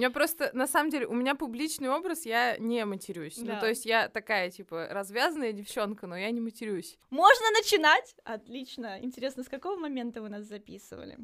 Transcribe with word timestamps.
меня 0.00 0.10
просто, 0.10 0.50
на 0.54 0.66
самом 0.66 0.90
деле, 0.90 1.06
у 1.06 1.12
меня 1.14 1.34
публичный 1.34 1.90
образ, 1.90 2.24
я 2.24 2.56
не 2.58 2.84
матерюсь. 2.86 3.36
Да. 3.36 3.54
Ну, 3.54 3.60
то 3.60 3.68
есть 3.68 3.84
я 3.84 4.08
такая, 4.08 4.50
типа, 4.50 4.88
развязанная 4.90 5.52
девчонка, 5.52 6.06
но 6.06 6.16
я 6.16 6.30
не 6.30 6.40
матерюсь. 6.40 6.98
Можно 7.10 7.50
начинать? 7.50 8.16
Отлично. 8.24 8.98
Интересно, 9.02 9.42
с 9.44 9.48
какого 9.48 9.76
момента 9.78 10.22
вы 10.22 10.30
нас 10.30 10.44
записывали? 10.46 11.18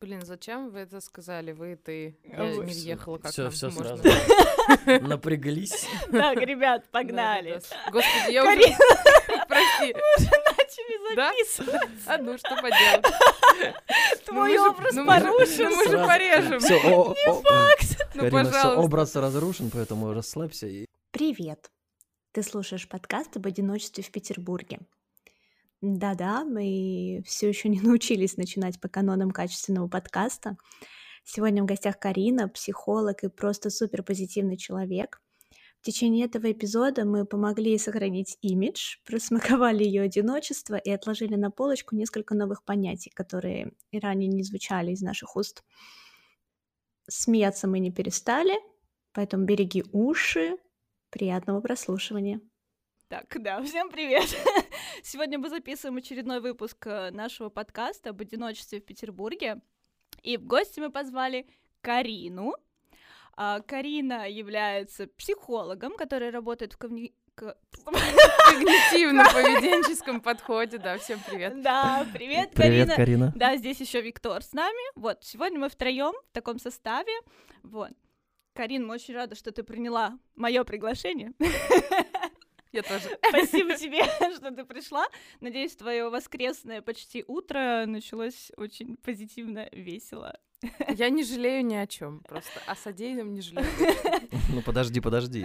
Блин, 0.00 0.22
зачем 0.22 0.70
вы 0.70 0.80
это 0.80 1.00
сказали? 1.00 1.52
Вы, 1.52 1.76
ты. 1.76 2.18
Я 2.24 2.44
вы- 2.44 2.64
не 2.64 2.72
въехала, 2.72 3.18
как 3.18 3.32
Все, 3.32 3.50
все 3.50 3.70
можно. 3.70 3.96
сразу. 3.96 5.02
Напряглись. 5.08 5.86
Так, 6.10 6.38
ребят, 6.38 6.88
погнали. 6.90 7.60
Господи, 7.90 8.32
я 8.32 8.42
уже... 8.44 8.60
Прости. 9.48 9.94
начали 9.94 11.16
Да? 11.16 11.30
записывать. 11.32 11.90
А 12.06 12.18
ну, 12.18 12.36
что 12.38 12.50
поделать? 12.56 13.06
Твой 14.26 14.54
Ну, 14.56 14.64
же- 14.64 14.70
образ 14.70 14.94
ну, 14.94 15.06
порушен. 15.06 15.70
ну, 15.70 15.76
мы 15.76 15.84
же 15.88 15.98
порежем. 16.06 16.60
Все, 16.60 16.74
Ну, 16.82 17.14
Карина, 17.14 17.80
все, 17.80 18.30
пожалуйста. 18.30 18.76
образ 18.80 19.16
разрушен, 19.16 19.70
поэтому 19.70 20.12
расслабься 20.12 20.66
и 20.66 20.86
Привет! 21.10 21.70
Ты 22.32 22.42
слушаешь 22.42 22.88
подкаст 22.88 23.36
об 23.36 23.46
одиночестве 23.46 24.02
в 24.04 24.10
Петербурге. 24.10 24.80
Да-да, 25.80 26.44
мы 26.44 27.22
все 27.26 27.48
еще 27.48 27.68
не 27.68 27.80
научились 27.82 28.36
начинать 28.36 28.80
по 28.80 28.88
канонам 28.88 29.30
качественного 29.30 29.88
подкаста. 29.88 30.56
Сегодня 31.24 31.62
в 31.62 31.66
гостях 31.66 31.98
Карина, 31.98 32.48
психолог 32.48 33.22
и 33.22 33.28
просто 33.28 33.70
супер 33.70 34.02
позитивный 34.02 34.56
человек. 34.56 35.20
В 35.80 35.84
течение 35.84 36.26
этого 36.26 36.50
эпизода 36.50 37.04
мы 37.04 37.24
помогли 37.24 37.70
ей 37.70 37.78
сохранить 37.78 38.36
имидж, 38.42 38.96
просмаковали 39.04 39.84
ее 39.84 40.02
одиночество 40.02 40.76
и 40.76 40.90
отложили 40.90 41.36
на 41.36 41.50
полочку 41.50 41.94
несколько 41.94 42.34
новых 42.34 42.64
понятий, 42.64 43.10
которые 43.10 43.72
и 43.90 43.98
ранее 43.98 44.28
не 44.28 44.42
звучали 44.42 44.90
из 44.90 45.02
наших 45.02 45.36
уст. 45.36 45.64
Смеяться 47.08 47.68
мы 47.68 47.78
не 47.78 47.90
перестали, 47.90 48.54
поэтому 49.12 49.44
береги 49.44 49.84
уши, 49.92 50.58
Приятного 51.10 51.60
прослушивания. 51.60 52.40
Так, 53.08 53.34
да, 53.42 53.62
всем 53.64 53.90
привет. 53.90 54.28
Сегодня 55.02 55.38
мы 55.38 55.48
записываем 55.48 55.96
очередной 55.96 56.40
выпуск 56.40 56.86
э, 56.86 57.10
нашего 57.10 57.48
подкаста 57.48 58.10
об 58.10 58.20
одиночестве 58.20 58.80
в 58.80 58.84
Петербурге. 58.84 59.62
И 60.22 60.36
в 60.36 60.44
гости 60.44 60.80
мы 60.80 60.90
позвали 60.90 61.46
Карину. 61.80 62.52
А, 63.40 63.60
Карина 63.60 64.28
является 64.28 65.06
психологом, 65.06 65.94
который 65.96 66.30
работает 66.30 66.72
в 66.72 66.76
ковни- 66.78 67.12
к- 67.36 67.56
Когнитивно-поведенческом 67.84 70.20
подходе, 70.20 70.78
да, 70.78 70.98
всем 70.98 71.20
привет. 71.24 71.62
Да, 71.62 72.04
привет, 72.12 72.50
Привет, 72.50 72.88
Карина. 72.88 72.96
Карина. 72.96 73.32
Да, 73.36 73.56
здесь 73.56 73.80
еще 73.80 74.00
Виктор 74.00 74.42
с 74.42 74.52
нами. 74.52 74.80
Вот, 74.96 75.22
сегодня 75.22 75.60
мы 75.60 75.68
втроем 75.68 76.14
в 76.30 76.32
таком 76.32 76.58
составе. 76.58 77.12
Вот. 77.62 77.92
Карин, 78.54 78.84
мы 78.84 78.94
очень 78.94 79.14
рада, 79.14 79.36
что 79.36 79.52
ты 79.52 79.62
приняла 79.62 80.18
мое 80.34 80.64
приглашение. 80.64 81.32
Я 82.72 82.82
тоже. 82.82 83.16
Спасибо 83.28 83.76
тебе, 83.76 84.02
что 84.34 84.50
ты 84.50 84.64
пришла. 84.64 85.06
Надеюсь, 85.40 85.76
твое 85.76 86.08
воскресное 86.10 86.82
почти 86.82 87.24
утро 87.28 87.84
началось 87.86 88.50
очень 88.56 88.96
позитивно, 88.96 89.68
весело. 89.70 90.36
Я 90.88 91.08
не 91.10 91.22
жалею 91.22 91.64
ни 91.64 91.74
о 91.76 91.86
чем, 91.86 92.20
просто 92.20 92.60
о 92.66 92.74
содеянном 92.74 93.32
не 93.32 93.40
жалею. 93.40 93.66
Ну 94.50 94.62
подожди, 94.62 95.00
подожди. 95.00 95.44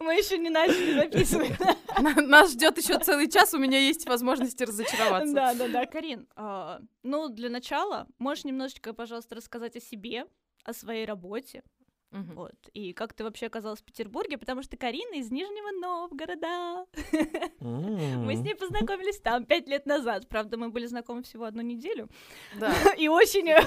Мы 0.00 0.14
еще 0.14 0.38
не 0.38 0.50
начали 0.50 0.94
записывать. 0.94 1.52
На- 2.00 2.14
Нас 2.22 2.52
ждет 2.52 2.78
еще 2.78 2.98
целый 2.98 3.30
час, 3.30 3.54
у 3.54 3.58
меня 3.58 3.78
есть 3.78 4.06
возможность 4.08 4.60
разочароваться. 4.60 5.34
Да, 5.34 5.54
да, 5.54 5.68
да, 5.68 5.86
Карин. 5.86 6.26
а, 6.34 6.80
Ну, 7.02 7.28
для 7.28 7.50
начала, 7.50 8.06
можешь 8.18 8.44
немножечко, 8.44 8.94
пожалуйста, 8.94 9.34
рассказать 9.36 9.76
о 9.76 9.80
себе, 9.80 10.24
о 10.64 10.72
своей 10.72 11.04
работе, 11.04 11.62
Мгм. 12.14 12.34
вот, 12.36 12.54
и 12.74 12.92
как 12.92 13.12
ты 13.12 13.24
вообще 13.24 13.46
оказалась 13.46 13.80
в 13.80 13.84
Петербурге, 13.84 14.38
потому 14.38 14.62
что 14.62 14.76
Карина 14.76 15.16
из 15.16 15.32
Нижнего 15.32 15.72
Новгорода. 15.80 16.86
Мы 17.60 18.36
с 18.36 18.40
ней 18.40 18.54
познакомились 18.54 19.18
там 19.18 19.44
пять 19.44 19.66
лет 19.66 19.84
назад. 19.84 20.28
Правда, 20.28 20.56
мы 20.56 20.68
были 20.68 20.86
знакомы 20.86 21.24
всего 21.24 21.44
одну 21.44 21.62
неделю. 21.62 22.08
Да. 22.54 22.72
И 22.98 23.08
очень 23.08 23.48
э, 23.50 23.60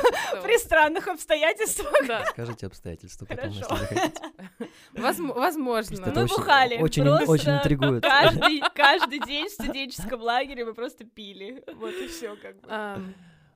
при 0.43 0.57
странных 0.57 1.09
обстоятельствах. 1.09 1.93
Скажите 2.29 2.67
обстоятельства 2.67 3.25
потом, 3.25 3.49
если 3.49 3.63
захотите. 3.63 4.21
Возм- 4.93 5.33
Возможно. 5.33 6.13
Мы 6.15 6.25
бухали. 6.27 6.77
Очень, 6.77 7.03
интригует. 7.51 8.03
Каждый, 8.03 8.61
каждый 8.73 9.19
день 9.19 9.47
в 9.49 9.51
студенческом 9.51 10.21
лагере 10.21 10.63
мы 10.63 10.73
просто 10.73 11.03
пили. 11.03 11.63
Вот 11.75 11.93
и 11.93 12.07
все 12.07 12.35
как 12.37 12.61
бы. 12.61 12.67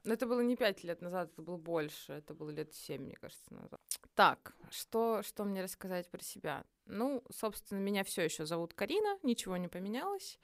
Но 0.04 0.14
это 0.14 0.26
было 0.26 0.42
не 0.42 0.56
пять 0.56 0.84
лет 0.84 1.02
назад, 1.02 1.32
это 1.32 1.42
было 1.42 1.58
больше. 1.58 2.14
Это 2.14 2.34
было 2.34 2.50
лет 2.50 2.74
семь, 2.74 3.04
мне 3.04 3.16
кажется, 3.16 3.54
назад. 3.54 3.80
Так, 4.16 4.56
что, 4.72 5.22
что 5.24 5.44
мне 5.44 5.62
рассказать 5.64 6.10
про 6.10 6.22
себя? 6.24 6.66
Ну, 6.86 7.24
собственно, 7.30 7.80
меня 7.80 8.04
все 8.04 8.24
еще 8.24 8.46
зовут 8.46 8.74
Карина, 8.74 9.18
ничего 9.24 9.58
не 9.58 9.68
поменялось. 9.68 10.40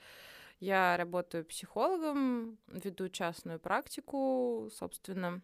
Я 0.60 0.98
работаю 0.98 1.46
психологом, 1.46 2.58
веду 2.68 3.10
частную 3.10 3.60
практику, 3.60 4.70
собственно, 4.72 5.42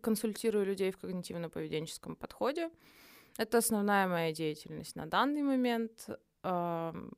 консультирую 0.00 0.64
людей 0.64 0.90
в 0.92 0.98
когнитивно-поведенческом 0.98 2.16
подходе. 2.16 2.70
Это 3.36 3.58
основная 3.58 4.06
моя 4.06 4.32
деятельность 4.32 4.96
на 4.96 5.06
данный 5.06 5.42
момент. 5.42 6.08
Ам, 6.42 7.10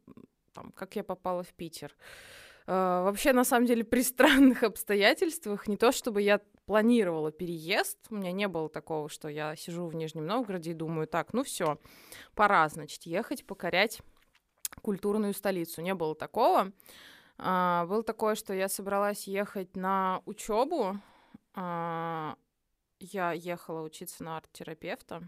Там, 0.53 0.73
как 0.73 0.97
я 0.97 1.05
попала 1.05 1.43
в 1.43 1.53
Питер. 1.53 1.95
Э, 1.95 2.46
Вообще, 2.67 3.33
на 3.33 3.45
самом 3.45 3.67
деле, 3.67 3.85
при 3.85 4.03
странных 4.03 4.63
обстоятельствах, 4.65 5.69
не 5.69 5.77
то 5.77 5.93
чтобы 5.93 6.23
я 6.23 6.41
планировала 6.67 7.31
переезд, 7.31 7.99
у 8.11 8.17
меня 8.17 8.33
не 8.33 8.49
было 8.49 8.69
такого, 8.69 9.09
что 9.09 9.29
я 9.29 9.55
сижу 9.55 9.87
в 9.87 9.95
Нижнем 9.95 10.27
Новгороде 10.27 10.73
и 10.73 10.75
думаю, 10.75 11.07
так, 11.07 11.33
ну 11.33 11.45
все, 11.45 11.79
пора, 12.35 12.69
значит, 12.69 13.05
ехать, 13.05 13.47
покорять 13.47 14.01
культурную 14.83 15.33
столицу. 15.33 15.81
Не 15.81 15.95
было 15.95 16.15
такого. 16.15 16.73
А, 17.39 17.87
Было 17.87 18.03
такое, 18.03 18.35
что 18.35 18.53
я 18.53 18.69
собралась 18.69 19.27
ехать 19.27 19.77
на 19.77 20.23
учебу. 20.27 20.99
Я 21.55 22.37
ехала 23.33 23.83
учиться 23.83 24.25
на 24.25 24.39
арт-терапевта 24.39 25.23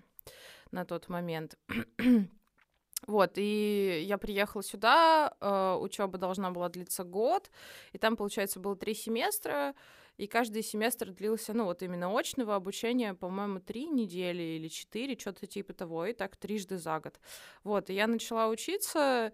на 0.70 0.84
тот 0.84 1.08
момент. 1.08 1.58
Вот, 3.08 3.32
и 3.36 4.02
я 4.04 4.18
приехала 4.18 4.62
сюда, 4.62 5.34
учеба 5.80 6.18
должна 6.18 6.50
была 6.50 6.68
длиться 6.68 7.04
год, 7.04 7.50
и 7.92 7.98
там, 7.98 8.16
получается, 8.16 8.60
было 8.60 8.76
три 8.76 8.92
семестра, 8.92 9.74
и 10.18 10.26
каждый 10.26 10.62
семестр 10.62 11.12
длился, 11.12 11.54
ну, 11.54 11.64
вот 11.64 11.82
именно 11.82 12.14
очного 12.14 12.54
обучения, 12.54 13.14
по-моему, 13.14 13.60
три 13.60 13.86
недели 13.86 14.42
или 14.42 14.68
четыре, 14.68 15.18
что-то 15.18 15.46
типа 15.46 15.72
того, 15.72 16.04
и 16.04 16.12
так 16.12 16.36
трижды 16.36 16.76
за 16.76 17.00
год. 17.00 17.18
Вот, 17.64 17.88
и 17.88 17.94
я 17.94 18.06
начала 18.06 18.48
учиться, 18.48 19.32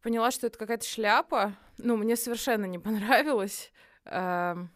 поняла, 0.00 0.30
что 0.30 0.46
это 0.46 0.56
какая-то 0.56 0.86
шляпа, 0.86 1.56
ну, 1.76 1.96
мне 1.96 2.14
совершенно 2.14 2.66
не 2.66 2.78
понравилось. 2.78 3.72
М, 4.04 4.70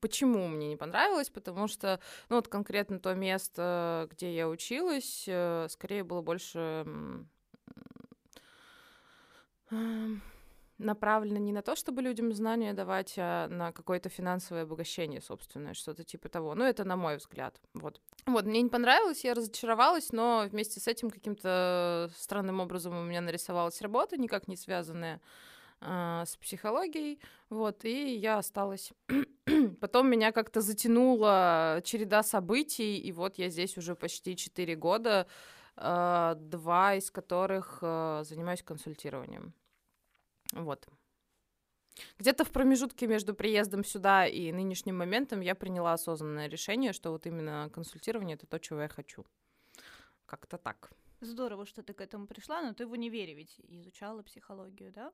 Почему 0.00 0.48
мне 0.48 0.68
не 0.68 0.76
понравилось? 0.76 1.30
Потому 1.30 1.68
что, 1.68 2.00
ну, 2.28 2.36
вот 2.36 2.48
конкретно 2.48 2.98
то 3.00 3.14
место, 3.14 4.08
где 4.10 4.34
я 4.34 4.48
училась, 4.48 5.24
э, 5.26 5.66
скорее 5.70 6.04
было 6.04 6.20
больше 6.22 6.58
м, 6.58 7.28
м, 9.70 10.20
направлено 10.78 11.38
не 11.38 11.52
на 11.52 11.62
то, 11.62 11.76
чтобы 11.76 12.02
людям 12.02 12.32
знания 12.32 12.72
давать, 12.74 13.14
а 13.16 13.48
на 13.48 13.72
какое-то 13.72 14.08
финансовое 14.08 14.62
обогащение 14.64 15.20
собственное, 15.20 15.74
что-то 15.74 16.04
типа 16.04 16.28
того. 16.28 16.54
Ну, 16.54 16.64
это 16.64 16.84
на 16.84 16.96
мой 16.96 17.16
взгляд. 17.16 17.60
Вот. 17.74 18.00
Вот, 18.26 18.44
мне 18.44 18.62
не 18.62 18.68
понравилось, 18.68 19.24
я 19.24 19.34
разочаровалась, 19.34 20.12
но 20.12 20.46
вместе 20.50 20.80
с 20.80 20.88
этим 20.88 21.10
каким-то 21.10 22.10
странным 22.16 22.60
образом 22.60 22.96
у 22.96 23.02
меня 23.02 23.20
нарисовалась 23.20 23.80
работа, 23.80 24.16
никак 24.16 24.48
не 24.48 24.56
связанная 24.56 25.20
а, 25.84 26.24
с 26.24 26.36
психологией, 26.36 27.20
вот, 27.50 27.84
и 27.84 28.14
я 28.14 28.38
осталась. 28.38 28.92
Потом 29.80 30.08
меня 30.08 30.30
как-то 30.30 30.60
затянула 30.60 31.80
череда 31.84 32.22
событий, 32.22 32.98
и 32.98 33.12
вот 33.12 33.38
я 33.38 33.48
здесь 33.48 33.76
уже 33.76 33.96
почти 33.96 34.36
4 34.36 34.76
года, 34.76 35.26
а, 35.76 36.34
два 36.36 36.94
из 36.94 37.10
которых 37.10 37.78
а, 37.82 38.22
занимаюсь 38.24 38.62
консультированием. 38.62 39.54
Вот. 40.52 40.86
Где-то 42.18 42.44
в 42.44 42.50
промежутке 42.50 43.06
между 43.06 43.34
приездом 43.34 43.84
сюда 43.84 44.26
и 44.26 44.52
нынешним 44.52 44.98
моментом 44.98 45.40
я 45.40 45.54
приняла 45.54 45.94
осознанное 45.94 46.48
решение, 46.48 46.92
что 46.92 47.10
вот 47.10 47.26
именно 47.26 47.70
консультирование— 47.72 48.34
это 48.36 48.46
то, 48.46 48.58
чего 48.58 48.82
я 48.82 48.88
хочу. 48.88 49.26
Как-то 50.26 50.58
так. 50.58 50.90
Здорово, 51.20 51.66
что 51.66 51.82
ты 51.82 51.92
к 51.92 52.00
этому 52.00 52.26
пришла, 52.26 52.62
но 52.62 52.72
ты 52.72 52.86
в 52.86 52.92
универе 52.92 53.34
ведь 53.34 53.60
изучала 53.68 54.22
психологию, 54.22 54.92
да? 54.92 55.12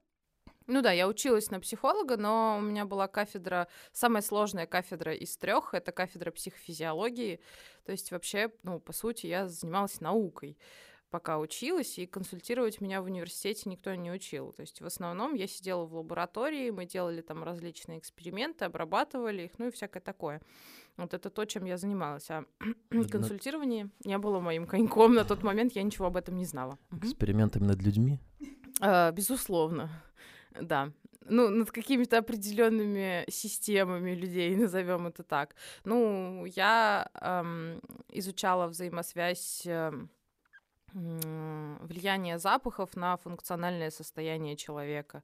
Ну 0.66 0.82
да, 0.82 0.92
я 0.92 1.08
училась 1.08 1.50
на 1.50 1.60
психолога, 1.60 2.16
но 2.16 2.58
у 2.58 2.60
меня 2.60 2.84
была 2.84 3.08
кафедра, 3.08 3.68
самая 3.92 4.22
сложная 4.22 4.66
кафедра 4.66 5.14
из 5.14 5.36
трех, 5.36 5.74
это 5.74 5.92
кафедра 5.92 6.30
психофизиологии. 6.30 7.40
То 7.84 7.92
есть 7.92 8.10
вообще, 8.10 8.52
ну, 8.62 8.80
по 8.80 8.92
сути, 8.92 9.26
я 9.26 9.48
занималась 9.48 10.00
наукой, 10.00 10.58
пока 11.10 11.38
училась, 11.38 11.98
и 11.98 12.06
консультировать 12.06 12.80
меня 12.80 13.00
в 13.00 13.06
университете 13.06 13.70
никто 13.70 13.94
не 13.94 14.10
учил. 14.12 14.52
То 14.52 14.60
есть 14.62 14.80
в 14.80 14.86
основном 14.86 15.34
я 15.34 15.46
сидела 15.46 15.84
в 15.84 15.94
лаборатории, 15.94 16.70
мы 16.70 16.84
делали 16.84 17.22
там 17.22 17.42
различные 17.42 17.98
эксперименты, 17.98 18.64
обрабатывали 18.64 19.44
их, 19.44 19.58
ну 19.58 19.68
и 19.68 19.70
всякое 19.70 20.00
такое. 20.00 20.42
Вот 20.96 21.14
это 21.14 21.30
то, 21.30 21.44
чем 21.44 21.64
я 21.64 21.76
занималась. 21.76 22.28
А 22.30 22.44
консультирование 23.10 23.88
не 24.04 24.18
было 24.18 24.40
моим 24.40 24.66
коньком 24.66 25.14
на 25.14 25.24
тот 25.24 25.42
момент, 25.42 25.72
я 25.72 25.82
ничего 25.82 26.06
об 26.06 26.16
этом 26.16 26.36
не 26.36 26.44
знала. 26.44 26.78
Экспериментами 26.90 27.64
над 27.64 27.80
людьми? 27.82 28.20
А, 28.80 29.10
безусловно, 29.12 29.90
да. 30.60 30.92
Ну, 31.30 31.50
над 31.50 31.70
какими-то 31.70 32.18
определенными 32.18 33.24
системами 33.30 34.14
людей, 34.14 34.56
назовем 34.62 35.06
это 35.06 35.22
так. 35.22 35.54
Ну, 35.84 36.44
я 36.46 37.08
эм, 37.20 37.80
изучала 38.08 38.66
взаимосвязь 38.66 39.66
э, 39.66 39.92
влияния 40.92 42.38
запахов 42.38 42.96
на 42.96 43.16
функциональное 43.16 43.90
состояние 43.90 44.56
человека. 44.56 45.22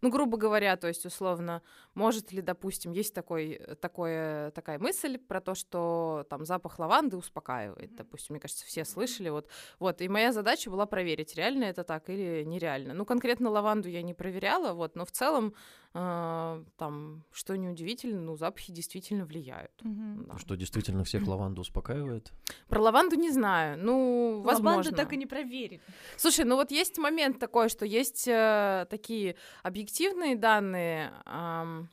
Ну, 0.00 0.10
грубо 0.10 0.36
говоря, 0.36 0.76
то 0.76 0.88
есть, 0.88 1.06
условно, 1.06 1.62
может 1.94 2.32
ли, 2.32 2.42
допустим, 2.42 2.92
есть 2.92 3.14
такой, 3.14 3.52
э, 3.52 3.74
такое, 3.76 4.50
такая 4.52 4.78
мысль 4.78 5.18
про 5.18 5.40
то, 5.40 5.54
что 5.54 6.26
там 6.30 6.44
запах 6.44 6.78
лаванды 6.78 7.16
успокаивает, 7.16 7.94
допустим, 7.94 8.34
мне 8.34 8.40
кажется, 8.40 8.64
все 8.66 8.84
слышали, 8.84 9.28
вот, 9.28 9.48
вот, 9.78 10.00
и 10.00 10.08
моя 10.08 10.32
задача 10.32 10.70
была 10.70 10.86
проверить, 10.86 11.34
реально 11.34 11.64
это 11.64 11.84
так 11.84 12.08
или 12.10 12.44
нереально. 12.44 12.94
Ну, 12.94 13.04
конкретно 13.04 13.50
лаванду 13.50 13.88
я 13.88 14.02
не 14.02 14.14
проверяла, 14.14 14.72
вот, 14.72 14.96
но 14.96 15.04
в 15.04 15.10
целом 15.10 15.54
э, 15.94 16.64
там, 16.76 17.24
что 17.32 17.56
неудивительно, 17.56 18.20
ну, 18.20 18.36
запахи 18.36 18.72
действительно 18.72 19.24
влияют. 19.24 19.72
Угу. 19.82 20.26
Да. 20.28 20.38
Что 20.38 20.54
действительно 20.56 21.04
всех 21.04 21.26
лаванду 21.26 21.62
успокаивает? 21.62 22.32
Про 22.68 22.80
лаванду 22.80 23.16
не 23.16 23.30
знаю, 23.30 23.78
ну, 23.78 24.42
возможно. 24.42 24.78
Лаванду 24.78 24.96
так 24.96 25.12
и 25.12 25.16
не 25.16 25.26
проверили. 25.26 25.80
Слушай, 26.16 26.44
ну 26.44 26.56
вот 26.56 26.70
есть 26.70 26.98
момент 26.98 27.38
такой, 27.38 27.68
что 27.68 27.84
есть 27.84 28.26
э, 28.28 28.86
такие 28.90 29.36
объективные 29.62 30.36
данные, 30.36 31.12
э, 31.24 31.84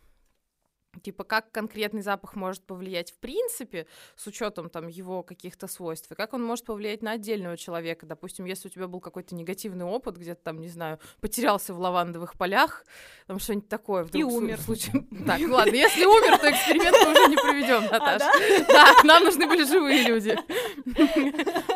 типа 1.02 1.24
как 1.24 1.52
конкретный 1.52 2.02
запах 2.02 2.36
может 2.36 2.64
повлиять 2.64 3.12
в 3.12 3.18
принципе 3.18 3.88
с 4.16 4.28
учетом 4.28 4.70
там 4.70 4.88
его 4.88 5.24
каких-то 5.24 5.68
свойств, 5.68 6.12
и 6.12 6.16
как 6.16 6.34
он 6.34 6.44
может 6.44 6.66
повлиять 6.66 7.02
на 7.02 7.12
отдельного 7.12 7.58
человека. 7.58 8.06
Допустим, 8.06 8.46
если 8.46 8.68
у 8.68 8.72
тебя 8.72 8.88
был 8.88 9.00
какой-то 9.00 9.36
негативный 9.36 9.86
опыт, 9.86 10.18
где-то 10.18 10.42
там, 10.44 10.60
не 10.60 10.68
знаю, 10.70 11.00
потерялся 11.22 11.74
в 11.74 11.80
лавандовых 11.80 12.38
полях, 12.38 12.86
там 13.28 13.40
что-нибудь 13.40 13.70
такое. 13.70 14.04
Вдруг 14.04 14.20
и 14.20 14.24
умер. 14.24 14.60
Случай... 14.60 14.92
Так, 15.26 15.42
ладно, 15.50 15.76
если 15.76 16.06
умер, 16.06 16.38
то 16.40 16.50
эксперимент 16.52 16.98
мы 17.04 17.12
уже 17.12 17.30
не 17.30 17.36
проведем, 17.36 17.88
а, 17.90 18.00
Наташа. 18.00 18.66
Да, 18.68 18.94
нам 19.04 19.24
нужны 19.24 19.48
были 19.48 19.64
живые 19.64 20.04
люди. 20.04 20.38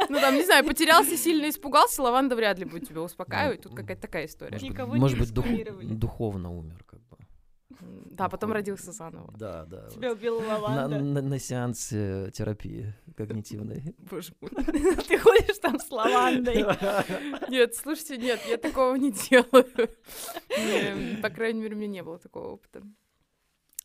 Ну 0.10 0.20
там, 0.20 0.36
не 0.36 0.44
знаю, 0.44 0.66
потерялся, 0.66 1.18
сильно 1.18 1.50
испугался, 1.50 2.02
лаванда 2.02 2.36
вряд 2.36 2.60
ли 2.60 2.66
будет 2.66 2.88
тебя 2.88 3.02
успокаивать. 3.02 3.62
Тут 3.62 3.76
какая-то 3.76 4.02
такая 4.02 4.26
история. 4.26 4.60
Может 4.86 5.20
быть, 5.20 5.34
духовно 6.00 6.52
умер, 6.52 6.84
как 6.86 7.00
бы. 7.00 7.07
Да, 7.80 8.30
потом 8.30 8.52
родился 8.52 8.92
заново. 8.92 9.34
Да, 9.38 9.66
да. 9.66 9.90
Тебя 9.90 10.14
убила 10.14 10.40
лаванда. 10.40 10.88
На, 10.88 11.04
на, 11.04 11.22
на 11.22 11.40
сеансе 11.40 12.32
терапии 12.32 12.94
когнитивной. 13.16 13.96
Боже 14.10 14.34
мой. 14.42 14.52
Ты 15.08 15.18
ходишь 15.20 15.58
там 15.60 15.80
с 15.80 15.92
лавандой. 15.92 16.64
Нет, 17.50 17.76
слушайте, 17.76 18.18
нет, 18.18 18.40
я 18.48 18.58
такого 18.58 18.96
не 18.96 19.12
делаю. 19.12 19.90
По 21.22 21.30
крайней 21.30 21.62
мере, 21.62 21.76
у 21.76 21.78
меня 21.78 21.88
не 21.88 22.04
было 22.04 22.20
такого 22.20 22.54
опыта. 22.54 22.84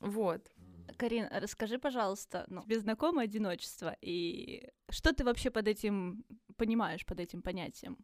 Вот. 0.00 0.50
Карин, 0.96 1.28
расскажи, 1.30 1.78
пожалуйста, 1.78 2.44
ну, 2.48 2.62
тебе 2.62 2.78
знакомо 2.78 3.22
одиночество, 3.22 3.96
и 4.00 4.68
что 4.90 5.12
ты 5.12 5.24
вообще 5.24 5.50
под 5.50 5.68
этим 5.68 6.24
понимаешь, 6.56 7.06
под 7.06 7.20
этим 7.20 7.42
понятием? 7.42 7.96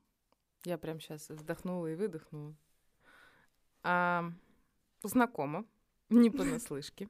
Я 0.64 0.78
прям 0.78 1.00
сейчас 1.00 1.28
вздохнула 1.28 1.86
и 1.88 1.94
выдохнула. 1.94 2.54
А, 3.82 4.32
знакомо, 5.02 5.64
не 6.10 6.30
понаслышке. 6.30 7.08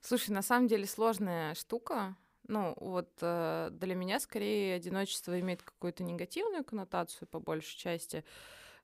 Слушай, 0.00 0.30
на 0.30 0.42
самом 0.42 0.68
деле 0.68 0.86
сложная 0.86 1.54
штука. 1.54 2.16
Ну, 2.48 2.74
вот 2.76 3.10
э, 3.20 3.68
для 3.70 3.94
меня 3.94 4.18
скорее 4.18 4.74
одиночество 4.74 5.38
имеет 5.38 5.62
какую-то 5.62 6.02
негативную 6.02 6.64
коннотацию 6.64 7.28
по 7.28 7.38
большей 7.38 7.78
части, 7.78 8.24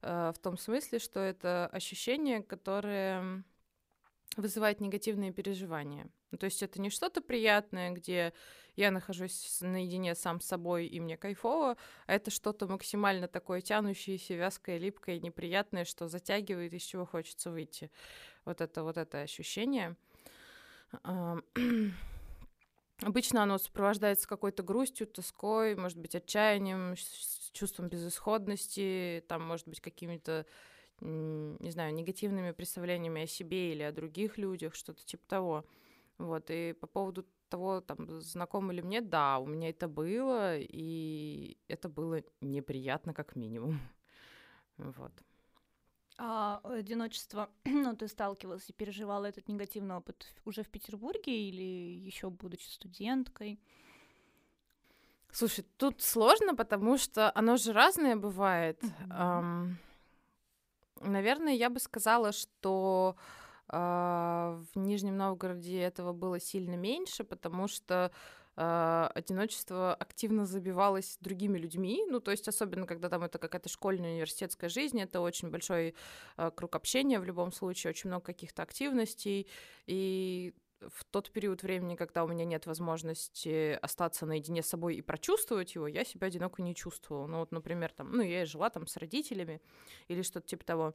э, 0.01 0.33
в 0.35 0.39
том 0.39 0.57
смысле, 0.57 1.01
что 1.01 1.19
это 1.19 1.67
ощущение, 1.73 2.41
которое 2.41 3.43
вызывает 4.37 4.81
негативные 4.81 5.33
переживания. 5.33 6.09
Ну, 6.31 6.39
то 6.39 6.45
есть 6.45 6.63
это 6.63 6.81
не 6.81 6.91
что-то 6.91 7.21
приятное, 7.21 7.91
где 7.91 8.33
я 8.77 8.91
нахожусь 8.91 9.59
наедине 9.61 10.15
сам 10.15 10.41
с 10.41 10.47
собой 10.47 10.87
и 10.87 11.01
мне 11.01 11.17
кайфово, 11.17 11.77
а 12.07 12.15
это 12.15 12.31
что-то 12.31 12.69
максимально 12.69 13.27
такое 13.27 13.61
тянущееся, 13.61 14.35
вязкое, 14.35 14.79
липкое, 14.79 15.19
неприятное, 15.19 15.85
что 15.85 16.07
затягивает, 16.07 16.73
из 16.75 16.83
чего 16.83 17.05
хочется 17.05 17.51
выйти. 17.51 17.91
Вот 18.49 18.63
это 18.63 18.83
вот 18.83 18.97
это 18.97 19.21
ощущение. 19.21 19.95
Обычно 23.03 23.43
оно 23.43 23.59
сопровождается 23.59 24.27
какой-то 24.27 24.63
грустью, 24.63 25.07
тоской, 25.07 25.77
может 25.77 25.99
быть, 25.99 26.15
отчаянием, 26.15 26.95
чувством 27.53 27.91
безысходности, 27.91 29.23
там, 29.29 29.43
может 29.43 29.69
быть, 29.69 29.83
какими-то 29.83 30.47
не 31.01 31.71
знаю, 31.71 31.93
негативными 31.95 32.53
представлениями 32.53 33.23
о 33.23 33.27
себе 33.27 33.73
или 33.73 33.83
о 33.83 33.93
других 33.93 34.39
людях, 34.39 34.75
что-то 34.75 35.05
типа 35.05 35.29
того. 35.29 35.65
Вот, 36.17 36.47
и 36.49 36.73
по 36.73 36.87
поводу 36.87 37.27
того, 37.51 37.83
там, 37.83 38.21
знаком 38.23 38.73
или 38.73 38.81
мне, 38.81 39.03
да, 39.03 39.39
у 39.39 39.47
меня 39.47 39.69
это 39.69 39.89
было, 39.89 40.57
и 40.59 41.59
это 41.69 41.91
было 41.91 42.23
неприятно 42.41 43.13
как 43.13 43.37
минимум. 43.37 43.79
Вот. 44.79 45.13
А 46.21 46.61
одиночество, 46.65 47.49
ну, 47.65 47.95
ты 47.95 48.09
сталкивалась 48.09 48.69
и 48.69 48.73
переживала 48.73 49.27
этот 49.27 49.49
негативный 49.49 49.95
опыт 49.95 50.27
уже 50.45 50.65
в 50.65 50.69
Петербурге 50.69 51.49
или 51.49 51.63
еще 51.63 52.29
будучи 52.29 52.69
студенткой? 52.69 53.61
Слушай, 55.31 55.65
тут 55.77 56.03
сложно, 56.03 56.57
потому 56.57 56.99
что 56.99 57.31
оно 57.37 57.57
же 57.57 57.73
разное 57.73 58.17
бывает. 58.17 58.83
Mm-hmm. 58.83 59.09
Um, 59.11 59.75
наверное, 61.03 61.53
я 61.53 61.71
бы 61.71 61.79
сказала, 61.79 62.33
что 62.33 63.15
uh, 63.69 64.65
в 64.75 64.79
Нижнем 64.79 65.17
Новгороде 65.17 65.81
этого 65.81 66.13
было 66.13 66.41
сильно 66.41 66.75
меньше, 66.75 67.23
потому 67.23 67.69
что 67.69 68.11
одиночество 68.59 69.95
активно 69.95 70.45
забивалось 70.45 71.19
другими 71.21 71.59
людьми, 71.59 72.05
ну, 72.09 72.21
то 72.21 72.33
есть 72.33 72.49
особенно, 72.49 72.87
когда 72.87 73.09
там 73.09 73.23
это 73.23 73.39
какая-то 73.39 73.69
школьная 73.69 74.13
университетская 74.13 74.69
жизнь, 74.69 75.01
это 75.01 75.21
очень 75.21 75.51
большой 75.51 75.95
uh, 76.37 76.51
круг 76.51 76.75
общения 76.75 77.21
в 77.21 77.25
любом 77.25 77.53
случае, 77.53 77.91
очень 77.91 78.11
много 78.11 78.25
каких-то 78.25 78.63
активностей, 78.63 79.47
и 79.87 80.55
в 80.81 81.05
тот 81.05 81.31
период 81.31 81.63
времени, 81.63 81.97
когда 81.97 82.25
у 82.25 82.29
меня 82.29 82.45
нет 82.45 82.67
возможности 82.67 83.79
остаться 83.83 84.27
наедине 84.27 84.63
с 84.63 84.69
собой 84.69 84.97
и 84.97 85.03
прочувствовать 85.03 85.75
его, 85.75 85.87
я 85.87 86.05
себя 86.05 86.29
одиноко 86.29 86.63
не 86.63 86.75
чувствовала. 86.75 87.27
Ну 87.27 87.39
вот, 87.39 87.53
например, 87.53 87.93
там, 87.93 88.13
ну 88.13 88.23
я 88.23 88.47
жила 88.47 88.71
там 88.71 88.87
с 88.87 88.97
родителями 88.97 89.61
или 90.09 90.23
что-то 90.23 90.47
типа 90.47 90.65
того. 90.65 90.95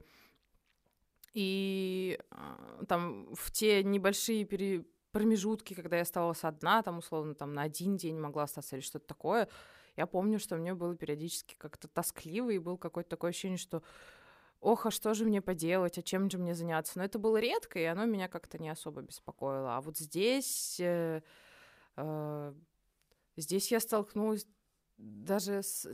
И 1.33 2.19
э, 2.31 2.83
там 2.87 3.33
в 3.33 3.51
те 3.51 3.83
небольшие 3.83 4.45
пере... 4.45 4.85
промежутки, 5.13 5.73
когда 5.73 5.95
я 5.95 6.01
оставалась 6.01 6.43
одна, 6.43 6.81
там 6.83 6.97
условно 6.97 7.35
там 7.35 7.53
на 7.53 7.61
один 7.61 7.95
день 7.95 8.19
могла 8.19 8.43
остаться 8.43 8.75
или 8.75 8.83
что-то 8.83 9.07
такое, 9.07 9.47
я 9.95 10.07
помню, 10.07 10.39
что 10.39 10.57
мне 10.57 10.73
было 10.73 10.95
периодически 10.95 11.55
как-то 11.57 11.87
тоскливо, 11.87 12.49
и 12.49 12.57
был 12.57 12.77
какое-то 12.77 13.11
такое 13.11 13.29
ощущение, 13.29 13.57
что 13.57 13.83
ох, 14.59 14.85
а 14.85 14.91
что 14.91 15.13
же 15.13 15.25
мне 15.25 15.41
поделать, 15.41 15.97
а 15.97 16.01
чем 16.01 16.29
же 16.29 16.37
мне 16.37 16.55
заняться? 16.55 16.97
Но 16.97 17.03
это 17.03 17.19
было 17.19 17.37
редко, 17.37 17.79
и 17.79 17.83
оно 17.83 18.05
меня 18.05 18.27
как-то 18.27 18.57
не 18.57 18.69
особо 18.69 19.01
беспокоило. 19.01 19.77
А 19.77 19.81
вот 19.81 19.97
здесь... 19.97 20.79
Э, 20.79 21.21
э, 21.97 22.53
здесь 23.35 23.71
я 23.71 23.79
столкнулась 23.79 24.47
даже 24.97 25.61
с... 25.61 25.87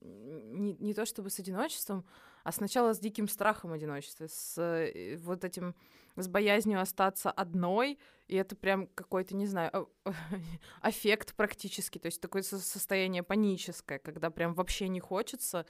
Не, 0.00 0.74
не 0.74 0.94
то 0.94 1.06
чтобы 1.06 1.30
с 1.30 1.38
одиночеством, 1.38 2.04
а 2.48 2.52
сначала 2.52 2.94
с 2.94 2.98
диким 2.98 3.28
страхом 3.28 3.74
одиночества, 3.74 4.26
с 4.26 4.56
э, 4.56 5.18
вот 5.18 5.44
этим, 5.44 5.74
с 6.16 6.28
боязнью 6.28 6.80
остаться 6.80 7.30
одной, 7.30 7.98
и 8.26 8.36
это 8.36 8.56
прям 8.56 8.86
какой-то, 8.86 9.36
не 9.36 9.44
знаю, 9.44 9.90
аффект 10.80 11.34
практически, 11.34 11.98
то 11.98 12.06
есть 12.06 12.22
такое 12.22 12.40
состояние 12.40 13.22
паническое, 13.22 13.98
когда 13.98 14.30
прям 14.30 14.54
вообще 14.54 14.88
не 14.88 14.98
хочется 14.98 15.66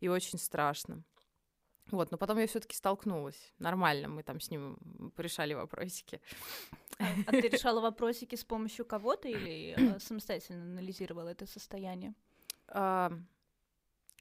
и 0.00 0.08
очень 0.08 0.38
страшно. 0.38 1.02
Вот, 1.90 2.10
но 2.10 2.16
потом 2.16 2.38
я 2.38 2.46
все-таки 2.46 2.76
столкнулась. 2.76 3.52
Нормально, 3.58 4.08
мы 4.08 4.22
там 4.22 4.40
с 4.40 4.50
ним 4.50 4.78
решали 5.18 5.52
вопросики. 5.52 6.22
А, 6.98 7.04
а 7.26 7.30
ты 7.32 7.42
решала 7.48 7.82
вопросики 7.82 8.36
с 8.36 8.44
помощью 8.44 8.86
кого-то 8.86 9.28
или 9.28 9.74
э, 9.76 9.98
самостоятельно 9.98 10.62
анализировала 10.62 11.28
это 11.28 11.44
состояние? 11.44 12.14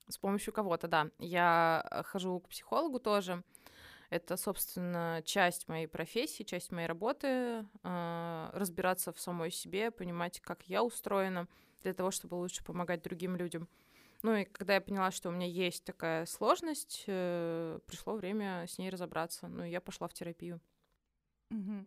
С 0.07 0.17
помощью 0.17 0.53
кого-то, 0.53 0.87
да. 0.87 1.09
Я 1.19 1.85
э, 1.89 2.03
хожу 2.03 2.39
к 2.39 2.49
психологу 2.49 2.99
тоже. 2.99 3.43
Это, 4.09 4.35
собственно, 4.35 5.21
часть 5.23 5.69
моей 5.69 5.87
профессии, 5.87 6.43
часть 6.43 6.71
моей 6.71 6.87
работы. 6.87 7.65
А, 7.83 8.51
разбираться 8.53 9.13
в 9.13 9.19
самой 9.19 9.51
себе, 9.51 9.89
понимать, 9.89 10.41
как 10.41 10.63
я 10.63 10.83
устроена, 10.83 11.47
для 11.81 11.93
того, 11.93 12.11
чтобы 12.11 12.35
лучше 12.35 12.63
помогать 12.63 13.01
другим 13.03 13.37
людям. 13.37 13.69
Ну 14.21 14.35
и 14.35 14.43
когда 14.43 14.75
я 14.75 14.81
поняла, 14.81 15.11
что 15.11 15.29
у 15.29 15.31
меня 15.31 15.47
есть 15.47 15.83
такая 15.83 16.25
сложность, 16.25 17.05
э, 17.07 17.79
пришло 17.87 18.13
время 18.15 18.65
с 18.67 18.77
ней 18.77 18.89
разобраться. 18.89 19.47
Ну 19.47 19.63
и 19.63 19.71
я 19.71 19.79
пошла 19.79 20.07
в 20.07 20.13
терапию. 20.13 20.59
Угу. 21.49 21.85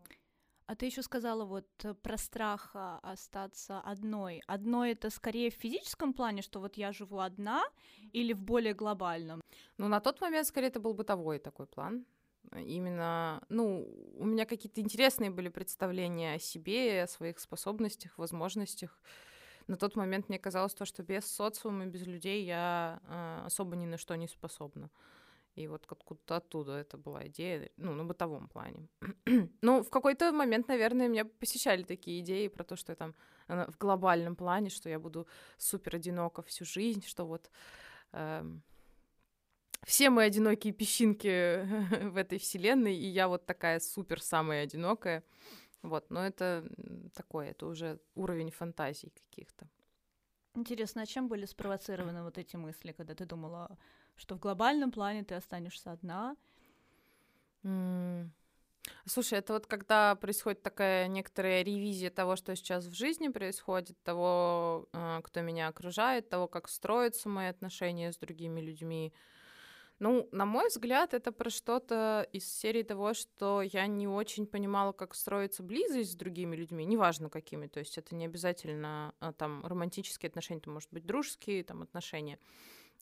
А 0.66 0.74
ты 0.74 0.86
еще 0.86 1.02
сказала 1.02 1.44
вот 1.44 1.66
э, 1.84 1.94
про 1.94 2.16
страх 2.16 2.70
а, 2.74 2.98
остаться 3.02 3.80
одной. 3.80 4.42
Одной 4.46 4.92
это 4.92 5.10
скорее 5.10 5.50
в 5.50 5.54
физическом 5.54 6.14
плане, 6.14 6.40
что 6.40 6.60
вот 6.60 6.78
я 6.78 6.92
живу 6.92 7.18
одна, 7.18 7.64
или 8.12 8.32
в 8.32 8.40
более 8.40 8.72
глобальном? 8.72 9.42
Ну, 9.76 9.88
на 9.88 10.00
тот 10.00 10.20
момент, 10.22 10.46
скорее, 10.46 10.68
это 10.68 10.80
был 10.80 10.94
бытовой 10.94 11.38
такой 11.38 11.66
план. 11.66 12.06
Именно, 12.52 13.42
ну, 13.50 13.86
у 14.16 14.24
меня 14.24 14.46
какие-то 14.46 14.80
интересные 14.80 15.30
были 15.30 15.48
представления 15.50 16.34
о 16.34 16.38
себе, 16.38 17.02
о 17.02 17.08
своих 17.08 17.40
способностях, 17.40 18.16
возможностях. 18.16 18.98
На 19.66 19.76
тот 19.76 19.96
момент 19.96 20.28
мне 20.28 20.38
казалось 20.38 20.74
то, 20.74 20.84
что 20.86 21.02
без 21.02 21.26
социума, 21.26 21.86
без 21.86 22.06
людей 22.06 22.44
я 22.44 23.00
э, 23.06 23.46
особо 23.46 23.76
ни 23.76 23.86
на 23.86 23.98
что 23.98 24.14
не 24.16 24.28
способна. 24.28 24.90
И 25.54 25.68
вот 25.68 25.86
откуда-то 25.88 26.36
оттуда 26.36 26.72
это 26.72 26.98
была 26.98 27.26
идея, 27.28 27.70
ну, 27.76 27.94
на 27.94 28.04
бытовом 28.04 28.48
плане. 28.48 28.88
ну, 29.62 29.82
в 29.82 29.90
какой-то 29.90 30.32
момент, 30.32 30.68
наверное, 30.68 31.08
меня 31.08 31.24
посещали 31.24 31.84
такие 31.84 32.20
идеи 32.20 32.48
про 32.48 32.64
то, 32.64 32.76
что 32.76 32.92
я 32.92 32.96
там 32.96 33.14
э, 33.48 33.70
в 33.70 33.78
глобальном 33.78 34.34
плане, 34.34 34.70
что 34.70 34.88
я 34.88 34.98
буду 34.98 35.28
супер 35.56 35.96
одинока 35.96 36.42
всю 36.42 36.64
жизнь, 36.64 37.04
что 37.06 37.24
вот 37.24 37.50
э, 38.12 38.44
все 39.84 40.10
мы 40.10 40.24
одинокие 40.24 40.72
песчинки 40.72 41.62
в 42.08 42.16
этой 42.16 42.38
вселенной, 42.38 42.96
и 42.96 43.06
я 43.06 43.28
вот 43.28 43.46
такая 43.46 43.80
супер 43.80 44.20
самая 44.20 44.64
одинокая. 44.64 45.22
Вот, 45.82 46.10
но 46.10 46.26
это 46.26 46.64
такое, 47.14 47.50
это 47.50 47.66
уже 47.66 48.00
уровень 48.14 48.50
фантазий 48.50 49.10
каких-то. 49.10 49.68
Интересно, 50.54 51.02
а 51.02 51.06
чем 51.06 51.28
были 51.28 51.44
спровоцированы 51.46 52.22
вот 52.22 52.38
эти 52.38 52.56
мысли, 52.56 52.92
когда 52.92 53.14
ты 53.14 53.26
думала, 53.26 53.76
что 54.16 54.36
в 54.36 54.40
глобальном 54.40 54.90
плане 54.90 55.24
ты 55.24 55.34
останешься 55.34 55.92
одна? 55.92 56.36
Mm. 57.62 58.28
Слушай, 59.06 59.38
это 59.38 59.54
вот 59.54 59.66
когда 59.66 60.14
происходит 60.14 60.62
такая 60.62 61.08
некоторая 61.08 61.62
ревизия 61.62 62.10
того, 62.10 62.36
что 62.36 62.54
сейчас 62.54 62.84
в 62.84 62.94
жизни 62.94 63.28
происходит, 63.28 63.96
того, 64.02 64.88
а, 64.92 65.22
кто 65.22 65.40
меня 65.40 65.68
окружает, 65.68 66.28
того, 66.28 66.48
как 66.48 66.68
строятся 66.68 67.28
мои 67.28 67.48
отношения 67.48 68.12
с 68.12 68.18
другими 68.18 68.60
людьми, 68.60 69.12
ну, 70.00 70.28
на 70.32 70.44
мой 70.44 70.68
взгляд, 70.68 71.14
это 71.14 71.30
про 71.32 71.50
что-то 71.50 72.28
из 72.32 72.52
серии 72.52 72.82
того, 72.82 73.14
что 73.14 73.62
я 73.62 73.86
не 73.86 74.08
очень 74.08 74.46
понимала, 74.46 74.92
как 74.92 75.14
строится 75.14 75.62
близость 75.62 76.12
с 76.12 76.16
другими 76.16 76.56
людьми, 76.56 76.84
неважно 76.84 77.30
какими, 77.30 77.68
то 77.68 77.78
есть 77.78 77.96
это 77.96 78.14
не 78.14 78.26
обязательно 78.26 79.14
а, 79.20 79.32
там 79.32 79.64
романтические 79.64 80.28
отношения, 80.28 80.60
это 80.60 80.70
может 80.70 80.90
быть 80.92 81.06
дружеские 81.06 81.62
там 81.62 81.82
отношения. 81.82 82.38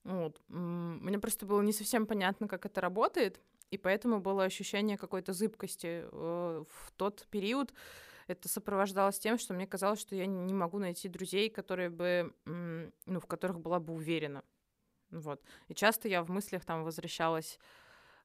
Вот. 0.05 0.41
Мне 0.49 1.19
просто 1.19 1.47
было 1.47 1.63
не 1.63 1.73
совсем 1.73 2.07
понятно, 2.07 2.49
как 2.49 2.67
это 2.67 2.81
работает, 2.81 3.41
и 3.71 3.79
поэтому 3.79 4.21
было 4.21 4.45
ощущение 4.45 4.99
какой-то 4.99 5.33
зыбкости 5.33 6.05
э, 6.05 6.65
в 6.69 6.93
тот 6.97 7.27
период. 7.31 7.73
Это 8.27 8.49
сопровождалось 8.49 9.19
тем, 9.19 9.39
что 9.39 9.55
мне 9.55 9.67
казалось, 9.67 10.01
что 10.01 10.17
я 10.17 10.27
не 10.27 10.55
могу 10.55 10.79
найти 10.79 11.09
друзей, 11.09 11.51
которые 11.51 11.91
бы, 11.91 12.35
ну, 12.45 13.21
в 13.21 13.27
которых 13.27 13.61
была 13.61 13.81
бы 13.81 13.95
уверена. 13.95 14.43
Вот. 15.11 15.43
И 15.69 15.75
часто 15.75 16.09
я 16.09 16.23
в 16.23 16.31
мыслях 16.31 16.65
там 16.65 16.85
возвращалась 16.85 17.59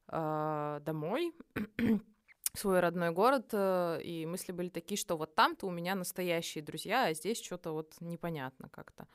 э, 0.08 0.80
домой, 0.82 1.34
в 2.54 2.60
свой 2.60 2.80
родной 2.80 3.12
город, 3.12 3.50
э, 3.52 4.02
и 4.04 4.26
мысли 4.26 4.52
были 4.52 4.70
такие, 4.70 4.98
что 4.98 5.18
вот 5.18 5.36
там-то 5.36 5.68
у 5.68 5.72
меня 5.72 5.96
настоящие 5.96 6.64
друзья, 6.64 7.06
а 7.06 7.14
здесь 7.14 7.44
что-то 7.44 7.72
вот 7.72 7.96
непонятно 8.00 8.70
как-то. 8.70 9.08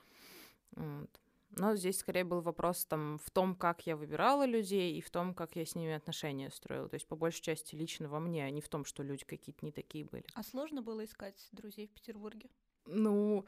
Вот. 0.73 1.22
Но 1.55 1.77
здесь 1.77 1.99
скорее 1.99 2.25
был 2.25 2.41
вопрос 2.41 2.85
там 2.87 3.19
в 3.19 3.31
том, 3.31 3.55
как 3.55 3.87
я 3.87 3.97
выбирала 3.97 4.47
людей 4.47 4.95
и 4.95 5.01
в 5.01 5.11
том, 5.11 5.35
как 5.35 5.57
я 5.57 5.65
с 5.65 5.75
ними 5.75 5.93
отношения 5.93 6.51
строила. 6.51 6.89
То 6.89 6.95
есть 6.95 7.07
по 7.07 7.17
большей 7.17 7.43
части 7.43 7.75
лично 7.75 8.09
во 8.09 8.21
мне, 8.21 8.45
а 8.45 8.51
не 8.51 8.61
в 8.61 8.69
том, 8.69 8.85
что 8.85 9.03
люди 9.03 9.25
какие-то 9.25 9.65
не 9.65 9.73
такие 9.73 10.05
были. 10.05 10.25
А 10.35 10.43
сложно 10.43 10.83
было 10.83 11.05
искать 11.05 11.49
друзей 11.53 11.87
в 11.87 11.91
Петербурге? 11.91 12.49
Ну, 12.87 13.45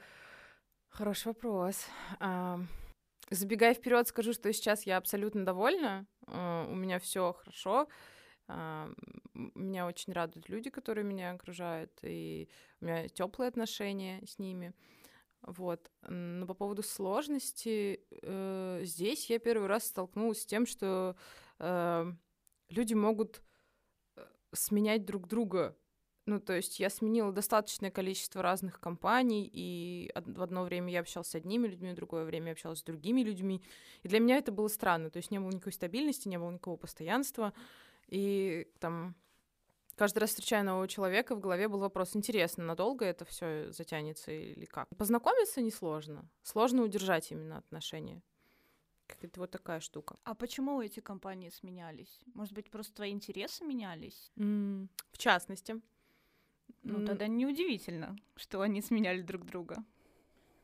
хороший 0.90 1.28
вопрос. 1.28 1.86
А, 2.20 2.60
Забегая 3.30 3.74
вперед, 3.74 4.06
скажу, 4.06 4.32
что 4.32 4.52
сейчас 4.52 4.84
я 4.84 4.98
абсолютно 4.98 5.44
довольна. 5.44 6.06
Uh, 6.26 6.70
у 6.70 6.74
меня 6.74 6.98
все 6.98 7.32
хорошо. 7.32 7.88
Uh, 8.48 8.94
меня 9.54 9.86
очень 9.86 10.12
радуют 10.12 10.48
люди, 10.48 10.68
которые 10.68 11.04
меня 11.04 11.32
окружают, 11.32 11.90
и 12.02 12.48
у 12.80 12.84
меня 12.84 13.08
теплые 13.08 13.48
отношения 13.48 14.22
с 14.26 14.38
ними. 14.38 14.74
Вот. 15.46 15.90
Но 16.02 16.46
по 16.46 16.54
поводу 16.54 16.82
сложности, 16.82 18.00
э, 18.10 18.80
здесь 18.82 19.28
я 19.30 19.38
первый 19.38 19.68
раз 19.68 19.86
столкнулась 19.86 20.42
с 20.42 20.46
тем, 20.46 20.66
что 20.66 21.16
э, 21.58 22.12
люди 22.70 22.94
могут 22.94 23.42
э, 24.16 24.24
сменять 24.52 25.04
друг 25.04 25.28
друга 25.28 25.76
ну, 26.26 26.40
то 26.40 26.54
есть 26.54 26.80
я 26.80 26.88
сменила 26.88 27.32
достаточное 27.32 27.90
количество 27.90 28.40
разных 28.40 28.80
компаний, 28.80 29.48
и 29.52 30.10
в 30.14 30.42
одно 30.42 30.64
время 30.64 30.90
я 30.90 31.00
общалась 31.00 31.28
с 31.28 31.34
одними 31.34 31.66
людьми, 31.66 31.92
в 31.92 31.96
другое 31.96 32.24
время 32.24 32.46
я 32.46 32.52
общалась 32.52 32.78
с 32.78 32.82
другими 32.82 33.20
людьми. 33.20 33.62
И 34.02 34.08
для 34.08 34.20
меня 34.20 34.38
это 34.38 34.50
было 34.50 34.68
странно. 34.68 35.10
То 35.10 35.18
есть 35.18 35.30
не 35.30 35.38
было 35.38 35.50
никакой 35.50 35.72
стабильности, 35.72 36.28
не 36.28 36.38
было 36.38 36.50
никакого 36.50 36.76
постоянства. 36.76 37.52
И 38.08 38.68
там 38.80 39.14
каждый 39.96 40.18
раз 40.20 40.30
встречая 40.30 40.62
нового 40.62 40.88
человека, 40.88 41.34
в 41.34 41.40
голове 41.40 41.68
был 41.68 41.78
вопрос, 41.78 42.16
интересно, 42.16 42.64
надолго 42.64 43.04
это 43.04 43.24
все 43.24 43.70
затянется 43.72 44.32
или 44.32 44.64
как? 44.64 44.88
Познакомиться 44.96 45.60
несложно. 45.60 46.28
Сложно 46.42 46.82
удержать 46.82 47.30
именно 47.30 47.58
отношения. 47.58 48.22
Какая-то 49.06 49.40
вот 49.40 49.50
такая 49.50 49.80
штука. 49.80 50.16
А 50.24 50.34
почему 50.34 50.80
эти 50.80 51.00
компании 51.00 51.50
сменялись? 51.50 52.22
Может 52.34 52.54
быть, 52.54 52.70
просто 52.70 52.94
твои 52.94 53.10
интересы 53.10 53.64
менялись? 53.64 54.32
Mm, 54.36 54.88
в 55.12 55.18
частности. 55.18 55.80
Ну, 56.82 57.04
тогда 57.06 57.26
неудивительно, 57.26 58.16
что 58.36 58.60
они 58.60 58.80
сменяли 58.82 59.22
друг 59.22 59.44
друга. 59.44 59.84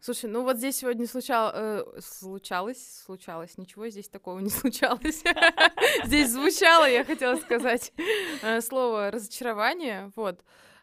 Слушай, 0.02 0.30
ну 0.30 0.42
вот 0.44 0.56
здесь 0.56 0.78
сегодня 0.78 1.06
случал, 1.06 1.50
э, 1.52 1.84
случалось, 2.00 3.02
случалось, 3.04 3.58
ничего 3.58 3.86
здесь 3.90 4.08
такого 4.08 4.38
не 4.38 4.48
случалось. 4.50 5.22
Здесь 6.04 6.30
звучало, 6.30 6.88
я 6.88 7.04
хотела 7.04 7.36
сказать, 7.36 7.92
э, 8.42 8.62
слово 8.62 9.10
разочарование, 9.10 10.10
вот. 10.16 10.42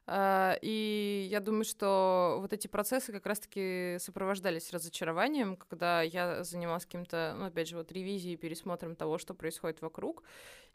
А, 0.10 0.58
и 0.62 1.28
я 1.30 1.42
думаю, 1.42 1.66
что 1.66 2.38
вот 2.40 2.54
эти 2.54 2.68
процессы 2.68 3.12
как 3.12 3.26
раз-таки 3.26 3.98
сопровождались 4.00 4.72
разочарованием, 4.72 5.58
когда 5.58 6.02
я 6.02 6.44
занималась 6.46 6.86
каким-то, 6.86 7.36
ну, 7.38 7.46
опять 7.46 7.68
же, 7.68 7.76
вот 7.76 7.92
ревизией, 7.92 8.38
пересмотром 8.38 8.96
того, 8.96 9.18
что 9.18 9.34
происходит 9.34 9.82
вокруг, 9.82 10.24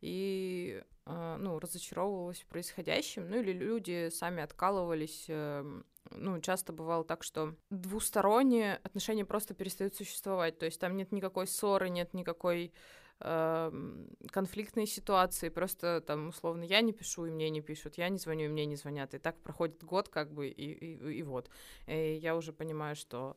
и, 0.03 0.83
а, 1.07 1.39
ну, 1.39 1.59
разочаровывалась 1.61 2.41
в 2.43 2.47
происходящем, 2.47 3.31
ну, 3.31 3.37
или 3.41 3.53
люди 3.53 4.11
сами 4.11 4.43
откалывались, 4.43 5.27
эм, 5.29 5.87
ну, 6.11 6.41
часто 6.41 6.73
бывало 6.73 7.05
так, 7.05 7.23
что 7.23 7.55
двусторонние 7.71 8.77
отношения 8.83 9.25
просто 9.25 9.55
перестают 9.55 9.95
существовать, 9.95 10.59
то 10.59 10.67
есть 10.67 10.81
там 10.81 10.97
нет 10.97 11.13
никакой 11.13 11.47
ссоры, 11.47 11.89
нет 11.89 12.15
никакой 12.15 12.73
конфликтные 13.19 14.87
ситуации, 14.87 15.49
просто 15.49 16.01
там 16.01 16.29
условно 16.29 16.65
я 16.65 16.81
не 16.81 16.93
пишу, 16.93 17.27
и 17.27 17.31
мне 17.31 17.51
не 17.51 17.61
пишут, 17.61 17.97
я 17.97 18.09
не 18.09 18.19
звоню, 18.19 18.47
и 18.47 18.49
мне 18.49 18.67
не 18.67 18.75
звонят, 18.75 19.15
и 19.15 19.19
так 19.19 19.41
проходит 19.43 19.85
год 19.85 20.09
как 20.09 20.33
бы, 20.33 20.49
и, 20.49 20.73
и, 20.73 21.19
и 21.19 21.23
вот. 21.23 21.49
И 21.87 22.15
я 22.15 22.35
уже 22.35 22.53
понимаю, 22.53 22.97
что, 22.97 23.37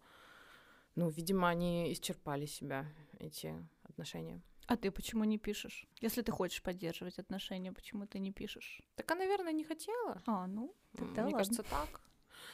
ну, 0.95 1.09
видимо, 1.09 1.49
они 1.49 1.93
исчерпали 1.93 2.47
себя, 2.47 2.87
эти 3.19 3.53
отношения. 3.83 4.41
А 4.67 4.75
ты 4.75 4.89
почему 4.89 5.23
не 5.23 5.37
пишешь? 5.37 5.87
Если 6.01 6.23
ты 6.23 6.31
хочешь 6.31 6.63
поддерживать 6.63 7.19
отношения, 7.19 7.71
почему 7.71 8.07
ты 8.07 8.17
не 8.17 8.31
пишешь? 8.31 8.81
Так 8.95 9.11
она, 9.11 9.19
наверное, 9.19 9.53
не 9.53 9.63
хотела. 9.63 10.21
А, 10.25 10.47
ну, 10.47 10.73
тогда 10.97 11.23
Мне 11.23 11.33
ладно. 11.33 11.37
кажется, 11.37 11.63
так. 11.63 12.01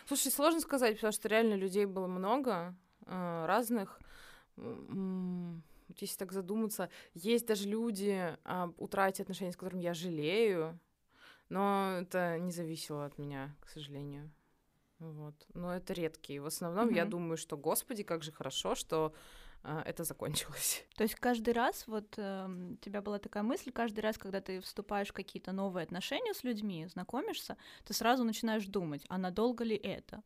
Слушай, 0.07 0.31
сложно 0.31 0.59
сказать, 0.59 0.95
потому 0.95 1.13
что 1.13 1.27
реально 1.27 1.55
людей 1.55 1.85
было 1.85 2.07
много, 2.07 2.75
э, 3.05 3.45
разных. 3.45 3.99
Если 4.57 6.17
так 6.17 6.31
задуматься, 6.31 6.89
есть 7.13 7.47
даже 7.47 7.67
люди, 7.67 8.37
об 8.43 8.79
утрате 8.81 9.23
отношений, 9.23 9.51
с 9.51 9.57
которыми 9.57 9.81
я 9.81 9.93
жалею, 9.93 10.79
но 11.49 11.97
это 12.01 12.39
не 12.39 12.51
зависело 12.51 13.05
от 13.05 13.17
меня, 13.17 13.55
к 13.59 13.69
сожалению. 13.69 14.31
Вот. 14.99 15.35
Но 15.53 15.75
это 15.75 15.93
редкие. 15.93 16.41
В 16.41 16.45
основном 16.45 16.89
mm-hmm. 16.89 16.95
я 16.95 17.05
думаю, 17.05 17.37
что, 17.37 17.57
господи, 17.57 18.03
как 18.03 18.23
же 18.23 18.31
хорошо, 18.31 18.75
что 18.75 19.13
это 19.63 20.03
закончилось. 20.03 20.85
То 20.95 21.03
есть 21.03 21.15
каждый 21.15 21.53
раз, 21.53 21.87
вот 21.87 22.15
э, 22.17 22.47
у 22.47 22.75
тебя 22.77 23.01
была 23.01 23.19
такая 23.19 23.43
мысль, 23.43 23.71
каждый 23.71 23.99
раз, 23.99 24.17
когда 24.17 24.41
ты 24.41 24.59
вступаешь 24.61 25.09
в 25.09 25.13
какие-то 25.13 25.51
новые 25.51 25.83
отношения 25.83 26.33
с 26.33 26.43
людьми, 26.43 26.87
знакомишься, 26.87 27.57
ты 27.85 27.93
сразу 27.93 28.23
начинаешь 28.23 28.65
думать, 28.65 29.05
а 29.09 29.17
надолго 29.17 29.63
ли 29.63 29.75
это? 29.75 30.23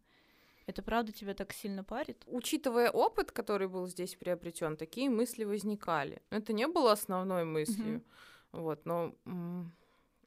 Это 0.68 0.82
правда 0.82 1.12
тебя 1.12 1.34
так 1.34 1.54
сильно 1.54 1.84
парит? 1.84 2.24
Учитывая 2.26 2.90
опыт, 2.90 3.32
который 3.32 3.68
был 3.68 3.88
здесь 3.88 4.16
приобретен, 4.16 4.78
такие 4.78 5.10
мысли 5.10 5.44
возникали. 5.44 6.24
Это 6.32 6.54
не 6.54 6.68
было 6.68 6.92
основной 6.92 7.44
мыслью. 7.44 7.98
Mm-hmm. 7.98 8.62
Вот, 8.62 8.86
но, 8.86 9.14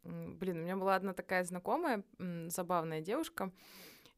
блин, 0.04 0.58
у 0.58 0.62
меня 0.62 0.76
была 0.76 0.94
одна 0.94 1.12
такая 1.14 1.44
знакомая, 1.44 2.04
забавная 2.48 3.00
девушка, 3.00 3.50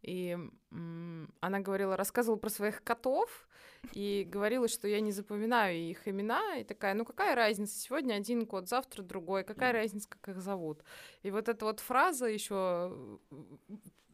и 0.03 0.39
м, 0.71 1.33
она 1.41 1.61
говорила, 1.61 1.97
рассказывала 1.97 2.39
про 2.39 2.51
своих 2.51 2.83
котов, 2.83 3.49
и 3.93 4.25
говорила, 4.29 4.69
что 4.69 4.89
я 4.89 5.01
не 5.01 5.11
запоминаю 5.11 5.77
их 5.77 6.07
имена, 6.07 6.57
и 6.57 6.65
такая, 6.65 6.95
ну 6.95 7.05
какая 7.05 7.35
разница, 7.35 7.79
сегодня 7.79 8.15
один 8.15 8.47
кот, 8.47 8.69
завтра 8.69 9.03
другой, 9.03 9.43
какая 9.45 9.73
разница, 9.73 10.09
как 10.09 10.37
их 10.37 10.43
зовут. 10.43 10.83
И 11.23 11.31
вот 11.31 11.49
эта 11.49 11.65
вот 11.65 11.81
фраза 11.81 12.27
еще 12.27 13.19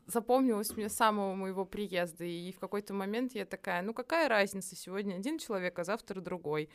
запомнилась 0.07 0.76
мне 0.76 0.88
с 0.88 0.95
самого 0.95 1.35
моего 1.35 1.64
приезда, 1.64 2.25
и 2.25 2.52
в 2.52 2.61
какой-то 2.61 2.95
момент 2.95 3.35
я 3.35 3.45
такая, 3.45 3.83
ну 3.83 3.93
какая 3.93 4.28
разница, 4.28 4.76
сегодня 4.76 5.16
один 5.16 5.38
человек, 5.38 5.78
а 5.78 5.85
завтра 5.85 6.21
другой. 6.21 6.71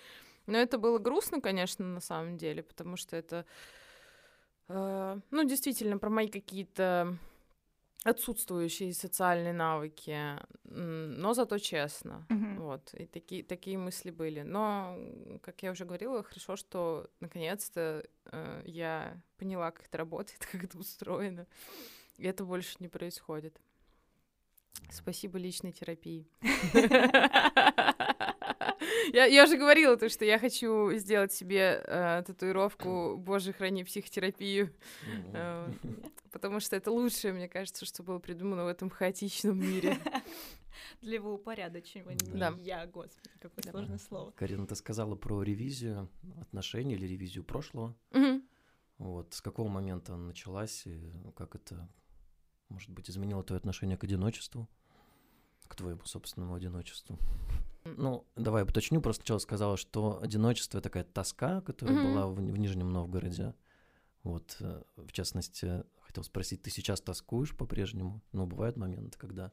Но 0.47 0.57
это 0.57 0.77
было 0.77 0.97
грустно, 0.97 1.39
конечно, 1.39 1.85
на 1.85 2.01
самом 2.01 2.37
деле, 2.37 2.63
потому 2.63 2.97
что 2.97 3.15
это, 3.15 3.45
э, 4.67 5.19
ну, 5.29 5.43
действительно, 5.43 5.97
про 5.97 6.09
мои 6.09 6.27
какие-то 6.27 7.17
отсутствующие 8.03 8.93
социальные 8.93 9.53
навыки, 9.53 10.17
но 10.63 11.33
зато 11.33 11.57
честно. 11.59 12.25
Мгм. 12.29 12.59
Вот, 12.61 12.93
и 12.93 13.05
такие, 13.05 13.43
такие 13.43 13.77
мысли 13.77 14.09
были. 14.11 14.41
Но, 14.41 14.97
как 15.41 15.61
я 15.63 15.71
уже 15.71 15.85
говорила, 15.85 16.23
хорошо, 16.23 16.55
что 16.55 17.09
наконец-то 17.19 18.03
э, 18.25 18.61
я 18.65 19.21
поняла, 19.37 19.71
как 19.71 19.85
это 19.87 19.97
работает, 19.99 20.45
как 20.51 20.63
это 20.63 20.77
устроено. 20.77 21.45
И 22.17 22.25
это 22.25 22.43
больше 22.43 22.75
не 22.79 22.87
происходит. 22.87 23.59
Спасибо 24.89 25.37
личной 25.37 25.71
терапии. 25.71 26.27
Я, 29.13 29.25
я 29.25 29.43
уже 29.45 29.57
говорила 29.57 29.97
то, 29.97 30.09
что 30.09 30.25
я 30.25 30.37
хочу 30.39 30.91
сделать 30.93 31.31
себе 31.33 31.83
э, 31.85 32.23
татуировку 32.25 33.17
«Боже, 33.17 33.53
храни 33.53 33.83
психотерапию», 33.83 34.73
э, 35.33 35.73
потому 36.31 36.59
что 36.59 36.75
это 36.75 36.91
лучшее, 36.91 37.33
мне 37.33 37.47
кажется, 37.47 37.85
что 37.85 38.03
было 38.03 38.19
придумано 38.19 38.65
в 38.65 38.67
этом 38.67 38.89
хаотичном 38.89 39.59
мире. 39.59 39.97
Для 41.01 41.15
его 41.15 41.33
упорядочивания. 41.33 42.19
Да. 42.33 42.55
Я, 42.59 42.85
господи, 42.87 43.29
какое 43.39 43.63
Да. 43.63 43.71
сложное 43.71 43.97
слово. 43.97 44.31
Карина, 44.31 44.65
ты 44.67 44.75
сказала 44.75 45.15
про 45.15 45.41
ревизию 45.43 46.09
отношений 46.39 46.95
или 46.95 47.07
ревизию 47.07 47.43
прошлого. 47.43 47.95
Мгм. 48.11 48.43
Вот 48.97 49.33
с 49.33 49.41
какого 49.41 49.67
момента 49.67 50.13
она 50.13 50.25
началась 50.27 50.85
и 50.85 51.11
как 51.35 51.55
это, 51.55 51.89
может 52.69 52.89
быть, 52.91 53.09
изменило 53.09 53.43
твое 53.43 53.57
отношение 53.57 53.97
к 53.97 54.03
одиночеству, 54.03 54.69
к 55.67 55.75
твоему 55.75 56.05
собственному 56.05 56.53
одиночеству? 56.55 57.17
Ну, 57.83 58.25
давай 58.35 58.61
я 58.63 58.65
уточню. 58.65 59.01
Просто 59.01 59.21
сначала 59.21 59.39
сказала, 59.39 59.77
что 59.77 60.19
одиночество— 60.21 60.81
такая 60.81 61.03
тоска, 61.03 61.61
которая 61.61 61.95
Мгм. 61.97 62.05
была 62.05 62.27
в, 62.27 62.35
в 62.35 62.57
Нижнем 62.59 62.89
Новгороде. 62.89 63.53
Вот, 64.23 64.57
э, 64.59 64.83
в 64.97 65.11
частности, 65.11 65.83
хотел 66.01 66.23
спросить, 66.23 66.61
ты 66.61 66.69
сейчас 66.69 67.01
тоскуешь 67.01 67.55
по-прежнему? 67.55 68.21
Ну, 68.33 68.45
бывают 68.45 68.77
моменты, 68.77 69.17
когда 69.17 69.51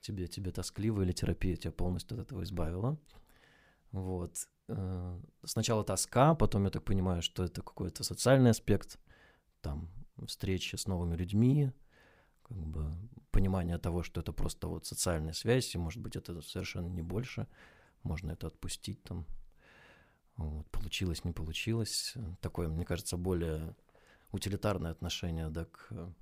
тебе, 0.00 0.26
тебе 0.26 0.50
тоскливо 0.50 1.02
или 1.02 1.12
терапия 1.12 1.56
тебя 1.56 1.72
полностью 1.72 2.18
от 2.18 2.26
этого 2.26 2.42
избавила. 2.42 2.98
Вот. 3.92 4.48
э, 4.68 5.20
Сначала 5.44 5.84
тоска, 5.84 6.34
потом 6.34 6.64
я 6.64 6.70
так 6.70 6.84
понимаю, 6.84 7.22
что 7.22 7.44
это 7.44 7.62
какой-то 7.62 8.02
социальный 8.02 8.50
аспект, 8.50 8.98
там, 9.60 9.88
встречи 10.26 10.74
с 10.76 10.86
новыми 10.86 11.14
людьми, 11.14 11.72
как 12.48 12.58
бы 12.58 12.96
понимание 13.30 13.78
того, 13.78 14.02
что 14.02 14.20
это 14.20 14.32
просто 14.32 14.68
вот 14.68 14.86
социальная 14.86 15.32
связь, 15.32 15.74
и, 15.74 15.78
может 15.78 16.00
быть, 16.00 16.16
это 16.16 16.40
совершенно 16.42 16.88
не 16.88 17.02
больше, 17.02 17.46
можно 18.02 18.32
это 18.32 18.46
отпустить 18.46 19.02
там. 19.02 19.26
Вот, 20.36 20.70
получилось, 20.70 21.24
не 21.24 21.32
получилось. 21.32 22.14
Такое, 22.40 22.68
мне 22.68 22.84
кажется, 22.84 23.16
более 23.16 23.74
утилитарное 24.30 24.92
отношение, 24.92 25.50
да, 25.50 25.64
к, 25.64 26.14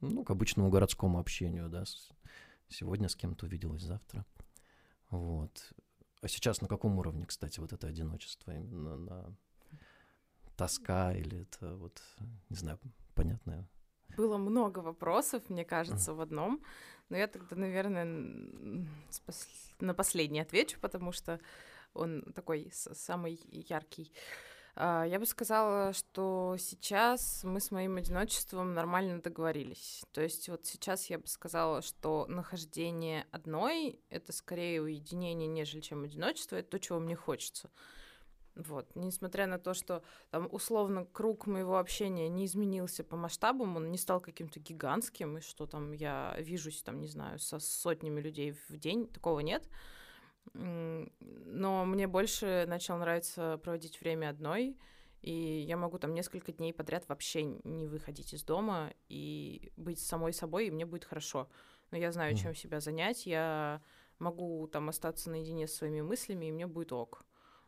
ну, 0.00 0.24
к 0.24 0.30
обычному 0.30 0.70
городскому 0.70 1.18
общению, 1.18 1.68
да, 1.68 1.84
с- 1.84 2.10
сегодня 2.68 3.08
с 3.08 3.16
кем-то 3.16 3.46
увиделась, 3.46 3.82
завтра. 3.82 4.26
Вот. 5.10 5.72
А 6.20 6.28
сейчас 6.28 6.60
на 6.60 6.68
каком 6.68 6.98
уровне, 6.98 7.26
кстати, 7.26 7.58
вот 7.58 7.72
это 7.72 7.86
одиночество 7.86 8.52
именно 8.52 8.96
на 8.96 9.36
тоска 10.56 11.12
или 11.12 11.42
это 11.42 11.74
вот, 11.76 12.02
не 12.48 12.56
знаю, 12.56 12.78
понятное? 13.14 13.68
Было 14.16 14.36
много 14.36 14.80
вопросов, 14.80 15.42
мне 15.48 15.64
кажется, 15.64 16.14
в 16.14 16.20
одном. 16.20 16.62
Но 17.08 17.16
я 17.16 17.26
тогда, 17.26 17.56
наверное, 17.56 18.04
на 19.80 19.94
последний 19.94 20.40
отвечу, 20.40 20.78
потому 20.80 21.12
что 21.12 21.40
он 21.94 22.22
такой 22.34 22.70
самый 22.72 23.40
яркий. 23.50 24.12
А, 24.74 25.04
Я 25.04 25.18
бы 25.18 25.26
сказала, 25.26 25.92
что 25.92 26.56
сейчас 26.58 27.44
мы 27.44 27.60
с 27.60 27.70
моим 27.70 27.96
одиночеством 27.96 28.72
нормально 28.72 29.20
договорились. 29.20 30.04
То 30.12 30.22
есть 30.22 30.48
вот 30.48 30.64
сейчас 30.64 31.10
я 31.10 31.18
бы 31.18 31.26
сказала, 31.26 31.82
что 31.82 32.26
нахождение 32.28 33.26
одной— 33.30 34.00
это 34.08 34.32
скорее 34.32 34.80
уединение, 34.80 35.48
нежели 35.48 35.80
чем 35.80 36.04
одиночество. 36.04 36.56
Это 36.56 36.70
то, 36.70 36.78
чего 36.80 36.98
мне 36.98 37.16
хочется. 37.16 37.70
Вот. 38.54 38.94
Несмотря 38.94 39.46
на 39.46 39.58
то, 39.58 39.72
что 39.72 40.02
там 40.30 40.48
условно 40.52 41.06
круг 41.06 41.46
моего 41.46 41.78
общения 41.78 42.28
не 42.28 42.44
изменился 42.44 43.02
по 43.02 43.16
масштабам, 43.16 43.76
он 43.76 43.90
не 43.90 43.96
стал 43.96 44.20
каким-то 44.20 44.60
гигантским, 44.60 45.38
и 45.38 45.40
что 45.40 45.66
там 45.66 45.92
я 45.92 46.36
вижусь, 46.38 46.82
там, 46.82 47.00
не 47.00 47.08
знаю, 47.08 47.38
со 47.38 47.58
сотнями 47.58 48.20
людей 48.20 48.54
в 48.68 48.76
день, 48.76 49.08
такого 49.08 49.40
нет. 49.40 49.68
Но 50.52 51.84
мне 51.86 52.06
больше 52.06 52.64
начало 52.66 52.98
нравиться 52.98 53.58
проводить 53.62 54.00
время 54.00 54.28
одной, 54.28 54.76
и 55.22 55.32
я 55.32 55.76
могу 55.76 55.98
там 55.98 56.12
несколько 56.12 56.52
дней 56.52 56.74
подряд 56.74 57.08
вообще 57.08 57.44
не 57.44 57.86
выходить 57.86 58.34
из 58.34 58.42
дома 58.42 58.92
и 59.08 59.72
быть 59.76 60.00
самой 60.00 60.32
собой, 60.32 60.66
и 60.66 60.70
мне 60.70 60.84
будет 60.84 61.04
хорошо. 61.04 61.48
Но 61.90 61.96
я 61.96 62.12
знаю, 62.12 62.36
чем 62.36 62.54
себя 62.54 62.80
занять, 62.80 63.24
я 63.24 63.80
могу 64.18 64.66
там 64.66 64.88
остаться 64.88 65.30
наедине 65.30 65.66
с 65.66 65.74
своими 65.74 66.00
мыслями, 66.00 66.46
и 66.46 66.52
мне 66.52 66.66
будет 66.66 66.92
ок. 66.92 67.24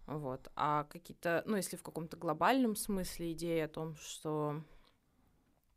Вот. 0.06 0.50
А 0.54 0.84
какие-то, 0.84 1.42
ну, 1.46 1.56
если 1.56 1.76
в 1.76 1.82
каком-то 1.82 2.16
глобальном 2.16 2.76
смысле 2.76 3.32
идеи 3.32 3.60
о 3.60 3.68
том, 3.68 3.96
что, 3.96 4.62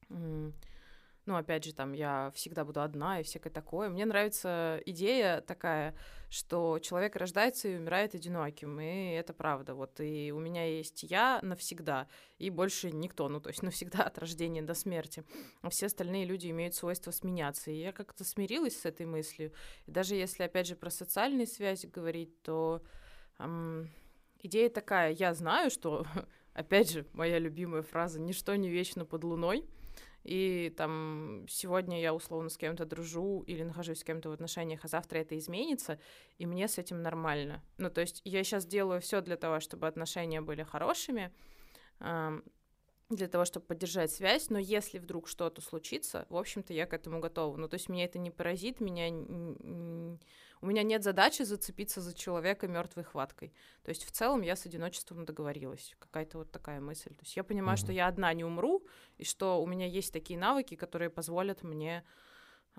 ну, 0.09 1.35
опять 1.35 1.63
же, 1.63 1.73
там, 1.73 1.93
я 1.93 2.31
всегда 2.35 2.65
буду 2.65 2.81
одна 2.81 3.21
и 3.21 3.23
всякое 3.23 3.49
такое. 3.49 3.89
Мне 3.89 4.05
нравится 4.05 4.81
идея 4.85 5.41
такая, 5.41 5.95
что 6.29 6.79
человек 6.79 7.15
рождается 7.15 7.69
и 7.69 7.77
умирает 7.77 8.15
одиноким, 8.15 8.81
и 8.81 9.11
это 9.11 9.33
правда. 9.33 9.75
Вот, 9.75 9.99
и 10.01 10.33
у 10.33 10.39
меня 10.39 10.65
есть 10.65 11.03
я 11.03 11.39
навсегда, 11.41 12.07
и 12.37 12.49
больше 12.49 12.91
никто, 12.91 13.29
ну, 13.29 13.39
то 13.39 13.49
есть 13.49 13.63
навсегда 13.63 14.03
от 14.03 14.17
рождения 14.17 14.61
до 14.61 14.73
смерти. 14.73 15.23
А 15.61 15.69
все 15.69 15.85
остальные 15.85 16.25
люди 16.25 16.49
имеют 16.49 16.75
свойство 16.75 17.11
сменяться. 17.11 17.71
И 17.71 17.79
я 17.79 17.93
как-то 17.93 18.25
смирилась 18.25 18.77
с 18.77 18.85
этой 18.85 19.05
мыслью. 19.05 19.53
И 19.85 19.91
даже 19.91 20.15
если, 20.15 20.43
опять 20.43 20.67
же, 20.67 20.75
про 20.75 20.89
социальные 20.89 21.47
связи 21.47 21.85
говорить, 21.85 22.41
то 22.41 22.83
ам, 23.37 23.89
идея 24.47 24.69
такая, 24.69 25.11
я 25.11 25.33
знаю, 25.33 25.69
что, 25.69 26.05
опять 26.53 26.91
же, 26.91 27.05
моя 27.13 27.39
любимая 27.39 27.83
фраза 27.83 28.19
«ничто 28.19 28.55
не 28.55 28.69
вечно 28.69 29.05
под 29.05 29.23
луной», 29.23 29.65
и 30.23 30.73
там 30.75 31.45
сегодня 31.47 32.01
я 32.01 32.13
условно 32.13 32.49
с 32.49 32.57
кем-то 32.57 32.85
дружу 32.85 33.43
или 33.47 33.63
нахожусь 33.63 33.99
с 33.99 34.03
кем-то 34.03 34.29
в 34.29 34.33
отношениях, 34.33 34.81
а 34.83 34.89
завтра 34.89 35.19
это 35.19 35.37
изменится, 35.37 35.99
и 36.37 36.45
мне 36.45 36.67
с 36.67 36.77
этим 36.77 37.01
нормально. 37.01 37.63
Ну, 37.77 37.89
то 37.89 38.01
есть 38.01 38.21
я 38.25 38.43
сейчас 38.43 38.65
делаю 38.65 38.99
все 38.99 39.21
для 39.21 39.37
того, 39.37 39.61
чтобы 39.61 39.87
отношения 39.87 40.41
были 40.41 40.63
хорошими, 40.63 41.31
для 43.09 43.27
того, 43.29 43.45
чтобы 43.45 43.67
поддержать 43.67 44.11
связь, 44.11 44.49
но 44.49 44.59
если 44.59 44.97
вдруг 44.97 45.29
что-то 45.29 45.61
случится, 45.61 46.25
в 46.29 46.35
общем-то, 46.35 46.73
я 46.73 46.85
к 46.85 46.93
этому 46.93 47.21
готова. 47.21 47.55
Ну, 47.55 47.69
то 47.69 47.75
есть 47.75 47.87
меня 47.87 48.03
это 48.03 48.19
не 48.19 48.31
поразит, 48.31 48.81
меня... 48.81 50.17
У 50.61 50.65
меня 50.65 50.83
нет 50.83 51.03
задачи 51.03 51.43
зацепиться 51.43 52.01
за 52.01 52.13
человека 52.13 52.67
мертвой 52.67 53.03
хваткой. 53.03 53.53
То 53.83 53.89
есть 53.89 54.05
в 54.05 54.11
целом 54.11 54.41
я 54.41 54.55
с 54.55 54.65
одиночеством 54.65 55.25
договорилась. 55.25 55.95
Какая-то 55.99 56.39
вот 56.39 56.51
такая 56.51 56.79
мысль. 56.79 57.09
То 57.09 57.23
есть 57.23 57.35
я 57.35 57.43
понимаю, 57.43 57.77
что 57.77 57.87
Мгм. 57.87 57.95
я 57.95 58.07
одна 58.07 58.33
не 58.33 58.43
умру, 58.43 58.85
и 59.17 59.23
что 59.23 59.61
у 59.61 59.67
меня 59.67 59.85
есть 59.85 60.11
такие 60.13 60.39
навыки, 60.39 60.75
которые 60.75 61.09
позволят 61.09 61.63
мне 61.63 62.03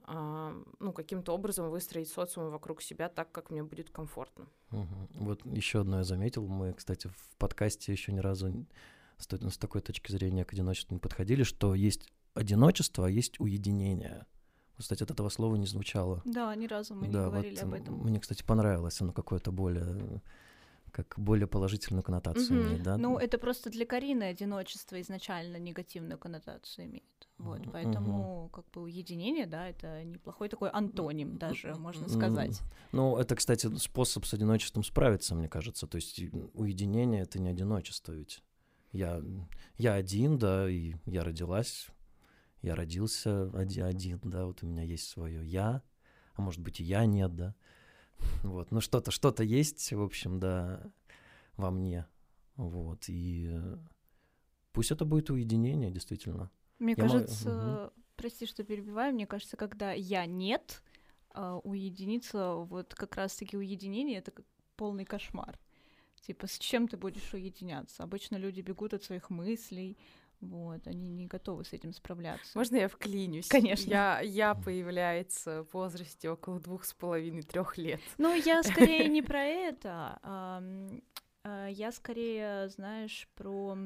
а, 0.04 0.54
ну, 0.78 0.92
каким-то 0.92 1.32
образом 1.34 1.70
выстроить 1.70 2.08
социум 2.08 2.50
вокруг 2.50 2.82
себя 2.82 3.08
так, 3.08 3.32
как 3.32 3.50
мне 3.50 3.62
будет 3.62 3.90
комфортно. 3.90 4.46
Мгм. 4.70 5.08
Вот 5.14 5.44
еще 5.44 5.80
одно 5.80 5.98
я 5.98 6.04
заметил. 6.04 6.46
Мы, 6.46 6.72
кстати, 6.72 7.08
в 7.08 7.36
подкасте 7.36 7.92
еще 7.92 8.12
ни 8.12 8.20
разу 8.20 8.66
с, 9.18 9.26
с 9.26 9.58
такой 9.58 9.80
точки 9.80 10.12
зрения 10.12 10.44
к 10.44 10.52
одиночеству 10.52 10.94
не 10.94 11.00
подходили, 11.00 11.42
что 11.42 11.74
есть 11.74 12.12
одиночество, 12.34 13.06
а 13.06 13.10
есть 13.10 13.40
уединение. 13.40 14.26
Кстати, 14.78 15.02
от 15.02 15.10
этого 15.10 15.28
слова 15.28 15.56
не 15.56 15.66
звучало. 15.66 16.22
Да, 16.24 16.54
ни 16.54 16.66
разу 16.66 16.94
мы 16.94 17.08
не 17.08 17.12
да, 17.12 17.26
говорили 17.26 17.56
вот 17.56 17.64
об 17.64 17.74
этом. 17.74 17.94
мне, 18.02 18.20
кстати, 18.20 18.42
понравилось. 18.44 19.00
Оно 19.00 19.12
какое-то 19.12 19.50
более 19.52 20.22
как 20.92 21.14
более 21.16 21.46
положительную 21.46 22.02
коннотацию 22.02 22.58
Мгм. 22.58 22.66
имеет, 22.66 22.82
да? 22.82 22.96
Ну, 22.96 23.18
это 23.18 23.38
просто 23.38 23.70
для 23.70 23.86
Карины 23.86 24.24
одиночество 24.24 25.00
изначально 25.00 25.56
негативную 25.58 26.18
коннотацию 26.18 26.86
имеет. 26.86 27.28
Вот, 27.38 27.60
поэтому 27.72 28.50
как 28.52 28.64
бы 28.72 28.82
уединение, 28.82 29.46
да, 29.46 29.68
это 29.68 30.02
неплохой 30.02 30.48
такой 30.48 30.70
антоним 30.70 31.38
даже, 31.38 31.74
можно 31.76 32.08
сказать. 32.08 32.60
Ну, 32.90 33.16
это, 33.16 33.36
кстати, 33.36 33.72
способ 33.76 34.24
с 34.24 34.34
одиночеством 34.34 34.82
справиться, 34.82 35.34
мне 35.34 35.48
кажется. 35.48 35.86
То 35.86 35.96
есть 35.96 36.20
уединение— 36.54 37.22
это 37.22 37.38
не 37.38 37.48
одиночество 37.50 38.12
ведь. 38.12 38.42
Я, 38.90 39.22
я 39.76 39.94
один, 39.94 40.38
да, 40.38 40.68
и 40.68 40.94
я 41.04 41.22
родилась, 41.22 41.88
я 42.62 42.74
родился 42.74 43.50
один, 43.54 44.20
да, 44.24 44.46
вот 44.46 44.62
у 44.62 44.66
меня 44.66 44.82
есть 44.82 45.08
свое 45.08 45.46
я, 45.46 45.82
а 46.34 46.42
может 46.42 46.60
быть 46.60 46.80
и 46.80 46.84
я 46.84 47.06
нет, 47.06 47.34
да. 47.34 47.54
Вот, 48.42 48.70
ну 48.72 48.80
что-то, 48.80 49.10
что-то 49.10 49.44
есть, 49.44 49.92
в 49.92 50.02
общем, 50.02 50.40
да, 50.40 50.90
во 51.56 51.70
мне, 51.70 52.06
вот, 52.56 53.04
и 53.08 53.50
пусть 54.72 54.90
это 54.90 55.04
будет 55.04 55.30
уединение, 55.30 55.90
действительно. 55.90 56.50
Мне 56.78 56.94
Я 56.96 57.06
кажется, 57.06 57.50
Мгм. 57.50 57.90
прости, 58.16 58.46
что 58.46 58.64
перебиваю, 58.64 59.14
мне 59.14 59.26
кажется, 59.26 59.56
когда 59.56 59.92
я 59.92 60.26
нет, 60.26 60.82
а, 61.30 61.58
уединиться, 61.58 62.54
вот 62.54 62.94
как 62.94 63.16
раз-таки 63.16 63.56
уединение 63.56 64.18
это 64.18 64.30
как 64.30 64.44
полный 64.76 65.04
кошмар. 65.04 65.58
Типа, 66.20 66.46
с 66.46 66.58
чем 66.58 66.88
ты 66.88 66.96
будешь 66.96 67.32
уединяться? 67.32 68.02
Обычно 68.02 68.36
люди 68.36 68.60
бегут 68.60 68.94
от 68.94 69.02
своих 69.02 69.30
мыслей, 69.30 69.96
вот, 70.40 70.86
они 70.86 71.10
не 71.10 71.26
готовы 71.26 71.64
с 71.64 71.72
этим 71.72 71.92
справляться. 71.92 72.56
Можно 72.56 72.76
я 72.76 72.88
вклинюсь? 72.88 73.48
Конечно. 73.48 73.90
Я, 73.90 74.20
я 74.20 74.54
появляется 74.54 75.64
в 75.64 75.74
возрасте 75.74 76.30
около 76.30 76.60
двух 76.60 76.84
с 76.84 76.94
половиной 76.94 77.42
трех 77.42 77.76
лет. 77.78 78.00
Ну, 78.18 78.34
я 78.34 78.62
скорее 78.62 79.08
не 79.08 79.22
про 79.22 79.42
это. 79.42 80.18
а, 80.22 81.68
Я 81.68 81.92
скорее, 81.92 82.68
знаешь, 82.68 83.28
про 83.34 83.76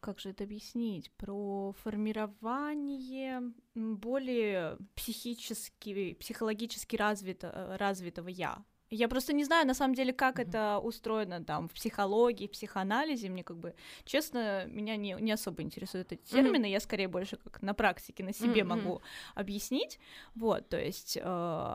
как 0.00 0.18
же 0.18 0.30
это 0.30 0.44
объяснить? 0.44 1.10
Про 1.12 1.72
формирование 1.82 3.42
более 3.74 4.78
психически, 4.94 6.14
психологически 6.14 6.96
развито, 6.96 7.52
э, 7.54 7.76
развитого 7.76 8.28
я. 8.28 8.64
Я 8.90 9.08
просто 9.08 9.32
не 9.32 9.44
знаю, 9.44 9.66
на 9.66 9.74
самом 9.74 9.94
деле, 9.94 10.12
как 10.12 10.38
Мгм. 10.38 10.48
это 10.48 10.78
устроено 10.82 11.44
там 11.44 11.68
в 11.68 11.72
психологии, 11.72 12.46
в 12.48 12.50
психоанализе. 12.50 13.28
Мне 13.28 13.44
как 13.44 13.56
бы, 13.56 13.74
честно, 14.04 14.66
меня 14.66 14.96
не, 14.96 15.16
не 15.20 15.32
особо 15.32 15.62
интересуют 15.62 16.12
эти 16.12 16.22
термины. 16.32 16.66
Я 16.66 16.80
скорее 16.80 17.06
больше 17.08 17.36
как 17.36 17.62
на 17.62 17.72
практике, 17.74 18.24
на 18.24 18.32
себе 18.32 18.64
Мгм. 18.64 18.68
могу 18.68 19.02
объяснить. 19.36 20.00
Вот, 20.34 20.68
то 20.68 20.76
есть 20.78 21.16
э, 21.20 21.74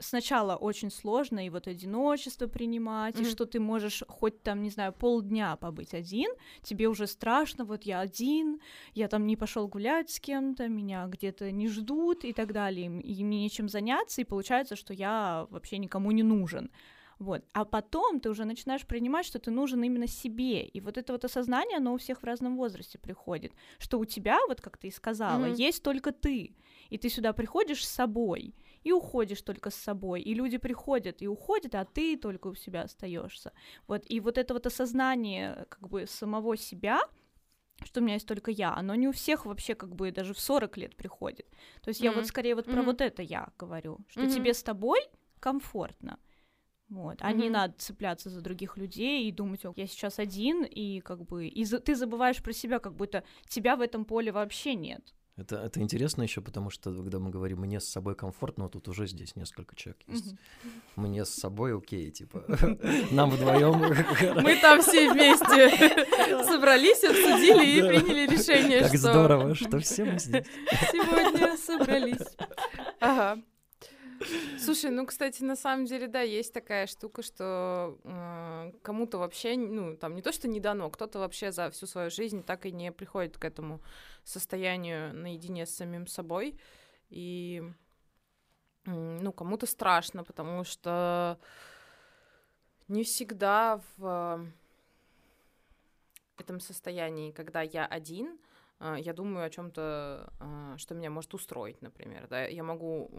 сначала 0.00 0.56
очень 0.56 0.90
сложно 0.90 1.46
и 1.46 1.50
вот 1.50 1.68
одиночество 1.68 2.46
принимать, 2.46 3.16
и 3.16 3.22
Мгм. 3.22 3.30
что 3.30 3.46
ты 3.46 3.60
можешь 3.60 4.02
хоть 4.08 4.42
там, 4.42 4.62
не 4.62 4.70
знаю, 4.70 4.92
полдня 4.92 5.56
побыть 5.56 5.94
один, 5.94 6.30
тебе 6.62 6.88
уже 6.88 7.06
страшно, 7.06 7.64
вот 7.64 7.84
я 7.84 8.00
один, 8.00 8.60
я 8.94 9.08
там 9.08 9.26
не 9.26 9.36
пошел 9.36 9.68
гулять 9.68 10.10
с 10.10 10.20
кем-то, 10.20 10.68
меня 10.68 11.06
где-то 11.06 11.50
не 11.52 11.68
ждут 11.68 12.24
и 12.24 12.32
так 12.32 12.52
далее, 12.52 12.86
и 13.00 13.20
и 13.20 13.24
мне 13.24 13.42
нечем 13.42 13.68
заняться, 13.68 14.22
и 14.22 14.24
получается, 14.24 14.76
что 14.76 14.94
я 14.94 15.46
вообще 15.50 15.78
никому 15.78 16.10
не 16.10 16.22
нужен. 16.22 16.70
Вот. 17.18 17.44
А 17.52 17.66
потом 17.66 18.18
ты 18.18 18.30
уже 18.30 18.46
начинаешь 18.46 18.86
принимать, 18.86 19.26
что 19.26 19.38
ты 19.38 19.50
нужен 19.50 19.82
именно 19.82 20.06
себе. 20.06 20.64
И 20.64 20.80
вот 20.80 20.96
это 20.96 21.12
вот 21.12 21.24
осознание, 21.24 21.76
оно 21.76 21.92
у 21.92 21.98
всех 21.98 22.22
в 22.22 22.24
разном 22.24 22.56
возрасте 22.56 22.98
приходит. 22.98 23.52
Что 23.78 23.98
у 23.98 24.06
тебя, 24.06 24.38
вот 24.48 24.62
как 24.62 24.78
ты 24.78 24.88
и 24.88 24.90
сказала, 24.90 25.44
Мгм. 25.44 25.54
есть 25.54 25.82
только 25.82 26.12
ты. 26.12 26.56
И 26.88 26.96
ты 26.96 27.10
сюда 27.10 27.34
приходишь 27.34 27.86
с 27.86 27.90
собой 27.90 28.54
и 28.82 28.92
уходишь 28.92 29.42
только 29.42 29.70
с 29.70 29.74
собой. 29.74 30.22
И 30.22 30.34
люди 30.34 30.58
приходят 30.58 31.22
и 31.22 31.28
уходят, 31.28 31.74
а 31.74 31.84
ты 31.84 32.16
только 32.16 32.48
у 32.48 32.54
себя 32.54 32.82
остаешься. 32.82 33.52
Вот. 33.86 34.04
И 34.08 34.20
вот 34.20 34.38
это 34.38 34.54
вот 34.54 34.66
осознание 34.66 35.66
как 35.68 35.88
бы 35.88 36.06
самого 36.06 36.56
себя, 36.56 37.00
что 37.82 38.00
у 38.00 38.02
меня 38.02 38.14
есть 38.14 38.26
только 38.26 38.50
я, 38.50 38.74
оно 38.74 38.94
не 38.94 39.08
у 39.08 39.12
всех 39.12 39.46
вообще 39.46 39.74
как 39.74 39.94
бы 39.94 40.10
даже 40.12 40.34
в 40.34 40.40
40 40.40 40.76
лет 40.76 40.96
приходит. 40.96 41.46
То 41.82 41.88
есть 41.88 42.00
я 42.00 42.10
Мгм. 42.10 42.20
вот 42.20 42.26
скорее 42.28 42.54
вот 42.54 42.66
про 42.66 42.76
Мгм. 42.76 42.84
вот 42.86 43.00
это 43.00 43.22
я 43.22 43.48
говорю, 43.58 43.98
что 44.08 44.20
Мгм. 44.22 44.30
тебе 44.30 44.52
с 44.54 44.62
тобой 44.62 45.00
комфортно. 45.40 46.18
Вот. 46.88 47.18
А 47.20 47.32
не 47.32 47.44
Мгм. 47.44 47.52
надо 47.52 47.74
цепляться 47.78 48.28
за 48.30 48.40
других 48.40 48.76
людей 48.76 49.28
и 49.28 49.32
думать, 49.32 49.60
я 49.76 49.86
сейчас 49.86 50.18
один, 50.18 50.64
и 50.64 51.00
как 51.00 51.22
бы 51.24 51.46
и 51.46 51.64
за- 51.64 51.78
ты 51.78 51.94
забываешь 51.94 52.42
про 52.42 52.52
себя, 52.52 52.80
как 52.80 52.94
будто 52.96 53.22
тебя 53.48 53.76
в 53.76 53.80
этом 53.80 54.04
поле 54.04 54.32
вообще 54.32 54.74
нет. 54.74 55.14
Это, 55.36 55.56
это 55.56 55.80
интересно 55.80 56.22
еще, 56.22 56.42
потому 56.42 56.70
что 56.70 56.92
когда 56.92 57.18
мы 57.18 57.30
говорим 57.30 57.60
«мне 57.60 57.80
с 57.80 57.88
собой 57.88 58.14
комфортно», 58.14 58.68
тут 58.68 58.88
уже 58.88 59.06
здесь 59.06 59.36
несколько 59.36 59.74
человек 59.74 60.02
есть. 60.06 60.34
Мне 60.96 61.24
с 61.24 61.30
собой 61.30 61.76
окей, 61.76 62.10
типа, 62.10 62.44
нам 63.10 63.30
вдвоем 63.30 63.80
Мы 64.42 64.56
там 64.56 64.82
все 64.82 65.10
вместе 65.12 66.44
собрались, 66.44 67.04
обсудили 67.04 67.64
и 67.64 67.80
приняли 67.80 68.26
решение, 68.26 68.80
Как 68.80 68.88
что 68.88 68.98
здорово, 68.98 69.54
что 69.54 69.78
все 69.78 70.04
мы 70.04 70.18
здесь. 70.18 70.46
сегодня 70.92 71.56
собрались. 71.56 72.26
Ага. 73.00 73.40
Слушай, 74.58 74.90
ну, 74.90 75.06
кстати, 75.06 75.42
на 75.42 75.56
самом 75.56 75.86
деле, 75.86 76.06
да, 76.06 76.20
есть 76.20 76.52
такая 76.52 76.86
штука, 76.86 77.22
что 77.22 77.98
э, 78.04 78.72
кому-то 78.82 79.18
вообще, 79.18 79.56
ну, 79.56 79.96
там 79.96 80.14
не 80.14 80.22
то, 80.22 80.32
что 80.32 80.48
не 80.48 80.60
дано, 80.60 80.90
кто-то 80.90 81.18
вообще 81.18 81.52
за 81.52 81.70
всю 81.70 81.86
свою 81.86 82.10
жизнь 82.10 82.42
так 82.42 82.66
и 82.66 82.72
не 82.72 82.92
приходит 82.92 83.38
к 83.38 83.44
этому 83.44 83.80
состоянию 84.24 85.14
наедине 85.14 85.66
с 85.66 85.74
самим 85.74 86.06
собой. 86.06 86.58
И, 87.08 87.62
м, 88.86 89.16
ну, 89.18 89.32
кому-то 89.32 89.66
страшно, 89.66 90.24
потому 90.24 90.64
что 90.64 91.38
не 92.88 93.04
всегда 93.04 93.80
в 93.96 94.46
этом 96.38 96.60
состоянии, 96.60 97.32
когда 97.32 97.62
я 97.62 97.86
один, 97.86 98.38
я 98.80 99.12
думаю 99.12 99.44
о 99.44 99.50
чем-то, 99.50 100.32
что 100.76 100.94
меня 100.94 101.10
может 101.10 101.34
устроить, 101.34 101.82
например. 101.82 102.26
Да? 102.28 102.44
Я 102.46 102.62
могу 102.62 103.10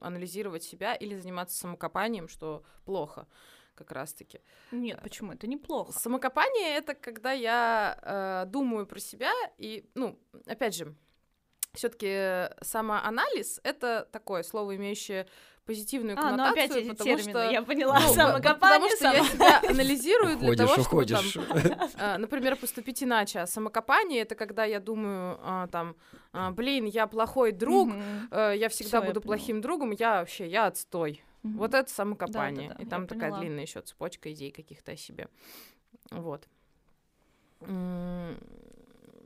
анализировать 0.00 0.62
себя 0.62 0.94
или 0.94 1.16
заниматься 1.16 1.58
самокопанием, 1.58 2.28
что 2.28 2.64
плохо 2.84 3.26
как 3.74 3.92
раз-таки. 3.92 4.40
Нет, 4.70 5.00
почему? 5.02 5.32
Это 5.32 5.46
неплохо. 5.46 5.92
Самокопание— 5.92 6.76
это 6.76 6.94
когда 6.94 7.32
я 7.32 7.98
э, 8.46 8.50
думаю 8.50 8.86
про 8.86 9.00
себя 9.00 9.32
и, 9.58 9.90
ну, 9.94 10.18
опять 10.46 10.76
же, 10.76 10.94
все 11.74 11.88
таки 11.88 12.48
самоанализ— 12.64 13.60
это 13.64 14.08
такое 14.12 14.42
слово, 14.42 14.76
имеющее 14.76 15.26
позитивную 15.66 16.18
А, 16.18 16.22
ну 16.22 16.28
коннотацию, 16.28 16.64
опять 16.64 16.76
эти 16.76 16.88
потому 16.90 17.16
термины, 17.16 17.30
что... 17.30 17.50
я 17.50 17.62
поняла. 17.62 17.98
Ну, 18.00 18.12
Самокопание, 18.14 18.54
потому 18.58 18.88
что 18.90 19.04
я 19.06 19.12
само- 19.24 19.28
себя 19.28 19.60
анализирую 19.70 20.36
для 20.36 20.48
Уходишь, 20.48 20.68
того, 20.68 20.82
чтобы 20.84 21.06
там, 21.06 21.24
уходишь. 21.26 21.92
а, 21.98 22.18
например, 22.18 22.56
поступить 22.56 23.02
иначе. 23.02 23.40
А 23.40 23.46
самокопание— 23.46 24.20
это 24.22 24.34
когда 24.34 24.66
я 24.66 24.78
думаю, 24.78 25.38
а, 25.42 25.66
там, 25.68 25.96
а, 26.32 26.50
блин, 26.50 26.84
я 26.84 27.06
плохой 27.06 27.52
друг, 27.52 27.88
Мгм. 27.88 28.28
э, 28.30 28.54
я 28.58 28.68
всегда 28.68 28.88
Всё, 28.88 28.96
я 28.98 29.02
буду 29.06 29.20
поняла. 29.22 29.36
плохим 29.38 29.60
другом, 29.62 29.90
я 29.92 30.20
вообще, 30.20 30.46
я 30.46 30.66
отстой. 30.66 31.24
Мгм. 31.42 31.56
Вот 31.58 31.72
это 31.74 31.90
самокопание. 31.90 32.68
Да-да-да, 32.68 32.82
И 32.82 32.84
я 32.84 32.90
там 32.90 33.06
такая 33.06 33.30
поняла. 33.30 33.40
длинная 33.40 33.62
еще 33.62 33.80
цепочка 33.80 34.30
идей 34.32 34.50
каких-то 34.50 34.92
о 34.92 34.96
себе. 34.96 35.28
Вот. 36.10 36.46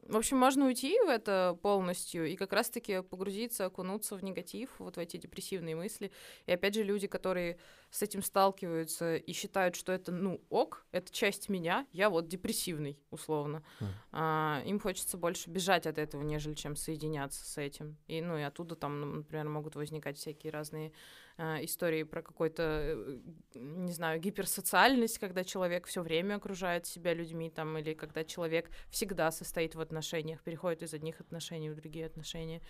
В 0.09 0.17
общем, 0.17 0.39
можно 0.39 0.65
уйти 0.65 0.99
в 1.01 1.09
это 1.09 1.59
полностью 1.61 2.27
и 2.27 2.35
как 2.35 2.55
раз-таки 2.55 3.03
погрузиться, 3.03 3.67
окунуться 3.67 4.17
в 4.17 4.25
негатив, 4.25 4.71
вот 4.79 4.97
в 4.97 4.99
эти 4.99 5.19
депрессивные 5.19 5.77
мысли. 5.77 6.11
И 6.47 6.53
опять 6.53 6.75
же, 6.75 6.83
люди, 6.83 7.07
которые 7.07 7.59
с 7.91 8.01
этим 8.01 8.23
сталкиваются 8.23 9.17
и 9.17 9.33
считают, 9.35 9.77
что 9.77 9.93
это, 9.93 10.11
ну, 10.11 10.41
ок, 10.49 10.87
это 10.93 11.13
часть 11.13 11.51
меня, 11.51 11.87
я 11.93 12.09
вот 12.09 12.27
депрессивный, 12.27 12.99
условно. 13.11 13.63
Мгм. 13.81 13.93
А, 14.13 14.63
им 14.65 14.81
хочется 14.81 15.19
больше 15.19 15.51
бежать 15.51 15.87
от 15.87 15.99
этого, 15.99 16.23
нежели 16.23 16.55
чем 16.55 16.75
соединяться 16.75 17.45
с 17.45 17.59
этим. 17.59 17.99
И, 18.07 18.23
ну, 18.23 18.39
и 18.39 18.43
оттуда 18.43 18.77
там, 18.77 19.19
например, 19.19 19.49
могут 19.49 19.77
возникать 19.77 20.17
всякие 20.17 20.53
разные 20.53 20.93
а, 21.41 21.65
истории 21.65 22.03
про 22.03 22.21
какой-то, 22.21 22.63
э, 22.63 23.19
не 23.55 23.93
знаю, 23.93 24.21
гиперсоциальность, 24.21 25.21
когда 25.21 25.45
человек 25.45 25.87
все 25.87 26.03
время 26.03 26.35
окружает 26.35 26.85
себя 26.85 27.15
людьми, 27.15 27.49
там, 27.49 27.79
или 27.79 27.95
когда 27.95 28.25
человек 28.25 28.71
всегда 28.91 29.31
состоит 29.31 29.77
в 29.77 29.81
отношениях, 29.81 30.43
переходит 30.43 30.83
из 30.83 30.95
одних 30.95 31.21
отношений 31.21 31.71
в 31.71 31.77
другие 31.77 32.07
отношения, 32.07 32.61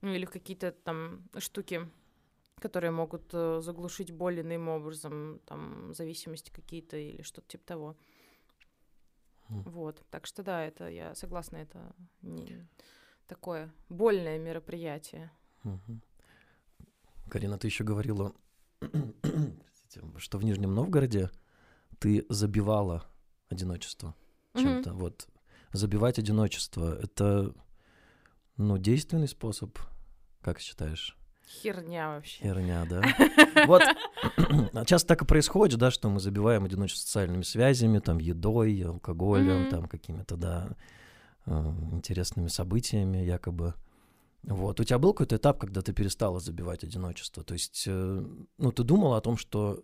ну, 0.00 0.14
или 0.14 0.24
в 0.24 0.30
какие-то 0.30 0.72
там 0.72 1.28
штуки, 1.36 1.86
которые 2.58 2.90
могут 2.90 3.34
э, 3.34 3.60
заглушить 3.60 4.12
боль 4.12 4.40
иным 4.40 4.68
образом, 4.68 5.40
там, 5.44 5.92
зависимости 5.92 6.50
какие-то 6.50 6.96
или 6.96 7.20
что-то 7.20 7.48
типа 7.48 7.66
того. 7.66 7.96
Вот, 9.48 10.02
так 10.10 10.26
что 10.26 10.42
да, 10.42 10.64
это 10.64 10.88
я 10.88 11.14
согласна, 11.14 11.58
это 11.58 11.94
не 12.22 12.66
такое 13.26 13.72
больное 13.88 14.38
мероприятие. 14.38 15.30
Мгм. 15.62 16.00
Карина, 17.28 17.58
ты 17.58 17.66
еще 17.68 17.84
говорила, 17.84 18.32
что 20.18 20.38
в 20.38 20.44
Нижнем 20.44 20.74
Новгороде 20.74 21.30
ты 21.98 22.24
забивала 22.28 23.04
одиночество 23.48 24.14
чем-то. 24.54 24.92
Вот 24.94 25.28
забивать 25.72 26.18
одиночество 26.18 26.98
это 26.98 27.52
ну 28.56 28.78
действенный 28.78 29.28
способ, 29.28 29.78
как 30.40 30.60
считаешь? 30.60 31.16
Херня 31.46 32.08
вообще. 32.08 32.42
Херня, 32.42 32.84
да. 32.88 33.02
Вот 33.66 33.82
часто 34.86 35.08
так 35.08 35.22
и 35.22 35.26
происходит, 35.26 35.78
да, 35.78 35.90
что 35.90 36.08
мы 36.10 36.20
забиваем 36.20 36.64
одиночество 36.64 37.06
социальными 37.06 37.42
связями, 37.42 37.98
там 38.00 38.18
едой, 38.18 38.80
алкоголем, 38.82 39.62
Мгм. 39.62 39.70
там 39.70 39.86
какими-то, 39.88 40.36
да, 40.36 40.68
э, 41.46 41.74
интересными 41.92 42.48
событиями 42.48 43.18
якобы. 43.18 43.74
Вот. 44.42 44.80
У 44.80 44.84
тебя 44.84 44.98
был 44.98 45.12
какой-то 45.12 45.36
этап, 45.36 45.58
когда 45.58 45.82
ты 45.82 45.92
перестала 45.92 46.40
забивать 46.40 46.84
одиночество? 46.84 47.42
То 47.42 47.54
есть, 47.54 47.84
э, 47.86 48.24
ну, 48.58 48.72
ты 48.72 48.82
думала 48.84 49.18
о 49.18 49.20
том, 49.20 49.36
что 49.36 49.82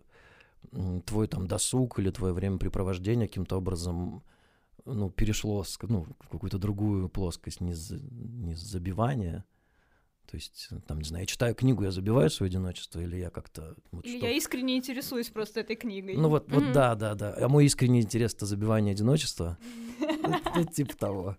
твой 1.05 1.27
там 1.27 1.45
досуг 1.45 1.99
или 1.99 2.09
твое 2.09 2.33
времяпрепровождение 2.33 3.27
каким-то 3.27 3.57
образом 3.57 4.23
ну, 4.85 5.09
перешло 5.09 5.65
ну, 5.81 6.05
в 6.19 6.29
какую-то 6.29 6.57
другую 6.57 7.09
плоскость, 7.09 7.61
не, 7.61 7.73
за, 7.73 7.99
не 7.99 8.55
забивания, 8.55 9.45
то 10.29 10.35
есть, 10.35 10.69
там, 10.87 10.99
не 10.99 11.05
знаю, 11.05 11.23
я 11.23 11.25
читаю 11.27 11.53
книгу, 11.53 11.83
я 11.83 11.91
забиваю 11.91 12.29
свое 12.29 12.49
одиночество, 12.49 12.99
или 12.99 13.17
я 13.17 13.29
как-то... 13.29 13.75
Вот 13.91 14.05
или 14.05 14.17
что? 14.17 14.25
я 14.25 14.31
искренне 14.33 14.77
интересуюсь 14.77 15.29
просто 15.29 15.59
этой 15.59 15.75
книгой. 15.75 16.15
Ну 16.17 16.29
вот, 16.29 16.49
вот 16.49 16.71
да, 16.71 16.95
да, 16.95 17.13
да. 17.13 17.35
А 17.39 17.47
мой 17.47 17.65
искренний 17.65 18.01
интерес— 18.01 18.33
это 18.35 18.45
забивание 18.45 18.93
одиночества. 18.93 19.57
Типа 20.73 20.97
того. 20.97 21.37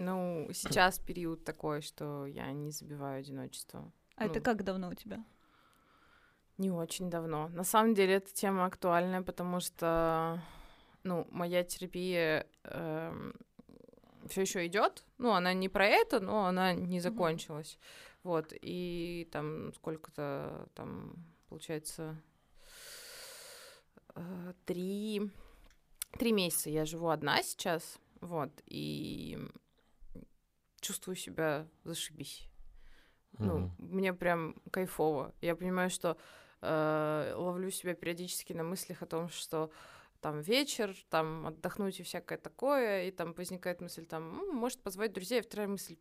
Ну, 0.00 0.48
сейчас 0.54 0.98
период 0.98 1.44
такой, 1.44 1.82
что 1.82 2.24
я 2.24 2.50
не 2.52 2.70
забиваю 2.70 3.20
одиночество. 3.20 3.92
А 4.16 4.24
это 4.24 4.38
ну. 4.38 4.42
как 4.42 4.64
давно 4.64 4.88
у 4.88 4.94
тебя? 4.94 5.22
Не 6.56 6.70
очень 6.70 7.10
давно. 7.10 7.48
На 7.48 7.64
самом 7.64 7.94
деле 7.94 8.14
эта 8.14 8.32
тема 8.32 8.64
актуальная, 8.64 9.20
потому 9.20 9.60
что, 9.60 10.42
ну, 11.02 11.26
моя 11.30 11.64
терапия 11.64 12.46
эм, 12.64 13.34
все 14.26 14.40
еще 14.42 14.66
идет. 14.66 15.04
Ну, 15.18 15.32
она 15.32 15.52
не 15.52 15.68
про 15.68 15.86
это, 15.86 16.20
но 16.20 16.46
она 16.46 16.72
не 16.72 17.00
закончилась. 17.00 17.78
Mm-hmm. 17.78 18.10
Вот, 18.22 18.52
и 18.52 19.28
там 19.32 19.74
сколько-то 19.74 20.68
там, 20.74 21.12
получается, 21.48 22.16
э, 24.14 24.52
три, 24.64 25.30
три 26.18 26.32
месяца 26.32 26.70
я 26.70 26.86
живу 26.86 27.08
одна 27.08 27.42
сейчас, 27.42 27.98
вот, 28.20 28.50
и 28.66 29.38
чувствую 30.80 31.16
себя 31.16 31.66
зашибись. 31.84 32.48
Mm-hmm. 33.32 33.44
Ну, 33.44 33.70
мне 33.78 34.12
прям 34.12 34.56
кайфово. 34.70 35.34
Я 35.40 35.54
понимаю, 35.56 35.90
что 35.90 36.16
э, 36.60 37.34
ловлю 37.36 37.70
себя 37.70 37.94
периодически 37.94 38.52
на 38.52 38.64
мыслях 38.64 39.02
о 39.02 39.06
том, 39.06 39.28
что 39.28 39.70
там 40.20 40.40
вечер, 40.40 40.94
там 41.08 41.46
отдохнуть 41.46 42.00
и 42.00 42.02
всякое 42.02 42.38
такое, 42.38 43.04
и 43.04 43.10
там 43.10 43.32
возникает 43.32 43.80
мысль, 43.80 44.04
там, 44.04 44.44
может 44.52 44.82
позвать 44.82 45.12
друзей, 45.12 45.40
а 45.40 45.42
вторая 45.42 45.68
мысль, 45.68 45.96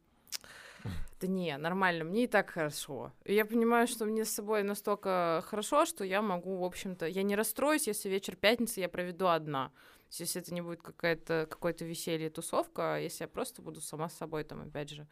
да 1.20 1.28
не, 1.28 1.58
нормально, 1.58 2.04
мне 2.04 2.24
и 2.24 2.28
так 2.28 2.50
хорошо. 2.50 3.12
И 3.26 3.34
я 3.34 3.46
понимаю, 3.46 3.88
что 3.88 4.06
мне 4.06 4.26
с 4.26 4.30
собой 4.30 4.64
настолько 4.64 5.44
хорошо, 5.46 5.86
что 5.86 6.04
я 6.04 6.22
могу, 6.22 6.58
в 6.58 6.64
общем-то, 6.64 7.06
я 7.08 7.24
не 7.24 7.36
расстроюсь, 7.36 7.88
если 7.88 8.10
вечер 8.10 8.36
пятницы 8.36 8.80
я 8.80 8.90
проведу 8.90 9.28
одна. 9.28 9.72
Если 10.12 10.42
это 10.42 10.54
не 10.54 10.62
будет 10.62 10.82
какая-то, 10.82 11.48
какое-то 11.50 11.86
веселье, 11.86 12.30
тусовка, 12.30 12.96
а 12.96 12.98
если 12.98 13.24
я 13.24 13.28
просто 13.28 13.62
буду 13.62 13.82
сама 13.82 14.10
с 14.10 14.18
собой, 14.18 14.44
там, 14.44 14.62
опять 14.62 14.90
же, 14.90 15.08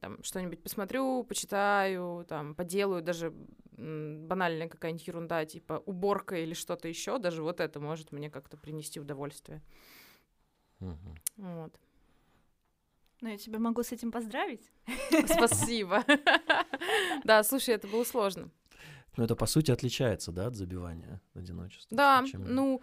там, 0.00 0.22
что-нибудь 0.22 0.62
посмотрю, 0.62 1.22
почитаю, 1.24 2.24
там, 2.28 2.54
поделаю, 2.54 3.02
даже 3.02 3.32
банальная 3.76 4.68
какая-нибудь 4.68 5.06
ерунда, 5.06 5.44
типа 5.44 5.82
уборка 5.86 6.36
или 6.36 6.54
что-то 6.54 6.88
еще, 6.88 7.18
даже 7.18 7.42
вот 7.42 7.60
это 7.60 7.80
может 7.80 8.12
мне 8.12 8.30
как-то 8.30 8.56
принести 8.56 9.00
удовольствие. 9.00 9.62
Угу. 10.80 11.16
Вот. 11.36 11.80
Ну, 13.20 13.28
я 13.28 13.38
тебя 13.38 13.60
могу 13.60 13.84
с 13.84 13.92
этим 13.92 14.10
поздравить. 14.10 14.70
Спасибо. 15.26 16.04
Да, 17.24 17.44
слушай, 17.44 17.74
это 17.74 17.86
было 17.86 18.02
сложно. 18.02 18.50
Ну, 19.16 19.24
это, 19.24 19.36
по 19.36 19.46
сути, 19.46 19.70
отличается, 19.70 20.32
да, 20.32 20.46
от 20.46 20.56
забивания 20.56 21.20
одиночества? 21.34 21.96
Да, 21.96 22.24
ну, 22.32 22.82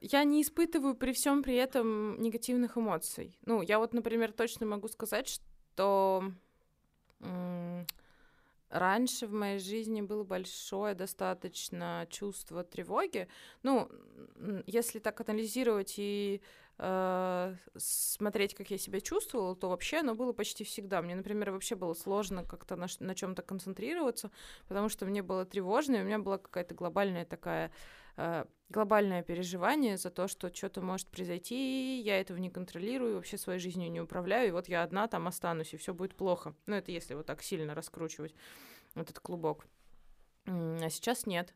я 0.00 0.24
не 0.24 0.42
испытываю 0.42 0.94
при 0.94 1.12
всем 1.12 1.42
при 1.42 1.54
этом 1.54 2.20
негативных 2.20 2.76
эмоций. 2.76 3.38
Ну, 3.46 3.62
я 3.62 3.78
вот, 3.78 3.94
например, 3.94 4.32
точно 4.32 4.66
могу 4.66 4.88
сказать, 4.88 5.28
что 5.28 6.32
раньше 8.68 9.26
в 9.26 9.32
моей 9.32 9.58
жизни 9.58 10.02
было 10.02 10.24
большое 10.24 10.94
достаточно 10.94 12.06
чувство 12.10 12.64
тревоги. 12.64 13.28
Ну, 13.62 13.88
если 14.66 14.98
так 14.98 15.20
анализировать 15.20 15.94
и 15.98 16.42
э, 16.78 17.54
смотреть, 17.76 18.54
как 18.54 18.70
я 18.70 18.78
себя 18.78 19.00
чувствовала, 19.00 19.54
то 19.54 19.68
вообще 19.68 19.98
оно 19.98 20.14
было 20.14 20.32
почти 20.32 20.64
всегда. 20.64 21.00
Мне, 21.00 21.14
например, 21.14 21.52
вообще 21.52 21.74
было 21.74 21.94
сложно 21.94 22.44
как-то 22.44 22.76
на, 22.76 22.86
на 23.00 23.14
чем-то 23.14 23.42
концентрироваться, 23.42 24.30
потому 24.68 24.88
что 24.88 25.06
мне 25.06 25.22
было 25.22 25.44
тревожно, 25.44 25.96
и 25.96 26.00
у 26.00 26.04
меня 26.04 26.18
была 26.18 26.38
какая-то 26.38 26.74
глобальная 26.74 27.24
такая 27.24 27.70
глобальное 28.68 29.22
переживание 29.22 29.96
за 29.96 30.10
то, 30.10 30.28
что 30.28 30.52
что-то 30.52 30.82
может 30.82 31.08
произойти, 31.08 32.00
я 32.00 32.20
этого 32.20 32.38
не 32.38 32.50
контролирую, 32.50 33.16
вообще 33.16 33.38
своей 33.38 33.60
жизнью 33.60 33.90
не 33.90 34.00
управляю, 34.00 34.48
и 34.48 34.52
вот 34.52 34.68
я 34.68 34.82
одна 34.82 35.06
там 35.06 35.28
останусь, 35.28 35.74
и 35.74 35.76
все 35.76 35.94
будет 35.94 36.14
плохо. 36.16 36.54
Ну, 36.66 36.74
это 36.74 36.90
если 36.90 37.14
вот 37.14 37.26
так 37.26 37.42
сильно 37.42 37.74
раскручивать 37.74 38.34
этот 38.94 39.20
клубок. 39.20 39.66
А 40.46 40.88
сейчас 40.90 41.26
нет. 41.26 41.54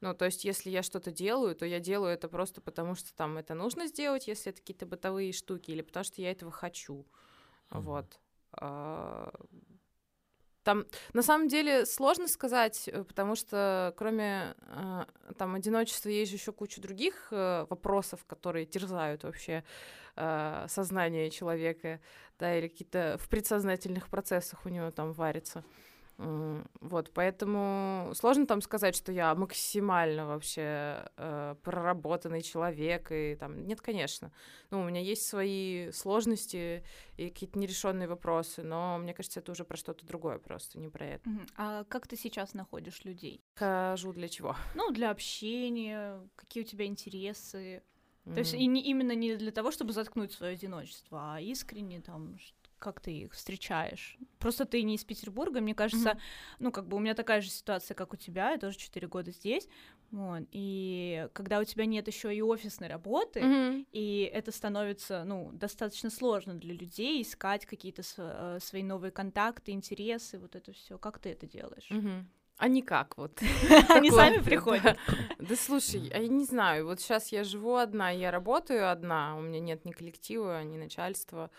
Ну, 0.00 0.14
то 0.14 0.24
есть, 0.24 0.44
если 0.44 0.68
я 0.68 0.82
что-то 0.82 1.12
делаю, 1.12 1.54
то 1.54 1.64
я 1.64 1.78
делаю 1.78 2.12
это 2.12 2.28
просто 2.28 2.60
потому, 2.60 2.96
что 2.96 3.14
там 3.14 3.38
это 3.38 3.54
нужно 3.54 3.86
сделать, 3.86 4.26
если 4.26 4.50
это 4.50 4.60
какие-то 4.60 4.84
бытовые 4.84 5.32
штуки, 5.32 5.70
или 5.70 5.82
потому 5.82 6.02
что 6.02 6.20
я 6.20 6.32
этого 6.32 6.50
хочу. 6.50 7.06
Mm-hmm. 7.70 7.80
Вот. 7.80 8.20
А, 8.52 9.32
там, 10.64 10.84
на 11.12 11.22
самом 11.22 11.48
деле, 11.48 11.86
сложно 11.86 12.28
сказать, 12.28 12.88
э, 12.88 13.04
потому 13.04 13.34
что 13.34 13.92
кроме 13.96 14.54
э, 14.60 15.04
там 15.36 15.54
одиночества 15.54 16.08
есть 16.08 16.32
еще 16.32 16.52
куча 16.52 16.80
других 16.80 17.28
э, 17.30 17.66
вопросов, 17.68 18.24
которые 18.26 18.66
терзают 18.66 19.24
вообще 19.24 19.64
э, 20.16 20.66
сознание 20.68 21.30
человека, 21.30 22.00
да, 22.38 22.56
или 22.56 22.68
какие-то 22.68 23.16
в 23.18 23.28
предсознательных 23.28 24.08
процессах 24.08 24.64
у 24.64 24.68
него 24.68 24.90
там 24.90 25.12
варятся. 25.12 25.64
Вот, 26.18 27.10
поэтому 27.12 28.12
сложно 28.14 28.46
там 28.46 28.60
сказать, 28.60 28.94
что 28.94 29.12
я 29.12 29.34
максимально 29.34 30.26
вообще 30.26 31.10
э, 31.16 31.56
проработанный 31.62 32.42
человек, 32.42 33.10
и 33.10 33.34
там, 33.34 33.66
нет, 33.66 33.80
конечно. 33.80 34.30
Ну, 34.70 34.80
у 34.80 34.84
меня 34.84 35.00
есть 35.00 35.26
свои 35.26 35.90
сложности 35.90 36.84
и 37.16 37.28
какие-то 37.28 37.58
нерешенные 37.58 38.08
вопросы, 38.08 38.62
но 38.62 38.98
мне 38.98 39.14
кажется, 39.14 39.40
это 39.40 39.52
уже 39.52 39.64
про 39.64 39.76
что-то 39.76 40.06
другое 40.06 40.38
просто, 40.38 40.78
не 40.78 40.88
про 40.88 41.06
это. 41.06 41.30
А 41.56 41.84
как 41.84 42.06
ты 42.06 42.16
сейчас 42.16 42.54
находишь 42.54 43.04
людей? 43.04 43.42
Хожу 43.54 44.12
для 44.12 44.28
чего? 44.28 44.56
Ну, 44.74 44.90
для 44.92 45.10
общения, 45.10 46.20
какие 46.36 46.62
у 46.62 46.66
тебя 46.66 46.86
интересы. 46.86 47.82
Mm-hmm. 48.24 48.34
То 48.34 48.38
есть 48.38 48.54
и 48.54 48.66
не, 48.66 48.82
именно 48.82 49.14
не 49.14 49.36
для 49.36 49.50
того, 49.50 49.72
чтобы 49.72 49.92
заткнуть 49.92 50.32
свое 50.32 50.52
одиночество, 50.54 51.34
а 51.34 51.40
искренне 51.40 52.00
там 52.00 52.38
как 52.82 53.00
ты 53.00 53.12
их 53.12 53.32
встречаешь? 53.32 54.18
Просто 54.38 54.64
ты 54.64 54.82
не 54.82 54.96
из 54.96 55.04
Петербурга, 55.04 55.60
мне 55.60 55.74
кажется, 55.74 56.10
mm-hmm. 56.10 56.56
ну, 56.58 56.72
как 56.72 56.88
бы 56.88 56.96
у 56.96 57.00
меня 57.00 57.14
такая 57.14 57.40
же 57.40 57.48
ситуация, 57.48 57.94
как 57.94 58.12
у 58.12 58.16
тебя, 58.16 58.50
я 58.50 58.58
тоже 58.58 58.76
4 58.76 59.06
года 59.06 59.30
здесь, 59.30 59.68
вот, 60.10 60.42
и 60.50 61.28
когда 61.32 61.60
у 61.60 61.64
тебя 61.64 61.86
нет 61.86 62.06
еще 62.08 62.34
и 62.34 62.42
офисной 62.42 62.88
работы, 62.88 63.40
mm-hmm. 63.40 63.86
и 63.92 64.30
это 64.34 64.50
становится, 64.50 65.24
ну, 65.24 65.50
достаточно 65.52 66.10
сложно 66.10 66.54
для 66.54 66.74
людей 66.74 67.22
искать 67.22 67.64
какие-то 67.66 68.02
э, 68.18 68.58
свои 68.60 68.82
новые 68.82 69.12
контакты, 69.12 69.72
интересы, 69.72 70.38
вот 70.38 70.56
это 70.56 70.72
все. 70.72 70.98
Как 70.98 71.18
ты 71.18 71.30
это 71.30 71.46
делаешь? 71.46 71.88
Mm-hmm. 71.90 72.24
А 72.58 72.68
никак 72.68 73.16
вот. 73.16 73.40
Они 73.88 74.10
сами 74.10 74.42
приходят. 74.42 74.96
Да 75.38 75.56
слушай, 75.56 76.00
я 76.00 76.28
не 76.28 76.44
знаю, 76.44 76.86
вот 76.86 77.00
сейчас 77.00 77.32
я 77.32 77.42
живу 77.42 77.76
одна, 77.76 78.10
я 78.10 78.30
работаю 78.30 78.90
одна, 78.90 79.36
у 79.36 79.40
меня 79.40 79.60
нет 79.60 79.84
ни 79.84 79.90
коллектива, 79.90 80.62
ни 80.62 80.76
начальства. 80.76 81.50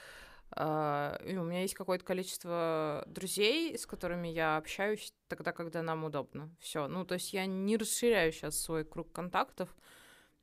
Uh, 0.55 1.25
и 1.27 1.35
у 1.35 1.43
меня 1.43 1.61
есть 1.61 1.73
какое-то 1.73 2.05
количество 2.05 3.03
друзей, 3.07 3.75
с 3.75 3.87
которыми 3.87 4.27
я 4.27 4.57
общаюсь 4.57 5.11
тогда, 5.27 5.51
когда 5.51 5.81
нам 5.81 6.03
удобно. 6.03 6.51
Все. 6.59 6.87
Ну, 6.87 7.05
то 7.05 7.15
есть 7.15 7.33
я 7.33 7.47
не 7.47 7.75
расширяю 7.75 8.31
сейчас 8.31 8.59
свой 8.59 8.85
круг 8.85 9.11
контактов 9.11 9.75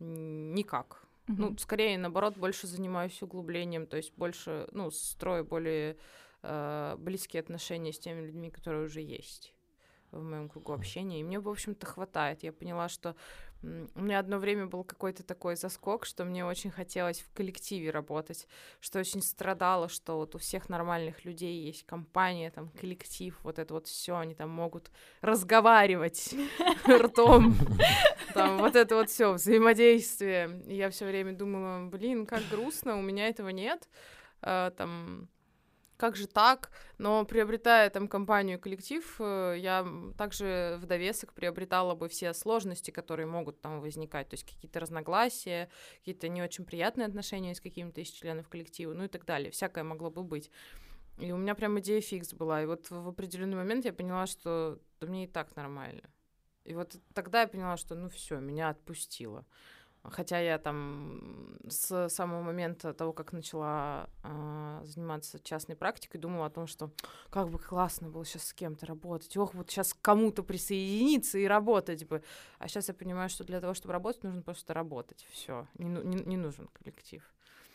никак. 0.01 1.05
Mm-hmm. 1.27 1.35
Ну, 1.39 1.59
скорее, 1.59 1.97
наоборот, 1.97 2.37
больше 2.37 2.67
занимаюсь 2.67 3.23
углублением, 3.23 3.87
то 3.87 3.97
есть 3.97 4.13
больше, 4.17 4.67
ну, 4.73 4.91
строю 4.91 5.45
более 5.45 5.97
uh, 6.43 6.97
близкие 6.97 7.41
отношения 7.41 7.93
с 7.93 7.99
теми 8.01 8.27
людьми, 8.27 8.51
которые 8.51 8.87
уже 8.87 9.01
есть 9.01 9.55
в 10.11 10.23
моем 10.23 10.49
кругу 10.49 10.73
общения. 10.73 11.21
И 11.21 11.25
мне, 11.25 11.39
в 11.39 11.49
общем-то, 11.49 11.87
хватает. 11.87 12.43
Я 12.43 12.53
поняла, 12.53 12.89
что 12.89 13.15
у 13.63 14.01
меня 14.01 14.19
одно 14.19 14.39
время 14.39 14.67
был 14.67 14.85
какой-то 14.85 15.23
такой 15.23 15.55
заскок, 15.55 16.07
что 16.07 16.25
мне 16.25 16.45
очень 16.45 16.71
хотелось 16.71 17.21
в 17.21 17.31
коллективе 17.35 17.91
работать, 17.91 18.47
что 18.81 18.99
очень 18.99 19.23
страдало, 19.23 19.89
что 19.89 20.17
вот 20.17 20.35
у 20.35 20.39
всех 20.39 20.69
нормальных 20.71 21.25
людей 21.25 21.67
есть 21.67 21.85
компания, 21.85 22.51
там, 22.51 22.71
коллектив, 22.71 23.39
вот 23.43 23.59
это 23.59 23.75
вот 23.75 23.87
все, 23.87 24.17
они 24.17 24.35
там 24.35 24.49
могут 24.49 24.91
разговаривать 25.21 26.35
ртом, 26.89 27.55
там, 28.35 28.59
вот 28.59 28.77
это 28.77 28.95
вот 28.95 29.11
все 29.11 29.33
взаимодействие. 29.33 30.63
И 30.67 30.77
я 30.77 30.89
все 30.89 31.07
время 31.07 31.35
думала, 31.35 31.87
блин, 31.87 32.25
как 32.25 32.43
грустно, 32.51 32.97
у 32.97 33.03
меня 33.03 33.29
этого 33.29 33.51
нет, 33.51 33.89
а, 34.41 34.71
там, 34.71 35.29
как 36.01 36.17
же 36.17 36.27
так? 36.27 36.71
Но 36.97 37.27
приобретая 37.27 37.91
там 37.91 38.09
компанию 38.09 38.59
коллектив, 38.59 39.05
э, 39.19 39.57
я 39.59 39.87
также 40.17 40.79
в 40.81 40.87
довесок 40.87 41.35
приобретала 41.35 41.95
бы 41.95 42.09
все 42.09 42.33
сложности, 42.33 42.91
которые 42.91 43.27
могут 43.27 43.61
там 43.61 43.83
возникать, 43.83 44.31
то 44.31 44.35
есть 44.35 44.45
какие-то 44.45 44.81
разногласия, 44.81 45.69
какие-то 45.99 46.29
не 46.29 46.43
очень 46.43 46.65
приятные 46.65 47.07
отношения 47.07 47.55
с 47.55 47.61
какими-то 47.61 48.01
из 48.01 48.09
членов 48.09 48.49
коллектива, 48.49 48.95
ну 48.95 49.05
и 49.05 49.09
так 49.09 49.27
далее. 49.27 49.51
Всякое 49.51 49.85
могло 49.85 50.11
бы 50.11 50.23
быть. 50.23 50.51
И 51.19 51.33
у 51.33 51.37
меня 51.37 51.55
прям 51.55 51.79
идея 51.81 52.01
фикс 52.01 52.33
была. 52.33 52.63
И 52.63 52.67
вот 52.67 52.89
в 52.89 53.09
определенный 53.09 53.59
момент 53.59 53.85
я 53.85 53.93
поняла, 53.93 54.27
что 54.27 54.81
да 55.01 55.07
мне 55.07 55.25
и 55.25 55.29
так 55.29 55.55
нормально. 55.55 56.09
И 56.65 56.73
вот 56.73 56.97
тогда 57.13 57.43
я 57.43 57.47
поняла, 57.47 57.77
что 57.77 57.95
ну 57.95 58.09
все, 58.09 58.39
меня 58.41 58.71
отпустило. 58.71 59.45
Хотя 60.03 60.39
я 60.39 60.59
там 60.59 61.59
с 61.69 62.09
самого 62.09 62.43
момента 62.43 62.95
того, 62.95 63.13
как 63.13 63.33
начала 63.33 64.09
э, 64.25 64.81
заниматься 64.85 65.39
частной 65.41 65.77
практикой, 65.77 66.19
думала 66.19 66.47
о 66.47 66.51
том, 66.51 66.67
что 66.67 66.91
как 67.29 67.51
бы 67.51 67.59
классно 67.59 68.09
было 68.09 68.25
сейчас 68.25 68.45
с 68.45 68.55
кем-то 68.55 68.87
работать. 68.87 69.37
Ох, 69.37 69.53
вот 69.55 69.71
сейчас 69.71 69.93
к 69.93 70.01
кому-то 70.01 70.43
присоединиться 70.43 71.39
и 71.39 71.45
работать 71.45 72.07
бы. 72.07 72.23
А 72.59 72.69
сейчас 72.69 72.89
я 72.89 72.95
понимаю, 72.95 73.29
что 73.29 73.45
для 73.45 73.61
того, 73.61 73.75
чтобы 73.75 73.93
работать, 73.93 74.25
нужно 74.25 74.41
просто 74.41 74.73
работать. 74.73 75.27
Все, 75.31 75.69
не, 75.75 75.89
не, 75.89 76.23
не 76.25 76.37
нужен 76.39 76.69
коллектив. 76.69 77.23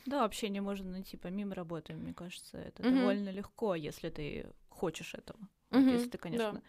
Да, 0.08 0.26
общение 0.26 0.62
можно 0.62 0.92
найти 0.92 1.18
помимо 1.18 1.54
работы, 1.54 1.94
мне 1.94 2.14
кажется. 2.14 2.58
Это 2.58 2.82
mm-hmm. 2.82 3.00
довольно 3.00 3.30
легко, 3.30 3.76
если 3.76 4.10
ты 4.10 4.52
хочешь 4.70 5.14
этого. 5.14 5.40
Mm-hmm. 5.70 5.84
Вот, 5.84 5.92
если 5.92 6.10
ты, 6.10 6.18
конечно, 6.18 6.54
да 6.54 6.62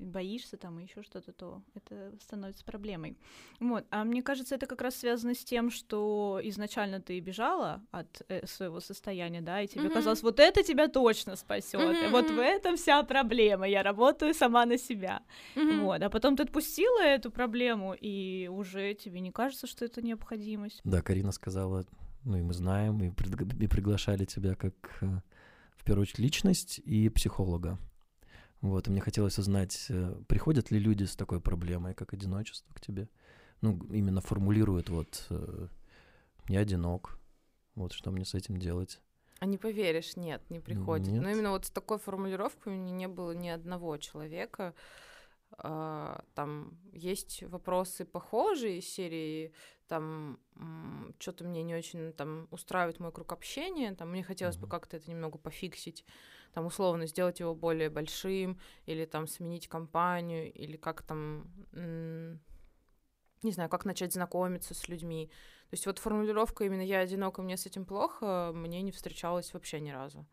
боишься 0.00 0.56
там 0.56 0.78
и 0.78 0.84
еще 0.84 1.02
что-то, 1.02 1.32
то 1.32 1.62
это 1.74 2.12
становится 2.20 2.64
проблемой. 2.64 3.16
Вот. 3.60 3.84
А 3.90 4.04
мне 4.04 4.22
кажется, 4.22 4.54
это 4.54 4.66
как 4.66 4.80
раз 4.82 4.96
связано 4.96 5.34
с 5.34 5.44
тем, 5.44 5.70
что 5.70 6.40
изначально 6.42 7.00
ты 7.00 7.20
бежала 7.20 7.82
от 7.90 8.22
э, 8.28 8.46
своего 8.46 8.80
состояния, 8.80 9.40
да, 9.40 9.60
и 9.60 9.68
тебе 9.68 9.84
mm-hmm. 9.84 9.94
казалось, 9.94 10.22
вот 10.22 10.40
это 10.40 10.62
тебя 10.62 10.88
точно 10.88 11.36
спасет. 11.36 11.80
Mm-hmm. 11.80 12.10
Вот 12.10 12.30
в 12.30 12.38
этом 12.38 12.76
вся 12.76 13.02
проблема. 13.02 13.68
Я 13.68 13.82
работаю 13.82 14.34
сама 14.34 14.66
на 14.66 14.78
себя. 14.78 15.22
Mm-hmm. 15.54 15.80
Вот. 15.82 16.02
А 16.02 16.10
потом 16.10 16.36
ты 16.36 16.42
отпустила 16.44 17.02
эту 17.02 17.30
проблему, 17.30 17.94
и 17.94 18.48
уже 18.50 18.94
тебе 18.94 19.20
не 19.20 19.30
кажется, 19.30 19.66
что 19.66 19.84
это 19.84 20.02
необходимость. 20.02 20.80
Да, 20.84 21.02
Карина 21.02 21.32
сказала, 21.32 21.84
ну 22.24 22.36
и 22.38 22.42
мы 22.42 22.54
знаем, 22.54 23.02
и, 23.02 23.08
пригла- 23.08 23.62
и 23.62 23.66
приглашали 23.66 24.24
тебя 24.24 24.54
как 24.54 24.74
э, 25.00 25.20
в 25.76 25.84
первую 25.84 26.02
очередь 26.02 26.18
личность 26.18 26.80
и 26.84 27.08
психолога. 27.08 27.78
Вот, 28.60 28.88
и 28.88 28.90
мне 28.90 29.00
хотелось 29.00 29.38
узнать, 29.38 29.86
э, 29.88 30.14
приходят 30.28 30.70
ли 30.70 30.78
люди 30.78 31.04
с 31.04 31.16
такой 31.16 31.40
проблемой, 31.40 31.94
как 31.94 32.12
одиночество 32.12 32.72
к 32.74 32.80
тебе? 32.80 33.08
Ну, 33.62 33.78
именно 33.90 34.20
формулируют 34.20 34.90
вот 34.90 35.26
э, 35.30 35.68
«я 36.48 36.60
одинок», 36.60 37.18
вот 37.74 37.92
что 37.92 38.10
мне 38.10 38.24
с 38.24 38.34
этим 38.34 38.58
делать? 38.58 39.00
А 39.38 39.46
не 39.46 39.56
поверишь, 39.56 40.16
нет, 40.16 40.42
не 40.50 40.60
приходит. 40.60 41.08
Нет. 41.08 41.22
Но 41.22 41.30
именно 41.30 41.50
вот 41.52 41.64
с 41.64 41.70
такой 41.70 41.98
формулировкой 41.98 42.74
у 42.74 42.76
меня 42.76 42.92
не 42.92 43.08
было 43.08 43.32
ни 43.32 43.48
одного 43.48 43.96
человека. 43.96 44.74
А, 45.56 46.22
там 46.34 46.78
есть 46.92 47.42
вопросы 47.44 48.04
похожие 48.04 48.78
из 48.78 48.88
серии, 48.88 49.54
там 49.88 50.38
что-то 51.18 51.44
мне 51.44 51.62
не 51.62 51.74
очень 51.74 52.12
там 52.12 52.48
устраивает 52.50 53.00
мой 53.00 53.12
круг 53.12 53.32
общения, 53.32 53.94
там 53.94 54.10
мне 54.10 54.22
хотелось 54.22 54.56
mm-hmm. 54.56 54.60
бы 54.60 54.68
как-то 54.68 54.98
это 54.98 55.10
немного 55.10 55.38
пофиксить 55.38 56.04
там 56.52 56.66
условно 56.66 57.06
сделать 57.06 57.40
его 57.40 57.54
более 57.54 57.90
большим, 57.90 58.58
или 58.86 59.04
там 59.04 59.26
сменить 59.26 59.68
компанию, 59.68 60.52
или 60.52 60.76
как 60.76 61.02
там, 61.02 61.50
не 63.42 63.52
знаю, 63.52 63.70
как 63.70 63.84
начать 63.84 64.12
знакомиться 64.12 64.74
с 64.74 64.88
людьми. 64.88 65.30
То 65.70 65.74
есть 65.74 65.86
вот 65.86 65.98
формулировка 65.98 66.64
именно 66.64 66.82
«я 66.82 66.98
одинок, 66.98 67.38
и 67.38 67.42
мне 67.42 67.56
с 67.56 67.66
этим 67.66 67.84
плохо» 67.84 68.50
мне 68.54 68.82
не 68.82 68.90
встречалась 68.90 69.54
вообще 69.54 69.80
ни 69.80 69.90
разу. 69.90 70.26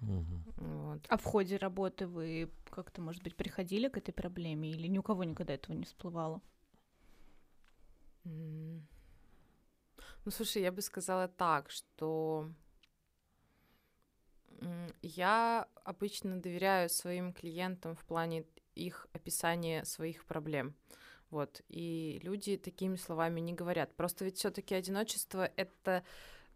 Угу. 0.00 0.42
Вот. 0.56 1.06
А 1.08 1.16
в 1.16 1.24
ходе 1.24 1.56
работы 1.56 2.06
вы 2.06 2.50
как-то, 2.70 3.00
может 3.00 3.22
быть, 3.22 3.36
приходили 3.36 3.88
к 3.88 3.96
этой 3.96 4.12
проблеме 4.12 4.70
или 4.70 4.86
ни 4.88 4.98
у 4.98 5.02
кого 5.02 5.24
никогда 5.24 5.54
этого 5.54 5.74
не 5.74 5.84
всплывало? 5.84 6.42
Ну, 8.24 8.82
слушай, 10.30 10.62
я 10.62 10.72
бы 10.72 10.82
сказала 10.82 11.28
так, 11.28 11.70
что 11.70 12.50
я 15.02 15.66
обычно 15.84 16.40
доверяю 16.40 16.88
своим 16.88 17.32
клиентам 17.32 17.96
в 17.96 18.04
плане 18.04 18.44
их 18.74 19.06
описания 19.12 19.84
своих 19.84 20.24
проблем. 20.24 20.74
Вот. 21.30 21.62
И 21.68 22.20
люди 22.22 22.56
такими 22.56 22.96
словами 22.96 23.40
не 23.40 23.52
говорят. 23.52 23.94
Просто 23.96 24.24
ведь 24.24 24.36
все-таки 24.36 24.74
одиночество 24.74 25.50
это 25.56 26.04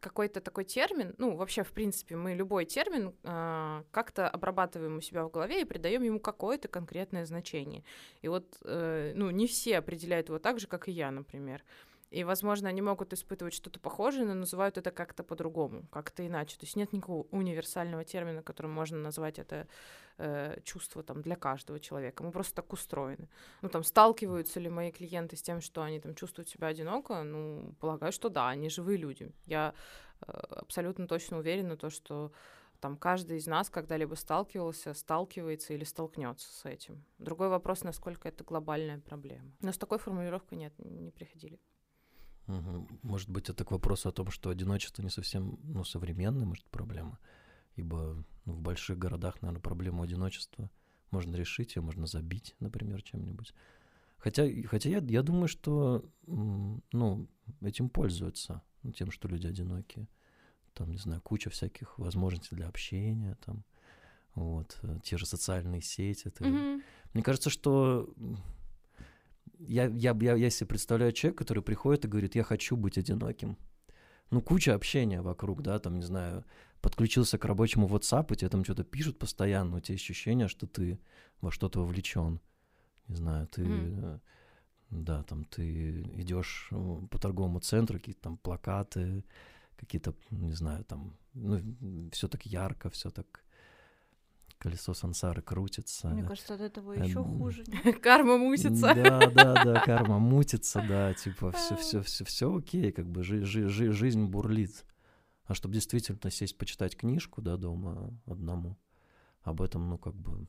какой-то 0.00 0.40
такой 0.40 0.64
термин, 0.64 1.14
ну, 1.18 1.36
вообще, 1.36 1.64
в 1.64 1.72
принципе, 1.72 2.16
мы 2.16 2.34
любой 2.34 2.64
термин 2.64 3.14
э, 3.24 3.82
как-то 3.90 4.28
обрабатываем 4.28 4.98
у 4.98 5.00
себя 5.00 5.24
в 5.24 5.30
голове 5.30 5.62
и 5.62 5.64
придаем 5.64 6.02
ему 6.02 6.20
какое-то 6.20 6.68
конкретное 6.68 7.26
значение. 7.26 7.82
И 8.22 8.28
вот, 8.28 8.56
э, 8.64 9.12
ну, 9.16 9.30
не 9.30 9.46
все 9.46 9.78
определяют 9.78 10.28
его 10.28 10.38
так 10.38 10.60
же, 10.60 10.66
как 10.66 10.88
и 10.88 10.92
я, 10.92 11.10
например. 11.10 11.64
И, 12.10 12.24
возможно, 12.24 12.68
они 12.68 12.80
могут 12.80 13.12
испытывать 13.12 13.52
что-то 13.52 13.80
похожее, 13.80 14.24
но 14.24 14.34
называют 14.34 14.78
это 14.78 14.90
как-то 14.90 15.22
по-другому, 15.22 15.86
как-то 15.90 16.26
иначе. 16.26 16.56
То 16.58 16.64
есть 16.64 16.76
нет 16.76 16.92
никакого 16.92 17.26
универсального 17.30 18.04
термина, 18.04 18.42
которым 18.42 18.72
можно 18.72 18.98
назвать 18.98 19.38
это 19.38 19.68
э, 20.16 20.58
чувство 20.64 21.02
там, 21.02 21.20
для 21.20 21.36
каждого 21.36 21.78
человека. 21.78 22.22
Мы 22.22 22.30
просто 22.30 22.56
так 22.56 22.72
устроены. 22.72 23.28
Ну, 23.60 23.68
там, 23.68 23.84
сталкиваются 23.84 24.58
ли 24.58 24.70
мои 24.70 24.90
клиенты 24.90 25.36
с 25.36 25.42
тем, 25.42 25.60
что 25.60 25.82
они 25.82 26.00
там 26.00 26.14
чувствуют 26.14 26.48
себя 26.48 26.68
одиноко? 26.68 27.22
Ну, 27.22 27.74
полагаю, 27.78 28.12
что 28.12 28.30
да, 28.30 28.48
они 28.48 28.70
живые 28.70 28.96
люди. 28.96 29.30
Я 29.44 29.74
э, 30.26 30.32
абсолютно 30.32 31.06
точно 31.06 31.38
уверена, 31.38 31.76
то, 31.76 31.90
что 31.90 32.32
там 32.80 32.96
каждый 32.96 33.38
из 33.38 33.46
нас 33.46 33.70
когда-либо 33.70 34.14
сталкивался, 34.14 34.94
сталкивается 34.94 35.74
или 35.74 35.84
столкнется 35.84 36.50
с 36.52 36.64
этим. 36.64 37.04
Другой 37.18 37.48
вопрос, 37.48 37.82
насколько 37.82 38.28
это 38.28 38.44
глобальная 38.44 38.98
проблема. 38.98 39.52
Но 39.60 39.72
с 39.72 39.78
такой 39.78 39.98
формулировкой 39.98 40.58
нет, 40.58 40.72
не 40.78 41.10
приходили. 41.10 41.58
Угу. 42.48 42.88
Может 43.02 43.28
быть, 43.28 43.50
это 43.50 43.64
к 43.64 43.70
вопросу 43.70 44.08
о 44.08 44.12
том, 44.12 44.30
что 44.30 44.50
одиночество 44.50 45.02
не 45.02 45.10
совсем 45.10 45.58
ну, 45.62 45.84
современная, 45.84 46.46
может, 46.46 46.64
проблема. 46.64 47.18
Ибо 47.76 48.24
ну, 48.46 48.54
в 48.54 48.60
больших 48.60 48.98
городах, 48.98 49.40
наверное, 49.42 49.62
проблему 49.62 50.02
одиночества 50.02 50.70
можно 51.10 51.36
решить, 51.36 51.76
ее 51.76 51.82
можно 51.82 52.06
забить, 52.06 52.56
например, 52.58 53.02
чем-нибудь. 53.02 53.54
Хотя, 54.16 54.48
хотя 54.66 54.88
я, 54.88 54.98
я 54.98 55.22
думаю, 55.22 55.46
что 55.46 56.04
ну, 56.26 57.28
этим 57.60 57.88
пользуются, 57.88 58.62
ну, 58.82 58.92
тем, 58.92 59.10
что 59.10 59.28
люди 59.28 59.46
одинокие. 59.46 60.08
Там, 60.72 60.90
не 60.90 60.98
знаю, 60.98 61.20
куча 61.20 61.50
всяких 61.50 61.98
возможностей 61.98 62.56
для 62.56 62.68
общения, 62.68 63.36
там, 63.44 63.64
вот, 64.34 64.78
э, 64.82 64.98
те 65.02 65.18
же 65.18 65.26
социальные 65.26 65.82
сети. 65.82 66.28
Это... 66.28 66.44
Mm-hmm. 66.44 66.82
Мне 67.14 67.22
кажется, 67.22 67.50
что 67.50 68.12
я, 69.58 69.86
я, 69.86 70.16
я, 70.20 70.34
я 70.34 70.50
себе 70.50 70.66
представляю 70.66 71.12
человека, 71.12 71.44
который 71.44 71.62
приходит 71.62 72.04
и 72.04 72.08
говорит, 72.08 72.34
я 72.34 72.42
хочу 72.42 72.76
быть 72.76 72.98
одиноким. 72.98 73.56
Ну, 74.30 74.42
куча 74.42 74.74
общения 74.74 75.22
вокруг, 75.22 75.62
да, 75.62 75.78
там, 75.78 75.96
не 75.96 76.04
знаю, 76.04 76.44
подключился 76.80 77.38
к 77.38 77.44
рабочему 77.44 77.88
WhatsApp, 77.88 78.32
и 78.32 78.36
тебе 78.36 78.50
там 78.50 78.64
что-то 78.64 78.84
пишут 78.84 79.18
постоянно, 79.18 79.76
у 79.76 79.80
тебя 79.80 79.96
ощущение, 79.96 80.48
что 80.48 80.66
ты 80.66 80.98
во 81.40 81.50
что-то 81.50 81.80
вовлечен. 81.80 82.40
Не 83.08 83.16
знаю, 83.16 83.46
ты, 83.46 83.62
mm. 83.62 84.20
да, 84.90 85.22
там, 85.22 85.44
ты 85.44 86.02
идешь 86.16 86.68
э, 86.70 87.00
по 87.10 87.18
торговому 87.18 87.60
центру, 87.60 87.98
какие-то 87.98 88.20
там 88.20 88.36
плакаты, 88.36 89.24
какие-то, 89.76 90.14
не 90.30 90.52
знаю, 90.52 90.84
там, 90.84 91.16
ну, 91.32 91.62
все 92.12 92.28
так 92.28 92.44
ярко, 92.44 92.90
все 92.90 93.10
так 93.10 93.42
колесо 94.58 94.94
сансары 94.94 95.42
крутится. 95.42 96.08
Мне 96.08 96.24
кажется, 96.24 96.54
от 96.54 96.60
этого 96.60 96.92
еще 96.92 97.20
эм... 97.20 97.38
хуже. 97.38 97.64
Карма 98.02 98.36
мутится. 98.36 98.94
Да, 98.94 99.30
да, 99.30 99.64
да, 99.64 99.80
карма 99.80 100.18
мутится, 100.18 100.84
да, 100.86 101.14
типа 101.14 101.52
все, 101.52 101.76
все, 101.76 102.02
все, 102.02 102.24
все 102.24 102.54
окей, 102.54 102.92
как 102.92 103.06
бы 103.06 103.22
жи- 103.22 103.44
жи- 103.44 103.68
жи- 103.68 103.92
жизнь 103.92 104.24
бурлит. 104.26 104.84
А 105.44 105.54
чтобы 105.54 105.74
действительно 105.74 106.30
сесть 106.30 106.58
почитать 106.58 106.96
книжку, 106.96 107.40
да, 107.40 107.56
дома 107.56 108.12
одному, 108.26 108.76
об 109.42 109.62
этом, 109.62 109.88
ну, 109.88 109.96
как 109.96 110.14
бы, 110.14 110.46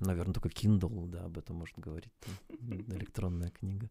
наверное, 0.00 0.32
только 0.32 0.48
Kindle, 0.48 1.06
да, 1.08 1.24
об 1.24 1.36
этом 1.36 1.56
может 1.56 1.78
говорить, 1.78 2.12
электронная 2.48 3.50
книга. 3.50 3.90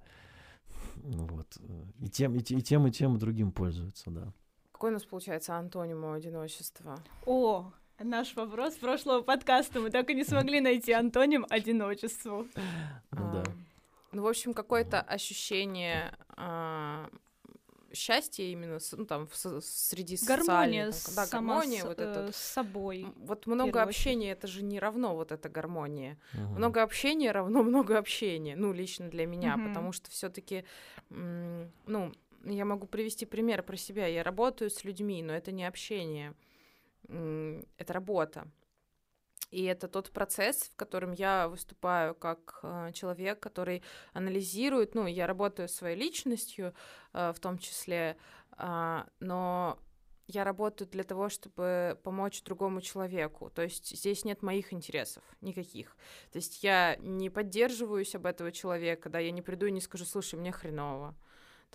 Вот. 0.96 1.58
И 2.00 2.10
тем, 2.10 2.36
и, 2.36 2.40
и 2.40 2.62
тем, 2.62 2.88
и 2.88 2.92
тем, 2.92 3.16
и 3.16 3.20
другим 3.20 3.52
пользуются, 3.52 4.10
да. 4.10 4.34
Какой 4.72 4.90
у 4.90 4.94
нас 4.94 5.06
получается 5.06 5.56
антоним 5.56 6.04
у 6.04 6.12
одиночества? 6.12 7.00
О, 7.26 7.72
Наш 8.00 8.36
вопрос 8.36 8.76
прошлого 8.76 9.22
подкаста. 9.22 9.80
Мы 9.80 9.90
так 9.90 10.10
и 10.10 10.14
не 10.14 10.26
смогли 10.26 10.60
найти 10.60 10.92
антоним 10.92 11.46
одиночеству. 11.50 12.46
Ну 13.12 13.32
да. 13.32 13.44
Ну, 14.12 14.22
в 14.22 14.28
общем, 14.28 14.54
какое-то 14.54 15.00
ощущение 15.00 16.14
а, 16.30 17.10
счастья 17.94 18.44
именно 18.44 18.80
ну, 18.92 19.06
там 19.06 19.28
в, 19.28 19.62
среди 19.62 20.18
гармония 20.28 20.92
социальных. 20.92 21.16
Да, 21.16 21.38
гармония 21.38 21.82
с, 21.82 21.86
вот 21.86 22.00
это. 22.00 22.32
С 22.34 22.36
собой. 22.36 23.08
Вот 23.16 23.48
много 23.48 23.82
общения, 23.82 24.32
это 24.32 24.48
же 24.48 24.62
не 24.62 24.80
равно 24.80 25.16
вот 25.16 25.32
эта 25.32 25.48
гармония. 25.48 26.18
Угу. 26.34 26.56
Много 26.56 26.84
общения 26.84 27.32
равно 27.32 27.64
много 27.64 27.98
общения. 27.98 28.58
Ну, 28.58 28.74
лично 28.74 29.10
для 29.10 29.26
меня, 29.26 29.56
угу. 29.56 29.70
потому 29.70 29.94
что 29.94 30.12
все 30.12 30.30
таки 30.30 30.66
ну, 31.10 32.12
я 32.44 32.66
могу 32.66 32.88
привести 32.88 33.26
пример 33.26 33.64
про 33.64 33.78
себя. 33.78 34.06
Я 34.08 34.24
работаю 34.24 34.70
с 34.70 34.84
людьми, 34.84 35.24
но 35.24 35.34
это 35.34 35.54
не 35.54 35.66
общение 35.66 36.34
это 37.08 37.94
работа. 37.94 38.48
И 39.52 39.64
это 39.64 39.88
тот 39.88 40.12
процесс, 40.12 40.64
в 40.64 40.76
котором 40.76 41.12
я 41.14 41.48
выступаю 41.48 42.16
как 42.16 42.60
э, 42.64 42.92
человек, 42.94 43.40
который 43.40 43.84
анализирует, 44.14 44.96
ну, 44.96 45.06
я 45.06 45.28
работаю 45.28 45.70
своей 45.70 45.96
личностью 45.96 46.74
э, 47.14 47.32
в 47.32 47.40
том 47.40 47.58
числе, 47.58 48.18
э, 48.58 49.04
но 49.20 49.80
я 50.28 50.44
работаю 50.44 50.90
для 50.90 51.04
того, 51.04 51.30
чтобы 51.30 52.00
помочь 52.04 52.42
другому 52.44 52.82
человеку. 52.82 53.52
То 53.52 53.62
есть 53.62 53.96
здесь 53.96 54.26
нет 54.26 54.42
моих 54.42 54.74
интересов 54.74 55.24
никаких. 55.42 55.96
То 56.32 56.38
есть 56.38 56.64
я 56.64 56.96
не 56.98 57.30
поддерживаюсь 57.30 58.16
об 58.16 58.26
этого 58.26 58.52
человека, 58.52 59.10
да, 59.10 59.20
я 59.20 59.32
не 59.32 59.44
приду 59.44 59.68
и 59.68 59.72
не 59.72 59.82
скажу, 59.82 60.06
слушай, 60.06 60.40
мне 60.40 60.52
хреново. 60.52 61.16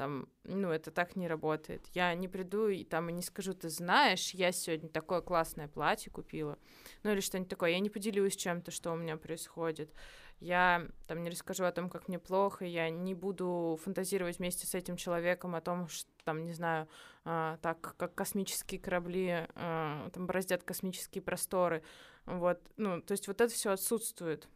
Там, 0.01 0.31
ну, 0.45 0.71
это 0.71 0.91
так 0.91 1.15
не 1.15 1.29
работает. 1.29 1.87
Я 1.93 2.15
не 2.15 2.27
приду 2.27 2.69
и 2.69 2.85
там 2.85 3.11
и 3.11 3.13
не 3.13 3.21
скажу, 3.21 3.53
ты 3.53 3.69
знаешь, 3.69 4.31
я 4.31 4.51
сегодня 4.51 4.89
такое 4.89 5.21
классное 5.21 5.69
платье 5.69 6.11
купила. 6.11 6.59
Ну, 7.03 7.13
или 7.13 7.21
что-нибудь 7.21 7.51
такое. 7.51 7.73
Я 7.73 7.81
не 7.81 7.91
поделюсь 7.91 8.35
чем-то, 8.35 8.71
что 8.71 8.93
у 8.93 8.97
меня 8.97 9.19
происходит. 9.19 9.93
Я 10.39 10.89
там 11.07 11.23
не 11.23 11.29
расскажу 11.29 11.65
о 11.65 11.73
том, 11.73 11.91
как 11.91 12.09
мне 12.09 12.19
плохо, 12.19 12.65
я 12.65 12.89
не 12.89 13.15
буду 13.15 13.79
фантазировать 13.85 14.39
вместе 14.39 14.67
с 14.67 14.75
этим 14.75 14.97
человеком 14.97 15.55
о 15.55 15.61
том, 15.61 15.87
что 15.89 16.11
там, 16.25 16.47
не 16.47 16.55
знаю, 16.55 16.89
э, 17.27 17.59
так 17.61 17.95
как 17.99 18.15
космические 18.15 18.81
корабли 18.81 19.49
э, 19.55 20.11
там 20.15 20.27
бороздят 20.27 20.63
космические 20.63 21.21
просторы. 21.21 21.83
Вот, 22.25 22.59
ну, 22.79 23.03
то 23.03 23.13
есть 23.13 23.29
вот 23.29 23.43
это 23.43 23.53
все 23.53 23.73
отсутствует. 23.73 24.49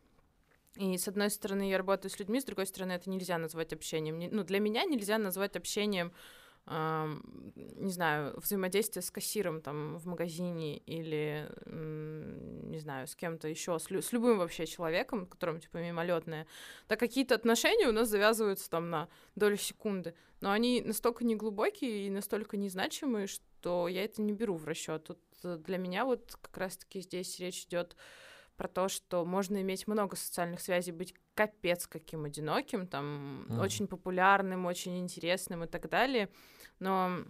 И 0.77 0.99
с 0.99 1.07
одной 1.07 1.31
стороны, 1.31 1.71
я 1.71 1.79
работаю 1.79 2.11
с 2.11 2.19
людьми, 2.19 2.41
с 2.41 2.45
другой 2.45 2.67
стороны, 2.67 2.93
это 2.93 3.09
нельзя 3.09 3.39
назвать 3.39 3.73
общением. 3.73 4.19
Ну, 4.31 4.43
для 4.43 4.59
меня 4.59 4.85
нельзя 4.85 5.19
назвать 5.19 5.55
общением, 5.55 6.13
э, 6.67 7.15
не 7.77 7.93
знаю, 7.93 8.37
взаимодействие 8.41 9.03
с 9.03 9.11
кассиром 9.11 9.61
там 9.61 9.99
в 9.99 10.07
магазине 10.07 10.79
или, 10.79 11.49
э, 11.67 12.61
не 12.65 12.79
знаю, 12.79 13.07
с 13.07 13.15
кем-то 13.15 13.47
еще, 13.47 13.79
с, 13.79 13.89
лю- 13.91 14.03
с 14.03 14.13
любым 14.13 14.39
вообще 14.39 14.67
человеком, 14.67 15.27
которым 15.27 15.61
типа 15.61 15.77
мимолетное. 15.77 16.49
Да 16.89 16.97
какие-то 16.97 17.37
отношения 17.37 17.87
у 17.87 17.93
нас 17.93 18.09
завязываются 18.09 18.69
там 18.69 18.91
на 18.91 19.09
долю 19.37 19.57
секунды, 19.57 20.15
но 20.41 20.51
они 20.51 20.83
настолько 20.83 21.25
неглубокие 21.25 22.09
и 22.09 22.11
настолько 22.11 22.57
незначимые, 22.57 23.29
что 23.29 23.87
я 23.87 24.05
это 24.05 24.23
не 24.23 24.33
беру 24.33 24.57
в 24.57 24.65
расчет. 24.65 25.05
Тут 25.05 25.21
э, 25.45 25.57
для 25.57 25.79
меня 25.79 26.05
вот 26.05 26.37
как 26.43 26.57
раз-таки 26.57 27.01
здесь 27.01 27.39
речь 27.39 27.67
идет 27.67 27.95
про 28.57 28.69
то, 28.69 28.89
что 28.89 29.25
можно 29.25 29.61
иметь 29.61 29.87
много 29.87 30.17
социальных 30.17 30.61
связей, 30.61 30.93
быть 30.93 31.15
капец 31.35 31.87
каким 31.87 32.25
одиноким, 32.25 32.87
там, 32.87 33.47
mm. 33.49 33.61
очень 33.61 33.87
популярным, 33.87 34.67
очень 34.67 34.99
интересным 34.99 35.65
и 35.65 35.67
так 35.67 35.89
далее. 35.89 36.29
Но, 36.79 37.25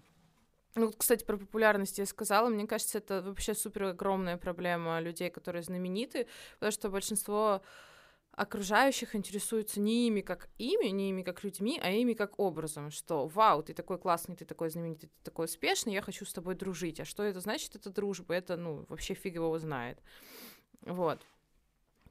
ну, 0.75 0.93
кстати, 0.93 1.25
про 1.25 1.37
популярность 1.37 1.99
я 1.99 2.07
сказала, 2.07 2.49
мне 2.49 2.67
кажется, 2.67 2.99
это 2.99 3.23
вообще 3.23 3.55
супер 3.55 3.85
огромная 3.85 4.37
проблема 4.37 5.01
людей, 5.01 5.31
которые 5.31 5.63
знамениты, 5.63 6.27
потому 6.59 6.73
что 6.73 6.91
большинство 6.91 7.63
окружающих 8.37 9.15
интересуются 9.15 9.81
не 9.81 10.09
ими 10.09 10.21
как 10.21 10.49
ими, 10.59 10.87
не 10.87 11.11
ими 11.11 11.23
как 11.23 11.45
людьми, 11.45 11.81
а 11.83 11.91
ими 11.91 12.15
как 12.15 12.39
образом, 12.41 12.91
что 12.91 13.29
вау, 13.29 13.63
ты 13.63 13.75
такой 13.75 13.99
классный, 13.99 14.35
ты 14.35 14.45
такой 14.45 14.71
знаменитый, 14.71 15.09
ты 15.09 15.25
такой 15.25 15.45
успешный, 15.45 15.95
я 15.95 16.03
хочу 16.03 16.25
с 16.25 16.33
тобой 16.33 16.55
дружить. 16.55 17.01
А 17.01 17.05
что 17.05 17.23
это 17.23 17.41
значит? 17.41 17.77
Это 17.77 17.91
дружба, 17.91 18.35
это, 18.35 18.57
ну, 18.57 18.85
вообще 18.89 19.15
фиг 19.15 19.35
его 19.35 19.57
знает. 19.59 20.01
Вот. 20.85 21.27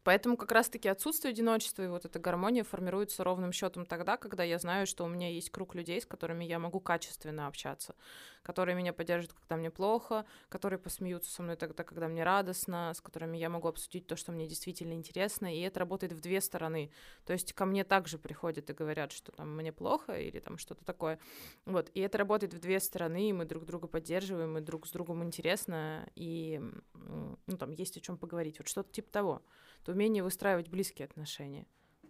Поэтому 0.03 0.35
как 0.35 0.51
раз-таки 0.51 0.89
отсутствие 0.89 1.31
одиночества 1.31 1.83
и 1.83 1.87
вот 1.87 2.03
эта 2.03 2.19
гармония 2.19 2.63
формируется 2.63 3.23
ровным 3.23 3.53
счетом 3.53 3.85
тогда, 3.85 4.17
когда 4.17 4.43
я 4.43 4.59
знаю, 4.59 4.85
что 4.85 5.05
у 5.05 5.07
меня 5.07 5.29
есть 5.29 5.49
круг 5.49 5.75
людей, 5.75 6.01
с 6.01 6.05
которыми 6.05 6.43
я 6.43 6.59
могу 6.59 6.81
качественно 6.81 7.47
общаться, 7.47 7.95
которые 8.43 8.75
меня 8.75 8.93
поддержат, 8.93 9.33
когда 9.33 9.55
мне 9.55 9.71
плохо, 9.71 10.25
которые 10.49 10.79
посмеются 10.79 11.31
со 11.31 11.41
мной 11.41 11.55
тогда, 11.55 11.83
когда 11.83 12.07
мне 12.07 12.23
радостно, 12.23 12.91
с 12.93 13.01
которыми 13.01 13.37
я 13.37 13.49
могу 13.49 13.67
обсудить 13.67 14.05
то, 14.05 14.15
что 14.15 14.31
мне 14.31 14.47
действительно 14.47 14.93
интересно, 14.93 15.53
и 15.53 15.61
это 15.61 15.79
работает 15.79 16.13
в 16.13 16.19
две 16.19 16.41
стороны. 16.41 16.91
То 17.25 17.33
есть 17.33 17.53
ко 17.53 17.65
мне 17.65 17.83
также 17.83 18.17
приходят 18.17 18.69
и 18.69 18.73
говорят, 18.73 19.11
что 19.11 19.31
там 19.31 19.55
мне 19.55 19.71
плохо 19.71 20.19
или 20.19 20.39
там 20.39 20.57
что-то 20.57 20.85
такое. 20.85 21.19
Вот, 21.65 21.89
и 21.93 22.01
это 22.01 22.17
работает 22.17 22.53
в 22.53 22.59
две 22.59 22.79
стороны, 22.79 23.29
и 23.29 23.33
мы 23.33 23.45
друг 23.45 23.65
друга 23.65 23.87
поддерживаем, 23.87 24.57
и 24.57 24.61
друг 24.61 24.85
с 24.87 24.91
другом 24.91 25.23
интересно, 25.23 26.07
и 26.15 26.61
ну, 26.93 27.57
там 27.57 27.71
есть 27.71 27.97
о 27.97 28.01
чем 28.01 28.17
поговорить. 28.17 28.59
Вот 28.59 28.67
что-то 28.67 28.91
типа 28.91 29.09
того 29.11 29.41
то 29.83 29.91
умение 29.91 30.23
выстраивать 30.23 30.69
близкие 30.69 31.05
отношения. 31.05 31.67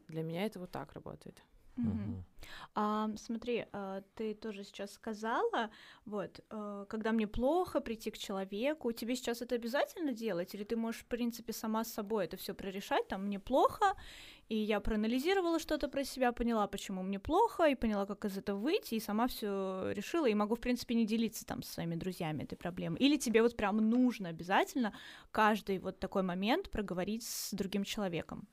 Для 0.08 0.24
меня 0.24 0.46
это 0.46 0.60
вот 0.60 0.72
так 0.72 0.94
работает. 0.94 1.42
А, 2.76 3.10
смотри, 3.18 3.66
а, 3.72 4.02
ты 4.16 4.34
тоже 4.34 4.64
сейчас 4.64 4.94
сказала, 4.94 5.70
вот, 6.06 6.40
а, 6.50 6.86
когда 6.86 7.12
мне 7.12 7.28
плохо 7.28 7.82
прийти 7.82 8.12
к 8.12 8.18
человеку, 8.18 8.92
тебе 8.92 9.16
сейчас 9.16 9.42
это 9.42 9.56
обязательно 9.56 10.12
делать, 10.12 10.56
или 10.56 10.64
ты 10.64 10.76
можешь, 10.76 11.02
в 11.02 11.06
принципе, 11.06 11.54
сама 11.54 11.84
с 11.84 11.94
собой 11.94 12.26
это 12.26 12.38
все 12.38 12.54
прорешать, 12.54 13.08
там, 13.08 13.26
мне 13.26 13.40
плохо, 13.40 13.96
и 14.50 14.58
я 14.58 14.80
проанализировала 14.80 15.60
что-то 15.60 15.88
про 15.88 16.04
себя, 16.04 16.32
поняла, 16.32 16.68
почему 16.68 17.04
мне 17.04 17.20
плохо, 17.20 17.66
и 17.66 17.76
поняла, 17.76 18.06
как 18.06 18.26
из 18.26 18.38
этого 18.38 18.60
выйти, 18.60 18.96
и 18.96 19.00
сама 19.00 19.28
все 19.28 19.92
решила, 19.92 20.26
и 20.28 20.34
могу, 20.34 20.56
в 20.56 20.60
принципе, 20.60 20.96
не 20.96 21.06
делиться 21.06 21.46
там 21.46 21.64
со 21.64 21.74
своими 21.74 21.96
друзьями 21.96 22.44
этой 22.44 22.56
проблемой. 22.56 23.00
Или 23.00 23.18
тебе 23.18 23.42
вот 23.42 23.56
прям 23.56 23.78
нужно 23.78 24.30
обязательно 24.30 24.94
каждый 25.32 25.80
вот 25.80 26.00
такой 26.00 26.24
момент 26.24 26.70
проговорить 26.70 27.24
с 27.24 27.54
другим 27.54 27.84
человеком, 27.84 28.48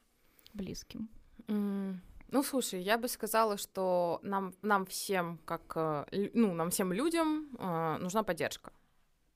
близким. 0.53 1.09
Mm. 1.49 1.97
Ну, 2.33 2.43
слушай, 2.45 2.81
я 2.81 2.97
бы 2.97 3.09
сказала, 3.09 3.57
что 3.57 4.20
нам, 4.22 4.55
нам 4.62 4.87
всем, 4.87 5.39
как, 5.45 5.72
э, 5.74 6.31
ну, 6.35 6.55
нам 6.55 6.70
всем 6.70 6.93
людям 6.93 7.49
э, 7.59 7.97
нужна 7.99 8.22
поддержка. 8.22 8.72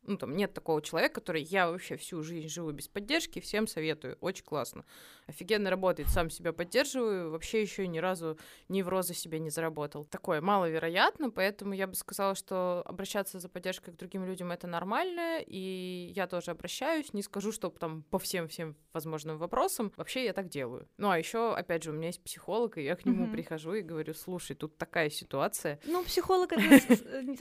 Ну, 0.07 0.17
там 0.17 0.37
нет 0.37 0.53
такого 0.53 0.83
человека, 0.83 1.15
который 1.15 1.43
я 1.43 1.71
вообще 1.71 1.97
всю 1.97 2.23
жизнь 2.23 2.49
живу 2.49 2.73
без 2.73 2.89
поддержки, 2.89 3.41
всем 3.41 3.67
советую, 3.67 4.17
очень 4.21 4.45
классно. 4.45 4.85
Офигенно 5.27 5.71
работает, 5.71 6.09
сам 6.09 6.31
себя 6.31 6.53
поддерживаю, 6.53 7.31
вообще 7.31 7.63
еще 7.63 7.87
ни 7.87 7.99
разу 7.99 8.39
ни 8.69 8.83
в 8.83 8.89
розы 8.89 9.15
себе 9.15 9.39
не 9.39 9.51
заработал. 9.51 10.05
Такое 10.05 10.41
маловероятно, 10.41 11.31
поэтому 11.31 11.73
я 11.73 11.87
бы 11.87 11.95
сказала, 11.95 12.35
что 12.35 12.83
обращаться 12.85 13.39
за 13.39 13.49
поддержкой 13.49 13.93
к 13.93 13.97
другим 13.97 14.25
людям 14.25 14.53
это 14.53 14.67
нормально, 14.67 15.41
и 15.41 16.13
я 16.15 16.27
тоже 16.27 16.51
обращаюсь, 16.51 17.15
не 17.15 17.23
скажу, 17.23 17.53
что 17.53 17.71
там 17.71 18.03
по 18.03 18.19
всем-всем 18.19 18.77
возможным 18.93 19.39
вопросам, 19.39 19.93
вообще 19.97 20.25
я 20.25 20.33
так 20.33 20.49
делаю. 20.49 20.87
Ну, 20.99 21.09
а 21.09 21.19
еще, 21.19 21.55
опять 21.55 21.83
же, 21.83 21.91
у 21.91 21.95
меня 21.95 22.09
есть 22.09 22.23
психолог, 22.23 22.77
и 22.77 22.83
я 22.83 22.97
к 22.97 23.07
нему 23.07 23.27
mm-hmm. 23.27 23.33
прихожу 23.33 23.75
и 23.75 23.83
говорю, 23.83 24.13
слушай, 24.15 24.55
тут 24.55 24.77
такая 24.77 25.09
ситуация. 25.09 25.81
Ну, 25.87 26.05
психолог 26.05 26.53
это 26.53 26.65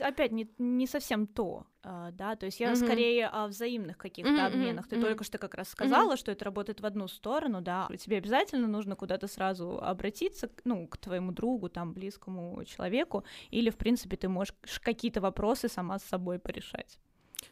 опять 0.00 0.32
не 0.32 0.86
совсем 0.86 1.26
то, 1.26 1.66
да, 1.84 2.36
то 2.36 2.46
есть 2.46 2.60
я 2.60 2.72
mm-hmm. 2.72 2.76
скорее 2.76 3.26
о 3.28 3.46
взаимных 3.46 3.98
каких-то 3.98 4.32
mm-hmm. 4.32 4.46
обменах. 4.46 4.88
Ты 4.88 4.96
mm-hmm. 4.96 5.02
только 5.02 5.24
что 5.24 5.38
как 5.38 5.54
раз 5.54 5.68
сказала, 5.68 6.14
mm-hmm. 6.14 6.18
что 6.18 6.32
это 6.32 6.44
работает 6.44 6.80
в 6.80 6.86
одну 6.86 7.08
сторону, 7.08 7.60
да. 7.60 7.88
Тебе 7.98 8.18
обязательно 8.18 8.66
нужно 8.66 8.96
куда-то 8.96 9.28
сразу 9.28 9.78
обратиться, 9.80 10.50
ну, 10.64 10.86
к 10.88 10.96
твоему 10.96 11.32
другу, 11.32 11.68
там, 11.68 11.92
близкому 11.92 12.64
человеку, 12.64 13.24
или, 13.50 13.70
в 13.70 13.76
принципе, 13.76 14.16
ты 14.16 14.28
можешь 14.28 14.54
какие-то 14.82 15.20
вопросы 15.20 15.68
сама 15.68 15.98
с 15.98 16.04
собой 16.04 16.38
порешать. 16.38 16.98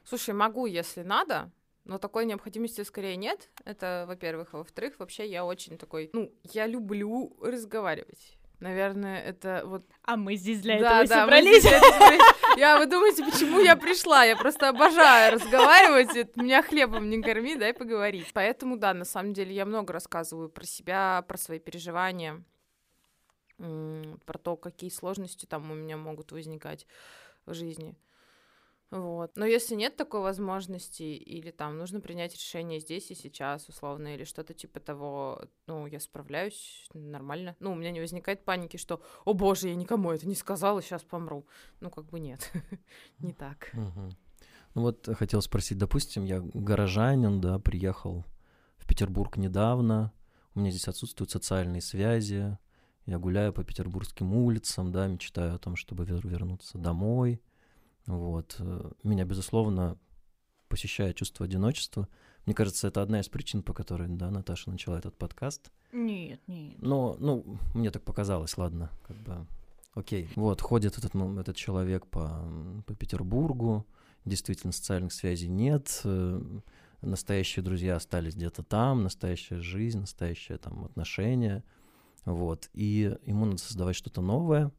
Слушай, 0.05 0.35
могу, 0.35 0.66
если 0.66 1.03
надо, 1.03 1.51
но 1.85 1.99
такой 1.99 2.26
необходимости 2.26 2.83
скорее 2.83 3.16
нет. 3.16 3.51
Это, 3.64 4.05
во-первых. 4.07 4.55
А 4.55 4.59
во-вторых, 4.59 4.99
вообще 4.99 5.28
я 5.28 5.45
очень 5.45 5.78
такой... 5.78 6.11
Ну, 6.12 6.33
я 6.53 6.66
люблю 6.66 7.37
разговаривать. 7.41 8.39
Наверное, 8.62 9.20
это 9.20 9.62
вот... 9.64 9.84
А 10.04 10.16
мы 10.16 10.36
здесь 10.36 10.60
для 10.60 10.78
да, 10.78 11.02
этого 11.02 11.08
да, 11.08 11.20
собрались. 11.22 11.64
Я, 12.56 12.78
вы 12.78 12.86
думаете, 12.86 13.24
почему 13.24 13.58
я 13.58 13.74
пришла? 13.74 14.22
Я 14.22 14.36
просто 14.36 14.68
обожаю 14.68 15.34
разговаривать. 15.34 16.36
Меня 16.36 16.62
хлебом 16.62 17.10
не 17.10 17.20
корми, 17.20 17.56
дай 17.56 17.74
поговорить. 17.74 18.30
Поэтому, 18.32 18.76
да, 18.76 18.94
на 18.94 19.04
самом 19.04 19.32
деле 19.32 19.52
я 19.52 19.66
много 19.66 19.92
рассказываю 19.92 20.48
про 20.48 20.64
себя, 20.64 21.24
про 21.26 21.36
свои 21.38 21.58
переживания, 21.58 22.44
про 23.58 24.38
то, 24.38 24.54
какие 24.54 24.90
сложности 24.90 25.44
там 25.44 25.68
у 25.68 25.74
меня 25.74 25.96
могут 25.96 26.30
возникать 26.30 26.86
в 27.46 27.54
жизни. 27.54 27.96
Вот. 28.93 29.32
Но 29.36 29.47
если 29.47 29.74
нет 29.74 29.97
такой 29.97 30.20
возможности, 30.20 31.03
или 31.03 31.51
там 31.51 31.78
нужно 31.78 32.01
принять 32.01 32.34
решение 32.34 32.78
здесь 32.78 33.11
и 33.11 33.14
сейчас, 33.14 33.66
условно, 33.66 34.14
или 34.14 34.24
что-то 34.24 34.53
типа 34.53 34.80
того, 34.80 35.40
ну, 35.66 35.86
я 35.86 35.99
справляюсь 35.99 36.86
нормально. 36.93 37.57
Ну, 37.59 37.72
у 37.72 37.74
меня 37.74 37.90
не 37.90 38.01
возникает 38.01 38.45
паники, 38.45 38.76
что, 38.76 39.03
о 39.24 39.32
боже, 39.32 39.68
я 39.68 39.76
никому 39.76 40.12
это 40.12 40.28
не 40.28 40.34
сказала, 40.34 40.82
сейчас 40.82 41.03
помру. 41.05 41.47
Ну, 41.80 41.88
как 41.90 42.05
бы 42.05 42.20
нет, 42.20 42.53
не 43.18 43.32
так. 43.32 43.72
Ну 44.74 44.82
вот 44.82 45.09
хотел 45.16 45.40
спросить, 45.40 45.78
допустим, 45.78 46.24
я 46.26 46.40
горожанин, 46.40 47.40
да, 47.40 47.59
приехал 47.59 48.26
в 48.76 48.86
Петербург 48.86 49.38
недавно, 49.38 50.12
у 50.55 50.61
меня 50.61 50.70
здесь 50.70 50.88
отсутствуют 50.88 51.30
социальные 51.30 51.80
связи, 51.80 52.59
я 53.07 53.18
гуляю 53.18 53.55
по 53.55 53.64
петербургским 53.64 54.34
улицам, 54.34 54.93
да, 54.93 55.07
мечтаю 55.07 55.55
о 55.55 55.59
том, 55.59 55.76
чтобы 55.76 56.05
вернуться 56.05 56.76
домой, 56.76 57.40
вот. 58.07 58.57
Э, 58.59 58.90
меня, 59.03 59.24
безусловно, 59.24 59.98
посещает 60.68 61.16
чувство 61.16 61.46
одиночества. 61.46 62.09
Мне 62.46 62.55
кажется, 62.55 62.88
это 62.88 63.03
одна 63.03 63.20
из 63.20 63.28
причин, 63.28 63.62
по 63.62 63.72
которой, 63.72 64.09
да, 64.09 64.30
Наташа 64.30 64.70
начала 64.70 64.98
этот 64.98 65.16
подкаст. 65.16 65.70
Нет, 65.92 66.40
нет. 66.46 66.80
Но, 66.80 67.16
ну, 67.20 67.59
мне 67.74 67.90
так 67.90 68.03
показалось, 68.03 68.57
ладно, 68.57 68.90
как 69.07 69.16
бы, 69.18 69.46
окей. 69.94 70.28
Вот, 70.34 70.61
ходит 70.61 70.98
этот, 70.98 71.14
этот 71.14 71.57
человек 71.57 72.07
по, 72.07 72.50
по 72.86 72.94
Петербургу, 72.94 73.86
действительно, 74.24 74.72
социальных 74.72 75.12
связей 75.12 75.48
нет, 75.48 76.00
э, 76.05 76.61
настоящие 77.03 77.62
друзья 77.62 77.96
остались 77.96 78.34
где-то 78.34 78.62
там, 78.62 79.03
настоящая 79.03 79.61
жизнь, 79.61 80.00
настоящие 80.00 80.59
там 80.59 80.84
отношения, 80.84 81.64
вот, 82.24 82.70
и 82.72 83.16
ему 83.26 83.44
надо 83.44 83.59
создавать 83.59 83.96
что-то 83.96 84.20
новое, 84.20 84.72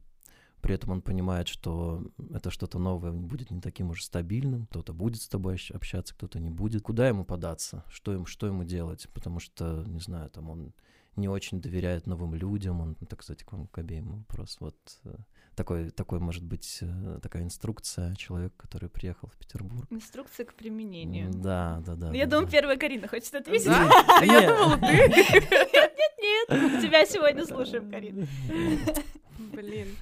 при 0.64 0.76
этом 0.76 0.92
он 0.92 1.02
понимает, 1.02 1.46
что 1.46 2.02
это 2.32 2.50
что-то 2.50 2.78
новое 2.78 3.12
будет 3.12 3.50
не 3.50 3.60
таким 3.60 3.90
уж 3.90 4.02
стабильным, 4.02 4.64
кто-то 4.64 4.94
будет 4.94 5.20
с 5.20 5.28
тобой 5.28 5.60
общаться, 5.74 6.14
кто-то 6.14 6.40
не 6.40 6.48
будет. 6.48 6.80
Куда 6.80 7.06
ему 7.06 7.26
податься? 7.26 7.84
Что 7.90 8.12
ему, 8.12 8.24
что 8.24 8.46
ему 8.46 8.64
делать? 8.64 9.06
Потому 9.12 9.40
что, 9.40 9.84
не 9.86 10.00
знаю, 10.00 10.30
там 10.30 10.48
он 10.48 10.72
не 11.16 11.28
очень 11.28 11.60
доверяет 11.60 12.06
новым 12.06 12.34
людям. 12.34 12.80
Он, 12.80 12.96
это, 13.02 13.14
кстати, 13.14 13.44
к 13.44 13.52
вам 13.52 13.66
к 13.66 13.76
обеим 13.76 14.20
вопрос. 14.20 14.56
Вот 14.58 14.74
э, 15.04 15.14
такой, 15.54 15.90
такой, 15.90 16.18
может 16.18 16.42
быть, 16.42 16.78
э, 16.80 17.18
такая 17.22 17.42
инструкция 17.42 18.14
человека, 18.14 18.54
который 18.56 18.88
приехал 18.88 19.28
в 19.28 19.36
Петербург. 19.36 19.86
Инструкция 19.90 20.46
к 20.46 20.54
применению. 20.54 21.30
Да, 21.30 21.82
да, 21.84 21.94
да. 21.94 22.14
Я 22.14 22.24
да, 22.24 22.30
думаю, 22.30 22.46
да. 22.46 22.52
первая 22.52 22.78
Карина 22.78 23.06
хочет 23.06 23.34
ответить. 23.34 23.66
Да? 23.66 23.84
Нет. 24.22 24.30
Я 24.32 24.48
думала, 24.48 24.78
ты. 24.78 24.86
Нет, 26.24 26.80
тебя 26.80 27.04
сегодня 27.04 27.44
слушаем, 27.44 27.90
Карина. 27.90 28.26
Блин. 29.56 29.96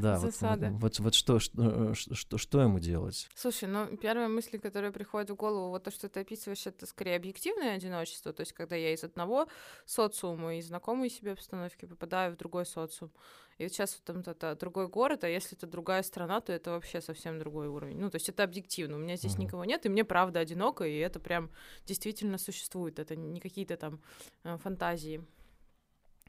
Да, 0.00 0.18
Засада. 0.18 0.70
Вот, 0.70 0.98
вот, 0.98 1.00
вот 1.00 1.14
что, 1.14 1.38
что, 1.38 1.94
что, 1.94 2.38
что 2.38 2.60
ему 2.60 2.78
делать? 2.78 3.28
Слушай, 3.34 3.68
ну 3.68 3.96
первая 3.96 4.28
мысль, 4.28 4.58
которая 4.58 4.92
приходит 4.92 5.30
в 5.30 5.34
голову, 5.34 5.70
вот 5.70 5.84
то, 5.84 5.90
что 5.90 6.08
ты 6.08 6.20
описываешь, 6.20 6.66
это 6.66 6.86
скорее 6.86 7.16
объективное 7.16 7.76
одиночество, 7.76 8.32
то 8.32 8.40
есть 8.40 8.52
когда 8.52 8.76
я 8.76 8.92
из 8.92 9.04
одного 9.04 9.48
социума 9.86 10.56
и 10.56 10.62
знакомой 10.62 11.10
себе 11.10 11.32
обстановки 11.32 11.86
попадаю 11.86 12.32
в 12.34 12.36
другой 12.36 12.66
социум. 12.66 13.10
И 13.58 13.64
вот 13.64 13.72
сейчас 13.72 13.94
вот 13.94 14.04
там 14.04 14.32
это 14.32 14.56
другой 14.56 14.88
город, 14.88 15.22
а 15.24 15.28
если 15.28 15.56
это 15.56 15.66
другая 15.66 16.02
страна, 16.02 16.40
то 16.40 16.52
это 16.52 16.72
вообще 16.72 17.00
совсем 17.00 17.38
другой 17.38 17.68
уровень. 17.68 17.98
Ну, 17.98 18.10
то 18.10 18.16
есть 18.16 18.28
это 18.28 18.42
объективно. 18.42 18.96
У 18.96 18.98
меня 18.98 19.16
здесь 19.16 19.34
Мгм. 19.34 19.44
никого 19.44 19.64
нет, 19.64 19.86
и 19.86 19.88
мне 19.88 20.04
правда 20.04 20.40
одиноко, 20.40 20.84
и 20.84 20.96
это 20.96 21.20
прям 21.20 21.50
действительно 21.86 22.38
существует. 22.38 22.98
Это 22.98 23.14
не 23.14 23.40
какие-то 23.40 23.76
там 23.76 24.00
э, 24.42 24.56
фантазии. 24.58 25.24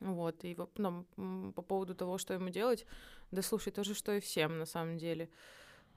Вот, 0.02 0.43
и 0.43 0.58
ну, 0.78 1.06
по 1.54 1.62
поводу 1.62 1.96
того, 1.96 2.18
что 2.18 2.34
ему 2.34 2.50
делать, 2.50 2.86
да 3.32 3.41
слушай, 3.41 3.72
то 3.72 3.84
же, 3.84 3.93
что 3.93 4.14
и 4.14 4.20
всем 4.20 4.60
на 4.60 4.66
самом 4.66 4.98
деле. 4.98 5.30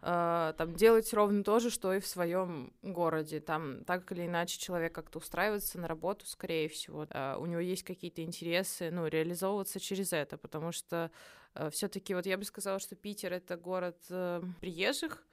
А, 0.00 0.52
там 0.52 0.74
делать 0.74 1.12
ровно 1.12 1.42
то 1.42 1.58
же, 1.58 1.70
что 1.70 1.92
и 1.92 2.00
в 2.00 2.06
своем 2.06 2.72
городе. 2.82 3.40
Там 3.40 3.84
так 3.84 4.10
или 4.12 4.26
иначе 4.26 4.58
человек 4.58 4.94
как-то 4.94 5.18
устраивается 5.18 5.78
на 5.80 5.88
работу, 5.88 6.26
скорее 6.26 6.68
всего. 6.68 7.06
А, 7.10 7.36
у 7.38 7.46
него 7.46 7.60
есть 7.60 7.82
какие-то 7.82 8.22
интересы, 8.22 8.90
ну, 8.90 9.06
реализовываться 9.06 9.80
через 9.80 10.12
это, 10.12 10.36
потому 10.38 10.72
что 10.72 11.10
все-таки 11.70 12.14
вот 12.14 12.26
я 12.26 12.38
бы 12.38 12.44
сказала, 12.44 12.78
что 12.78 12.94
Питер 12.94 13.32
это 13.32 13.56
город 13.56 13.96
э, 14.10 14.42
приезжих. 14.60 15.26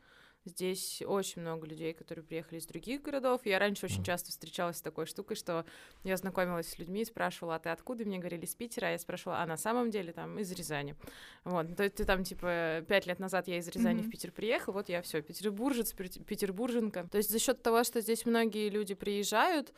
Здесь 0.46 1.02
очень 1.02 1.42
много 1.42 1.66
людей, 1.66 1.94
которые 1.94 2.24
приехали 2.24 2.60
из 2.60 2.68
других 2.68 3.02
городов. 3.02 3.42
Я 3.46 3.58
раньше 3.58 3.88
очень 3.88 4.04
часто 4.04 4.30
встречалась 4.30 4.78
с 4.78 4.82
такой 4.82 5.08
штукой, 5.08 5.36
что 5.36 5.66
я 6.04 6.16
знакомилась 6.18 6.70
с 6.70 6.78
людьми, 6.78 7.04
спрашивала, 7.04 7.56
а 7.56 7.60
ты 7.60 7.70
откуда? 7.70 8.06
Мне 8.06 8.20
говорили, 8.20 8.46
из 8.46 8.54
Питера. 8.54 8.86
А 8.86 8.90
я 8.92 9.00
спрашивала, 9.00 9.40
а 9.40 9.46
на 9.48 9.58
самом 9.58 9.90
деле 9.90 10.14
там 10.14 10.38
из 10.38 10.52
Рязани. 10.52 10.96
Вот, 11.44 11.70
ну, 11.70 11.76
то 11.76 11.84
есть 11.84 11.96
ты 11.96 12.06
там, 12.06 12.24
типа, 12.24 12.86
пять 12.88 13.08
лет 13.08 13.18
назад 13.20 13.48
я 13.48 13.58
из 13.58 13.68
Рязани 13.68 14.02
Мгм. 14.02 14.08
в 14.08 14.12
Питер 14.12 14.32
приехал, 14.32 14.74
вот 14.74 14.88
я 14.88 15.02
все, 15.02 15.22
петербуржец, 15.24 15.94
петербурженка. 15.94 17.08
То 17.12 17.18
есть 17.18 17.32
за 17.32 17.40
счет 17.40 17.64
того, 17.64 17.84
что 17.84 18.00
здесь 18.02 18.26
многие 18.26 18.70
люди 18.70 18.94
приезжают, 18.94 19.74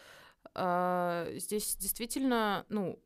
а, 0.53 1.27
здесь 1.35 1.77
действительно, 1.77 2.65
ну, 2.69 2.99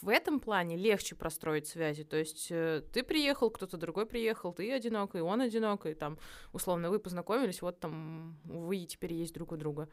в 0.00 0.08
этом 0.08 0.40
плане 0.40 0.76
легче 0.76 1.14
простроить 1.14 1.66
связи. 1.66 2.04
То 2.04 2.16
есть 2.16 2.48
э, 2.50 2.82
ты 2.92 3.02
приехал, 3.02 3.50
кто-то 3.50 3.76
другой 3.76 4.06
приехал, 4.06 4.52
ты 4.52 4.72
одинок, 4.72 5.14
и 5.14 5.20
он 5.20 5.40
одинок, 5.40 5.86
и 5.86 5.94
там, 5.94 6.18
условно, 6.52 6.90
вы 6.90 6.98
познакомились, 6.98 7.62
вот 7.62 7.80
там 7.80 8.38
вы 8.44 8.84
теперь 8.86 9.12
есть 9.12 9.34
друг 9.34 9.52
у 9.52 9.56
друга. 9.56 9.88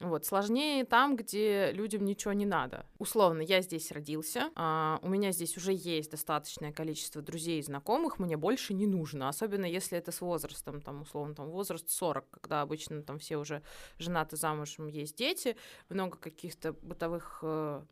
Вот, 0.00 0.24
сложнее 0.24 0.86
там, 0.86 1.14
где 1.14 1.72
людям 1.72 2.06
ничего 2.06 2.32
не 2.32 2.46
надо. 2.46 2.86
Условно, 2.98 3.42
я 3.42 3.60
здесь 3.60 3.92
родился, 3.92 4.50
а, 4.54 4.98
у 5.02 5.10
меня 5.10 5.30
здесь 5.30 5.58
уже 5.58 5.74
есть 5.74 6.12
достаточное 6.12 6.72
количество 6.72 7.20
друзей 7.20 7.58
и 7.58 7.62
знакомых, 7.62 8.18
мне 8.18 8.38
больше 8.38 8.72
не 8.72 8.86
нужно, 8.86 9.28
особенно 9.28 9.66
если 9.66 9.98
это 9.98 10.10
с 10.10 10.22
возрастом, 10.22 10.80
там, 10.80 11.02
условно, 11.02 11.34
там, 11.34 11.50
возраст 11.50 11.90
40, 11.90 12.30
когда 12.30 12.62
обычно 12.62 13.02
там 13.02 13.18
все 13.18 13.36
уже 13.36 13.62
женаты 13.98 14.38
замужем, 14.38 14.86
есть 14.86 15.16
дети, 15.16 15.54
много 15.90 16.16
каких-то 16.16 16.72
бытовых 16.72 17.40
э, 17.42 17.82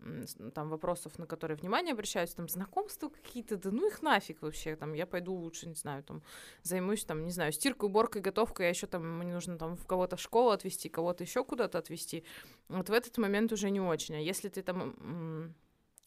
там 0.54 0.70
вопросов, 0.70 1.18
на 1.18 1.26
которые 1.26 1.58
внимание 1.58 1.92
обращаются, 1.92 2.36
там, 2.36 2.48
знакомства 2.48 3.10
какие-то, 3.10 3.58
да 3.58 3.70
ну 3.70 3.86
их 3.86 4.00
нафиг 4.00 4.40
вообще, 4.40 4.76
там, 4.76 4.94
я 4.94 5.04
пойду 5.04 5.34
лучше, 5.34 5.68
не 5.68 5.74
знаю, 5.74 6.02
там, 6.04 6.22
займусь, 6.62 7.04
там, 7.04 7.26
не 7.26 7.32
знаю, 7.32 7.52
стиркой, 7.52 7.90
уборкой, 7.90 8.22
готовкой, 8.22 8.68
а 8.68 8.70
еще 8.70 8.86
там 8.86 9.18
мне 9.18 9.34
нужно 9.34 9.58
там 9.58 9.76
в 9.76 9.86
кого-то 9.86 10.16
в 10.16 10.22
школу 10.22 10.52
отвезти, 10.52 10.88
кого-то 10.88 11.22
еще 11.22 11.44
куда-то 11.44 11.76
отвезти. 11.76 11.97
Вот 12.68 12.88
в 12.88 12.92
этот 12.92 13.16
момент 13.18 13.52
уже 13.52 13.70
не 13.70 13.80
очень. 13.80 14.16
А 14.16 14.20
если 14.20 14.48
ты 14.48 14.62
там 14.62 15.54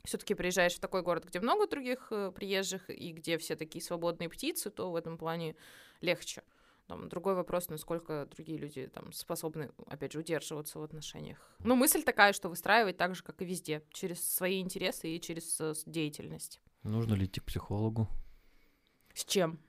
все-таки 0.04 0.34
приезжаешь 0.34 0.76
в 0.76 0.80
такой 0.80 1.02
город, 1.04 1.26
где 1.26 1.40
много 1.40 1.68
других 1.68 2.08
э, 2.12 2.32
приезжих 2.32 2.90
и 2.90 3.12
где 3.12 3.38
все 3.38 3.56
такие 3.56 3.84
свободные 3.84 4.30
птицы, 4.30 4.70
то 4.70 4.92
в 4.92 4.96
этом 4.96 5.18
плане 5.18 5.56
легче. 6.02 6.44
Там, 6.88 7.08
другой 7.08 7.36
вопрос, 7.36 7.70
насколько 7.70 8.28
другие 8.32 8.58
люди 8.58 8.88
там, 8.88 9.14
способны, 9.14 9.72
опять 9.88 10.12
же, 10.14 10.20
удерживаться 10.20 10.80
в 10.80 10.84
отношениях. 10.84 11.38
Ну, 11.60 11.76
мысль 11.76 12.04
такая, 12.04 12.34
что 12.34 12.50
выстраивать 12.50 12.98
так 12.98 13.16
же, 13.16 13.24
как 13.24 13.42
и 13.42 13.46
везде, 13.46 13.84
через 13.92 14.28
свои 14.28 14.60
интересы 14.60 15.10
и 15.10 15.22
через 15.22 15.62
э, 15.62 15.74
деятельность. 15.86 16.60
Нужно 16.84 17.14
ли 17.14 17.26
идти 17.26 17.40
к 17.40 17.46
психологу? 17.46 18.10
С 19.14 19.26
чем? 19.26 19.60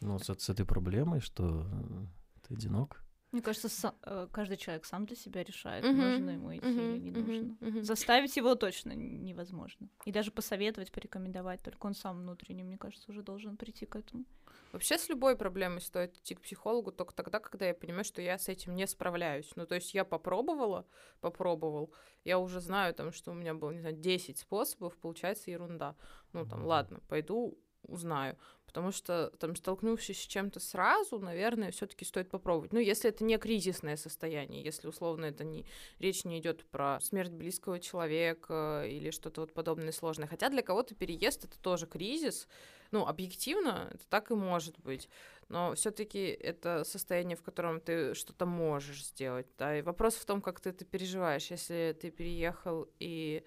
Ну, 0.00 0.18
с 0.18 0.48
этой 0.48 0.64
проблемой, 0.64 1.20
что 1.20 1.66
э, 1.66 2.06
ты 2.46 2.54
одинок. 2.54 3.04
Мне 3.30 3.42
кажется, 3.42 3.94
э, 4.02 4.26
каждый 4.32 4.56
человек 4.56 4.86
сам 4.86 5.04
для 5.04 5.16
себя 5.16 5.44
решает, 5.44 5.84
Мгм, 5.84 6.00
нужно 6.00 6.30
ему 6.30 6.56
идти 6.56 6.66
или 6.66 6.80
мгм, 6.82 7.04
не 7.04 7.10
нужно. 7.10 7.56
мгм. 7.60 7.84
Заставить 7.84 8.36
его 8.36 8.54
точно 8.54 8.92
невозможно. 8.92 9.88
И 10.06 10.12
даже 10.12 10.30
посоветовать, 10.30 10.90
порекомендовать, 10.90 11.62
только 11.62 11.86
он 11.86 11.94
сам 11.94 12.20
внутренне, 12.20 12.64
мне 12.64 12.78
кажется, 12.78 13.10
уже 13.10 13.22
должен 13.22 13.56
прийти 13.56 13.84
к 13.84 13.96
этому. 13.96 14.24
Вообще 14.72 14.96
с 14.98 15.08
любой 15.08 15.36
проблемой 15.36 15.80
стоит 15.80 16.16
идти 16.16 16.34
к 16.34 16.40
психологу 16.40 16.90
только 16.90 17.14
тогда, 17.14 17.38
когда 17.38 17.66
я 17.66 17.74
понимаю, 17.74 18.04
что 18.04 18.22
я 18.22 18.38
с 18.38 18.48
этим 18.48 18.74
не 18.74 18.86
справляюсь. 18.86 19.50
Ну, 19.56 19.66
то 19.66 19.74
есть 19.74 19.94
я 19.94 20.04
попробовала, 20.04 20.86
попробовал, 21.20 21.92
я 22.24 22.38
уже 22.38 22.60
знаю, 22.60 22.94
там, 22.94 23.12
что 23.12 23.30
у 23.32 23.34
меня 23.34 23.54
было, 23.54 23.70
не 23.70 23.80
знаю, 23.80 23.96
10 23.96 24.38
способов, 24.38 24.96
получается 24.96 25.50
ерунда. 25.50 25.96
Ну, 26.32 26.46
там, 26.46 26.64
ладно, 26.64 27.00
пойду 27.08 27.58
узнаю. 27.82 28.36
Потому 28.68 28.92
что, 28.92 29.32
там, 29.38 29.56
столкнувшись 29.56 30.22
с 30.22 30.26
чем-то 30.26 30.60
сразу, 30.60 31.18
наверное, 31.18 31.70
все 31.70 31.86
таки 31.86 32.04
стоит 32.04 32.28
попробовать. 32.28 32.74
Ну, 32.74 32.78
если 32.78 33.08
это 33.08 33.24
не 33.24 33.38
кризисное 33.38 33.96
состояние, 33.96 34.62
если, 34.62 34.88
условно, 34.88 35.24
это 35.24 35.42
не... 35.42 35.64
Речь 35.98 36.24
не 36.26 36.38
идет 36.38 36.66
про 36.66 37.00
смерть 37.00 37.32
близкого 37.32 37.80
человека 37.80 38.84
или 38.86 39.10
что-то 39.10 39.40
вот 39.40 39.54
подобное 39.54 39.90
сложное. 39.90 40.28
Хотя 40.28 40.50
для 40.50 40.62
кого-то 40.62 40.94
переезд— 40.94 41.44
это 41.46 41.58
тоже 41.58 41.86
кризис, 41.86 42.46
ну, 42.90 43.06
объективно, 43.06 43.88
это 43.94 44.06
так 44.08 44.30
и 44.30 44.34
может 44.34 44.78
быть. 44.80 45.08
Но 45.48 45.74
все-таки 45.74 46.26
это 46.26 46.84
состояние, 46.84 47.38
в 47.38 47.42
котором 47.42 47.80
ты 47.80 48.12
что-то 48.12 48.44
можешь 48.44 49.06
сделать. 49.06 49.46
Да? 49.56 49.78
И 49.78 49.82
вопрос 49.82 50.14
в 50.16 50.26
том, 50.26 50.42
как 50.42 50.60
ты 50.60 50.70
это 50.70 50.84
переживаешь. 50.84 51.50
Если 51.50 51.96
ты 51.98 52.10
переехал 52.10 52.86
и 52.98 53.44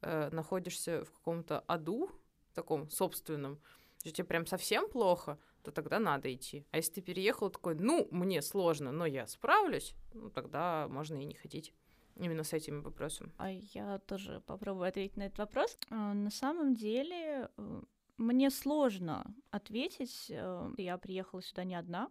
э, 0.00 0.30
находишься 0.32 1.04
в 1.04 1.12
каком-то 1.12 1.60
аду, 1.60 2.10
таком 2.54 2.90
собственном, 2.90 3.60
что 4.00 4.10
тебе 4.12 4.26
прям 4.26 4.46
совсем 4.46 4.88
плохо, 4.88 5.38
то 5.62 5.70
тогда 5.70 5.98
надо 5.98 6.32
идти. 6.32 6.64
А 6.70 6.76
если 6.76 6.94
ты 6.94 7.00
переехал 7.02 7.50
такой, 7.50 7.74
ну, 7.74 8.08
мне 8.10 8.42
сложно, 8.42 8.92
но 8.92 9.06
я 9.06 9.26
справлюсь, 9.26 9.94
ну, 10.14 10.30
тогда 10.30 10.86
можно 10.88 11.16
и 11.16 11.24
не 11.24 11.34
ходить. 11.34 11.74
Именно 12.16 12.42
с 12.42 12.52
этим 12.52 12.82
вопросом. 12.82 13.32
А 13.38 13.50
я 13.50 13.98
тоже 14.00 14.40
попробую 14.46 14.88
ответить 14.88 15.16
на 15.16 15.24
этот 15.26 15.38
вопрос. 15.38 15.78
А, 15.90 16.14
На 16.14 16.30
самом 16.30 16.74
деле, 16.74 17.48
э, 17.56 17.82
мне 18.16 18.50
сложно 18.50 19.32
ответить. 19.50 20.26
э, 20.28 20.70
Я 20.78 20.98
приехала 20.98 21.42
сюда 21.42 21.64
не 21.64 21.76
одна. 21.76 22.10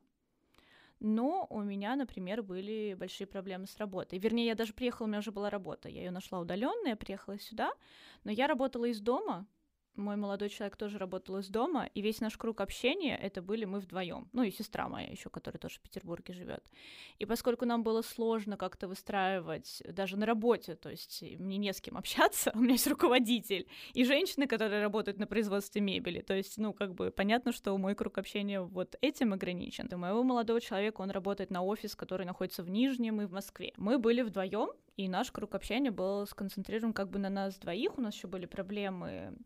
Но 0.99 1.45
у 1.49 1.61
меня, 1.61 1.95
например, 1.95 2.41
были 2.41 2.95
большие 2.97 3.27
проблемы 3.27 3.67
с 3.67 3.77
работой. 3.77 4.17
Вернее, 4.17 4.47
я 4.47 4.55
даже 4.55 4.73
приехала, 4.73 5.05
у 5.05 5.09
меня 5.09 5.19
уже 5.19 5.31
была 5.31 5.49
работа. 5.49 5.89
Я 5.89 6.01
ее 6.03 6.11
нашла 6.11 6.39
удаленная, 6.39 6.95
приехала 6.95 7.37
сюда, 7.37 7.71
но 8.23 8.31
я 8.31 8.47
работала 8.47 8.85
из 8.85 8.99
дома. 8.99 9.45
Мой 9.97 10.15
молодой 10.15 10.49
человек 10.49 10.77
тоже 10.77 10.99
работал 10.99 11.37
из 11.37 11.49
дома, 11.49 11.89
и 11.95 12.01
весь 12.01 12.21
наш 12.21 12.37
круг 12.37 12.61
общения 12.61 13.17
это 13.17 13.41
были 13.41 13.65
мы 13.65 13.79
вдвоем. 13.79 14.29
Ну 14.31 14.43
и 14.43 14.51
сестра 14.51 14.87
моя 14.87 15.09
еще, 15.09 15.29
которая 15.31 15.59
тоже 15.59 15.79
в 15.79 15.81
Петербурге 15.81 16.33
живет. 16.33 16.63
И 17.17 17.25
поскольку 17.25 17.65
нам 17.65 17.83
было 17.83 18.03
сложно 18.03 18.57
как-то 18.57 18.87
выстраивать 18.87 19.81
даже 19.89 20.15
на 20.15 20.27
работе, 20.27 20.75
то 20.75 20.89
есть 20.91 21.23
мне 21.39 21.57
не 21.57 21.73
с 21.73 21.81
кем 21.81 21.97
общаться, 21.97 22.51
у 22.55 22.59
меня 22.59 22.73
есть 22.73 22.85
руководитель 22.85 23.67
и 23.93 24.03
женщины, 24.03 24.45
которые 24.45 24.81
работают 24.81 25.17
на 25.17 25.25
производстве 25.25 25.81
мебели. 25.81 26.21
То 26.21 26.35
есть, 26.35 26.59
ну, 26.59 26.73
как 26.73 26.93
бы 26.93 27.09
понятно, 27.09 27.51
что 27.51 27.75
мой 27.77 27.95
круг 27.95 28.19
общения 28.19 28.61
вот 28.61 28.95
этим 29.01 29.33
ограничен. 29.33 29.89
У 29.91 29.97
моего 29.97 30.23
молодого 30.23 30.61
человека 30.61 31.01
он 31.01 31.09
работает 31.09 31.49
на 31.49 31.63
офис, 31.63 31.95
который 31.95 32.27
находится 32.27 32.61
в 32.61 32.69
Нижнем 32.69 33.19
и 33.21 33.25
в 33.25 33.31
Москве. 33.31 33.73
Мы 33.77 33.97
были 33.97 34.21
вдвоем, 34.21 34.69
и 34.95 35.07
наш 35.07 35.31
круг 35.31 35.55
общения 35.55 35.91
был 35.91 36.25
сконцентрирован 36.27 36.93
как 36.93 37.09
бы 37.09 37.19
на 37.19 37.29
нас 37.29 37.57
двоих. 37.57 37.97
У 37.97 38.01
нас 38.01 38.15
еще 38.15 38.27
были 38.27 38.45
проблемы 38.45 39.37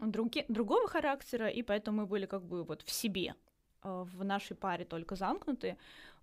други- 0.00 0.44
другого 0.48 0.88
характера, 0.88 1.48
и 1.48 1.62
поэтому 1.62 2.02
мы 2.02 2.06
были 2.06 2.26
как 2.26 2.42
бы 2.42 2.64
вот 2.64 2.82
в 2.82 2.90
себе 2.90 3.34
э, 3.82 4.04
в 4.16 4.24
нашей 4.24 4.56
паре 4.56 4.84
только 4.84 5.16
замкнуты. 5.16 5.76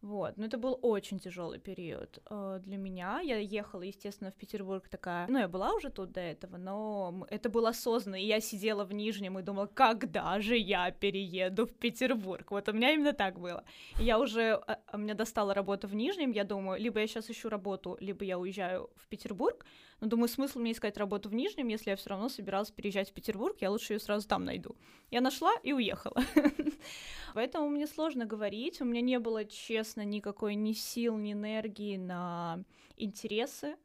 Вот, 0.03 0.35
но 0.37 0.45
это 0.45 0.57
был 0.57 0.77
очень 0.81 1.17
тяжелый 1.17 1.59
период 1.59 2.19
э, 2.29 2.59
для 2.65 2.75
меня. 2.75 3.21
Я 3.21 3.37
ехала, 3.37 3.83
естественно, 3.83 4.31
в 4.31 4.35
Петербург 4.35 4.89
такая. 4.89 5.27
Ну, 5.29 5.39
я 5.39 5.47
была 5.47 5.73
уже 5.73 5.89
тут 5.89 6.11
до 6.11 6.19
этого, 6.19 6.57
но 6.57 7.25
это 7.29 7.49
было 7.49 7.69
осознанно. 7.69 8.21
И 8.21 8.25
я 8.25 8.41
сидела 8.41 8.83
в 8.83 8.93
Нижнем 8.93 9.39
и 9.39 9.41
думала, 9.41 9.67
когда 9.67 10.41
же 10.41 10.57
я 10.57 10.91
перееду 10.91 11.65
в 11.65 11.73
Петербург? 11.73 12.51
Вот 12.51 12.67
у 12.67 12.73
меня 12.73 12.91
именно 12.91 13.13
так 13.13 13.39
было. 13.39 13.63
И 13.97 14.03
я 14.03 14.19
уже, 14.19 14.61
а, 14.67 14.97
меня 14.97 15.13
достала 15.13 15.53
работа 15.53 15.87
в 15.87 15.95
Нижнем, 15.95 16.31
я 16.31 16.43
думаю, 16.43 16.81
либо 16.81 16.99
я 16.99 17.07
сейчас 17.07 17.29
ищу 17.29 17.47
работу, 17.47 17.97
либо 18.01 18.25
я 18.25 18.37
уезжаю 18.37 18.89
в 18.97 19.07
Петербург. 19.07 19.65
Но 20.03 20.09
думаю, 20.09 20.27
смысл 20.27 20.59
мне 20.59 20.73
искать 20.73 20.97
работу 20.97 21.29
в 21.29 21.33
Нижнем, 21.33 21.69
если 21.69 21.91
я 21.91 21.95
все 21.95 22.09
равно 22.09 22.27
собиралась 22.27 22.69
переезжать 22.69 23.09
в 23.09 23.13
Петербург, 23.13 23.55
я 23.61 23.71
лучше 23.71 23.93
ее 23.93 23.99
сразу 23.99 24.27
там 24.27 24.43
найду. 24.43 24.75
Я 25.11 25.21
нашла 25.21 25.53
и 25.63 25.71
уехала. 25.71 26.21
Поэтому 27.33 27.69
мне 27.69 27.87
сложно 27.87 28.25
говорить. 28.25 28.81
У 28.81 28.85
меня 28.85 28.99
не 28.99 29.17
было, 29.17 29.45
честно, 29.45 30.03
никакой 30.03 30.55
ни 30.55 30.73
сил, 30.73 31.15
ни 31.15 31.31
энергии 31.31 31.95
на 31.95 32.65
интересы. 32.97 33.77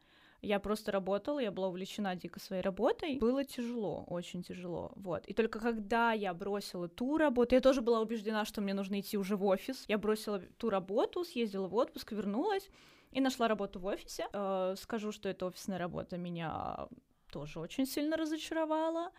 Я 0.42 0.58
просто 0.58 0.90
работала, 0.90 1.38
я 1.38 1.52
была 1.52 1.68
увлечена 1.68 2.16
дико 2.16 2.40
своей 2.40 2.62
работой. 2.62 3.18
Было 3.18 3.44
тяжело, 3.44 4.02
очень 4.08 4.42
тяжело, 4.42 4.90
вот. 4.96 5.24
И 5.26 5.34
только 5.34 5.60
когда 5.60 6.10
я 6.14 6.34
бросила 6.34 6.88
ту 6.88 7.16
работу, 7.16 7.54
я 7.54 7.60
тоже 7.60 7.80
была 7.80 8.00
убеждена, 8.00 8.44
что 8.44 8.60
мне 8.60 8.74
нужно 8.74 8.98
идти 8.98 9.16
уже 9.16 9.36
в 9.36 9.44
офис. 9.44 9.84
Я 9.86 9.98
бросила 9.98 10.40
ту 10.40 10.68
работу, 10.68 11.24
съездила 11.24 11.68
в 11.68 11.76
отпуск, 11.76 12.10
вернулась, 12.10 12.68
и 13.10 13.20
нашла 13.20 13.48
работу 13.48 13.80
в 13.80 13.86
офисе. 13.86 14.26
Э, 14.32 14.74
скажу, 14.78 15.12
что 15.12 15.28
эта 15.28 15.46
офисная 15.46 15.78
работа 15.78 16.16
меня 16.16 16.88
тоже 17.30 17.60
очень 17.60 17.86
сильно 17.86 18.16
разочаровала. 18.16 19.12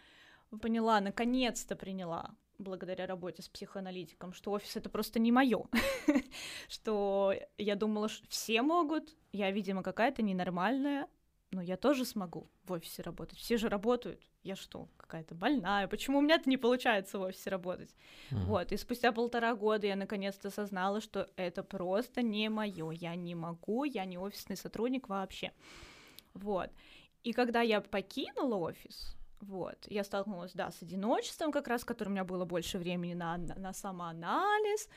Поняла, 0.62 1.00
наконец-то 1.00 1.76
приняла 1.76 2.36
благодаря 2.58 3.08
работе 3.08 3.42
с 3.42 3.50
психоаналитиком, 3.50 4.34
что 4.34 4.52
офис 4.52 4.76
это 4.76 4.90
просто 4.90 5.20
не 5.20 5.32
мое, 5.32 5.64
что 6.68 7.34
я 7.58 7.76
думала, 7.76 8.10
что 8.10 8.28
все 8.28 8.62
могут, 8.62 9.16
я, 9.32 9.50
видимо, 9.52 9.82
какая-то 9.82 10.22
ненормальная, 10.22 11.08
но 11.52 11.62
я 11.62 11.78
тоже 11.78 12.06
смогу 12.06 12.50
в 12.64 12.72
офисе 12.72 13.02
работать. 13.02 13.40
Все 13.40 13.58
же 13.58 13.70
работают. 13.70 14.22
Я 14.44 14.56
что, 14.56 14.88
какая-то 14.98 15.36
больная? 15.36 15.88
Почему 15.88 16.20
у 16.20 16.22
меня-то 16.22 16.50
не 16.50 16.58
получается 16.58 17.18
в 17.18 17.24
офисе 17.24 17.50
работать? 17.50 17.96
Mm-hmm. 18.32 18.44
Вот. 18.46 18.72
И 18.72 18.78
спустя 18.78 19.12
полтора 19.12 19.56
года 19.56 19.88
я 19.88 19.96
наконец-то 19.96 20.50
осознала, 20.50 21.02
что 21.02 21.30
это 21.36 21.64
просто 21.64 22.22
не 22.22 22.50
мое. 22.50 22.92
Я 22.92 23.16
не 23.16 23.36
могу, 23.36 23.84
я 23.84 24.06
не 24.06 24.18
офисный 24.18 24.58
сотрудник 24.58 25.10
вообще. 25.10 25.52
Вот. 26.34 26.70
И 27.24 27.34
когда 27.34 27.62
я 27.62 27.82
покинула 27.82 28.56
офис, 28.56 29.16
вот, 29.42 29.78
я 29.88 30.04
столкнулась, 30.04 30.54
да, 30.54 30.70
с 30.72 30.82
одиночеством, 30.82 31.52
как 31.52 31.68
раз, 31.68 31.84
которое 31.84 32.10
у 32.10 32.14
меня 32.14 32.24
было 32.26 32.46
больше 32.46 32.78
времени 32.78 33.14
на, 33.14 33.38
на, 33.38 33.56
на 33.56 33.74
самоанализ, 33.74 34.90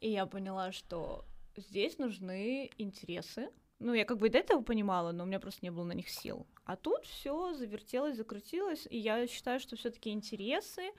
и 0.00 0.10
я 0.10 0.26
поняла, 0.26 0.72
что 0.72 1.24
здесь 1.56 1.98
нужны 1.98 2.70
интересы, 2.78 3.50
ну, 3.82 3.94
я 3.94 4.04
как 4.04 4.18
бы 4.18 4.28
до 4.28 4.38
этого 4.38 4.62
понимала, 4.62 5.12
но 5.12 5.24
у 5.24 5.26
меня 5.26 5.40
просто 5.40 5.60
не 5.62 5.70
было 5.70 5.84
на 5.84 5.92
них 5.92 6.08
сил. 6.08 6.46
А 6.64 6.76
тут 6.76 7.04
все 7.04 7.52
завертелось, 7.54 8.16
закрутилось, 8.16 8.86
и 8.88 8.98
я 8.98 9.26
считаю, 9.26 9.60
что 9.60 9.76
все-таки 9.76 10.10
интересы. 10.10 10.92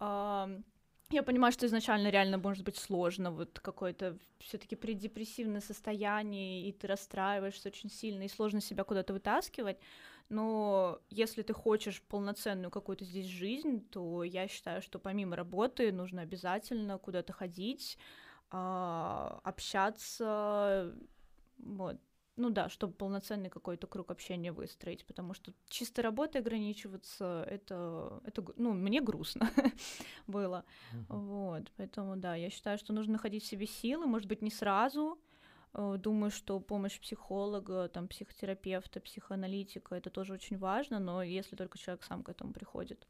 Э, 0.00 0.60
я 1.10 1.22
понимаю, 1.22 1.52
что 1.52 1.66
изначально 1.66 2.08
реально 2.08 2.38
может 2.38 2.64
быть 2.64 2.76
сложно, 2.76 3.30
вот 3.30 3.58
какое-то 3.60 4.18
все-таки 4.38 4.76
преддепрессивное 4.76 5.60
состояние, 5.60 6.68
и 6.68 6.72
ты 6.72 6.86
расстраиваешься 6.86 7.68
очень 7.68 7.90
сильно, 7.90 8.22
и 8.22 8.28
сложно 8.28 8.60
себя 8.60 8.84
куда-то 8.84 9.12
вытаскивать. 9.12 9.78
Но 10.28 11.00
если 11.10 11.42
ты 11.42 11.52
хочешь 11.52 12.00
полноценную 12.02 12.70
какую-то 12.70 13.04
здесь 13.04 13.26
жизнь, 13.26 13.86
то 13.90 14.22
я 14.22 14.48
считаю, 14.48 14.80
что 14.80 14.98
помимо 14.98 15.36
работы 15.36 15.92
нужно 15.92 16.22
обязательно 16.22 16.96
куда-то 16.98 17.34
ходить, 17.34 17.98
а, 18.50 19.40
общаться, 19.44 20.94
вот, 21.58 21.98
ну 22.36 22.50
да, 22.50 22.68
чтобы 22.68 22.94
полноценный 22.94 23.50
какой-то 23.50 23.86
круг 23.86 24.10
общения 24.10 24.52
выстроить, 24.52 25.04
потому 25.04 25.34
что 25.34 25.52
чисто 25.68 26.02
работой 26.02 26.40
ограничиваться, 26.40 27.46
это, 27.48 28.20
это 28.24 28.44
ну, 28.56 28.72
мне 28.72 29.00
грустно 29.00 29.50
было. 30.26 30.64
Uh-huh. 30.92 31.18
Вот, 31.18 31.72
поэтому 31.76 32.16
да, 32.16 32.34
я 32.34 32.50
считаю, 32.50 32.78
что 32.78 32.92
нужно 32.92 33.12
находить 33.12 33.44
в 33.44 33.46
себе 33.46 33.66
силы, 33.66 34.06
может 34.06 34.28
быть, 34.28 34.42
не 34.42 34.50
сразу. 34.50 35.18
Э, 35.74 35.96
думаю, 35.98 36.30
что 36.30 36.60
помощь 36.60 37.00
психолога, 37.00 37.88
там, 37.88 38.08
психотерапевта, 38.08 39.00
психоаналитика, 39.00 39.94
это 39.94 40.10
тоже 40.10 40.34
очень 40.34 40.58
важно, 40.58 40.98
но 40.98 41.22
если 41.22 41.56
только 41.56 41.78
человек 41.78 42.02
сам 42.02 42.22
к 42.22 42.28
этому 42.28 42.52
приходит. 42.52 43.06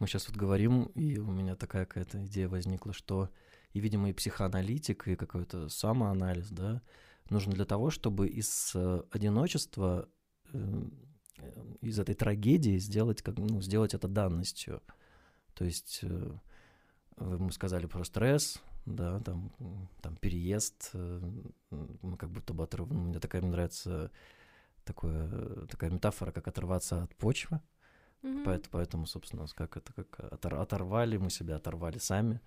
Мы 0.00 0.06
сейчас 0.06 0.28
вот 0.28 0.36
говорим, 0.36 0.84
и 0.94 1.18
у 1.18 1.30
меня 1.30 1.56
такая 1.56 1.84
какая-то 1.84 2.24
идея 2.24 2.48
возникла, 2.48 2.92
что 2.92 3.30
и, 3.72 3.80
видимо, 3.80 4.10
и 4.10 4.12
психоаналитик, 4.12 5.08
и 5.08 5.16
какой-то 5.16 5.68
самоанализ, 5.68 6.50
да, 6.50 6.82
нужно 7.30 7.52
для 7.52 7.64
того, 7.64 7.90
чтобы 7.90 8.28
из 8.28 8.72
э, 8.74 9.02
одиночества, 9.10 10.08
э, 10.52 10.82
из 11.80 11.98
этой 11.98 12.14
трагедии 12.14 12.78
сделать, 12.78 13.22
как, 13.22 13.38
ну, 13.38 13.60
сделать 13.60 13.94
это 13.94 14.08
данностью. 14.08 14.82
То 15.54 15.64
есть 15.64 16.00
э, 16.02 16.36
мы 17.16 17.52
сказали 17.52 17.86
про 17.86 18.04
стресс, 18.04 18.60
да, 18.86 19.20
там, 19.20 19.52
там 20.00 20.16
переезд, 20.16 20.92
мы 20.92 22.16
как 22.16 22.30
будто 22.30 22.54
бы 22.54 22.64
отрыв... 22.64 22.88
Ну, 22.88 23.00
мне 23.02 23.18
такая 23.18 23.42
мне 23.42 23.50
нравится 23.50 24.10
такое, 24.84 25.66
такая 25.66 25.90
метафора, 25.90 26.32
как 26.32 26.48
оторваться 26.48 27.02
от 27.02 27.14
почвы. 27.16 27.60
Mm-hmm. 28.22 28.42
Поэтому, 28.44 28.70
поэтому, 28.70 29.06
собственно, 29.06 29.46
как 29.54 29.76
это 29.76 29.92
как 29.92 30.20
оторвали, 30.32 31.18
мы 31.18 31.30
себя 31.30 31.56
оторвали 31.56 31.98
сами. 31.98 32.34
Ну 32.34 32.40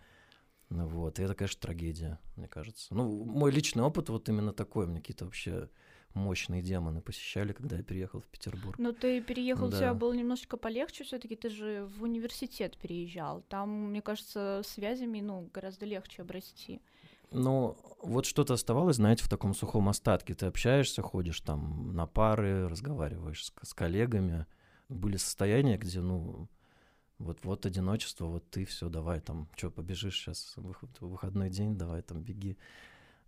вот, 0.72 1.20
и 1.20 1.24
это, 1.24 1.36
конечно, 1.36 1.60
трагедия, 1.62 2.20
мне 2.38 2.48
кажется. 2.48 2.94
Ну, 2.94 3.26
мой 3.26 3.52
личный 3.52 3.84
опыт 3.84 4.10
вот 4.10 4.30
именно 4.30 4.54
такой, 4.54 4.88
мне 4.88 5.00
какие-то 5.00 5.26
вообще 5.26 5.70
мощные 6.14 6.62
демоны 6.62 7.02
посещали, 7.02 7.54
когда 7.54 7.78
я 7.78 7.84
переехал 7.84 8.22
в 8.22 8.28
Петербург. 8.28 8.78
Но 8.78 8.92
ты 8.92 9.22
переехал, 9.22 9.70
да. 9.70 9.76
у 9.76 9.80
тебя 9.80 9.94
было 9.94 10.14
немножечко 10.14 10.58
полегче, 10.58 11.04
все-таки 11.04 11.36
ты 11.36 11.50
же 11.50 11.86
в 11.98 12.04
университет 12.04 12.78
переезжал. 12.78 13.42
Там, 13.50 13.90
мне 13.90 14.02
кажется, 14.02 14.62
связями, 14.66 15.20
ну, 15.22 15.50
гораздо 15.54 15.86
легче 15.86 16.22
обрасти. 16.22 16.82
Ну, 17.32 17.78
вот 18.02 18.26
что-то 18.26 18.54
оставалось, 18.54 18.98
знаете, 18.98 19.24
в 19.24 19.30
таком 19.30 19.54
сухом 19.54 19.88
остатке. 19.88 20.34
Ты 20.34 20.48
общаешься, 20.48 21.02
ходишь 21.02 21.40
там 21.42 21.94
на 21.94 22.06
пары, 22.06 22.68
разговариваешь 22.68 23.46
с, 23.46 23.54
с 23.62 23.74
коллегами. 23.74 24.46
Были 24.90 25.16
состояния, 25.16 25.78
где, 25.78 26.02
ну, 26.02 26.50
вот, 27.22 27.44
вот 27.44 27.66
одиночество, 27.66 28.26
вот 28.26 28.50
ты 28.50 28.66
все, 28.66 28.90
давай 28.90 29.20
там, 29.22 29.48
что, 29.56 29.72
побежишь 29.72 30.16
сейчас, 30.18 30.56
выходной 30.56 31.50
день, 31.50 31.78
давай 31.78 32.02
там 32.02 32.22
беги 32.22 32.58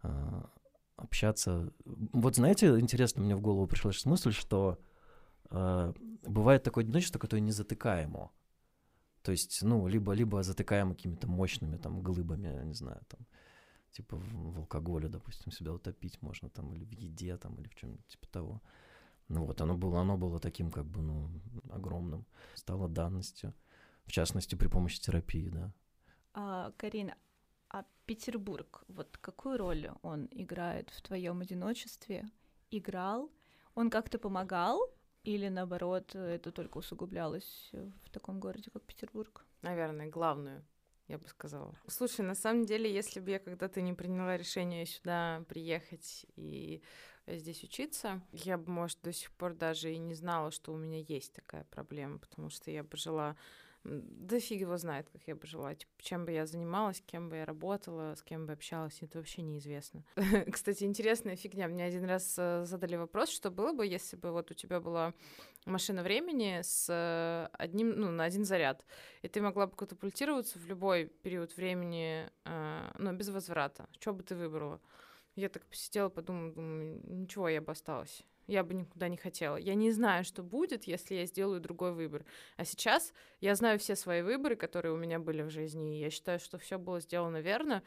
а, 0.01 0.49
общаться. 0.95 1.71
Вот 1.85 2.35
знаете, 2.35 2.79
интересно, 2.79 3.23
мне 3.23 3.35
в 3.35 3.41
голову 3.41 3.67
пришла 3.67 3.91
сейчас 3.91 4.05
мысль, 4.05 4.31
что 4.31 4.79
э, 5.49 5.93
бывает 6.23 6.63
такое 6.63 6.83
одиночество, 6.83 7.19
которое 7.19 7.41
не 7.41 7.51
затыкаемо. 7.51 8.31
То 9.21 9.31
есть, 9.31 9.61
ну, 9.63 9.87
либо, 9.87 10.13
либо 10.13 10.43
затыкаемо 10.43 10.95
какими-то 10.95 11.27
мощными 11.27 11.77
там 11.77 12.01
глыбами, 12.01 12.47
я 12.47 12.63
не 12.63 12.73
знаю, 12.73 13.01
там, 13.07 13.25
типа 13.91 14.17
в, 14.17 14.53
в 14.53 14.57
алкоголе, 14.59 15.07
допустим, 15.07 15.51
себя 15.51 15.71
утопить 15.71 16.21
можно, 16.21 16.49
там, 16.49 16.73
или 16.73 16.83
в 16.83 16.91
еде, 16.91 17.37
там, 17.37 17.55
или 17.55 17.67
в 17.67 17.75
чем-нибудь 17.75 18.07
типа 18.07 18.27
того. 18.27 18.61
Ну 19.29 19.45
вот, 19.45 19.61
оно 19.61 19.77
было, 19.77 20.01
оно 20.01 20.17
было 20.17 20.39
таким, 20.39 20.71
как 20.71 20.85
бы, 20.85 21.01
ну, 21.01 21.29
огромным, 21.71 22.25
стало 22.55 22.89
данностью 22.89 23.53
в 24.05 24.11
частности, 24.11 24.55
при 24.55 24.67
помощи 24.67 25.01
терапии, 25.01 25.49
да. 25.49 25.71
А, 26.33 26.71
Карина, 26.77 27.15
а 27.69 27.85
Петербург, 28.05 28.83
вот 28.87 29.17
какую 29.17 29.57
роль 29.57 29.89
он 30.01 30.27
играет 30.31 30.89
в 30.89 31.01
твоем 31.01 31.41
одиночестве? 31.41 32.25
Играл? 32.71 33.31
Он 33.75 33.89
как-то 33.89 34.19
помогал? 34.19 34.93
Или 35.23 35.47
наоборот, 35.47 36.15
это 36.15 36.51
только 36.51 36.79
усугублялось 36.79 37.71
в 37.71 38.09
таком 38.09 38.39
городе, 38.39 38.69
как 38.71 38.83
Петербург? 38.83 39.45
Наверное, 39.61 40.09
главную, 40.09 40.65
я 41.07 41.17
бы 41.17 41.27
сказала. 41.27 41.73
Слушай, 41.87 42.25
на 42.25 42.35
самом 42.35 42.65
деле, 42.65 42.93
если 42.93 43.21
бы 43.21 43.31
я 43.31 43.39
когда-то 43.39 43.81
не 43.81 43.93
приняла 43.93 44.35
решение 44.35 44.85
сюда 44.85 45.45
приехать 45.47 46.25
и 46.35 46.83
здесь 47.25 47.63
учиться, 47.63 48.21
я 48.33 48.57
бы, 48.57 48.69
может, 48.69 48.99
до 49.01 49.13
сих 49.13 49.31
пор 49.31 49.53
даже 49.53 49.93
и 49.93 49.97
не 49.97 50.13
знала, 50.13 50.51
что 50.51 50.73
у 50.73 50.77
меня 50.77 50.99
есть 50.99 51.33
такая 51.33 51.63
проблема, 51.65 52.17
потому 52.17 52.49
что 52.49 52.69
я 52.69 52.83
бы 52.83 52.97
жила 52.97 53.37
да 53.83 54.39
фиг 54.39 54.61
его 54.61 54.77
знает, 54.77 55.09
как 55.09 55.21
я 55.27 55.35
бы 55.35 55.45
жила. 55.45 55.75
Типа, 55.75 55.91
чем 55.97 56.25
бы 56.25 56.31
я 56.31 56.45
занималась, 56.45 57.01
кем 57.05 57.29
бы 57.29 57.37
я 57.37 57.45
работала, 57.45 58.15
с 58.15 58.23
кем 58.23 58.45
бы 58.45 58.53
общалась, 58.53 58.97
это 59.01 59.17
вообще 59.17 59.41
неизвестно. 59.41 60.03
Кстати, 60.51 60.85
интересная 60.85 61.35
фигня. 61.35 61.67
Мне 61.67 61.85
один 61.85 62.05
раз 62.05 62.35
э, 62.37 62.63
задали 62.65 62.95
вопрос, 62.95 63.29
что 63.29 63.51
было 63.51 63.73
бы, 63.73 63.85
если 63.85 64.15
бы 64.15 64.31
вот 64.31 64.51
у 64.51 64.53
тебя 64.53 64.79
была 64.79 65.13
машина 65.65 66.01
времени 66.01 66.61
с 66.63 66.87
э, 66.89 67.55
одним, 67.57 67.99
ну, 67.99 68.11
на 68.11 68.23
один 68.23 68.45
заряд, 68.45 68.85
и 69.21 69.27
ты 69.27 69.41
могла 69.41 69.67
бы 69.67 69.75
катапультироваться 69.75 70.59
в 70.59 70.65
любой 70.65 71.07
период 71.21 71.55
времени, 71.57 72.29
э, 72.45 72.91
ну, 72.97 73.13
без 73.13 73.29
возврата. 73.29 73.87
Что 73.99 74.13
бы 74.13 74.23
ты 74.23 74.35
выбрала? 74.35 74.79
Я 75.35 75.49
так 75.49 75.65
посидела, 75.65 76.09
подумала, 76.09 76.53
думаю, 76.53 77.01
ничего, 77.03 77.49
я 77.49 77.59
бы 77.59 77.71
осталась 77.71 78.23
я 78.47 78.63
бы 78.63 78.73
никуда 78.73 79.07
не 79.07 79.17
хотела. 79.17 79.57
Я 79.57 79.75
не 79.75 79.91
знаю, 79.91 80.23
что 80.23 80.43
будет, 80.43 80.85
если 80.85 81.15
я 81.15 81.25
сделаю 81.25 81.61
другой 81.61 81.93
выбор. 81.93 82.25
А 82.57 82.65
сейчас 82.65 83.13
я 83.41 83.55
знаю 83.55 83.79
все 83.79 83.95
свои 83.95 84.21
выборы, 84.21 84.55
которые 84.55 84.93
у 84.93 84.97
меня 84.97 85.19
были 85.19 85.41
в 85.41 85.49
жизни, 85.49 85.97
и 85.97 86.01
я 86.01 86.09
считаю, 86.09 86.39
что 86.39 86.57
все 86.57 86.77
было 86.77 86.99
сделано 86.99 87.41
верно. 87.41 87.83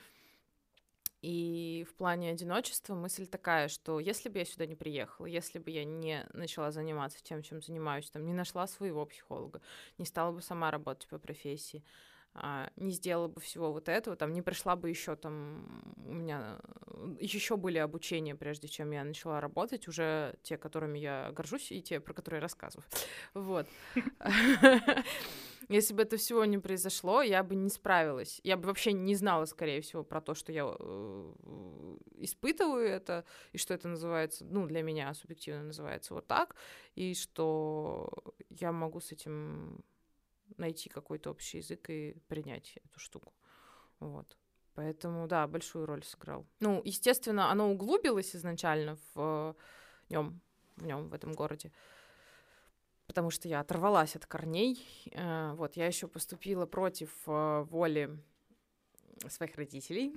И 1.22 1.86
в 1.90 1.94
плане 1.94 2.30
одиночества 2.30 2.94
мысль 2.94 3.26
такая, 3.26 3.68
что 3.68 3.98
если 3.98 4.28
бы 4.28 4.38
я 4.38 4.44
сюда 4.44 4.66
не 4.66 4.76
приехала, 4.76 5.26
если 5.26 5.58
бы 5.58 5.70
я 5.70 5.84
не 5.84 6.24
начала 6.32 6.70
заниматься 6.70 7.22
тем, 7.22 7.42
чем 7.42 7.62
занимаюсь, 7.62 8.10
там, 8.10 8.24
не 8.24 8.32
нашла 8.32 8.66
своего 8.66 9.04
психолога, 9.06 9.60
не 9.98 10.04
стала 10.04 10.32
бы 10.32 10.42
сама 10.42 10.70
работать 10.70 11.08
по 11.08 11.18
профессии, 11.18 11.82
не 12.76 12.92
сделала 12.92 13.28
бы 13.28 13.40
всего 13.40 13.72
вот 13.72 13.88
этого, 13.88 14.16
там 14.16 14.32
не 14.32 14.42
пришла 14.42 14.76
бы 14.76 14.90
еще 14.90 15.16
там 15.16 15.94
у 16.06 16.12
меня 16.12 16.58
еще 17.20 17.56
были 17.56 17.78
обучения, 17.78 18.34
прежде 18.34 18.68
чем 18.68 18.90
я 18.92 19.04
начала 19.04 19.40
работать, 19.40 19.88
уже 19.88 20.34
те, 20.42 20.56
которыми 20.56 20.98
я 20.98 21.30
горжусь, 21.32 21.72
и 21.72 21.82
те, 21.82 22.00
про 22.00 22.14
которые 22.14 22.38
я 22.38 22.42
рассказываю. 22.42 22.84
Вот. 23.34 23.66
Если 25.68 25.94
бы 25.94 26.02
это 26.02 26.16
всего 26.16 26.44
не 26.44 26.58
произошло, 26.58 27.22
я 27.22 27.42
бы 27.42 27.56
не 27.56 27.70
справилась. 27.70 28.40
Я 28.44 28.56
бы 28.56 28.66
вообще 28.66 28.92
не 28.92 29.14
знала, 29.14 29.46
скорее 29.46 29.80
всего, 29.80 30.04
про 30.04 30.20
то, 30.20 30.34
что 30.34 30.52
я 30.52 30.64
э, 30.78 31.32
испытываю 32.18 32.86
это, 32.88 33.24
и 33.52 33.58
что 33.58 33.74
это 33.74 33.88
называется, 33.88 34.44
ну, 34.44 34.66
для 34.66 34.82
меня 34.82 35.12
субъективно 35.14 35.64
называется 35.64 36.14
вот 36.14 36.26
так, 36.26 36.54
и 36.94 37.14
что 37.14 38.08
я 38.48 38.70
могу 38.70 39.00
с 39.00 39.12
этим 39.12 39.82
найти 40.56 40.88
какой-то 40.88 41.30
общий 41.30 41.58
язык 41.58 41.90
и 41.90 42.16
принять 42.28 42.78
эту 42.84 43.00
штуку. 43.00 43.32
Вот. 44.00 44.36
Поэтому, 44.74 45.26
да, 45.26 45.46
большую 45.46 45.86
роль 45.86 46.04
сыграл. 46.04 46.46
Ну, 46.60 46.82
естественно, 46.84 47.50
оно 47.50 47.70
углубилось 47.70 48.36
изначально 48.36 48.98
в 49.14 49.56
нем, 50.10 50.40
в 50.76 50.84
нем, 50.84 51.08
в 51.08 51.14
этом 51.14 51.32
городе 51.32 51.72
потому 53.06 53.30
что 53.30 53.48
я 53.48 53.60
оторвалась 53.60 54.16
от 54.16 54.26
корней. 54.26 54.84
Э, 55.12 55.52
вот, 55.54 55.76
я 55.76 55.86
еще 55.86 56.08
поступила 56.08 56.66
против 56.66 57.10
э, 57.26 57.62
воли 57.70 58.18
своих 59.28 59.56
родителей. 59.56 60.14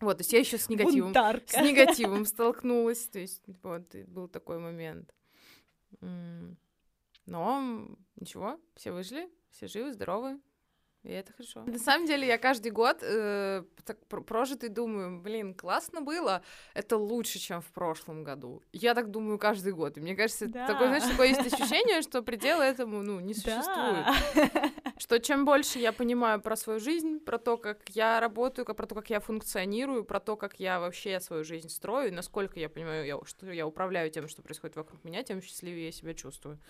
Вот, 0.00 0.18
то 0.18 0.20
есть 0.20 0.32
я 0.32 0.38
еще 0.38 0.56
с 0.56 0.68
негативом, 0.68 1.12
с 1.12 1.56
негативом 1.56 2.26
столкнулась, 2.26 3.08
то 3.08 3.18
есть 3.18 3.42
вот 3.64 3.92
был 4.06 4.28
такой 4.28 4.60
момент. 4.60 5.12
Но 7.26 7.88
ничего, 8.16 8.60
все 8.74 8.92
выжили, 8.92 9.30
все 9.50 9.66
живы, 9.66 9.92
здоровы, 9.92 10.40
и 11.04 11.12
это 11.12 11.34
хорошо. 11.34 11.64
На 11.66 11.78
самом 11.78 12.06
деле, 12.06 12.26
я 12.26 12.38
каждый 12.38 12.72
год 12.72 12.98
э, 13.02 13.62
так 13.84 13.98
прожитый 14.06 14.70
думаю, 14.70 15.20
блин, 15.20 15.52
классно 15.52 16.00
было, 16.00 16.42
это 16.72 16.96
лучше, 16.96 17.38
чем 17.38 17.60
в 17.60 17.70
прошлом 17.72 18.24
году. 18.24 18.62
Я 18.72 18.94
так 18.94 19.10
думаю 19.10 19.38
каждый 19.38 19.74
год. 19.74 19.98
И 19.98 20.00
мне 20.00 20.16
кажется, 20.16 20.46
да. 20.46 20.66
такое, 20.66 20.88
знаешь, 20.88 21.04
такое 21.04 21.28
есть 21.28 21.52
ощущение, 21.52 22.00
что 22.00 22.22
предела 22.22 22.62
этому, 22.62 23.02
ну, 23.02 23.20
не 23.20 23.34
существует. 23.34 24.06
Да. 24.34 24.72
Что 24.96 25.18
чем 25.18 25.44
больше 25.44 25.80
я 25.80 25.92
понимаю 25.92 26.40
про 26.40 26.56
свою 26.56 26.78
жизнь, 26.78 27.18
про 27.18 27.36
то, 27.36 27.56
как 27.58 27.88
я 27.90 28.20
работаю, 28.20 28.64
про 28.64 28.86
то, 28.86 28.94
как 28.94 29.10
я 29.10 29.18
функционирую, 29.18 30.04
про 30.04 30.20
то, 30.20 30.36
как 30.36 30.60
я 30.60 30.78
вообще 30.78 31.18
свою 31.18 31.42
жизнь 31.42 31.68
строю, 31.68 32.08
и 32.08 32.12
насколько 32.12 32.60
я 32.60 32.68
понимаю, 32.68 33.04
я, 33.04 33.18
что 33.24 33.50
я 33.50 33.66
управляю 33.66 34.10
тем, 34.10 34.28
что 34.28 34.40
происходит 34.40 34.76
вокруг 34.76 35.02
меня, 35.02 35.24
тем 35.24 35.42
счастливее 35.42 35.86
я 35.86 35.92
себя 35.92 36.14
чувствую. 36.14 36.60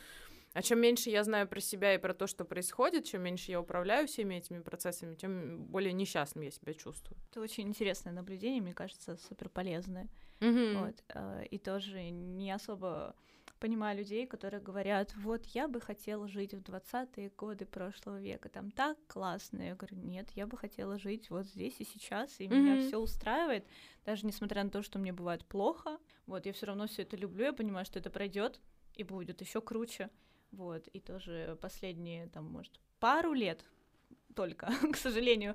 А 0.54 0.62
чем 0.62 0.78
меньше 0.78 1.10
я 1.10 1.24
знаю 1.24 1.48
про 1.48 1.60
себя 1.60 1.94
и 1.94 1.98
про 1.98 2.14
то, 2.14 2.28
что 2.28 2.44
происходит, 2.44 3.04
чем 3.04 3.22
меньше 3.22 3.50
я 3.50 3.60
управляю 3.60 4.06
всеми 4.06 4.36
этими 4.36 4.60
процессами, 4.60 5.16
тем 5.16 5.64
более 5.66 5.92
несчастным 5.92 6.44
я 6.44 6.52
себя 6.52 6.72
чувствую. 6.74 7.18
Это 7.30 7.40
очень 7.40 7.66
интересное 7.66 8.12
наблюдение, 8.12 8.62
мне 8.62 8.72
кажется, 8.72 9.16
супер 9.16 9.48
полезное. 9.48 10.08
Mm-hmm. 10.38 10.78
Вот. 10.78 11.04
А, 11.08 11.42
и 11.42 11.58
тоже 11.58 12.08
не 12.10 12.52
особо 12.52 13.16
понимаю 13.58 13.98
людей, 13.98 14.26
которые 14.26 14.60
говорят, 14.60 15.12
вот 15.16 15.44
я 15.46 15.66
бы 15.66 15.80
хотела 15.80 16.28
жить 16.28 16.54
в 16.54 16.60
20-е 16.60 17.32
годы 17.36 17.64
прошлого 17.66 18.20
века, 18.20 18.48
там 18.48 18.70
так 18.70 18.96
классно. 19.08 19.62
Я 19.62 19.74
говорю, 19.74 19.96
нет, 19.96 20.28
я 20.36 20.46
бы 20.46 20.56
хотела 20.56 20.98
жить 20.98 21.30
вот 21.30 21.46
здесь 21.46 21.80
и 21.80 21.84
сейчас, 21.84 22.38
и 22.38 22.44
mm-hmm. 22.44 22.56
меня 22.56 22.86
все 22.86 22.98
устраивает, 22.98 23.66
даже 24.04 24.24
несмотря 24.24 24.62
на 24.62 24.70
то, 24.70 24.82
что 24.82 25.00
мне 25.00 25.12
бывает 25.12 25.44
плохо. 25.46 25.98
Вот, 26.26 26.46
я 26.46 26.52
все 26.52 26.66
равно 26.66 26.86
все 26.86 27.02
это 27.02 27.16
люблю, 27.16 27.46
я 27.46 27.52
понимаю, 27.52 27.86
что 27.86 27.98
это 27.98 28.10
пройдет 28.10 28.60
и 28.94 29.02
будет 29.02 29.40
еще 29.40 29.60
круче. 29.60 30.10
Вот, 30.50 30.86
и 30.88 31.00
тоже 31.00 31.58
последние, 31.60 32.28
там, 32.28 32.44
может, 32.44 32.80
пару 33.00 33.32
лет 33.32 33.64
только, 34.34 34.66
к 34.92 34.96
сожалению, 34.96 35.54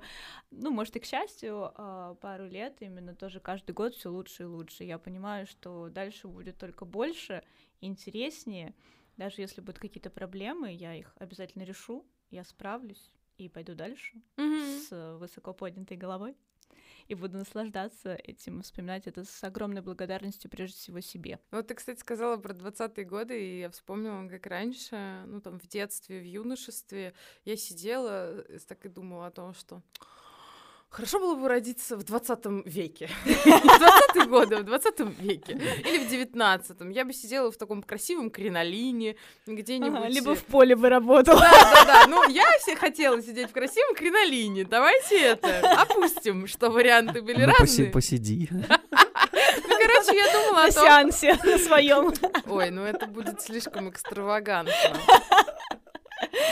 ну, 0.50 0.70
может, 0.70 0.96
и 0.96 1.00
к 1.00 1.04
счастью, 1.04 1.72
а, 1.74 2.14
пару 2.14 2.46
лет 2.46 2.76
именно 2.80 3.14
тоже 3.14 3.40
каждый 3.40 3.72
год 3.72 3.94
все 3.94 4.10
лучше 4.10 4.44
и 4.44 4.46
лучше. 4.46 4.84
Я 4.84 4.98
понимаю, 4.98 5.46
что 5.46 5.88
дальше 5.88 6.28
будет 6.28 6.58
только 6.58 6.84
больше, 6.84 7.42
интереснее. 7.80 8.74
Даже 9.16 9.40
если 9.42 9.60
будут 9.60 9.78
какие-то 9.78 10.10
проблемы, 10.10 10.72
я 10.72 10.94
их 10.94 11.14
обязательно 11.18 11.62
решу, 11.62 12.06
я 12.30 12.44
справлюсь 12.44 13.10
и 13.36 13.48
пойду 13.48 13.74
дальше 13.74 14.22
mm-hmm. 14.36 14.80
с 14.80 15.18
высоко 15.18 15.52
поднятой 15.52 15.96
головой 15.96 16.36
и 17.10 17.14
буду 17.16 17.38
наслаждаться 17.38 18.14
этим, 18.14 18.62
вспоминать 18.62 19.08
это 19.08 19.24
с 19.24 19.42
огромной 19.42 19.82
благодарностью 19.82 20.48
прежде 20.48 20.76
всего 20.76 21.00
себе. 21.00 21.40
Вот 21.50 21.66
ты, 21.66 21.74
кстати, 21.74 21.98
сказала 21.98 22.36
про 22.36 22.54
20-е 22.54 23.04
годы, 23.04 23.40
и 23.40 23.58
я 23.60 23.70
вспомнила, 23.70 24.28
как 24.28 24.46
раньше, 24.46 25.24
ну 25.26 25.40
там 25.40 25.58
в 25.58 25.66
детстве, 25.66 26.20
в 26.20 26.24
юношестве, 26.24 27.12
я 27.44 27.56
сидела, 27.56 28.44
э, 28.48 28.58
так 28.66 28.86
и 28.86 28.88
думала 28.88 29.26
о 29.26 29.30
том, 29.32 29.54
что 29.54 29.82
Хорошо 30.90 31.20
было 31.20 31.36
бы 31.36 31.48
родиться 31.48 31.96
в 31.96 32.02
20 32.02 32.66
веке. 32.66 33.08
В 33.24 33.36
20-е 33.36 34.26
годы, 34.26 34.56
в 34.56 34.64
20 34.64 35.00
веке. 35.20 35.52
Или 35.52 35.98
в 35.98 36.10
19-м. 36.10 36.90
Я 36.90 37.04
бы 37.04 37.12
сидела 37.12 37.52
в 37.52 37.56
таком 37.56 37.80
красивом 37.82 38.28
кринолине, 38.28 39.14
где-нибудь... 39.46 39.98
Ага, 39.98 40.08
либо 40.08 40.34
в 40.34 40.44
поле 40.44 40.74
бы 40.74 40.88
работала. 40.88 41.40
Да, 41.40 41.50
да, 41.50 41.84
да. 41.84 42.06
Ну, 42.08 42.28
я 42.28 42.44
все 42.58 42.74
хотела 42.74 43.22
сидеть 43.22 43.50
в 43.50 43.52
красивом 43.52 43.94
кринолине. 43.94 44.64
Давайте 44.64 45.20
это 45.20 45.60
опустим, 45.80 46.48
что 46.48 46.70
варианты 46.70 47.22
были 47.22 47.44
ну, 47.44 47.52
разные. 47.52 47.90
Посиди. 47.90 48.50
Ну, 49.68 49.76
короче, 49.78 50.16
я 50.16 50.32
думала 50.32 50.64
о 50.64 50.70
том... 50.70 50.84
На 50.84 51.12
сеансе 51.12 51.38
на 51.44 51.58
своем. 51.58 52.12
Ой, 52.46 52.70
ну 52.70 52.82
это 52.82 53.06
будет 53.06 53.40
слишком 53.40 53.90
экстравагантно. 53.90 54.72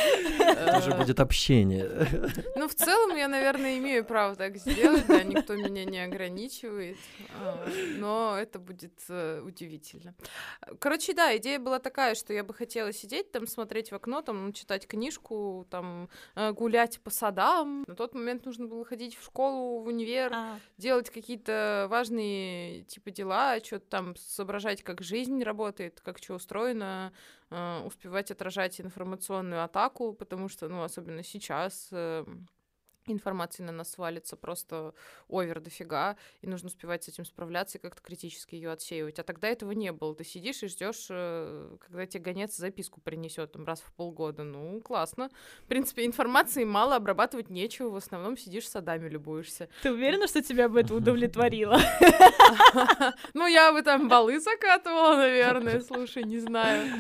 Это 0.38 0.78
уже 0.78 0.94
будет 0.94 1.20
общение. 1.20 1.88
Ну, 2.56 2.68
в 2.68 2.74
целом, 2.74 3.16
я, 3.16 3.28
наверное, 3.28 3.78
имею 3.78 4.04
право 4.04 4.34
так 4.34 4.56
сделать, 4.56 5.06
да, 5.06 5.22
никто 5.22 5.54
меня 5.54 5.84
не 5.84 5.98
ограничивает, 5.98 6.96
а, 7.40 7.68
но 7.96 8.36
это 8.38 8.58
будет 8.58 8.92
э, 9.08 9.40
удивительно. 9.40 10.14
Короче, 10.78 11.14
да, 11.14 11.36
идея 11.36 11.58
была 11.58 11.78
такая, 11.78 12.14
что 12.14 12.32
я 12.32 12.44
бы 12.44 12.54
хотела 12.54 12.92
сидеть 12.92 13.32
там, 13.32 13.46
смотреть 13.46 13.90
в 13.90 13.94
окно, 13.94 14.22
там, 14.22 14.52
читать 14.52 14.86
книжку, 14.86 15.66
там, 15.70 16.08
э, 16.34 16.52
гулять 16.52 17.00
по 17.00 17.10
садам. 17.10 17.84
На 17.86 17.94
тот 17.94 18.14
момент 18.14 18.44
нужно 18.44 18.66
было 18.66 18.84
ходить 18.84 19.16
в 19.16 19.24
школу, 19.24 19.80
в 19.80 19.86
универ, 19.86 20.32
а. 20.32 20.60
делать 20.76 21.10
какие-то 21.10 21.86
важные, 21.90 22.84
типа, 22.84 23.10
дела, 23.10 23.58
что-то 23.60 23.86
там 23.88 24.16
соображать, 24.16 24.82
как 24.82 25.02
жизнь 25.02 25.42
работает, 25.42 26.00
как 26.04 26.18
что 26.18 26.34
устроено, 26.34 27.12
э, 27.12 27.37
успевать 27.50 28.30
отражать 28.30 28.80
информационную 28.80 29.64
атаку, 29.64 30.12
потому 30.12 30.48
что, 30.48 30.68
ну, 30.68 30.82
особенно 30.82 31.22
сейчас 31.22 31.88
э, 31.92 32.24
информации 33.12 33.62
на 33.62 33.72
нас 33.72 33.92
свалится 33.92 34.36
просто 34.36 34.94
овер 35.28 35.60
дофига, 35.60 36.16
и 36.40 36.46
нужно 36.46 36.68
успевать 36.68 37.04
с 37.04 37.08
этим 37.08 37.24
справляться 37.24 37.78
и 37.78 37.80
как-то 37.80 38.02
критически 38.02 38.54
ее 38.54 38.70
отсеивать. 38.70 39.18
А 39.18 39.22
тогда 39.22 39.48
этого 39.48 39.72
не 39.72 39.92
было. 39.92 40.14
Ты 40.14 40.24
сидишь 40.24 40.62
и 40.62 40.68
ждешь, 40.68 41.06
э, 41.10 41.76
когда 41.80 42.06
тебе 42.06 42.22
гонец 42.24 42.56
записку 42.56 43.00
принесет 43.00 43.52
там 43.52 43.64
раз 43.64 43.80
в 43.80 43.92
полгода. 43.92 44.42
Ну, 44.42 44.80
классно. 44.80 45.30
В 45.64 45.68
принципе, 45.68 46.06
информации 46.06 46.64
мало, 46.64 46.96
обрабатывать 46.96 47.50
нечего. 47.50 47.90
В 47.90 47.96
основном 47.96 48.36
сидишь 48.36 48.68
садами 48.68 49.08
любуешься. 49.08 49.68
Ты 49.82 49.92
уверена, 49.92 50.26
что 50.26 50.42
тебя 50.42 50.68
бы 50.68 50.80
это 50.80 50.94
удовлетворило? 50.94 51.78
Ну, 53.34 53.46
я 53.46 53.72
бы 53.72 53.82
там 53.82 54.08
балы 54.08 54.40
закатывала, 54.40 55.16
наверное. 55.16 55.80
Слушай, 55.80 56.24
не 56.24 56.38
знаю. 56.38 56.90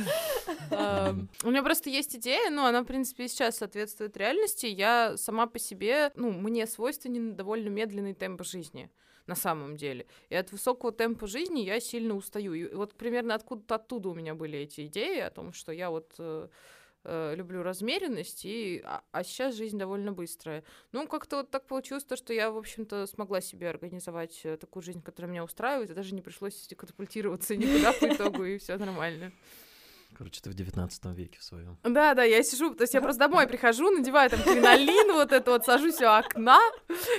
У 1.42 1.50
меня 1.50 1.62
просто 1.62 1.90
есть 1.90 2.16
идея, 2.16 2.50
ну, 2.50 2.64
она, 2.64 2.82
в 2.82 2.84
принципе, 2.84 3.28
сейчас 3.28 3.58
соответствует 3.58 4.16
реальности. 4.16 4.66
Я 4.66 5.16
сама 5.16 5.46
по 5.46 5.58
себе 5.58 5.97
ну, 6.14 6.30
мне 6.30 6.66
свойственен 6.66 7.36
довольно 7.36 7.68
медленный 7.68 8.14
темп 8.14 8.42
жизни 8.44 8.90
на 9.28 9.34
самом 9.34 9.76
деле. 9.76 10.06
И 10.30 10.34
от 10.34 10.50
высокого 10.52 10.90
темпа 10.90 11.26
жизни 11.26 11.60
я 11.60 11.80
сильно 11.80 12.14
устаю. 12.14 12.54
И 12.54 12.74
вот 12.74 12.94
примерно 12.94 13.34
откуда-то 13.34 13.76
оттуда 13.76 14.08
у 14.08 14.14
меня 14.14 14.34
были 14.34 14.58
эти 14.58 14.86
идеи 14.86 15.20
о 15.20 15.30
том, 15.30 15.52
что 15.52 15.70
я 15.70 15.90
вот 15.90 16.14
э, 16.18 16.48
э, 17.04 17.34
люблю 17.36 17.62
размеренность, 17.62 18.44
и, 18.46 18.82
а, 18.84 19.02
а 19.12 19.22
сейчас 19.22 19.54
жизнь 19.54 19.78
довольно 19.78 20.12
быстрая. 20.12 20.64
Ну, 20.92 21.06
как-то 21.06 21.36
вот 21.36 21.50
так 21.50 21.66
получилось, 21.66 22.04
то, 22.04 22.16
что 22.16 22.32
я, 22.32 22.50
в 22.50 22.56
общем-то, 22.56 23.06
смогла 23.06 23.40
себе 23.42 23.68
организовать 23.68 24.40
э, 24.44 24.56
такую 24.56 24.82
жизнь, 24.82 25.02
которая 25.02 25.30
меня 25.30 25.44
устраивает, 25.44 25.90
и 25.90 25.94
даже 25.94 26.14
не 26.14 26.22
пришлось 26.22 26.68
катапультироваться 26.76 27.54
никуда 27.54 27.92
по 27.92 28.06
итогу, 28.06 28.44
и 28.44 28.58
все 28.58 28.78
нормально. 28.78 29.32
Короче, 30.18 30.40
ты 30.40 30.50
в 30.50 30.54
19 30.54 31.04
веке 31.16 31.38
в 31.38 31.44
своем. 31.44 31.78
Да, 31.84 32.12
да, 32.14 32.24
я 32.24 32.42
сижу, 32.42 32.74
то 32.74 32.82
есть 32.82 32.92
я 32.92 33.00
просто 33.00 33.20
домой 33.20 33.46
прихожу, 33.46 33.88
надеваю 33.88 34.28
там 34.28 34.42
кринолин, 34.42 35.12
вот 35.12 35.30
это 35.30 35.52
вот, 35.52 35.64
сажусь 35.64 36.00
у 36.00 36.06
окна 36.06 36.58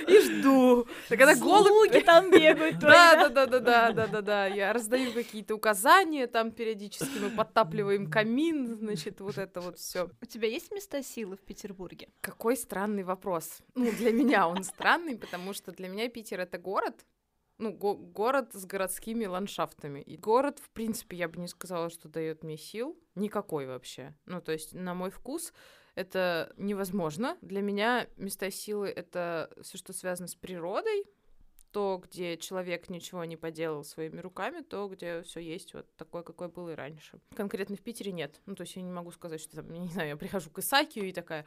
и 0.06 0.20
жду. 0.20 0.86
Так 1.08 1.18
когда 1.18 1.34
голубь... 1.34 1.70
Слуги 1.70 2.04
там 2.04 2.30
бегают. 2.30 2.78
Да, 2.78 3.28
да, 3.28 3.28
да, 3.30 3.46
да, 3.46 3.60
да, 3.60 3.92
да, 3.92 4.06
да, 4.06 4.20
да. 4.20 4.46
Я 4.48 4.74
раздаю 4.74 5.12
какие-то 5.12 5.54
указания, 5.54 6.26
там 6.26 6.52
периодически 6.52 7.18
мы 7.18 7.30
подтапливаем 7.30 8.10
камин, 8.10 8.76
значит, 8.76 9.22
вот 9.22 9.38
это 9.38 9.62
вот 9.62 9.78
все. 9.78 10.10
У 10.20 10.26
тебя 10.26 10.48
есть 10.48 10.70
места 10.70 11.02
силы 11.02 11.36
в 11.36 11.40
Петербурге? 11.40 12.10
Какой 12.20 12.54
странный 12.54 13.02
вопрос. 13.02 13.60
Ну, 13.76 13.90
для 13.92 14.12
меня 14.12 14.46
он 14.46 14.62
странный, 14.62 15.16
потому 15.16 15.54
что 15.54 15.72
для 15.72 15.88
меня 15.88 16.10
Питер— 16.10 16.40
это 16.40 16.58
город, 16.58 17.06
ну, 17.60 17.72
го- 17.72 17.94
город 17.94 18.52
с 18.52 18.64
городскими 18.64 19.26
ландшафтами. 19.26 20.00
И 20.00 20.16
город, 20.16 20.58
в 20.58 20.70
принципе, 20.70 21.16
я 21.16 21.28
бы 21.28 21.38
не 21.38 21.46
сказала, 21.46 21.90
что 21.90 22.08
дает 22.08 22.42
мне 22.42 22.56
сил. 22.56 22.98
Никакой 23.14 23.66
вообще. 23.66 24.14
Ну, 24.26 24.40
то 24.40 24.52
есть, 24.52 24.72
на 24.72 24.94
мой 24.94 25.10
вкус, 25.10 25.52
это 25.94 26.52
невозможно. 26.56 27.36
Для 27.42 27.60
меня 27.60 28.08
места 28.16 28.50
силы— 28.50 28.88
это 28.96 29.50
все, 29.62 29.76
что 29.78 29.92
связано 29.92 30.26
с 30.26 30.34
природой, 30.34 31.04
то, 31.70 32.02
где 32.02 32.36
человек 32.36 32.88
ничего 32.88 33.24
не 33.24 33.36
поделал 33.36 33.84
своими 33.84 34.18
руками, 34.18 34.62
то, 34.62 34.88
где 34.88 35.22
все 35.22 35.40
есть 35.40 35.74
вот 35.74 35.86
такое, 35.96 36.22
какое 36.22 36.48
было 36.48 36.70
и 36.70 36.74
раньше. 36.74 37.20
Конкретно 37.36 37.76
в 37.76 37.80
Питере 37.80 38.10
нет. 38.10 38.40
Ну, 38.46 38.56
то 38.56 38.62
есть 38.62 38.74
я 38.74 38.82
не 38.82 38.90
могу 38.90 39.12
сказать, 39.12 39.40
что 39.40 39.56
там, 39.56 39.72
не 39.72 39.88
знаю, 39.88 40.08
я 40.08 40.16
прихожу 40.16 40.50
к 40.50 40.58
Исакию 40.58 41.08
и 41.08 41.12
такая, 41.12 41.46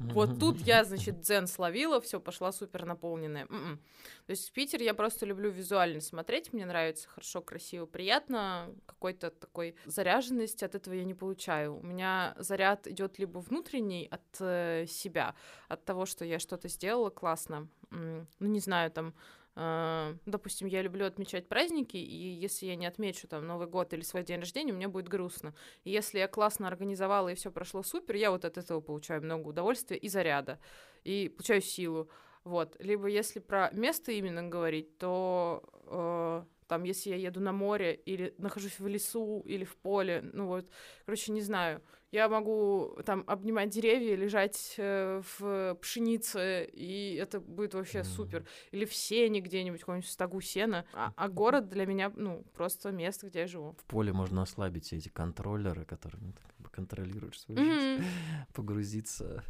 вот 0.00 0.38
тут 0.38 0.60
я, 0.60 0.84
значит, 0.84 1.20
дзен 1.20 1.46
словила, 1.46 2.00
все, 2.00 2.20
пошла 2.20 2.52
супер 2.52 2.84
наполненная. 2.84 3.46
М-м. 3.46 3.80
То 4.26 4.30
есть 4.30 4.48
в 4.48 4.52
Питер 4.52 4.82
я 4.82 4.94
просто 4.94 5.26
люблю 5.26 5.50
визуально 5.50 6.00
смотреть, 6.00 6.52
мне 6.52 6.66
нравится 6.66 7.08
хорошо, 7.08 7.40
красиво, 7.40 7.86
приятно, 7.86 8.74
какой-то 8.86 9.30
такой 9.30 9.74
заряженности 9.84 10.64
от 10.64 10.74
этого 10.74 10.94
я 10.94 11.04
не 11.04 11.14
получаю. 11.14 11.76
У 11.78 11.82
меня 11.82 12.34
заряд 12.38 12.86
идет 12.86 13.18
либо 13.18 13.38
внутренний 13.38 14.08
от 14.10 14.22
э, 14.40 14.86
себя, 14.88 15.34
от 15.68 15.84
того, 15.84 16.06
что 16.06 16.24
я 16.24 16.38
что-то 16.38 16.68
сделала 16.68 17.10
классно, 17.10 17.68
ну 17.90 18.26
не 18.40 18.60
знаю, 18.60 18.90
там 18.90 19.14
допустим, 19.54 20.66
я 20.66 20.82
люблю 20.82 21.04
отмечать 21.04 21.48
праздники, 21.48 21.96
и 21.96 22.28
если 22.30 22.66
я 22.66 22.76
не 22.76 22.86
отмечу 22.86 23.28
там 23.28 23.46
Новый 23.46 23.66
год 23.66 23.92
или 23.92 24.00
свой 24.02 24.22
день 24.22 24.40
рождения, 24.40 24.72
мне 24.72 24.88
будет 24.88 25.08
грустно. 25.08 25.54
И 25.84 25.90
если 25.90 26.18
я 26.18 26.28
классно 26.28 26.68
организовала 26.68 27.28
и 27.28 27.34
все 27.34 27.50
прошло 27.50 27.82
супер, 27.82 28.16
я 28.16 28.30
вот 28.30 28.44
от 28.44 28.56
этого 28.56 28.80
получаю 28.80 29.22
много 29.22 29.48
удовольствия 29.48 29.98
и 29.98 30.08
заряда, 30.08 30.58
и 31.04 31.28
получаю 31.28 31.60
силу. 31.60 32.08
Вот. 32.44 32.76
Либо 32.80 33.06
если 33.08 33.40
про 33.40 33.70
место 33.72 34.12
именно 34.12 34.42
говорить, 34.42 34.98
то 34.98 35.62
э, 35.86 36.44
там, 36.66 36.84
если 36.84 37.10
я 37.10 37.16
еду 37.16 37.40
на 37.40 37.52
море 37.52 37.94
или 37.94 38.34
нахожусь 38.38 38.78
в 38.78 38.86
лесу 38.86 39.42
или 39.44 39.64
в 39.64 39.76
поле, 39.76 40.22
ну 40.32 40.46
вот, 40.46 40.66
короче, 41.04 41.30
не 41.32 41.42
знаю, 41.42 41.82
я 42.12 42.28
могу 42.28 42.98
там 43.04 43.24
обнимать 43.26 43.70
деревья, 43.70 44.14
лежать 44.14 44.74
э, 44.76 45.22
в 45.38 45.74
пшенице, 45.80 46.64
и 46.64 47.14
это 47.14 47.40
будет 47.40 47.74
вообще 47.74 48.04
супер. 48.04 48.44
Или 48.70 48.84
в 48.84 48.94
сене 48.94 49.40
где-нибудь, 49.40 49.80
в 49.80 49.82
каком-нибудь 49.84 50.10
стогу 50.10 50.40
сена. 50.42 50.84
А, 50.92 51.12
а 51.16 51.28
город 51.28 51.70
для 51.70 51.86
меня, 51.86 52.12
ну, 52.14 52.44
просто 52.54 52.92
место, 52.92 53.28
где 53.28 53.40
я 53.40 53.46
живу. 53.46 53.74
В 53.78 53.84
поле 53.84 54.12
можно 54.12 54.42
ослабить 54.42 54.84
все 54.84 54.98
эти 54.98 55.08
контроллеры, 55.08 55.86
которыми 55.86 56.32
ты 56.32 56.42
как 56.42 56.56
бы 56.58 56.68
контролируешь 56.68 57.40
свою 57.40 57.64
жизнь. 57.64 58.04
Погрузиться. 58.54 59.42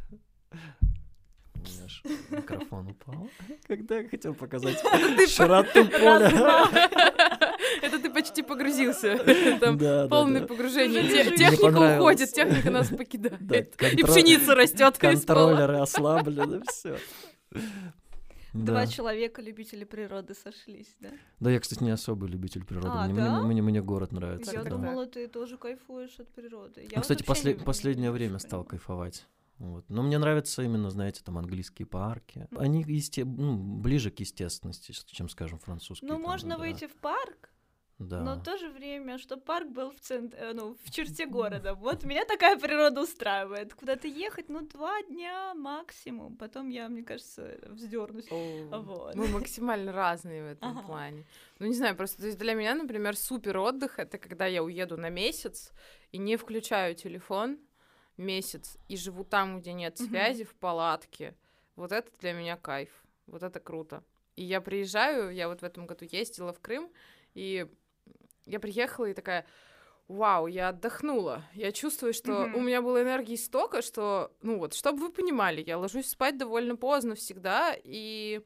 У 1.55 1.59
меня 1.59 1.83
аж 1.85 2.03
микрофон 2.29 2.87
упал. 2.87 3.29
Когда 3.67 3.99
я 3.99 4.09
хотел 4.09 4.33
показать 4.33 4.79
широту 5.29 5.85
поля. 5.85 7.39
Это 7.83 7.99
ты 7.99 8.09
почти 8.09 8.41
погрузился. 8.41 9.17
Там 9.59 9.77
Да, 9.77 10.03
да, 10.03 10.07
полное 10.07 10.41
да. 10.41 10.47
погружение. 10.47 11.03
Те- 11.03 11.23
лежишь. 11.23 11.37
Техника 11.37 11.97
уходит, 11.97 12.31
техника 12.31 12.71
нас 12.71 12.89
Да, 12.89 12.97
покидает. 12.97 13.81
И 13.93 14.03
пшеница 14.03 14.55
растет. 14.55 14.97
Контроллеры 14.97 15.79
ослаблены, 15.79 16.61
все. 16.69 16.97
Два 18.53 18.85
Да. 18.85 18.87
человека, 18.87 19.41
любители 19.41 19.83
природы, 19.83 20.35
сошлись, 20.35 20.95
да? 20.99 21.09
да, 21.39 21.49
я, 21.49 21.59
кстати, 21.59 21.83
не 21.83 21.89
особый 21.89 22.29
любитель 22.29 22.63
природы. 22.63 22.89
А, 22.91 23.07
мне, 23.07 23.15
да? 23.15 23.39
мне, 23.41 23.47
мне, 23.47 23.61
мне 23.63 23.81
город 23.81 24.11
нравится. 24.11 24.51
Я 24.53 24.63
да. 24.63 24.69
думала, 24.69 25.07
ты 25.07 25.27
тоже 25.27 25.57
кайфуешь 25.57 26.19
от 26.19 26.31
природы. 26.33 26.81
Я 26.83 26.89
вот 26.95 27.01
кстати, 27.01 27.23
после- 27.23 27.55
не- 27.55 27.59
последнее 27.63 28.09
не 28.09 28.13
время 28.13 28.37
стал 28.37 28.63
кайфовать. 28.63 29.25
Вот. 29.57 29.85
Но 29.89 30.03
мне 30.03 30.19
нравятся 30.19 30.61
именно, 30.61 30.89
знаете, 30.91 31.21
там 31.23 31.37
английские 31.37 31.87
парки. 31.87 32.47
Они 32.55 32.83
есте... 32.83 33.25
ну, 33.25 33.57
ближе 33.57 34.11
к 34.11 34.19
естественности, 34.19 34.91
чем, 34.91 35.29
скажем, 35.29 35.57
французские. 35.57 36.09
Ну, 36.09 36.15
там, 36.15 36.23
можно 36.23 36.49
да. 36.51 36.57
выйти 36.57 36.85
в 36.87 36.95
парк, 36.95 37.49
Да. 37.99 38.21
но 38.21 38.35
в 38.35 38.43
то 38.43 38.57
же 38.57 38.69
время, 38.69 39.17
чтобы 39.17 39.41
парк 39.43 39.67
был 39.67 39.91
в 39.91 39.99
центре, 39.99 40.51
ну, 40.53 40.75
в 40.83 40.91
черте 40.91 41.25
города. 41.25 41.73
Вот 41.75 42.03
меня 42.03 42.25
такая 42.25 42.57
природа 42.57 43.01
устраивает. 43.01 43.73
Куда-то 43.73 44.07
ехать, 44.07 44.49
ну, 44.49 44.61
два 44.61 45.01
дня 45.03 45.53
максимум. 45.53 46.35
Потом 46.35 46.69
я, 46.69 46.89
мне 46.89 47.03
кажется, 47.03 47.59
вздернусь. 47.67 48.29
Вот. 48.29 49.15
Мы 49.15 49.27
максимально 49.27 49.91
разные 49.91 50.43
в 50.43 50.47
этом 50.47 50.77
Ага. 50.77 50.87
плане. 50.87 51.25
Ну, 51.59 51.67
не 51.67 51.73
знаю, 51.73 51.95
просто 51.95 52.19
то 52.21 52.25
есть 52.25 52.39
для 52.39 52.55
меня, 52.55 52.75
например, 52.75 53.15
супер 53.15 53.57
отдых 53.57 53.99
это 53.99 54.17
когда 54.17 54.47
я 54.47 54.63
уеду 54.63 54.97
на 54.97 55.09
месяц 55.09 55.71
и 56.11 56.17
не 56.17 56.35
включаю 56.35 56.95
телефон 56.95 57.59
месяц 58.17 58.77
и 58.89 58.97
живу 58.97 59.23
там, 59.23 59.59
где 59.59 59.73
нет 59.73 59.97
связи, 59.97 60.43
в 60.43 60.55
палатке. 60.55 61.35
Вот 61.75 61.91
это 61.91 62.09
для 62.19 62.33
меня 62.33 62.57
кайф. 62.57 62.89
Вот 63.27 63.43
это 63.43 63.59
круто. 63.59 64.03
И 64.35 64.43
я 64.43 64.61
приезжаю, 64.61 65.33
я 65.33 65.47
вот 65.47 65.61
в 65.61 65.63
этом 65.63 65.85
году 65.85 66.05
ездила 66.11 66.53
в 66.53 66.59
Крым, 66.59 66.91
и 67.33 67.67
я 68.45 68.59
приехала 68.59 69.05
и 69.05 69.13
такая, 69.13 69.45
вау, 70.07 70.47
я 70.47 70.69
отдохнула. 70.69 71.43
Я 71.53 71.71
чувствую, 71.71 72.13
что 72.13 72.31
Мгм. 72.45 72.55
у 72.55 72.61
меня 72.61 72.81
было 72.81 73.01
энергии 73.01 73.35
столько, 73.35 73.81
что, 73.81 74.31
ну 74.41 74.57
вот, 74.57 74.73
чтобы 74.73 74.99
вы 74.99 75.11
понимали, 75.11 75.63
я 75.65 75.77
ложусь 75.77 76.09
спать 76.09 76.37
довольно 76.37 76.75
поздно 76.75 77.15
всегда, 77.15 77.75
и 77.83 78.41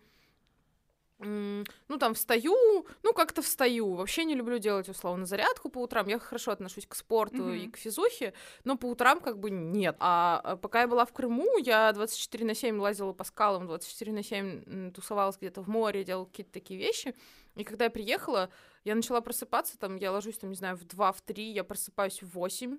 ну, 1.20 1.98
там, 2.00 2.14
встаю, 2.14 2.86
ну, 3.02 3.14
как-то 3.14 3.42
встаю. 3.42 3.96
Вообще 3.96 4.24
не 4.24 4.36
люблю 4.36 4.60
делать, 4.60 4.88
условно, 4.88 5.26
зарядку 5.26 5.70
по 5.70 5.80
утрам. 5.80 6.08
Я 6.08 6.20
хорошо 6.20 6.52
отношусь 6.52 6.86
к 6.86 6.94
спорту 6.94 7.54
и 7.54 7.64
Мгм. 7.64 7.72
к 7.72 7.78
физухе, 7.78 8.34
но 8.64 8.78
по 8.78 8.86
утрам 8.86 9.20
как 9.20 9.40
бы 9.40 9.50
нет. 9.50 9.96
А 10.00 10.40
а 10.44 10.56
пока 10.58 10.82
я 10.82 10.88
была 10.88 11.06
в 11.06 11.14
Крыму, 11.14 11.58
я 11.58 11.92
24 11.92 12.46
на 12.46 12.54
7 12.54 12.80
лазила 12.80 13.14
по 13.14 13.24
скалам, 13.24 13.66
24 13.66 14.12
на 14.14 14.24
7 14.24 14.64
м, 14.68 14.92
тусовалась 14.92 15.38
где-то 15.38 15.62
в 15.64 15.68
море, 15.68 16.04
делала 16.04 16.26
какие-то 16.26 16.52
такие 16.52 16.80
вещи. 16.80 17.16
И 17.58 17.64
когда 17.64 17.86
я 17.86 17.92
приехала, 17.92 18.50
я 18.84 18.96
начала 18.96 19.22
просыпаться, 19.22 19.78
там, 19.78 19.96
я 19.96 20.12
ложусь, 20.12 20.38
там, 20.38 20.50
не 20.50 20.56
знаю, 20.56 20.78
в 20.78 20.86
2, 20.86 21.12
в 21.12 21.22
3, 21.22 21.52
я 21.52 21.64
просыпаюсь 21.64 22.22
в 22.22 22.30
8. 22.30 22.78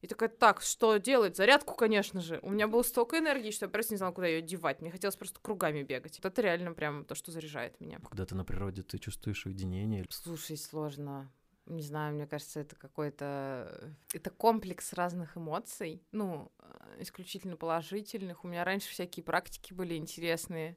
И 0.00 0.06
такая, 0.06 0.28
так, 0.28 0.60
что 0.60 0.96
делать? 0.98 1.36
Зарядку, 1.36 1.74
конечно 1.74 2.20
же. 2.20 2.38
У 2.42 2.50
меня 2.50 2.68
было 2.68 2.82
столько 2.82 3.18
энергии, 3.18 3.50
что 3.50 3.66
я 3.66 3.70
просто 3.70 3.94
не 3.94 3.98
знала, 3.98 4.12
куда 4.12 4.28
ее 4.28 4.42
девать. 4.42 4.80
Мне 4.80 4.90
хотелось 4.90 5.16
просто 5.16 5.40
кругами 5.40 5.82
бегать. 5.82 6.20
Вот 6.22 6.32
это 6.32 6.40
реально 6.40 6.72
прям 6.72 7.04
то, 7.04 7.14
что 7.16 7.32
заряжает 7.32 7.80
меня. 7.80 7.98
Когда 8.08 8.24
ты 8.24 8.34
на 8.36 8.44
природе, 8.44 8.82
ты 8.82 8.98
чувствуешь 8.98 9.44
уединение. 9.46 10.04
Слушай, 10.08 10.56
сложно. 10.56 11.32
Не 11.66 11.82
знаю, 11.82 12.14
мне 12.14 12.26
кажется, 12.26 12.60
это 12.60 12.76
какой-то... 12.76 13.92
Это 14.14 14.30
комплекс 14.30 14.92
разных 14.92 15.36
эмоций. 15.36 16.02
Ну, 16.12 16.50
э, 16.60 16.96
исключительно 17.00 17.56
положительных. 17.56 18.44
У 18.44 18.48
меня 18.48 18.64
раньше 18.64 18.90
всякие 18.90 19.24
практики 19.24 19.74
были 19.74 19.96
интересные. 19.96 20.76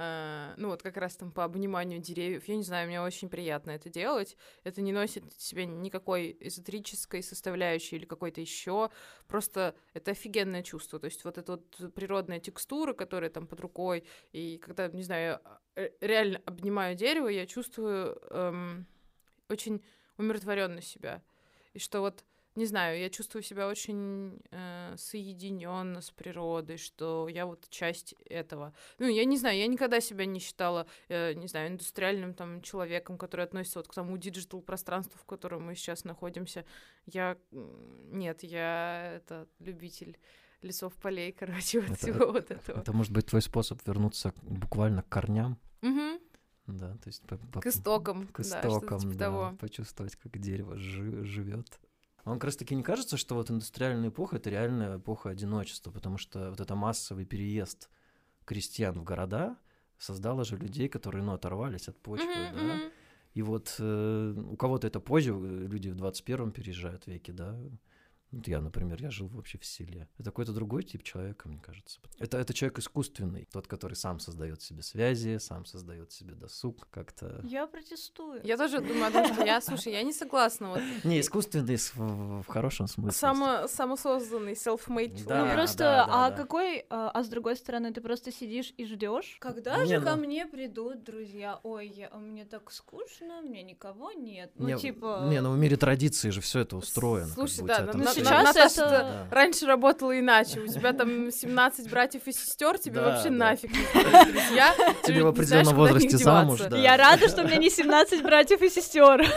Э, 0.00 0.54
Ну, 0.56 0.68
вот 0.68 0.82
как 0.82 0.96
раз 0.96 1.16
там 1.16 1.32
по 1.32 1.44
обниманию 1.44 1.98
деревьев. 1.98 2.44
Я 2.46 2.56
не 2.56 2.62
знаю, 2.62 2.86
мне 2.86 3.00
очень 3.00 3.28
приятно 3.28 3.72
это 3.72 3.90
делать. 3.90 4.36
Это 4.62 4.80
не 4.80 4.92
носит 4.92 5.24
в 5.32 5.42
себе 5.42 5.66
никакой 5.66 6.36
эзотерической 6.40 7.20
составляющей 7.22 7.96
или 7.96 8.04
какой-то 8.04 8.40
еще. 8.40 8.90
Просто 9.26 9.74
это 9.94 10.12
офигенное 10.12 10.62
чувство. 10.62 11.00
То 11.00 11.06
есть 11.06 11.24
вот 11.24 11.36
эта 11.36 11.52
вот 11.52 11.94
природная 11.94 12.38
текстура, 12.38 12.92
которая 12.92 13.30
там 13.30 13.46
под 13.48 13.60
рукой, 13.60 14.04
и 14.32 14.58
когда, 14.58 14.86
не 14.88 15.02
знаю, 15.02 15.40
э, 15.74 15.90
реально 16.00 16.40
обнимаю 16.46 16.94
дерево, 16.94 17.26
я 17.28 17.46
чувствую 17.46 18.18
эм, 18.30 18.86
очень 19.48 19.82
умиротворенно 20.16 20.80
себя. 20.80 21.22
И 21.74 21.80
что 21.80 22.00
вот, 22.00 22.24
не 22.58 22.66
знаю, 22.66 22.98
я 23.00 23.08
чувствую 23.08 23.42
себя 23.42 23.68
очень 23.68 24.40
э, 24.50 24.94
соединенно 24.96 26.00
с 26.00 26.10
природой, 26.10 26.76
что 26.76 27.28
я 27.28 27.46
вот 27.46 27.66
часть 27.70 28.14
этого. 28.28 28.72
Ну, 28.98 29.06
я 29.08 29.24
не 29.24 29.36
знаю, 29.38 29.56
я 29.58 29.66
никогда 29.66 30.00
себя 30.00 30.26
не 30.26 30.40
считала, 30.40 30.86
э, 31.08 31.34
не 31.34 31.46
знаю, 31.48 31.68
индустриальным 31.68 32.34
там 32.34 32.60
человеком, 32.62 33.16
который 33.16 33.44
относится 33.46 33.78
вот 33.78 33.88
к 33.88 33.94
тому 33.94 34.16
digital 34.18 34.60
пространству, 34.60 35.18
в 35.18 35.24
котором 35.24 35.62
мы 35.66 35.74
сейчас 35.74 36.04
находимся. 36.04 36.64
Я 37.06 37.36
нет, 37.52 38.42
я 38.42 39.12
это 39.16 39.46
любитель 39.60 40.18
лесов, 40.62 40.92
полей, 40.94 41.32
короче, 41.38 41.80
вот 41.80 41.90
Это- 41.90 41.96
всего 41.98 42.32
вот 42.32 42.50
этого. 42.50 42.80
Это 42.80 42.92
может 42.92 43.12
быть 43.12 43.26
твой 43.26 43.42
способ 43.42 43.80
вернуться 43.86 44.32
буквально 44.42 45.02
к 45.02 45.08
корням. 45.08 45.56
Мгм. 45.82 46.18
Да, 46.66 46.92
то 46.96 47.06
есть 47.08 47.22
по- 47.26 47.38
по- 47.38 47.60
К 47.60 47.66
истокам, 47.66 48.26
к 48.26 48.38
да, 48.38 48.44
что-то 48.44 48.68
истокам, 48.68 48.98
типа 49.00 49.14
да, 49.14 49.24
того. 49.24 49.56
почувствовать, 49.58 50.16
как 50.16 50.38
дерево 50.38 50.76
живет. 50.76 51.78
Вам 52.28 52.36
как 52.38 52.44
раз 52.44 52.56
таки 52.56 52.74
не 52.74 52.82
кажется, 52.82 53.16
что 53.16 53.34
вот 53.34 53.50
индустриальная 53.50 54.10
эпоха 54.10 54.36
это 54.36 54.50
реальная 54.50 54.98
эпоха 54.98 55.30
одиночества, 55.30 55.90
потому 55.90 56.18
что 56.18 56.50
вот 56.50 56.60
это 56.60 56.74
массовый 56.74 57.24
переезд 57.24 57.88
крестьян 58.44 58.98
в 58.98 59.02
города 59.02 59.56
создала 59.98 60.44
же 60.44 60.58
людей, 60.58 60.88
которые, 60.90 61.24
ну, 61.24 61.32
оторвались 61.32 61.88
от 61.88 61.98
почвы, 61.98 62.26
Мгм, 62.26 62.54
да, 62.54 62.62
мгм. 62.74 62.92
И 63.32 63.42
вот 63.42 63.76
э, 63.78 64.34
у 64.36 64.56
кого-то 64.56 64.86
это 64.86 65.00
позже, 65.00 65.30
э, 65.32 65.66
люди 65.68 65.88
в 65.88 65.94
21 65.94 66.52
переезжают 66.52 67.06
веке, 67.06 67.32
да, 67.32 67.58
вот 68.30 68.46
я, 68.46 68.60
например, 68.60 69.00
я 69.00 69.10
жил 69.10 69.28
вообще 69.28 69.58
в 69.58 69.64
селе. 69.64 70.06
Это 70.18 70.30
какой-то 70.30 70.52
другой 70.52 70.82
тип 70.82 71.02
человека, 71.02 71.48
мне 71.48 71.60
кажется. 71.60 72.00
Это, 72.18 72.38
это 72.38 72.52
человек 72.52 72.78
искусственный, 72.78 73.48
тот, 73.50 73.66
который 73.66 73.94
сам 73.94 74.20
создает 74.20 74.60
себе 74.60 74.82
связи, 74.82 75.38
сам 75.38 75.64
создает 75.64 76.12
себе 76.12 76.34
досуг 76.34 76.88
как-то. 76.90 77.40
Я 77.44 77.66
протестую. 77.66 78.42
Я 78.44 78.56
тоже 78.58 78.80
думаю 78.80 79.06
о 79.06 79.10
том, 79.10 79.32
что 79.32 79.44
я, 79.44 79.60
слушай, 79.60 79.92
я 79.92 80.02
не 80.02 80.12
согласна. 80.12 80.70
Вот. 80.70 80.82
Не, 81.04 81.20
искусственный 81.20 81.76
в, 81.76 82.42
в, 82.42 82.46
хорошем 82.46 82.86
смысле. 82.86 83.18
Само, 83.18 83.66
самосозданный, 83.66 84.52
self-made 84.52 85.24
Да, 85.24 85.24
человек. 85.24 85.48
ну 85.48 85.54
просто, 85.54 85.78
да, 85.78 86.06
да, 86.06 86.26
а 86.26 86.30
да. 86.30 86.36
какой, 86.36 86.84
а, 86.90 87.10
а 87.10 87.22
с 87.24 87.28
другой 87.28 87.56
стороны, 87.56 87.92
ты 87.92 88.00
просто 88.00 88.30
сидишь 88.30 88.74
и 88.76 88.84
ждешь, 88.84 89.36
когда 89.40 89.78
Не, 89.78 89.86
же 89.86 90.00
ну- 90.00 90.06
ко 90.06 90.16
мне 90.16 90.46
придут 90.46 91.02
друзья? 91.02 91.60
Ой, 91.62 91.88
я, 91.88 92.10
мне 92.10 92.44
так 92.44 92.70
скучно, 92.72 93.40
мне 93.40 93.62
никого 93.62 94.12
нет. 94.12 94.52
Ну 94.56 94.68
не, 94.68 94.76
типа. 94.76 95.26
не, 95.30 95.40
ну 95.40 95.52
в 95.52 95.58
мире 95.58 95.76
традиции 95.76 96.30
же 96.30 96.40
все 96.40 96.60
это 96.60 96.76
устроено. 96.76 97.26
как 97.26 97.34
Слушай, 97.34 97.60
бы, 97.60 97.64
у 97.64 97.68
да, 97.68 97.78
сейчас 98.24 98.44
Наташа, 98.44 98.82
это-. 98.82 99.28
Раньше 99.30 99.66
работало 99.66 100.18
иначе. 100.18 100.60
У 100.60 100.66
тебя 100.66 100.92
там 100.92 101.30
17 101.30 101.90
братьев 101.90 102.22
и 102.26 102.32
сестер, 102.32 102.78
тебе 102.78 102.96
Да, 102.96 103.10
вообще 103.10 103.30
да. 103.30 103.34
нафиг 103.36 103.72
не 103.72 104.02
нужны 104.02 104.32
друзья. 104.32 104.74
ты 105.02 105.12
Тебе 105.12 105.22
в 105.24 105.28
определенном 105.28 105.74
возрасте 105.74 106.16
замуж, 106.16 106.60
да. 106.60 106.76
Я 106.76 106.96
рада, 106.96 107.28
что 107.28 107.42
у 107.42 107.46
меня 107.46 107.56
не 107.56 107.70
17 107.70 108.22
братьев 108.22 108.62
и 108.62 108.68
сестер. 108.68 109.26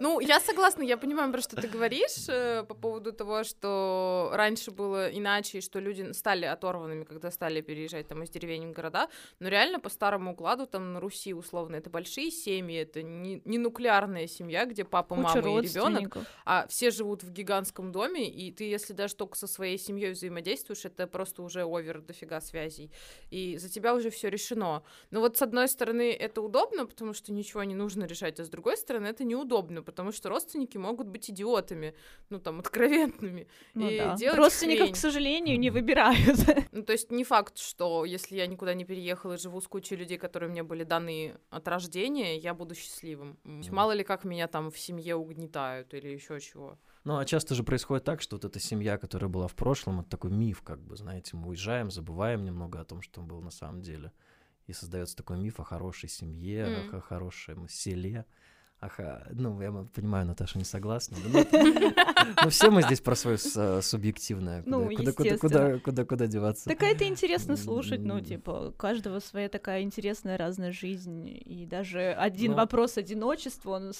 Ну, 0.00 0.20
я 0.20 0.38
согласна, 0.38 0.82
я 0.82 0.96
понимаю, 0.96 1.32
про 1.32 1.40
что 1.40 1.56
ты 1.56 1.66
говоришь 1.66 2.28
э, 2.28 2.62
по 2.62 2.74
поводу 2.74 3.12
того, 3.12 3.42
что 3.42 4.30
раньше 4.32 4.70
было 4.70 5.08
иначе, 5.08 5.58
и 5.58 5.60
что 5.60 5.80
люди 5.80 6.12
стали 6.12 6.44
оторванными, 6.44 7.02
когда 7.02 7.32
стали 7.32 7.60
переезжать 7.60 8.06
там 8.06 8.22
из 8.22 8.30
деревень 8.30 8.68
в 8.68 8.72
города, 8.72 9.08
но 9.40 9.48
реально 9.48 9.80
по 9.80 9.88
старому 9.88 10.32
укладу 10.32 10.66
там 10.66 10.92
на 10.92 11.00
Руси 11.00 11.34
условно 11.34 11.76
это 11.76 11.90
большие 11.90 12.30
семьи, 12.30 12.78
это 12.78 13.02
не, 13.02 13.42
не 13.44 13.58
нуклеарная 13.58 14.26
семья, 14.28 14.66
где 14.66 14.84
папа, 14.84 15.16
Куча 15.16 15.42
мама 15.42 15.60
и 15.60 15.62
ребенок, 15.62 16.16
а 16.44 16.66
все 16.68 16.90
живут 16.90 17.22
в 17.24 17.32
гигантском 17.32 17.77
доме, 17.92 18.28
и 18.28 18.50
ты, 18.52 18.64
если 18.64 18.92
даже 18.92 19.14
только 19.16 19.36
со 19.36 19.46
своей 19.46 19.78
семьей 19.78 20.12
взаимодействуешь, 20.12 20.84
это 20.84 21.06
просто 21.06 21.42
уже 21.42 21.64
овер 21.64 22.00
дофига 22.00 22.40
связей, 22.40 22.90
и 23.30 23.56
за 23.56 23.68
тебя 23.68 23.94
уже 23.94 24.10
все 24.10 24.28
решено. 24.28 24.82
Но 25.10 25.20
вот 25.20 25.36
с 25.36 25.42
одной 25.42 25.68
стороны 25.68 26.12
это 26.12 26.42
удобно, 26.42 26.86
потому 26.86 27.12
что 27.12 27.32
ничего 27.32 27.64
не 27.64 27.74
нужно 27.74 28.04
решать, 28.04 28.40
а 28.40 28.44
с 28.44 28.48
другой 28.48 28.76
стороны 28.76 29.06
это 29.06 29.24
неудобно, 29.24 29.82
потому 29.82 30.12
что 30.12 30.28
родственники 30.28 30.76
могут 30.76 31.08
быть 31.08 31.30
идиотами, 31.30 31.94
ну 32.30 32.38
там 32.38 32.58
откровенными. 32.60 33.46
Ну 33.74 33.88
и 33.88 33.98
да. 33.98 34.14
делать 34.16 34.38
Родственников, 34.38 34.86
хрень. 34.86 34.94
к 34.94 34.96
сожалению, 34.96 35.58
не 35.58 35.70
выбирают. 35.70 36.38
Ну, 36.70 36.82
то 36.82 36.92
есть 36.92 37.10
не 37.10 37.24
факт, 37.24 37.58
что 37.58 38.04
если 38.04 38.36
я 38.36 38.46
никуда 38.46 38.74
не 38.74 38.84
переехала 38.84 39.34
и 39.34 39.38
живу 39.38 39.60
с 39.60 39.66
кучей 39.66 39.96
людей, 39.96 40.18
которые 40.18 40.50
мне 40.50 40.62
были 40.62 40.84
даны 40.84 41.36
от 41.50 41.66
рождения, 41.66 42.36
я 42.36 42.54
буду 42.54 42.74
счастливым. 42.74 43.38
Мало 43.70 43.92
ли 43.92 44.04
как 44.04 44.24
меня 44.24 44.48
там 44.48 44.70
в 44.70 44.78
семье 44.78 45.16
угнетают 45.16 45.94
или 45.94 46.08
еще 46.08 46.40
чего. 46.40 46.78
Ну, 47.04 47.16
а 47.18 47.24
часто 47.24 47.54
же 47.54 47.62
происходит 47.62 48.04
так, 48.04 48.20
что 48.20 48.36
вот 48.36 48.44
эта 48.44 48.58
семья, 48.60 48.98
которая 48.98 49.28
была 49.30 49.46
в 49.48 49.54
прошлом, 49.54 50.00
это 50.00 50.10
такой 50.10 50.30
миф, 50.30 50.62
как 50.62 50.80
бы, 50.80 50.96
знаете, 50.96 51.36
мы 51.36 51.48
уезжаем, 51.48 51.90
забываем 51.90 52.44
немного 52.44 52.80
о 52.80 52.84
том, 52.84 53.02
что 53.02 53.20
было 53.22 53.40
на 53.40 53.50
самом 53.50 53.80
деле. 53.82 54.12
И 54.66 54.72
создается 54.72 55.16
такой 55.16 55.38
миф 55.38 55.60
о 55.60 55.64
хорошей 55.64 56.08
семье, 56.08 56.66
Мгм. 56.88 56.96
о 56.98 57.00
хорошем 57.00 57.68
селе. 57.68 58.26
Ага, 58.80 59.26
ну, 59.32 59.60
я 59.60 59.72
понимаю, 59.72 60.24
Наташа 60.26 60.56
не 60.58 60.64
согласна. 60.64 61.16
ну, 61.24 61.30
все 62.50 62.70
мы 62.70 62.82
здесь 62.82 63.00
про 63.00 63.16
свое 63.16 63.36
с- 63.38 63.82
субъективное. 63.82 64.62
Куда- 64.62 64.76
Ну, 64.76 65.80
куда, 65.80 66.04
куда, 66.04 66.26
деваться. 66.28 66.66
Так 66.68 66.82
это 66.84 67.04
интересно 67.08 67.56
слушать, 67.56 68.00
ну, 68.04 68.20
типа, 68.20 68.68
у 68.68 68.72
каждого 68.72 69.18
своя 69.20 69.48
такая 69.48 69.82
интересная 69.82 70.36
разная 70.38 70.70
жизнь, 70.72 71.26
и 71.28 71.66
даже 71.66 72.12
один 72.12 72.54
вопрос 72.54 72.98
одиночества, 72.98 73.70
он 73.70 73.92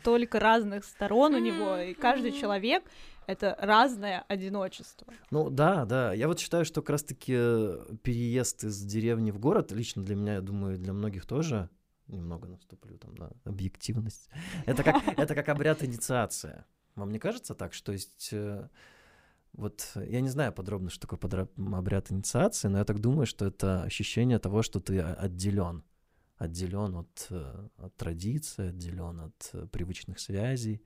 столько 0.00 0.38
разных 0.40 0.84
сторон 0.84 1.34
у 1.34 1.38
него, 1.38 1.76
и 1.76 1.94
каждый 1.94 2.32
человек— 2.32 2.82
это 3.26 3.56
разное 3.60 4.24
одиночество. 4.28 5.06
Ну 5.30 5.50
да, 5.50 5.84
да. 5.84 6.12
Я 6.12 6.26
вот 6.28 6.40
считаю, 6.40 6.64
что 6.64 6.82
как 6.82 6.90
раз-таки 6.90 7.34
э, 7.36 7.84
переезд 8.02 8.64
из 8.64 8.82
деревни 8.82 9.30
в 9.30 9.38
город, 9.38 9.72
лично 9.72 10.02
для 10.02 10.16
меня, 10.16 10.34
я 10.34 10.40
думаю, 10.40 10.78
для 10.78 10.92
многих 10.92 11.26
тоже, 11.26 11.68
немного 12.08 12.48
наступлю 12.48 12.98
там 12.98 13.14
на 13.14 13.30
объективность, 13.44 14.28
это 14.66 14.82
как, 14.82 14.96
это 15.18 15.34
как 15.34 15.48
обряд 15.48 15.84
инициация. 15.84 16.64
Вам 16.96 17.10
не 17.12 17.18
кажется 17.18 17.54
так, 17.54 17.72
что 17.72 17.92
есть... 17.92 18.30
э, 18.32 18.68
Вот 19.52 19.92
я 19.94 20.20
не 20.20 20.28
знаю 20.28 20.52
подробно, 20.52 20.90
что 20.90 21.00
такое 21.06 21.18
подра- 21.18 21.76
обряд 21.78 22.10
инициации, 22.10 22.68
но 22.68 22.78
я 22.78 22.84
так 22.84 22.98
думаю, 22.98 23.26
что 23.26 23.46
это 23.46 23.82
ощущение 23.84 24.38
того, 24.38 24.62
что 24.62 24.80
ты 24.80 25.00
отделен. 25.00 25.82
Отделен 26.40 26.96
от, 26.96 27.26
э, 27.28 27.68
от 27.76 27.94
традиции, 27.96 28.68
отделен 28.70 29.20
от 29.20 29.50
э, 29.52 29.66
привычных 29.66 30.18
связей. 30.18 30.80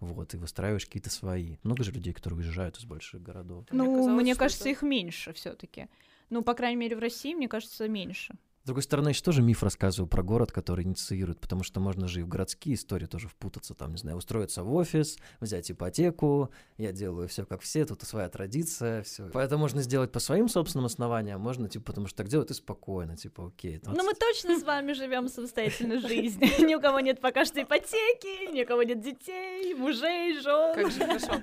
Вот, 0.00 0.34
и 0.34 0.36
выстраиваешь 0.36 0.84
какие-то 0.84 1.10
свои. 1.10 1.56
Много 1.62 1.84
же 1.84 1.92
людей, 1.92 2.12
которые 2.12 2.40
уезжают 2.40 2.76
из 2.76 2.84
больших 2.84 3.22
городов. 3.22 3.64
Мне 3.70 3.82
Ну, 3.84 3.96
казалось, 3.98 4.22
мне 4.22 4.34
кажется, 4.34 4.64
это- 4.64 4.70
их 4.70 4.82
меньше 4.82 5.32
все 5.32 5.54
таки 5.54 5.86
Ну, 6.28 6.42
по 6.42 6.54
крайней 6.54 6.76
мере, 6.76 6.96
в 6.96 6.98
России, 6.98 7.34
мне 7.34 7.48
кажется, 7.48 7.88
меньше. 7.88 8.34
С 8.66 8.68
другой 8.68 8.82
стороны, 8.82 9.06
я 9.06 9.10
еще 9.10 9.22
тоже 9.22 9.42
миф 9.42 9.62
рассказываю 9.62 10.08
про 10.08 10.24
город, 10.24 10.50
который 10.50 10.84
инициирует, 10.84 11.38
потому 11.38 11.62
что 11.62 11.78
можно 11.78 12.08
же 12.08 12.18
и 12.18 12.22
в 12.24 12.26
городские 12.26 12.74
истории 12.74 13.06
тоже 13.06 13.28
впутаться, 13.28 13.74
там, 13.74 13.92
не 13.92 13.98
знаю, 13.98 14.16
устроиться 14.16 14.64
в 14.64 14.74
офис, 14.74 15.18
взять 15.38 15.70
ипотеку, 15.70 16.50
я 16.76 16.90
делаю 16.90 17.28
все 17.28 17.46
как 17.46 17.60
все, 17.60 17.84
тут 17.84 18.02
своя 18.02 18.28
традиция, 18.28 19.04
все. 19.04 19.30
Поэтому 19.32 19.60
можно 19.60 19.82
сделать 19.82 20.10
по 20.10 20.18
своим 20.18 20.48
собственным 20.48 20.86
основаниям, 20.86 21.40
можно, 21.40 21.68
типа, 21.68 21.84
потому 21.84 22.08
что 22.08 22.16
так 22.16 22.26
делают 22.26 22.50
и 22.50 22.54
спокойно, 22.54 23.16
типа, 23.16 23.46
окей. 23.46 23.80
Ну, 23.84 24.02
мы 24.02 24.14
точно 24.14 24.58
с 24.58 24.64
вами 24.64 24.94
живем 24.94 25.28
самостоятельной 25.28 26.00
жизнью. 26.08 26.50
Ни 26.66 26.74
у 26.74 26.80
кого 26.80 26.98
нет 26.98 27.20
пока 27.20 27.44
что 27.44 27.62
ипотеки, 27.62 28.52
ни 28.52 28.64
у 28.64 28.66
кого 28.66 28.82
нет 28.82 29.00
детей, 29.00 29.74
мужей, 29.74 30.40
жен. 30.40 30.74
Как 30.74 30.90
же 30.90 30.98
хорошо. 30.98 31.40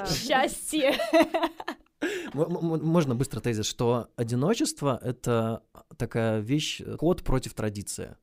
А, 0.00 0.06
Счастье. 0.14 0.96
Можно 2.34 3.14
быстро 3.14 3.40
тезис, 3.40 3.66
что 3.66 4.08
одиночество— 4.16 4.98
это 5.02 5.62
такая 5.96 6.40
вещь, 6.40 6.80
э, 6.80 6.96
код 6.96 7.22
против 7.24 7.54
традиции. 7.54 8.16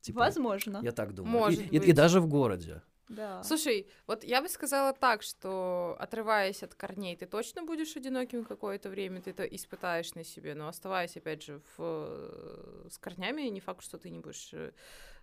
Типа, 0.00 0.20
Возможно. 0.20 0.80
Я 0.82 0.92
так 0.92 1.14
думаю. 1.14 1.32
Может 1.32 1.60
и, 1.60 1.64
и- 1.64 1.76
и 1.76 1.78
быть. 1.78 1.94
даже 1.94 2.20
в 2.20 2.26
городе. 2.26 2.82
Да. 3.08 3.42
Слушай, 3.44 3.86
вот 4.06 4.24
я 4.24 4.40
бы 4.40 4.48
сказала 4.48 4.92
так, 4.94 5.22
что 5.22 5.96
отрываясь 6.00 6.62
от 6.62 6.74
корней, 6.74 7.14
ты 7.16 7.26
точно 7.26 7.62
будешь 7.62 7.94
одиноким 7.96 8.44
какое-то 8.44 8.88
время, 8.88 9.20
ты 9.20 9.30
это 9.30 9.44
испытаешь 9.44 10.14
на 10.14 10.24
себе, 10.24 10.54
но 10.54 10.66
оставаясь, 10.68 11.16
опять 11.16 11.42
же, 11.42 11.60
в, 11.76 11.80
э, 11.80 12.88
с 12.90 12.98
корнями, 12.98 13.42
не 13.42 13.60
факт, 13.60 13.84
что 13.84 13.98
ты 13.98 14.10
не 14.10 14.18
будешь 14.18 14.54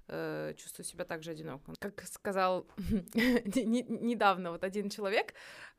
э, 0.09 0.53
чувствовать 0.57 0.87
себя 0.87 1.05
так 1.05 1.23
же 1.23 1.31
одиноко. 1.31 1.73
Как 1.79 2.03
сказал 2.07 2.67
не- 3.13 3.63
не- 3.65 3.83
недавно 3.83 4.51
вот 4.51 4.63
один 4.63 4.89
человек 4.89 5.33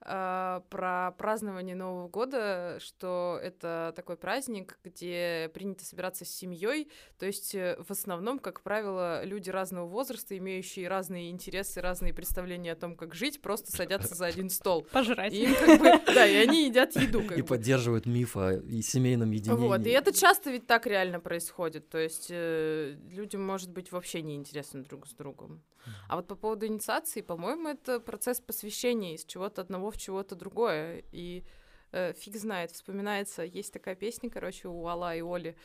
э, 0.04 0.60
про 0.70 1.12
празднование 1.18 1.74
Нового 1.74 2.08
года, 2.08 2.78
что 2.80 3.38
это 3.42 3.92
такой 3.96 4.16
праздник, 4.16 4.78
где 4.84 5.50
принято 5.52 5.84
собираться 5.84 6.24
с 6.24 6.28
семьей, 6.30 6.90
то 7.18 7.26
есть 7.26 7.54
э, 7.54 7.76
в 7.86 7.90
основном, 7.90 8.38
как 8.38 8.62
правило, 8.62 9.24
люди 9.24 9.50
разного 9.50 9.86
возраста, 9.86 10.36
имеющие 10.38 10.88
разные 10.88 11.30
интересы, 11.30 11.80
разные 11.80 12.14
представления 12.14 12.72
о 12.72 12.76
том, 12.76 12.96
как 12.96 13.14
жить, 13.14 13.42
просто 13.42 13.70
садятся 13.70 14.14
за 14.14 14.26
один 14.26 14.48
стол. 14.50 14.86
Пожрать. 14.92 15.32
И 15.32 15.44
им 15.44 15.54
как 15.54 15.78
бы, 15.80 15.84
да, 16.14 16.26
и 16.26 16.36
они 16.36 16.66
едят 16.68 16.94
еду. 16.96 17.20
И 17.20 17.42
бы. 17.42 17.48
поддерживают 17.48 18.06
миф 18.06 18.36
о 18.36 18.60
семейном 18.82 19.30
единении. 19.32 19.60
Вот, 19.66 19.86
и 19.86 19.90
это 19.90 20.12
часто 20.12 20.50
ведь 20.50 20.66
так 20.66 20.86
реально 20.86 21.20
происходит. 21.20 21.88
То 21.88 21.98
есть 21.98 22.28
э, 22.30 22.96
людям, 23.10 23.44
может 23.44 23.70
быть, 23.70 23.92
вообще 23.92 24.19
не 24.22 24.34
интересно 24.36 24.82
друг 24.82 25.06
с 25.06 25.12
другом. 25.12 25.62
А 26.08 26.16
вот 26.16 26.26
по 26.26 26.34
поводу 26.36 26.66
инициации, 26.66 27.20
по-моему, 27.22 27.68
это 27.68 28.00
процесс 28.00 28.40
посвящения 28.40 29.14
из 29.14 29.24
чего-то 29.24 29.62
одного 29.62 29.90
в 29.90 29.96
чего-то 29.96 30.34
другое. 30.34 31.02
И 31.12 31.44
э, 31.92 32.12
фиг 32.12 32.36
знает, 32.36 32.70
вспоминается, 32.70 33.42
есть 33.42 33.72
такая 33.72 33.94
песня, 33.94 34.30
короче, 34.30 34.68
у 34.68 34.86
Алла 34.86 35.16
и 35.16 35.22
Оли. 35.22 35.56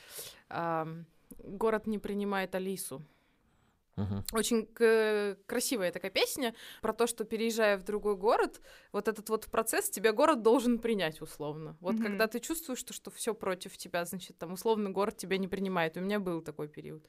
ам, 0.50 1.06
Город 1.38 1.88
не 1.88 2.00
принимает 2.00 2.56
Алису. 2.56 3.02
Мгм. 3.96 4.26
Очень 4.34 4.66
к- 4.68 5.38
красивая 5.46 5.92
такая 5.92 6.12
песня 6.12 6.54
про 6.82 6.94
то, 6.94 7.08
что 7.08 7.24
переезжая 7.24 7.78
в 7.78 7.84
другой 7.84 8.18
город, 8.18 8.60
вот 8.92 9.08
этот 9.08 9.30
вот 9.30 9.46
процесс 9.46 9.90
тебя 9.90 10.12
город 10.12 10.42
должен 10.42 10.80
принять 10.80 11.22
условно. 11.22 11.78
Вот 11.80 11.96
Мгм. 11.96 12.04
когда 12.04 12.28
ты 12.28 12.40
чувствуешь, 12.40 12.80
что, 12.80 12.94
что 12.94 13.10
все 13.10 13.34
против 13.34 13.78
тебя, 13.78 14.04
значит, 14.06 14.38
там 14.38 14.54
условно 14.54 14.90
город 14.92 15.16
тебя 15.18 15.38
не 15.38 15.48
принимает. 15.48 15.96
У 15.98 16.02
меня 16.02 16.20
был 16.20 16.42
такой 16.42 16.68
период. 16.68 17.06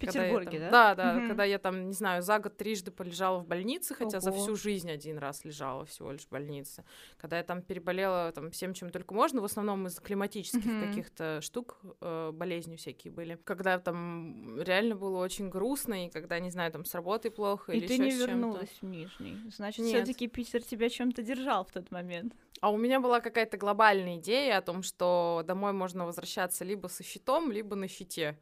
В 0.00 0.06
Когда 0.06 0.24
я 0.24 0.30
Петербурге, 0.30 0.58
там- 0.60 0.70
да? 0.70 0.94
Да, 0.94 0.94
да, 0.94 1.12
Мгм. 1.18 1.28
когда 1.28 1.44
я 1.44 1.58
там, 1.58 1.86
не 1.88 1.92
знаю, 1.92 2.22
за 2.22 2.38
год 2.38 2.56
трижды 2.56 2.90
полежала 2.90 3.38
в 3.40 3.46
больнице, 3.46 3.94
хотя 3.94 4.18
за 4.20 4.30
Ого. 4.30 4.40
всю 4.42 4.56
жизнь 4.56 4.90
один 4.90 5.18
раз 5.18 5.44
лежала 5.44 5.84
всего 5.84 6.10
лишь 6.12 6.22
в 6.22 6.30
больнице. 6.30 6.84
Когда 7.18 7.36
я 7.36 7.42
там 7.44 7.60
переболела 7.60 8.32
там 8.32 8.50
всем, 8.50 8.72
чем 8.72 8.88
только 8.88 9.12
можно, 9.14 9.42
в 9.42 9.44
основном 9.44 9.86
из 9.86 10.00
климатических 10.00 10.64
Мгм. 10.64 10.88
каких-то 10.88 11.40
штук, 11.42 11.78
э, 12.00 12.30
болезни 12.32 12.76
всякие 12.76 13.12
были. 13.12 13.38
Когда 13.44 13.78
там 13.78 14.58
реально 14.62 14.96
было 14.96 15.18
очень 15.22 15.50
грустно, 15.50 16.06
и 16.06 16.08
когда, 16.08 16.38
не 16.40 16.50
знаю, 16.50 16.72
там 16.72 16.86
с 16.86 16.94
работой 16.94 17.30
плохо 17.30 17.72
И 17.72 17.76
или 17.76 17.86
ты 17.86 17.98
не 17.98 18.10
с 18.10 18.14
чем-то. 18.16 18.26
вернулась 18.32 18.70
в 18.80 18.86
Нижний. 18.86 19.36
Значит, 19.54 19.84
Нет. 19.84 19.94
все-таки 20.06 20.28
Питер 20.28 20.62
тебя 20.62 20.88
чем-то 20.88 21.22
держал 21.22 21.64
в 21.64 21.72
тот 21.72 21.90
момент. 21.90 22.32
А 22.62 22.70
у 22.70 22.76
меня 22.78 23.00
была 23.00 23.20
какая-то 23.20 23.56
глобальная 23.58 24.16
идея 24.16 24.58
о 24.58 24.62
том, 24.62 24.82
что 24.82 25.42
домой 25.46 25.72
можно 25.72 26.06
возвращаться 26.06 26.64
либо 26.64 26.88
со 26.88 27.02
щитом, 27.02 27.52
либо 27.52 27.76
на 27.76 27.86
щите. 27.88 28.38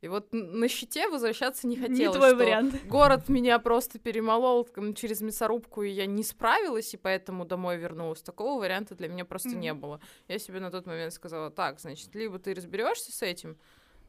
И 0.00 0.08
вот 0.08 0.28
на 0.32 0.68
щите 0.68 1.08
возвращаться 1.08 1.66
не 1.66 1.76
хотелось. 1.76 1.98
Не 1.98 2.12
твой 2.12 2.34
вариант. 2.36 2.74
Город 2.84 3.28
меня 3.28 3.58
просто 3.58 3.98
перемолол 3.98 4.68
через 4.94 5.20
мясорубку, 5.20 5.82
и 5.82 5.90
я 5.90 6.06
не 6.06 6.22
справилась, 6.22 6.94
и 6.94 6.96
поэтому 6.96 7.44
домой 7.44 7.78
вернулась. 7.78 8.22
Такого 8.22 8.60
варианта 8.60 8.94
для 8.94 9.08
меня 9.08 9.24
просто 9.24 9.50
не 9.50 9.72
Мгм. 9.72 9.80
было. 9.80 10.00
Я 10.28 10.38
себе 10.38 10.60
на 10.60 10.70
тот 10.70 10.86
момент 10.86 11.12
сказала, 11.12 11.50
так, 11.50 11.80
значит, 11.80 12.14
либо 12.14 12.38
ты 12.38 12.54
разберешься 12.54 13.10
с 13.10 13.22
этим, 13.22 13.58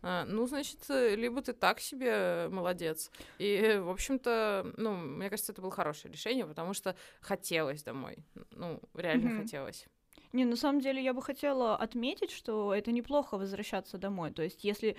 а, 0.02 0.26
ну, 0.26 0.48
значит, 0.48 0.80
э, 0.90 1.16
либо 1.16 1.42
ты 1.42 1.54
так 1.54 1.80
себе 1.80 2.48
молодец. 2.50 3.12
И, 3.40 3.56
э, 3.56 3.82
в 3.82 3.90
общем-то, 3.90 4.74
ну, 4.78 4.94
мне 4.96 5.30
кажется, 5.30 5.52
это 5.52 5.62
было 5.62 5.72
хорошее 5.72 6.14
решение, 6.14 6.46
потому 6.46 6.74
что 6.74 6.96
хотелось 7.20 7.84
домой. 7.84 8.18
Ну, 8.52 8.80
реально 8.94 9.30
Мгм. 9.32 9.38
хотелось. 9.42 9.88
Не, 10.32 10.46
на 10.46 10.56
самом 10.56 10.80
деле 10.80 11.04
я 11.04 11.14
бы 11.14 11.22
хотела 11.22 11.76
отметить, 11.76 12.32
что 12.32 12.74
это 12.74 12.92
неплохо 12.92 13.38
возвращаться 13.38 13.98
домой. 13.98 14.32
То 14.32 14.44
есть, 14.44 14.64
если 14.64 14.96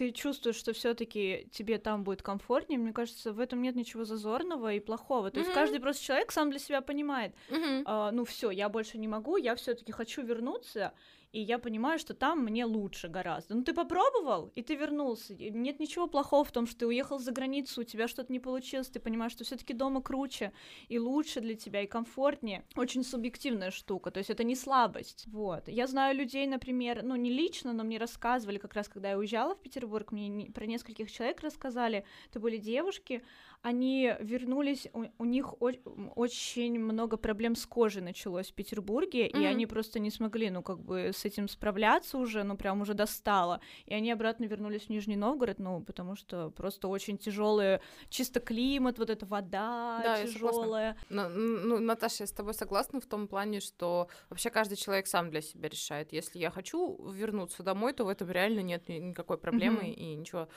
ты 0.00 0.12
чувствуешь, 0.12 0.56
что 0.56 0.72
все-таки 0.72 1.46
тебе 1.52 1.76
там 1.76 2.04
будет 2.04 2.22
комфортнее, 2.22 2.78
мне 2.78 2.94
кажется, 2.94 3.34
в 3.34 3.38
этом 3.38 3.60
нет 3.60 3.76
ничего 3.76 4.04
зазорного 4.06 4.72
и 4.72 4.80
плохого. 4.80 5.30
То 5.30 5.40
есть 5.40 5.50
Мгм. 5.50 5.54
каждый 5.60 5.78
просто 5.78 6.02
человек 6.02 6.32
сам 6.32 6.48
для 6.48 6.58
себя 6.58 6.80
понимает, 6.80 7.34
Мгм. 7.50 7.82
а, 7.84 8.10
ну 8.10 8.24
все, 8.24 8.50
я 8.50 8.70
больше 8.70 8.96
не 8.96 9.08
могу, 9.08 9.36
я 9.36 9.54
все-таки 9.56 9.92
хочу 9.92 10.22
вернуться, 10.22 10.94
и 11.32 11.40
я 11.40 11.58
понимаю, 11.58 11.98
что 11.98 12.14
там 12.14 12.40
мне 12.44 12.64
лучше 12.64 13.08
гораздо. 13.08 13.54
Ну 13.54 13.62
ты 13.62 13.72
попробовал, 13.72 14.50
и 14.54 14.62
ты 14.62 14.74
вернулся. 14.74 15.34
И 15.34 15.50
нет 15.50 15.78
ничего 15.78 16.06
плохого 16.08 16.44
в 16.44 16.50
том, 16.50 16.66
что 16.66 16.80
ты 16.80 16.86
уехал 16.86 17.18
за 17.18 17.32
границу, 17.32 17.82
у 17.82 17.84
тебя 17.84 18.08
что-то 18.08 18.32
не 18.32 18.40
получилось, 18.40 18.88
ты 18.88 18.98
понимаешь, 18.98 19.32
что 19.32 19.44
все-таки 19.44 19.72
дома 19.72 20.02
круче 20.02 20.52
и 20.88 20.98
лучше 20.98 21.40
для 21.40 21.54
тебя, 21.54 21.82
и 21.82 21.86
комфортнее. 21.86 22.64
Очень 22.76 23.04
субъективная 23.04 23.70
штука, 23.70 24.10
то 24.10 24.18
есть 24.18 24.30
это 24.30 24.42
не 24.42 24.56
слабость. 24.56 25.26
Вот. 25.28 25.68
Я 25.68 25.86
знаю 25.86 26.16
людей, 26.16 26.46
например, 26.46 27.02
ну 27.02 27.16
не 27.16 27.30
лично, 27.30 27.72
но 27.72 27.84
мне 27.84 27.98
рассказывали, 27.98 28.58
как 28.58 28.74
раз 28.74 28.88
когда 28.88 29.10
я 29.10 29.18
уезжала 29.18 29.54
в 29.54 29.60
Петербург, 29.60 30.12
мне 30.12 30.28
не- 30.28 30.50
про 30.50 30.66
нескольких 30.66 31.12
человек 31.12 31.40
рассказали, 31.40 32.04
это 32.30 32.40
были 32.40 32.56
девушки, 32.56 33.22
они 33.62 34.14
вернулись, 34.20 34.88
у, 34.94 35.04
у 35.18 35.24
них 35.24 35.52
о- 35.60 35.70
очень 36.16 36.78
много 36.78 37.16
проблем 37.18 37.54
с 37.54 37.66
кожей 37.66 38.00
началось 38.02 38.50
в 38.50 38.54
Петербурге, 38.54 39.26
и 39.26 39.36
Мгм. 39.36 39.46
они 39.46 39.66
просто 39.66 39.98
не 39.98 40.10
смогли, 40.10 40.48
ну, 40.50 40.62
как 40.62 40.78
бы 40.80 41.10
с 41.12 41.24
этим 41.26 41.46
справляться 41.48 42.16
уже, 42.16 42.42
ну, 42.42 42.56
прям 42.56 42.80
уже 42.80 42.94
достало. 42.94 43.60
И 43.84 43.92
они 43.94 44.10
обратно 44.12 44.44
вернулись 44.46 44.84
в 44.86 44.88
Нижний 44.90 45.16
Новгород, 45.16 45.58
ну, 45.58 45.82
потому 45.82 46.16
что 46.16 46.50
просто 46.50 46.88
очень 46.88 47.18
тяжелый, 47.18 47.80
чисто 48.08 48.40
климат, 48.40 48.98
вот 48.98 49.10
эта 49.10 49.26
вода 49.26 50.00
Да, 50.02 50.22
тяжелая. 50.24 50.96
Ну, 51.10 51.78
Наташа, 51.78 52.22
я 52.22 52.26
с 52.26 52.32
тобой 52.32 52.54
согласна 52.54 53.00
в 53.00 53.06
том 53.06 53.28
плане, 53.28 53.60
что 53.60 54.08
вообще 54.30 54.48
каждый 54.50 54.76
человек 54.76 55.06
сам 55.06 55.30
для 55.30 55.42
себя 55.42 55.68
решает. 55.68 56.12
Если 56.14 56.38
я 56.38 56.50
хочу 56.50 56.96
вернуться 57.12 57.62
домой, 57.62 57.92
то 57.92 58.04
в 58.04 58.08
этом 58.08 58.30
реально 58.30 58.60
нет 58.60 58.88
ни- 58.88 58.94
никакой 59.00 59.36
проблемы 59.36 59.82
Мгм. 59.82 59.92
и 59.92 60.14
ничего 60.14 60.48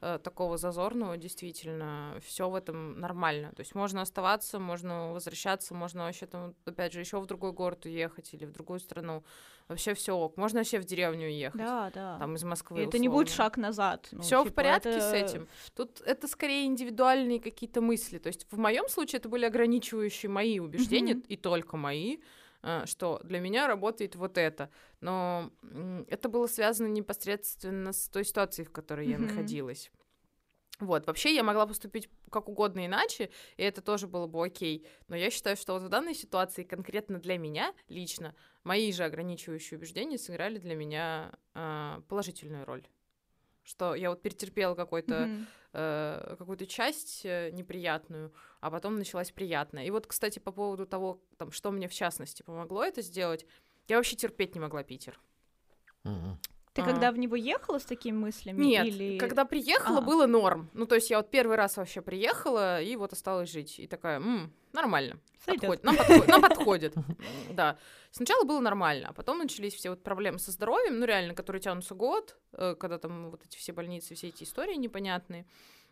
э, 0.00 0.18
такого 0.22 0.56
зазорного, 0.58 1.16
действительно, 1.16 2.18
все 2.24 2.48
в 2.48 2.54
этом 2.54 3.00
нормально. 3.00 3.52
То 3.56 3.60
есть 3.60 3.74
можно 3.74 4.02
оставаться, 4.02 4.58
можно 4.58 5.12
возвращаться, 5.12 5.74
можно 5.74 6.04
вообще 6.04 6.26
там, 6.26 6.54
опять 6.64 6.92
же, 6.92 7.00
еще 7.00 7.18
в 7.20 7.26
другой 7.26 7.52
город 7.52 7.84
уехать 7.86 8.32
или 8.34 8.44
в 8.44 8.52
другую 8.52 8.80
страну. 8.80 9.24
Вообще 9.68 9.92
все 9.92 10.12
ок. 10.16 10.36
Можно 10.38 10.60
вообще 10.60 10.78
в 10.78 10.84
деревню 10.84 11.26
уехать. 11.26 11.58
Да, 11.60 11.90
да. 11.94 12.18
Там 12.18 12.36
из 12.36 12.44
Москвы. 12.44 12.80
И 12.82 12.86
это 12.86 12.98
не 12.98 13.08
будет 13.08 13.28
шаг 13.28 13.56
назад. 13.58 14.08
ну, 14.12 14.22
Все 14.22 14.40
в 14.40 14.44
типа, 14.44 14.54
порядке 14.56 14.88
это- 14.90 15.00
с 15.10 15.12
этим. 15.12 15.46
Тут 15.74 16.00
это 16.00 16.26
скорее 16.26 16.64
индивидуальные 16.66 17.38
какие-то 17.40 17.80
мысли. 17.82 18.18
То 18.18 18.28
есть 18.28 18.46
в 18.50 18.56
моем 18.58 18.88
случае 18.88 19.18
это 19.18 19.28
были 19.28 19.44
ограничивающие 19.44 20.30
мои 20.30 20.58
убеждения, 20.58 21.16
Мгм. 21.16 21.24
и 21.28 21.36
только 21.36 21.76
мои, 21.76 22.16
что 22.86 23.20
для 23.24 23.40
меня 23.40 23.66
работает 23.66 24.16
вот 24.16 24.38
это. 24.38 24.70
Но 25.00 25.50
это 26.08 26.28
было 26.28 26.46
связано 26.46 26.88
непосредственно 26.88 27.92
с 27.92 28.08
той 28.08 28.24
ситуацией, 28.24 28.66
в 28.66 28.72
которой 28.72 29.08
я 29.08 29.18
находилась. 29.18 29.90
Вот, 30.80 31.06
вообще 31.08 31.34
я 31.34 31.42
могла 31.42 31.66
поступить 31.66 32.08
как 32.30 32.48
угодно 32.48 32.86
иначе, 32.86 33.30
и 33.56 33.62
это 33.64 33.82
тоже 33.82 34.06
было 34.06 34.28
бы 34.28 34.44
окей. 34.44 34.86
Но 35.08 35.16
я 35.16 35.28
считаю, 35.30 35.56
что 35.56 35.72
вот 35.72 35.82
в 35.82 35.88
данной 35.88 36.14
ситуации 36.14 36.62
конкретно 36.62 37.18
для 37.18 37.36
меня 37.36 37.74
лично 37.88 38.34
мои 38.62 38.92
же 38.92 39.04
ограничивающие 39.04 39.76
убеждения 39.76 40.18
сыграли 40.18 40.58
для 40.58 40.76
меня 40.76 41.32
а, 41.54 42.00
положительную 42.08 42.64
роль. 42.64 42.86
Что 43.68 43.94
я 43.94 44.08
вот 44.08 44.22
перетерпела 44.22 44.74
какой-то 44.74 45.26
Мгм. 45.26 45.46
э, 45.74 46.36
какую-то 46.38 46.66
часть 46.66 47.26
э, 47.26 47.50
неприятную, 47.50 48.32
а 48.60 48.70
потом 48.70 48.98
началась 48.98 49.30
приятная. 49.30 49.84
И 49.84 49.90
вот, 49.90 50.06
кстати, 50.06 50.38
по 50.38 50.52
поводу 50.52 50.86
того, 50.86 51.20
там, 51.36 51.52
что 51.52 51.70
мне 51.70 51.86
в 51.86 51.92
частности 51.92 52.42
помогло 52.42 52.82
это 52.82 53.02
сделать, 53.02 53.44
я 53.86 53.96
вообще 53.98 54.16
терпеть 54.16 54.54
не 54.54 54.60
могла 54.60 54.82
Питер. 54.84 55.20
Мгм. 56.04 56.40
Ты 56.78 56.82
А. 56.82 56.92
когда 56.92 57.10
в 57.10 57.18
него 57.18 57.34
ехала 57.34 57.78
с 57.80 57.84
такими 57.84 58.16
мыслями? 58.16 58.64
Нет, 58.64 58.86
или... 58.86 59.18
когда 59.18 59.44
приехала, 59.44 59.98
Ага. 59.98 60.06
было 60.06 60.26
норм. 60.26 60.70
Ну, 60.74 60.86
то 60.86 60.94
есть 60.94 61.10
я 61.10 61.16
вот 61.16 61.28
первый 61.28 61.56
раз 61.56 61.76
вообще 61.76 62.00
приехала 62.02 62.80
и 62.80 62.94
вот 62.94 63.12
осталась 63.12 63.50
жить. 63.50 63.80
И 63.80 63.88
такая, 63.88 64.18
«М, 64.20 64.52
нормально. 64.72 65.18
Подходит. 65.44 65.82
Нам, 65.82 65.96
подходит, 65.96 66.28
нам 66.28 66.40
подходит. 66.48 66.94
Да. 67.50 67.78
Сначала 68.12 68.44
было 68.44 68.60
нормально, 68.60 69.08
а 69.08 69.12
потом 69.12 69.38
начались 69.38 69.74
все 69.74 69.90
вот 69.90 70.04
проблемы 70.04 70.38
со 70.38 70.52
здоровьем, 70.52 71.00
ну, 71.00 71.04
реально, 71.06 71.34
которые 71.34 71.60
тянутся 71.60 71.94
год, 71.96 72.38
э, 72.52 72.76
когда 72.78 72.98
там 72.98 73.30
вот 73.30 73.44
эти 73.44 73.56
все 73.56 73.72
больницы, 73.72 74.14
все 74.14 74.28
эти 74.28 74.44
истории 74.44 74.76
непонятные. 74.76 75.46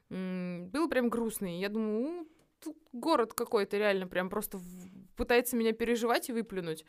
Было 0.09 0.87
прям 0.89 1.09
грустно. 1.09 1.47
Я 1.59 1.69
думаю, 1.69 2.21
«У, 2.23 2.27
тут 2.63 2.77
город 2.93 3.35
какой-то 3.35 3.77
реально 3.77 4.07
прям 4.07 4.29
просто 4.31 4.61
пытается 5.17 5.57
меня 5.57 5.73
переживать 5.73 6.29
и 6.29 6.33
выплюнуть. 6.33 6.85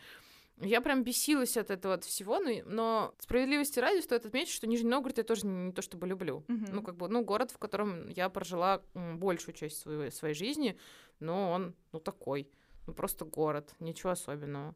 Я 0.60 0.82
прям 0.82 1.04
бесилась 1.04 1.56
от 1.56 1.70
этого 1.70 1.96
от 1.96 2.04
всего, 2.04 2.40
но, 2.40 2.52
но 2.66 3.14
справедливости 3.20 3.80
ради 3.80 4.02
стоит 4.02 4.26
отметить, 4.26 4.52
что 4.52 4.66
Нижний 4.66 4.90
Новгород 4.90 5.20
я 5.20 5.24
тоже 5.24 5.46
не, 5.46 5.68
не 5.68 5.72
то 5.72 5.82
чтобы 5.82 6.08
люблю. 6.08 6.44
Мгм. 6.48 6.66
Ну, 6.72 6.82
как 6.82 6.96
бы, 6.96 7.08
ну, 7.08 7.24
город, 7.24 7.52
в 7.52 7.60
котором 7.60 8.10
я 8.10 8.30
прожила 8.30 8.82
большую 8.94 9.54
часть 9.54 9.80
своей, 9.80 10.12
своей 10.12 10.34
жизни, 10.34 10.78
но 11.20 11.52
он, 11.52 11.76
ну, 11.92 12.00
такой. 12.00 12.50
Ну, 12.88 12.94
просто 12.94 13.26
город, 13.26 13.76
ничего 13.80 14.12
особенного. 14.12 14.76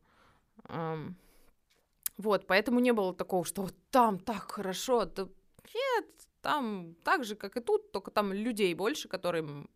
Ам, 0.66 1.16
вот, 2.18 2.46
поэтому 2.46 2.80
не 2.80 2.94
было 2.94 3.16
такого, 3.16 3.44
что 3.44 3.64
вот 3.64 3.76
там 3.90 4.20
так 4.20 4.52
хорошо. 4.52 5.06
Да 5.06 5.28
нет, 5.74 6.06
там 6.42 6.96
так 7.04 7.24
же, 7.24 7.36
как 7.36 7.58
и 7.58 7.62
тут, 7.62 7.92
только 7.92 8.12
там 8.12 8.34
людей 8.34 8.74
больше, 8.76 9.08
которым 9.08 9.70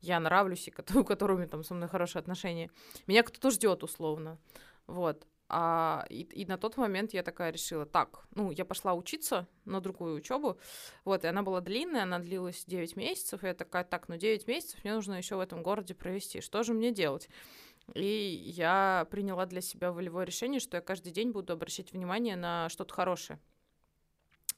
я 0.00 0.18
нравлюсь, 0.20 0.68
и 0.68 0.72
у 0.94 1.04
которыми 1.04 1.46
там 1.46 1.64
со 1.64 1.74
мной 1.74 1.88
хорошие 1.88 2.20
отношения. 2.20 2.70
Меня 3.06 3.22
кто-то 3.22 3.50
ждет 3.50 3.82
условно. 3.82 4.38
Вот. 4.86 5.26
А, 5.52 6.06
и, 6.08 6.22
и 6.22 6.46
на 6.46 6.56
тот 6.56 6.76
момент 6.76 7.12
я 7.12 7.24
такая 7.24 7.50
решила, 7.50 7.84
так, 7.84 8.24
ну, 8.36 8.52
я 8.52 8.64
пошла 8.64 8.94
учиться 8.94 9.48
на 9.64 9.80
другую 9.80 10.14
учебу, 10.14 10.60
вот, 11.04 11.24
и 11.24 11.26
она 11.26 11.42
была 11.42 11.60
длинная, 11.60 12.04
она 12.04 12.20
длилась 12.20 12.64
9 12.66 12.94
месяцев, 12.94 13.42
и 13.42 13.48
я 13.48 13.54
такая, 13.54 13.82
так, 13.82 14.08
ну, 14.08 14.16
9 14.16 14.46
месяцев 14.46 14.78
мне 14.84 14.94
нужно 14.94 15.14
еще 15.14 15.34
в 15.34 15.40
этом 15.40 15.64
городе 15.64 15.94
провести, 15.94 16.40
что 16.40 16.62
же 16.62 16.72
мне 16.72 16.92
делать? 16.92 17.28
И 17.94 18.52
я 18.54 19.08
приняла 19.10 19.44
для 19.46 19.60
себя 19.60 19.90
волевое 19.90 20.24
решение, 20.24 20.60
что 20.60 20.76
я 20.76 20.80
каждый 20.80 21.10
день 21.10 21.32
буду 21.32 21.52
обращать 21.52 21.92
внимание 21.92 22.36
на 22.36 22.68
что-то 22.68 22.94
хорошее. 22.94 23.40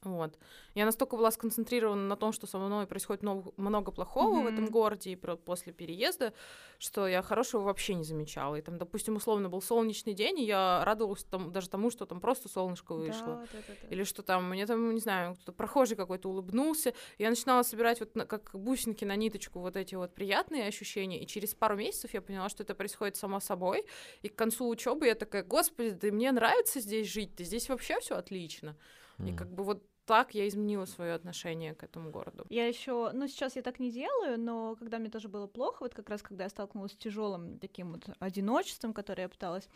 Вот. 0.02 0.36
Я 0.74 0.84
настолько 0.84 1.16
была 1.16 1.30
сконцентрирована 1.30 2.02
на 2.08 2.16
том, 2.16 2.32
что 2.32 2.46
со 2.46 2.58
мной 2.58 2.86
происходит 2.86 3.22
много, 3.22 3.52
много 3.56 3.92
плохого 3.92 4.42
в 4.42 4.46
этом 4.46 4.66
городе 4.66 5.10
и 5.10 5.16
про- 5.16 5.36
после 5.36 5.72
переезда, 5.72 6.32
что 6.78 7.06
я 7.06 7.22
хорошего 7.22 7.62
вообще 7.62 7.94
не 7.94 8.02
замечала. 8.02 8.56
И 8.56 8.62
там, 8.62 8.78
допустим, 8.78 9.14
условно 9.16 9.48
был 9.48 9.62
солнечный 9.62 10.12
день, 10.14 10.40
и 10.40 10.44
я 10.44 10.82
радовалась 10.84 11.22
там, 11.24 11.52
даже 11.52 11.68
тому, 11.70 11.90
что 11.90 12.04
там 12.06 12.20
просто 12.20 12.48
солнышко 12.48 12.94
вышло. 12.94 13.26
Да, 13.26 13.46
да, 13.52 13.58
да, 13.68 13.74
да. 13.82 13.88
Или 13.88 14.02
что 14.04 14.22
там, 14.22 14.48
мне 14.50 14.66
там, 14.66 14.92
не 14.92 15.00
знаю, 15.00 15.34
кто-то 15.36 15.52
прохожий 15.52 15.96
какой-то 15.96 16.28
улыбнулся. 16.30 16.94
Я 17.18 17.30
начинала 17.30 17.62
собирать 17.62 18.00
вот 18.00 18.16
на- 18.16 18.26
как 18.26 18.50
бусинки 18.54 19.04
на 19.04 19.14
ниточку 19.14 19.60
вот 19.60 19.76
эти 19.76 19.94
вот 19.94 20.14
приятные 20.14 20.66
ощущения. 20.66 21.22
И 21.22 21.26
через 21.28 21.54
пару 21.54 21.76
месяцев 21.76 22.12
я 22.14 22.20
поняла, 22.22 22.48
что 22.48 22.64
это 22.64 22.74
происходит 22.74 23.14
само 23.16 23.38
собой. 23.38 23.84
И 24.22 24.28
к 24.28 24.34
концу 24.34 24.68
учебы 24.68 25.06
я 25.06 25.14
такая, 25.14 25.44
господи, 25.44 25.90
да 25.90 26.08
мне 26.10 26.32
нравится 26.32 26.80
здесь 26.80 27.06
жить, 27.08 27.36
да 27.36 27.44
здесь 27.44 27.68
вообще 27.68 28.00
все 28.00 28.16
отлично. 28.16 28.76
И 29.18 29.32
как 29.36 29.52
бы 29.52 29.62
вот 29.62 29.84
так 30.06 30.34
я 30.34 30.48
изменила 30.48 30.84
свое 30.84 31.14
отношение 31.14 31.74
к 31.74 31.82
этому 31.84 32.10
городу. 32.10 32.44
Я 32.50 32.66
еще, 32.66 33.10
ну 33.12 33.28
сейчас 33.28 33.56
я 33.56 33.62
так 33.62 33.78
не 33.78 33.90
делаю, 33.90 34.38
но 34.38 34.74
когда 34.76 34.98
мне 34.98 35.10
тоже 35.10 35.28
было 35.28 35.46
плохо, 35.46 35.82
вот 35.82 35.94
как 35.94 36.10
раз 36.10 36.22
когда 36.22 36.44
я 36.44 36.50
столкнулась 36.50 36.92
с 36.92 36.96
тяжелым 36.96 37.58
таким 37.58 37.92
вот 37.92 38.08
одиночеством, 38.18 38.92
которое 38.92 39.22
я 39.22 39.28
пыталась 39.28 39.68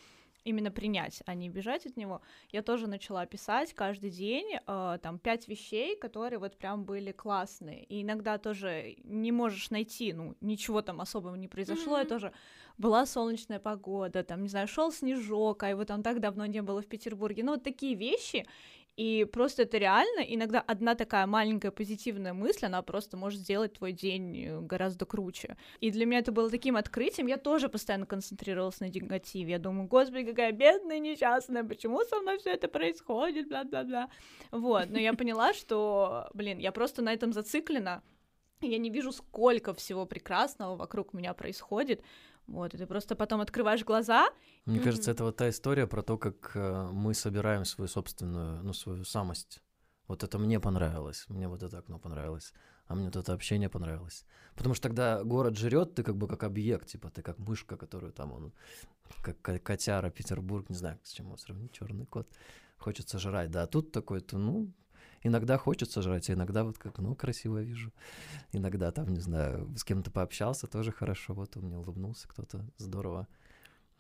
именно 0.44 0.70
принять, 0.70 1.22
а 1.26 1.34
не 1.34 1.48
бежать 1.48 1.86
от 1.86 1.96
него, 1.96 2.20
я 2.50 2.62
тоже 2.62 2.86
начала 2.86 3.26
писать 3.26 3.74
каждый 3.74 4.10
день 4.10 4.58
э, 4.64 4.98
там 5.02 5.18
пять 5.18 5.48
вещей, 5.48 5.96
которые 5.96 6.38
вот 6.38 6.56
прям 6.56 6.84
были 6.84 7.10
классные. 7.10 7.84
И 7.84 8.02
иногда 8.02 8.38
тоже 8.38 8.94
не 9.02 9.32
можешь 9.32 9.70
найти, 9.70 10.12
ну 10.12 10.36
ничего 10.40 10.82
там 10.82 11.00
особого 11.00 11.34
не 11.34 11.48
произошло, 11.48 11.98
и 11.98 12.02
Мгм. 12.02 12.08
тоже 12.08 12.32
была 12.78 13.06
солнечная 13.06 13.58
погода, 13.58 14.22
там 14.22 14.42
не 14.42 14.48
знаю, 14.48 14.68
шел 14.68 14.92
снежок, 14.92 15.62
а 15.64 15.68
его 15.68 15.84
там 15.84 16.02
так 16.02 16.20
давно 16.20 16.46
не 16.46 16.62
было 16.62 16.80
в 16.80 16.86
Петербурге, 16.86 17.42
ну 17.42 17.52
вот 17.52 17.64
такие 17.64 17.96
вещи. 17.96 18.46
И 18.96 19.26
просто 19.30 19.62
это 19.62 19.76
реально, 19.76 20.20
иногда 20.20 20.60
одна 20.60 20.94
такая 20.94 21.26
маленькая 21.26 21.70
позитивная 21.70 22.32
мысль, 22.32 22.64
она 22.66 22.80
просто 22.80 23.18
может 23.18 23.40
сделать 23.40 23.74
твой 23.74 23.92
день 23.92 24.44
э, 24.44 24.60
гораздо 24.62 25.04
круче. 25.04 25.58
И 25.80 25.90
для 25.90 26.06
меня 26.06 26.20
это 26.20 26.32
было 26.32 26.50
таким 26.50 26.76
открытием, 26.76 27.26
я 27.26 27.36
тоже 27.36 27.68
постоянно 27.68 28.06
концентрировалась 28.06 28.80
на 28.80 28.86
негативе. 28.86 29.52
Я 29.52 29.58
думаю, 29.58 29.86
господи, 29.86 30.24
какая 30.24 30.52
бедная, 30.52 30.98
несчастная, 30.98 31.62
почему 31.62 32.02
со 32.04 32.20
мной 32.20 32.38
все 32.38 32.50
это 32.50 32.68
происходит, 32.68 33.48
бла-бла-бла. 33.48 34.08
Вот, 34.50 34.88
но 34.88 34.98
я 34.98 35.12
поняла, 35.12 35.52
что, 35.52 36.30
блин, 36.32 36.58
я 36.58 36.72
просто 36.72 37.02
на 37.02 37.12
этом 37.12 37.34
зациклена, 37.34 38.02
я 38.62 38.78
не 38.78 38.88
вижу, 38.88 39.12
сколько 39.12 39.74
всего 39.74 40.06
прекрасного 40.06 40.76
вокруг 40.76 41.12
меня 41.12 41.34
происходит. 41.34 42.02
Вот, 42.46 42.74
и 42.74 42.78
ты 42.78 42.86
просто 42.86 43.16
потом 43.16 43.40
открываешь 43.40 43.84
глаза. 43.84 44.28
Мне 44.66 44.80
кажется, 44.80 45.10
это 45.10 45.24
вот 45.24 45.36
та 45.36 45.48
история 45.48 45.86
про 45.86 46.02
то, 46.02 46.16
как 46.16 46.52
э, 46.54 46.88
мы 46.92 47.14
собираем 47.14 47.64
свою 47.64 47.88
собственную, 47.88 48.62
ну, 48.62 48.72
свою 48.72 49.04
самость. 49.04 49.60
Вот 50.06 50.22
это 50.22 50.38
мне 50.38 50.60
понравилось, 50.60 51.24
мне 51.28 51.48
вот 51.48 51.62
это 51.62 51.78
окно 51.78 51.98
понравилось, 51.98 52.52
а 52.86 52.94
мне 52.94 53.06
вот 53.06 53.16
это 53.16 53.32
общение 53.32 53.68
понравилось. 53.68 54.24
Потому 54.54 54.74
что 54.74 54.88
тогда 54.88 55.24
город 55.24 55.56
жрет, 55.56 55.94
ты 55.94 56.04
как 56.04 56.16
бы 56.16 56.28
как 56.28 56.44
объект, 56.44 56.86
типа 56.86 57.10
ты 57.10 57.22
как 57.22 57.38
мышка, 57.38 57.76
которую 57.76 58.12
там 58.12 58.32
он, 58.32 58.52
как 59.22 59.62
котяра, 59.62 60.10
Петербург, 60.10 60.70
не 60.70 60.76
знаю, 60.76 61.00
с 61.02 61.10
чем 61.12 61.26
его 61.26 61.36
сравнить, 61.36 61.72
черный 61.72 62.06
кот, 62.06 62.28
хочется 62.78 63.18
жрать. 63.18 63.50
Да, 63.50 63.64
а 63.64 63.66
тут 63.66 63.90
такой, 63.90 64.20
то 64.20 64.38
ну, 64.38 64.72
иногда 65.26 65.58
хочется 65.58 66.02
жрать, 66.02 66.30
а 66.30 66.34
иногда 66.34 66.64
вот 66.64 66.78
как, 66.78 66.98
ну, 66.98 67.14
красиво 67.14 67.62
вижу. 67.62 67.92
Иногда 68.52 68.90
там, 68.90 69.12
не 69.12 69.20
знаю, 69.20 69.68
с 69.76 69.84
кем-то 69.84 70.10
пообщался, 70.10 70.66
тоже 70.66 70.92
хорошо. 70.92 71.34
Вот 71.34 71.56
он 71.56 71.64
мне 71.64 71.76
улыбнулся 71.76 72.28
кто-то, 72.28 72.64
здорово. 72.76 73.28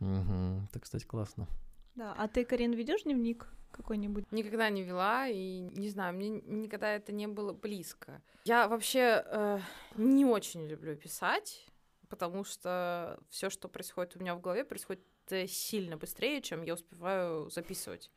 Угу. 0.00 0.68
Так, 0.72 0.82
кстати, 0.82 1.04
классно. 1.04 1.46
Да, 1.94 2.14
а 2.16 2.28
ты, 2.28 2.44
Карин, 2.44 2.72
ведешь 2.72 3.04
дневник 3.04 3.48
какой-нибудь? 3.70 4.30
Никогда 4.30 4.68
не 4.70 4.82
вела, 4.82 5.28
и 5.28 5.60
не 5.60 5.88
знаю, 5.88 6.14
мне 6.14 6.28
никогда 6.28 6.92
это 6.92 7.12
не 7.12 7.26
было 7.26 7.52
близко. 7.52 8.22
Я 8.44 8.68
вообще 8.68 9.24
э, 9.24 9.60
не 9.96 10.24
очень 10.24 10.66
люблю 10.66 10.96
писать, 10.96 11.66
потому 12.08 12.44
что 12.44 13.18
все, 13.30 13.50
что 13.50 13.68
происходит 13.68 14.16
у 14.16 14.20
меня 14.20 14.34
в 14.34 14.40
голове, 14.40 14.64
происходит 14.64 15.02
сильно 15.48 15.96
быстрее, 15.96 16.40
чем 16.40 16.62
я 16.62 16.74
успеваю 16.74 17.50
записывать. 17.50 18.10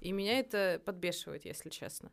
И 0.00 0.12
меня 0.12 0.38
это 0.38 0.80
подбешивает, 0.84 1.44
если 1.44 1.70
честно. 1.70 2.12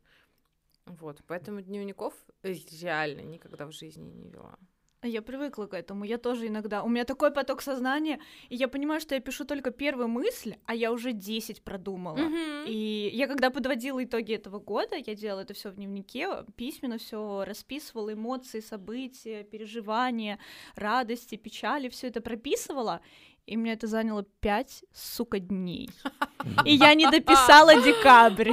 Вот, 0.88 1.22
поэтому 1.28 1.62
дневников 1.62 2.14
реально 2.44 3.22
никогда 3.22 3.66
в 3.66 3.72
жизни 3.72 4.10
не 4.10 4.30
вела. 4.30 4.58
Я 5.04 5.22
привыкла 5.22 5.68
к 5.68 5.76
этому. 5.76 6.06
Я 6.06 6.18
тоже 6.18 6.48
иногда. 6.48 6.84
У 6.84 6.90
меня 6.90 7.06
такой 7.06 7.32
поток 7.32 7.62
сознания, 7.62 8.20
и 8.50 8.56
я 8.56 8.68
понимаю, 8.68 9.00
что 9.00 9.14
я 9.14 9.22
пишу 9.22 9.46
только 9.46 9.70
первую 9.70 10.08
мысль, 10.08 10.56
а 10.66 10.74
я 10.74 10.92
уже 10.92 11.14
10 11.14 11.62
продумала. 11.62 12.18
Mm-hmm. 12.18 12.66
И 12.68 13.12
я 13.14 13.28
когда 13.28 13.52
подводила 13.52 14.04
итоги 14.04 14.34
этого 14.34 14.60
года, 14.60 14.96
я 14.96 15.14
делала 15.14 15.42
это 15.42 15.54
все 15.54 15.70
в 15.70 15.76
дневнике, 15.76 16.28
письменно 16.56 16.98
все 16.98 17.44
расписывала, 17.46 18.14
эмоции, 18.14 18.60
события, 18.60 19.44
переживания, 19.44 20.40
радости, 20.76 21.36
печали, 21.36 21.90
все 21.90 22.08
это 22.08 22.20
прописывала 22.20 23.02
и 23.48 23.56
мне 23.56 23.74
это 23.74 23.88
заняло 23.88 24.26
пять, 24.41 24.84
сука, 24.94 25.40
дней. 25.40 25.90
И 26.65 26.76
я 26.76 26.94
не 26.94 27.10
дописала 27.10 27.76
декабрь. 27.82 28.52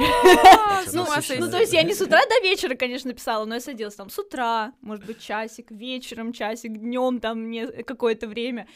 Ну, 0.93 1.05
ну, 1.39 1.51
то 1.51 1.59
есть 1.59 1.73
я 1.73 1.83
не 1.83 1.93
с 1.93 2.01
утра 2.01 2.21
до 2.25 2.47
вечера, 2.47 2.75
конечно, 2.75 3.13
писала, 3.13 3.45
но 3.45 3.55
я 3.55 3.61
садилась 3.61 3.95
там 3.95 4.09
с 4.09 4.17
утра, 4.17 4.73
может 4.81 5.05
быть, 5.05 5.19
часик, 5.19 5.69
вечером 5.71 6.31
часик, 6.31 6.77
днем 6.77 7.19
там 7.19 7.41
мне 7.41 7.67
какое-то 7.67 8.27
время. 8.27 8.67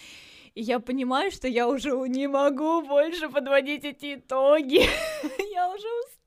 И 0.56 0.62
я 0.62 0.80
понимаю, 0.80 1.32
что 1.32 1.48
я 1.48 1.68
уже 1.70 1.92
не 2.10 2.28
могу 2.28 2.82
больше 2.82 3.30
подводить 3.30 3.86
эти 3.86 4.16
итоги. 4.16 4.82
я 5.54 5.70
уже 5.70 5.88
устала. 6.06 6.19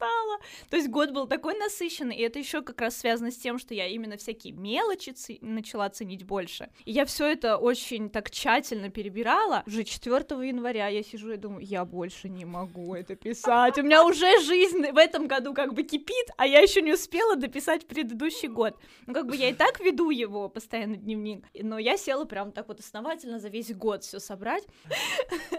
То 0.68 0.76
есть 0.76 0.88
год 0.88 1.10
был 1.10 1.26
такой 1.26 1.58
насыщенный, 1.58 2.16
и 2.16 2.22
это 2.22 2.38
еще 2.38 2.62
как 2.62 2.80
раз 2.80 2.96
связано 2.96 3.30
с 3.30 3.36
тем, 3.36 3.58
что 3.58 3.74
я 3.74 3.86
именно 3.86 4.16
всякие 4.16 4.52
мелочи 4.52 5.14
начала 5.40 5.88
ценить 5.90 6.24
больше. 6.24 6.68
И 6.84 6.92
я 6.92 7.04
все 7.04 7.26
это 7.26 7.56
очень 7.56 8.10
так 8.10 8.30
тщательно 8.30 8.90
перебирала. 8.90 9.62
Уже 9.66 9.84
4 9.84 10.16
января 10.46 10.88
я 10.88 11.02
сижу 11.02 11.32
и 11.32 11.36
думаю, 11.36 11.64
я 11.64 11.84
больше 11.84 12.28
не 12.28 12.44
могу 12.44 12.94
это 12.94 13.14
писать. 13.14 13.78
У 13.78 13.82
меня 13.82 14.04
уже 14.04 14.40
жизнь 14.40 14.90
в 14.90 14.96
этом 14.96 15.26
году 15.26 15.54
как 15.54 15.74
бы 15.74 15.82
кипит, 15.82 16.30
а 16.36 16.46
я 16.46 16.60
еще 16.60 16.82
не 16.82 16.92
успела 16.92 17.36
дописать 17.36 17.86
предыдущий 17.86 18.48
год. 18.48 18.76
Ну, 19.06 19.14
как 19.14 19.26
бы 19.26 19.36
я 19.36 19.50
и 19.50 19.54
так 19.54 19.80
веду 19.80 20.10
его 20.10 20.48
постоянно 20.48 20.96
дневник, 20.96 21.44
но 21.54 21.78
я 21.78 21.96
села 21.96 22.24
прям 22.24 22.52
так 22.52 22.68
вот 22.68 22.80
основательно 22.80 23.38
за 23.38 23.48
весь 23.48 23.74
год 23.74 24.04
все 24.04 24.18
собрать. 24.20 24.64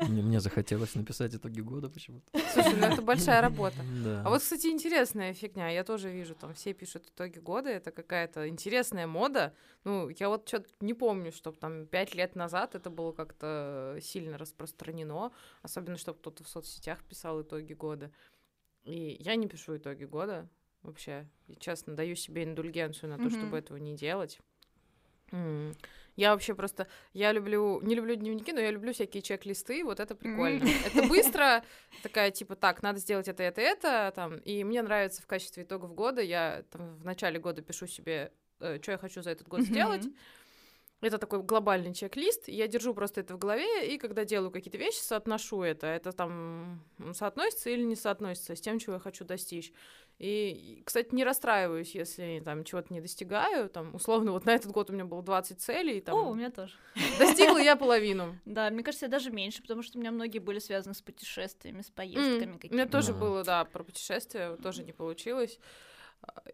Мне, 0.01 0.21
мне 0.21 0.39
захотелось 0.39 0.95
написать 0.95 1.35
итоги 1.35 1.61
года 1.61 1.89
почему-то. 1.89 2.25
Слушай, 2.53 2.73
ну 2.79 2.87
это 2.87 3.01
большая 3.01 3.41
работа. 3.41 3.77
Да. 4.03 4.23
А 4.25 4.29
вот, 4.33 4.41
кстати, 4.41 4.67
интересная 4.67 5.33
фигня. 5.33 5.69
Я 5.69 5.83
тоже 5.83 6.11
вижу, 6.11 6.35
там 6.35 6.53
все 6.53 6.73
пишут 6.73 7.07
итоги 7.07 7.39
года. 7.39 7.69
Это 7.69 7.91
какая-то 7.91 8.47
интересная 8.47 9.07
мода. 9.07 9.55
Ну, 9.83 10.09
я 10.09 10.29
вот 10.29 10.47
что-то 10.47 10.69
не 10.79 10.93
помню, 10.93 11.31
чтобы 11.31 11.57
там 11.57 11.87
пять 11.87 12.15
лет 12.15 12.35
назад 12.35 12.75
это 12.75 12.89
было 12.89 13.11
как-то 13.11 13.97
сильно 14.01 14.37
распространено. 14.37 15.31
Особенно, 15.61 15.97
чтобы 15.97 16.19
кто-то 16.19 16.43
в 16.43 16.49
соцсетях 16.49 17.03
писал 17.03 17.41
итоги 17.41 17.73
года. 17.73 18.11
И 18.83 19.17
я 19.19 19.35
не 19.35 19.47
пишу 19.47 19.77
итоги 19.77 20.05
года 20.05 20.49
вообще. 20.81 21.29
И, 21.47 21.55
честно, 21.55 21.95
даю 21.95 22.15
себе 22.15 22.43
индульгенцию 22.43 23.09
на 23.09 23.17
то, 23.17 23.23
mm-hmm. 23.23 23.39
чтобы 23.39 23.57
этого 23.57 23.77
не 23.77 23.95
делать. 23.95 24.39
Mm. 25.31 25.75
Я 26.15 26.31
вообще 26.31 26.53
просто, 26.53 26.87
я 27.13 27.31
люблю, 27.31 27.81
не 27.81 27.95
люблю 27.95 28.15
дневники, 28.15 28.53
но 28.53 28.59
я 28.59 28.71
люблю 28.71 28.93
всякие 28.93 29.23
чек-листы, 29.23 29.83
вот 29.83 29.99
это 29.99 30.15
прикольно. 30.15 30.63
Mm-hmm. 30.63 30.87
Это 30.87 31.07
быстро, 31.09 31.63
такая, 32.03 32.31
типа, 32.31 32.55
так, 32.55 32.83
надо 32.83 32.99
сделать 32.99 33.27
это, 33.27 33.43
это, 33.43 33.61
это, 33.61 34.13
там, 34.15 34.37
и 34.37 34.63
мне 34.63 34.81
нравится 34.81 35.21
в 35.21 35.27
качестве 35.27 35.63
итогов 35.63 35.93
года, 35.95 36.21
я 36.21 36.63
там 36.71 36.95
в 36.97 37.05
начале 37.05 37.39
года 37.39 37.61
пишу 37.61 37.87
себе, 37.87 38.31
э, 38.59 38.79
что 38.81 38.91
я 38.91 38.97
хочу 38.97 39.21
за 39.21 39.31
этот 39.31 39.47
год 39.47 39.61
mm-hmm. 39.61 39.63
сделать, 39.63 40.05
это 41.05 41.17
такой 41.17 41.43
глобальный 41.43 41.93
чек-лист, 41.93 42.47
я 42.47 42.67
держу 42.67 42.93
просто 42.93 43.21
это 43.21 43.35
в 43.35 43.37
голове, 43.37 43.93
и 43.93 43.97
когда 43.97 44.25
делаю 44.25 44.51
какие-то 44.51 44.77
вещи, 44.77 44.99
соотношу 44.99 45.61
это, 45.61 45.87
это 45.87 46.11
там 46.11 46.83
соотносится 47.13 47.69
или 47.69 47.83
не 47.83 47.95
соотносится 47.95 48.55
с 48.55 48.61
тем, 48.61 48.79
чего 48.79 48.93
я 48.93 48.99
хочу 48.99 49.25
достичь. 49.25 49.73
И, 50.19 50.83
кстати, 50.85 51.13
не 51.13 51.23
расстраиваюсь, 51.23 51.95
если 51.95 52.41
там 52.45 52.63
чего-то 52.63 52.93
не 52.93 53.01
достигаю. 53.01 53.67
Там, 53.67 53.95
условно, 53.95 54.31
вот 54.31 54.45
на 54.45 54.51
этот 54.51 54.71
год 54.71 54.89
у 54.89 54.93
меня 54.93 55.05
было 55.05 55.23
20 55.23 55.59
целей. 55.59 56.01
Там, 56.01 56.15
О, 56.15 56.29
у 56.29 56.33
меня 56.35 56.51
тоже. 56.51 56.73
Достигла 57.19 57.57
я 57.57 57.75
половину. 57.77 58.39
Да, 58.45 58.69
мне 58.69 58.83
кажется, 58.83 59.07
я 59.07 59.09
даже 59.09 59.31
меньше, 59.31 59.61
потому 59.61 59.81
что 59.81 59.97
у 59.97 60.01
меня 60.01 60.11
многие 60.11 60.39
были 60.39 60.59
связаны 60.59 60.93
с 60.93 61.01
путешествиями, 61.01 61.81
с 61.81 61.89
поездками. 61.89 62.59
У 62.69 62.73
меня 62.73 62.85
тоже 62.85 63.13
было, 63.13 63.43
да, 63.43 63.65
про 63.65 63.83
путешествия 63.83 64.55
тоже 64.57 64.83
не 64.83 64.93
получилось. 64.93 65.59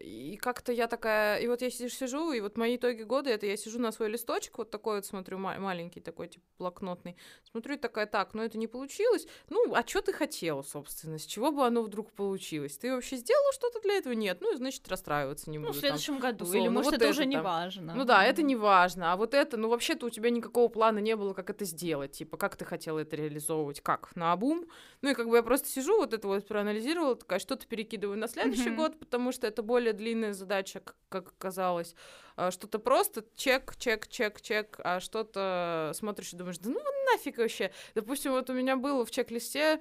И 0.00 0.36
как-то 0.36 0.72
я 0.72 0.86
такая, 0.86 1.40
и 1.40 1.46
вот 1.46 1.60
я 1.62 1.70
сижу, 1.70 2.32
и 2.32 2.40
вот 2.40 2.56
мои 2.56 2.76
итоги 2.76 3.02
года, 3.02 3.30
это 3.30 3.46
я 3.46 3.56
сижу 3.56 3.78
на 3.78 3.92
свой 3.92 4.08
листочек, 4.08 4.56
вот 4.58 4.70
такой 4.70 4.96
вот 4.96 5.06
смотрю, 5.06 5.38
маленький 5.38 6.00
такой, 6.00 6.28
типа, 6.28 6.44
блокнотный, 6.58 7.16
смотрю, 7.50 7.74
и 7.74 7.78
такая, 7.78 8.06
так, 8.06 8.32
ну 8.32 8.42
это 8.42 8.56
не 8.56 8.66
получилось, 8.66 9.26
ну, 9.50 9.74
а 9.74 9.86
что 9.86 10.00
ты 10.00 10.12
хотела, 10.12 10.62
собственно, 10.62 11.18
с 11.18 11.26
чего 11.26 11.52
бы 11.52 11.66
оно 11.66 11.82
вдруг 11.82 12.12
получилось? 12.12 12.78
Ты 12.78 12.94
вообще 12.94 13.16
сделала 13.16 13.52
что-то 13.52 13.80
для 13.80 13.94
этого? 13.94 14.14
Нет, 14.14 14.38
ну, 14.40 14.56
значит, 14.56 14.88
расстраиваться 14.88 15.50
не 15.50 15.58
буду. 15.58 15.72
Ну, 15.72 15.74
в 15.74 15.80
следующем 15.80 16.14
там, 16.14 16.22
году, 16.22 16.44
условно, 16.44 16.62
или, 16.62 16.68
может, 16.68 16.92
вот 16.92 16.94
это, 16.94 17.04
это 17.04 17.10
уже 17.10 17.20
там. 17.22 17.30
не 17.30 17.40
важно. 17.40 17.94
Ну 17.94 18.04
да, 18.04 18.24
это 18.24 18.42
не 18.42 18.56
важно, 18.56 19.12
а 19.12 19.16
вот 19.16 19.34
это, 19.34 19.56
ну, 19.58 19.68
вообще-то 19.68 20.06
у 20.06 20.10
тебя 20.10 20.30
никакого 20.30 20.68
плана 20.68 20.98
не 20.98 21.14
было, 21.14 21.34
как 21.34 21.50
это 21.50 21.66
сделать, 21.66 22.12
типа, 22.12 22.38
как 22.38 22.56
ты 22.56 22.64
хотела 22.64 23.00
это 23.00 23.16
реализовывать, 23.16 23.82
как, 23.82 24.16
на 24.16 24.32
обум? 24.32 24.66
Ну, 25.02 25.10
и 25.10 25.14
как 25.14 25.28
бы 25.28 25.36
я 25.36 25.42
просто 25.42 25.68
сижу, 25.68 25.98
вот 25.98 26.14
это 26.14 26.26
вот 26.26 26.46
проанализировала, 26.46 27.16
такая, 27.16 27.38
что-то 27.38 27.66
перекидываю 27.66 28.18
на 28.18 28.28
следующий 28.28 28.70
mm-hmm. 28.70 28.76
год, 28.76 28.98
потому 28.98 29.32
что 29.32 29.46
это 29.46 29.59
более 29.62 29.92
длинная 29.92 30.32
задача, 30.32 30.82
как 31.08 31.28
оказалось. 31.28 31.94
А, 32.36 32.50
что-то 32.50 32.78
просто 32.78 33.24
чек, 33.36 33.76
чек, 33.76 34.08
чек, 34.08 34.40
чек, 34.40 34.80
а 34.82 35.00
что-то 35.00 35.92
смотришь 35.94 36.32
и 36.32 36.36
думаешь, 36.36 36.58
да 36.58 36.70
ну 36.70 36.80
нафиг 37.12 37.38
вообще. 37.38 37.72
Допустим, 37.94 38.32
вот 38.32 38.50
у 38.50 38.52
меня 38.52 38.76
было 38.76 39.04
в 39.04 39.10
чек-листе 39.10 39.80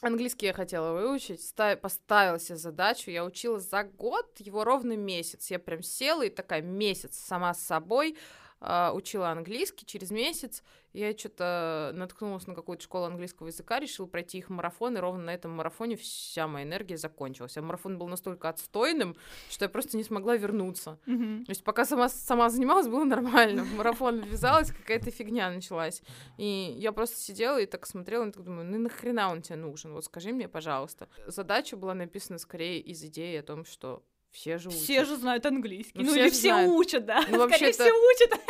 Английский 0.00 0.46
я 0.46 0.52
хотела 0.52 0.92
выучить, 0.92 1.42
став... 1.42 1.80
поставила 1.80 2.38
себе 2.38 2.56
задачу, 2.56 3.10
я 3.10 3.24
учила 3.24 3.58
за 3.58 3.82
год, 3.82 4.26
его 4.38 4.62
ровно 4.62 4.96
месяц. 4.96 5.50
Я 5.50 5.58
прям 5.58 5.82
села 5.82 6.22
и 6.22 6.30
такая 6.30 6.62
месяц 6.62 7.16
сама 7.16 7.52
с 7.52 7.60
собой 7.60 8.16
э, 8.60 8.90
учила 8.92 9.30
английский. 9.30 9.86
Через 9.86 10.10
месяц 10.10 10.62
я 10.92 11.16
что-то 11.16 11.92
наткнулась 11.94 12.46
на 12.46 12.54
какую-то 12.54 12.82
школу 12.82 13.04
английского 13.04 13.48
языка, 13.48 13.78
решила 13.78 14.06
пройти 14.06 14.38
их 14.38 14.48
марафон, 14.48 14.96
и 14.96 15.00
ровно 15.00 15.24
на 15.24 15.34
этом 15.34 15.52
марафоне 15.52 15.96
вся 15.96 16.48
моя 16.48 16.64
энергия 16.64 16.96
закончилась. 16.96 17.56
А 17.56 17.62
марафон 17.62 17.98
был 17.98 18.08
настолько 18.08 18.48
отстойным, 18.48 19.16
что 19.50 19.64
я 19.64 19.68
просто 19.68 19.96
не 19.96 20.04
смогла 20.04 20.36
вернуться. 20.36 20.98
Mm-hmm. 21.06 21.44
То 21.44 21.50
есть 21.50 21.62
пока 21.62 21.84
сама, 21.84 22.08
сама 22.08 22.48
занималась, 22.50 22.88
было 22.88 23.04
нормально. 23.04 23.64
В 23.64 23.74
марафон 23.74 24.20
ввязалась, 24.20 24.72
какая-то 24.72 25.10
фигня 25.10 25.50
началась. 25.50 26.02
И 26.38 26.74
я 26.78 26.92
просто 26.92 27.16
сидела 27.16 27.60
и 27.60 27.66
так 27.66 27.86
смотрела, 27.86 28.26
и 28.26 28.32
так 28.32 28.42
думаю, 28.42 28.66
ну 28.66 28.78
нахрена 28.78 29.30
он 29.30 29.42
тебе 29.42 29.56
нужен? 29.56 29.92
Вот 29.92 30.04
скажи 30.04 30.32
мне, 30.32 30.48
пожалуйста. 30.48 31.08
Задача 31.26 31.76
была 31.76 31.94
написана 31.94 32.38
скорее 32.38 32.80
из 32.80 33.04
идеи 33.04 33.36
о 33.36 33.42
том, 33.42 33.64
что 33.64 34.02
все 34.30 34.58
же 34.58 34.68
учат. 34.68 34.80
Все 34.80 35.04
же 35.04 35.16
знают 35.16 35.46
английский. 35.46 35.98
Ну, 35.98 36.04
ну 36.04 36.10
все 36.12 36.22
или 36.22 36.30
все 36.30 36.48
знают. 36.48 36.72
учат, 36.72 37.06
да. 37.06 37.24
Ну, 37.28 37.48
Скорее 37.48 37.72
все 37.72 37.92
учат. 37.92 38.40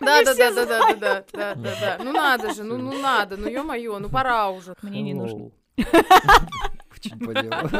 Да, 0.00 0.22
да, 0.24 0.34
да, 0.34 0.50
да, 0.50 0.66
да, 0.66 0.94
да, 0.94 1.24
да, 1.32 1.54
да, 1.54 1.76
да. 1.80 2.00
Ну 2.04 2.12
надо 2.12 2.54
же, 2.54 2.64
ну, 2.64 2.78
ну 2.78 2.98
надо, 3.00 3.36
ну 3.36 3.48
ё-моё, 3.48 3.98
ну 3.98 4.08
пора 4.08 4.50
уже. 4.50 4.74
Мне 4.82 5.02
не 5.02 5.14
нужно. 5.14 5.50
Очень 5.76 7.18
по 7.18 7.34
делу. 7.34 7.70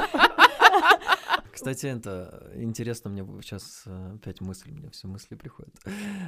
Кстати, 1.53 1.87
это 1.87 2.53
интересно, 2.55 3.09
мне 3.09 3.25
сейчас 3.41 3.85
э, 3.87 4.17
опять 4.17 4.43
мысль, 4.43 4.71
мне 4.73 4.91
все 4.91 5.09
мысли 5.09 5.37
приходят. 5.37 5.75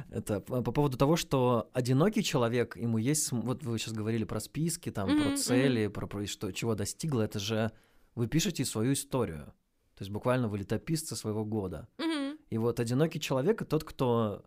Это 0.09 0.39
по 0.39 0.63
по 0.63 0.71
поводу 0.71 0.97
того, 0.97 1.17
что 1.17 1.69
одинокий 1.71 2.23
человек, 2.23 2.75
ему 2.75 2.97
есть, 2.97 3.31
вот 3.31 3.63
вы 3.63 3.77
сейчас 3.77 3.93
говорили 3.93 4.23
про 4.23 4.39
списки, 4.39 4.89
там, 4.89 5.07
Мгм, 5.07 5.21
про 5.21 5.37
цели, 5.37 5.87
про, 5.87 6.07
про 6.07 6.25
что, 6.25 6.51
чего 6.51 6.73
достигло, 6.73 7.21
это 7.21 7.37
же 7.37 7.71
вы 8.15 8.27
пишете 8.27 8.65
свою 8.65 8.93
историю. 8.93 9.53
То 9.99 10.03
есть 10.03 10.11
буквально 10.13 10.47
вы 10.47 10.59
летописцы 10.59 11.13
своего 11.17 11.43
года. 11.43 11.89
Мгм. 11.97 12.37
И 12.49 12.57
вот 12.57 12.79
одинокий 12.79 13.19
человек— 13.19 13.67
тот, 13.69 13.83
кто, 13.83 14.45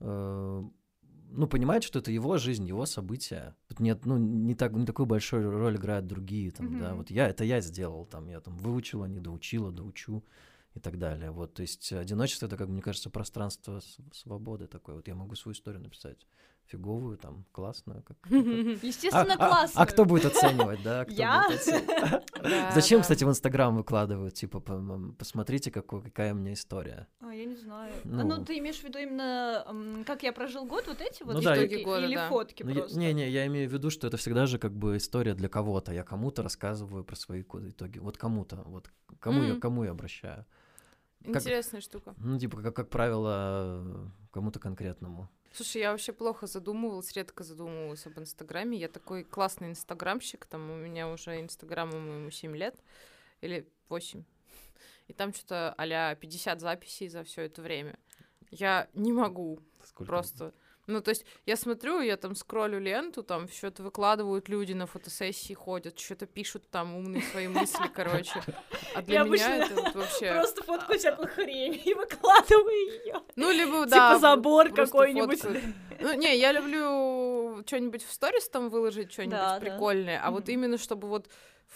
э, 0.00 0.64
ну, 1.30 1.46
понимает, 1.46 1.84
что 1.84 1.98
это 1.98 2.10
его 2.10 2.38
жизнь, 2.38 2.66
его 2.66 2.86
события. 2.86 3.54
Тут 3.68 3.80
нет, 3.80 4.06
ну, 4.06 4.16
не, 4.16 4.54
так, 4.54 4.72
не 4.72 4.86
такую 4.86 5.04
большую 5.04 5.50
роль 5.50 5.76
играют 5.76 6.06
другие, 6.06 6.50
там, 6.52 6.78
да, 6.78 6.88
Мгм. 6.88 6.96
вот 6.96 7.10
я, 7.10 7.28
это 7.28 7.44
я 7.44 7.60
сделал, 7.60 8.06
там, 8.06 8.28
я 8.28 8.40
там 8.40 8.56
выучила, 8.56 9.04
не 9.04 9.20
доучила, 9.20 9.70
доучу 9.70 10.24
и 10.74 10.80
так 10.80 10.98
далее. 10.98 11.32
Вот, 11.32 11.52
то 11.52 11.60
есть 11.60 11.92
одиночество— 11.92 12.46
это, 12.48 12.56
как 12.56 12.68
мне 12.68 12.80
кажется, 12.80 13.10
пространство 13.10 13.82
свободы 14.14 14.68
такое. 14.68 14.96
Вот 14.96 15.06
я 15.06 15.14
могу 15.14 15.34
свою 15.34 15.52
историю 15.52 15.82
написать 15.82 16.26
фиговую, 16.68 17.16
там, 17.18 17.44
классную. 17.52 18.02
Как, 18.02 18.18
как- 18.20 18.30
Естественно, 18.82 19.34
а, 19.38 19.44
а- 19.44 19.48
классно. 19.48 19.80
а 19.82 19.86
кто 19.86 20.04
будет 20.04 20.26
оценивать, 20.26 20.82
да? 20.82 21.04
кто 21.04 21.14
Я? 21.14 21.44
будет 21.48 21.60
оценивать? 21.60 22.24
Да, 22.42 22.70
Зачем, 22.72 22.98
да. 23.00 23.02
кстати, 23.02 23.24
в 23.24 23.28
Инстаграм 23.28 23.76
выкладывают, 23.76 24.34
типа, 24.34 24.60
посмотрите, 25.18 25.70
какой- 25.72 26.02
какая 26.02 26.32
у 26.32 26.36
меня 26.36 26.52
история. 26.52 27.08
А, 27.20 27.34
я 27.34 27.44
не 27.46 27.56
знаю. 27.56 27.92
А, 28.04 28.08
Ну. 28.08 28.26
Ну, 28.36 28.44
ты 28.44 28.58
имеешь 28.58 28.78
в 28.78 28.84
виду 28.84 28.98
именно, 28.98 30.04
как 30.06 30.22
я 30.22 30.32
прожил 30.32 30.64
год, 30.66 30.86
вот 30.86 31.00
эти 31.00 31.24
вот 31.24 31.34
Ну 31.34 31.40
да, 31.42 31.54
итоги 31.56 31.74
итоги 31.74 31.82
года, 31.84 32.06
или 32.06 32.14
да. 32.14 32.28
фотки 32.28 32.62
Ну, 32.62 32.70
я- 32.70 32.80
просто? 32.80 32.98
Не-не, 32.98 33.28
я 33.28 33.46
имею 33.46 33.68
в 33.68 33.72
виду, 33.72 33.90
что 33.90 34.06
это 34.06 34.16
всегда 34.16 34.46
же 34.46 34.58
как 34.58 34.72
бы 34.72 34.96
история 34.98 35.34
для 35.34 35.48
кого-то. 35.48 35.92
Я 35.92 36.04
кому-то 36.04 36.42
рассказываю 36.42 37.02
про 37.04 37.16
свои 37.16 37.42
итоги. 37.42 37.98
Вот 37.98 38.16
кому-то, 38.18 38.62
вот 38.66 38.90
кому 39.18 39.42
я 39.42 39.52
Мгм. 39.52 39.60
кому 39.60 39.84
я 39.84 39.90
обращаю. 39.90 40.44
как- 41.24 41.36
Интересная 41.36 41.80
штука. 41.80 42.14
Ну, 42.18 42.38
типа, 42.38 42.62
как, 42.62 42.76
как 42.76 42.88
правило, 42.90 44.08
кому-то 44.30 44.60
конкретному. 44.60 45.28
Слушай, 45.52 45.82
я 45.82 45.92
вообще 45.92 46.12
плохо 46.12 46.46
задумывалась, 46.46 47.12
редко 47.12 47.42
задумывалась 47.42 48.06
об 48.06 48.18
Инстаграме. 48.18 48.78
Я 48.78 48.88
такой 48.88 49.24
классный 49.24 49.68
инстаграмщик, 49.68 50.46
там 50.46 50.70
у 50.70 50.76
меня 50.76 51.08
уже 51.08 51.40
Инстаграму 51.40 51.98
моему 51.98 52.30
7 52.30 52.56
лет 52.56 52.76
или 53.40 53.68
8. 53.88 54.24
И 55.08 55.12
там 55.14 55.32
что-то 55.32 55.74
а 55.76 56.14
50 56.14 56.60
записей 56.60 57.08
за 57.08 57.24
все 57.24 57.42
это 57.42 57.62
время. 57.62 57.98
Я 58.50 58.88
не 58.94 59.12
могу 59.12 59.60
Сколько? 59.82 60.04
просто. 60.04 60.54
Ну, 60.88 61.00
то 61.02 61.10
есть 61.10 61.24
я 61.46 61.56
смотрю, 61.56 62.00
я 62.00 62.16
там 62.16 62.34
скроллю 62.34 62.78
ленту, 62.80 63.22
там 63.22 63.46
что-то 63.48 63.82
выкладывают 63.82 64.48
люди 64.48 64.72
на 64.72 64.86
фотосессии, 64.86 65.52
ходят, 65.52 65.98
что-то 65.98 66.26
пишут 66.26 66.68
там 66.70 66.94
умные 66.96 67.22
свои 67.22 67.46
мысли, 67.46 67.88
короче. 67.94 68.42
А 68.94 69.02
для 69.02 69.20
Я 69.20 69.24
меня 69.24 69.56
это 69.58 69.74
вот 69.74 69.94
вообще... 69.94 70.32
Просто 70.32 70.62
фотку 70.64 70.94
всякую 70.94 71.28
хрень 71.28 71.80
и 71.84 71.94
выкладываю 71.94 72.74
ее. 73.04 73.20
Ну, 73.36 73.50
либо, 73.52 73.84
Типа 73.84 73.90
да, 73.90 74.18
забор 74.18 74.70
просто 74.70 74.86
какой-нибудь. 74.92 75.40
фоткают. 75.40 75.64
Ну, 76.00 76.12
не, 76.14 76.36
я 76.38 76.52
люблю 76.52 77.62
что-нибудь 77.66 78.02
в 78.04 78.10
сторис 78.12 78.48
там 78.48 78.70
выложить, 78.70 79.12
что-нибудь 79.12 79.36
Да, 79.36 79.54
да. 79.54 79.60
прикольное, 79.60 80.20
а 80.24 80.30
вот 80.30 80.48
именно 80.48 80.78
чтобы 80.78 81.06
вот 81.08 81.28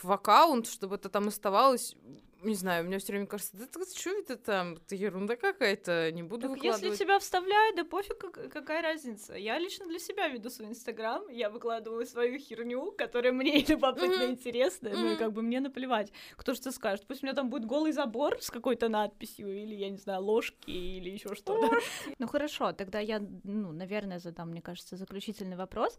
в 0.03 0.11
аккаунт, 0.11 0.67
чтобы 0.69 0.95
это 0.97 1.09
там 1.11 1.29
оставалось, 1.29 1.97
не 2.43 2.55
знаю, 2.55 2.85
мне 2.85 2.99
все 2.99 3.13
время 3.13 3.27
кажется, 3.27 3.57
да 3.57 3.67
что 3.67 4.11
это 4.11 4.37
там, 4.37 4.75
это 4.75 4.95
ерунда 4.95 5.37
какая-то, 5.37 6.11
не 6.13 6.23
буду 6.23 6.49
Так 6.49 6.51
если 6.51 6.65
выкладывать. 6.67 6.99
тебя 6.99 7.19
вставляют, 7.19 7.77
да 7.77 7.85
пофиг, 7.85 8.19
как- 8.19 8.53
какая 8.53 8.83
разница. 8.83 9.35
Я 9.35 9.59
лично 9.59 9.87
для 9.87 9.99
себя 9.99 10.29
веду 10.29 10.51
свой 10.51 10.69
инстаграм, 10.69 11.29
я 11.29 11.51
выкладываю 11.51 12.05
свою 12.07 12.39
херню, 12.39 12.93
которая 12.93 13.33
мне 13.33 13.63
любопытно 13.69 14.23
Мгм. 14.25 14.33
интересна, 14.33 14.91
ну 14.97 15.13
и 15.13 15.17
как 15.17 15.33
бы 15.33 15.43
мне 15.43 15.61
наплевать, 15.61 16.13
кто 16.37 16.55
что 16.55 16.73
скажет. 16.73 17.07
Пусть 17.07 17.23
у 17.23 17.27
меня 17.27 17.35
там 17.35 17.51
будет 17.51 17.65
голый 17.65 17.93
забор 17.93 18.41
с 18.41 18.51
какой-то 18.51 18.89
надписью, 18.89 19.49
или, 19.49 19.75
я 19.75 19.91
не 19.91 19.99
знаю, 19.99 20.23
ложки, 20.23 20.71
или 20.71 21.11
еще 21.11 21.35
что-то. 21.35 21.71
Ну 22.19 22.27
хорошо, 22.27 22.73
тогда 22.73 22.99
я, 23.01 23.21
ну, 23.45 23.73
наверное, 23.73 24.19
задам, 24.19 24.51
мне 24.51 24.63
кажется, 24.63 24.97
заключительный 24.97 25.57
вопрос. 25.57 25.99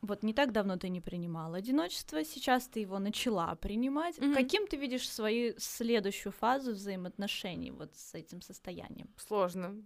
Вот 0.00 0.22
не 0.22 0.32
так 0.32 0.52
давно 0.52 0.76
ты 0.76 0.88
не 0.88 1.00
принимала 1.00 1.56
одиночество, 1.56 2.24
сейчас 2.24 2.68
ты 2.68 2.80
его 2.80 2.98
начала 2.98 3.54
принимать. 3.56 4.18
Мгм. 4.18 4.34
Каким 4.34 4.66
ты 4.66 4.76
видишь 4.76 5.10
свою 5.10 5.54
следующую 5.58 6.32
фазу 6.32 6.72
взаимоотношений 6.72 7.72
вот 7.72 7.94
с 7.94 8.14
этим 8.14 8.40
состоянием? 8.40 9.08
Сложно. 9.16 9.82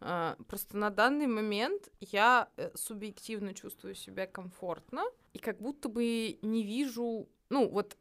А, 0.00 0.36
Просто 0.48 0.76
на 0.76 0.90
данный 0.90 1.28
момент 1.28 1.88
я 2.00 2.48
э, 2.56 2.70
субъективно 2.74 3.54
чувствую 3.54 3.94
себя 3.94 4.26
комфортно 4.26 5.04
и 5.32 5.38
как 5.38 5.60
будто 5.60 5.88
бы 5.88 6.38
не 6.42 6.64
вижу, 6.64 7.28
ну 7.48 7.68
вот, 7.68 7.96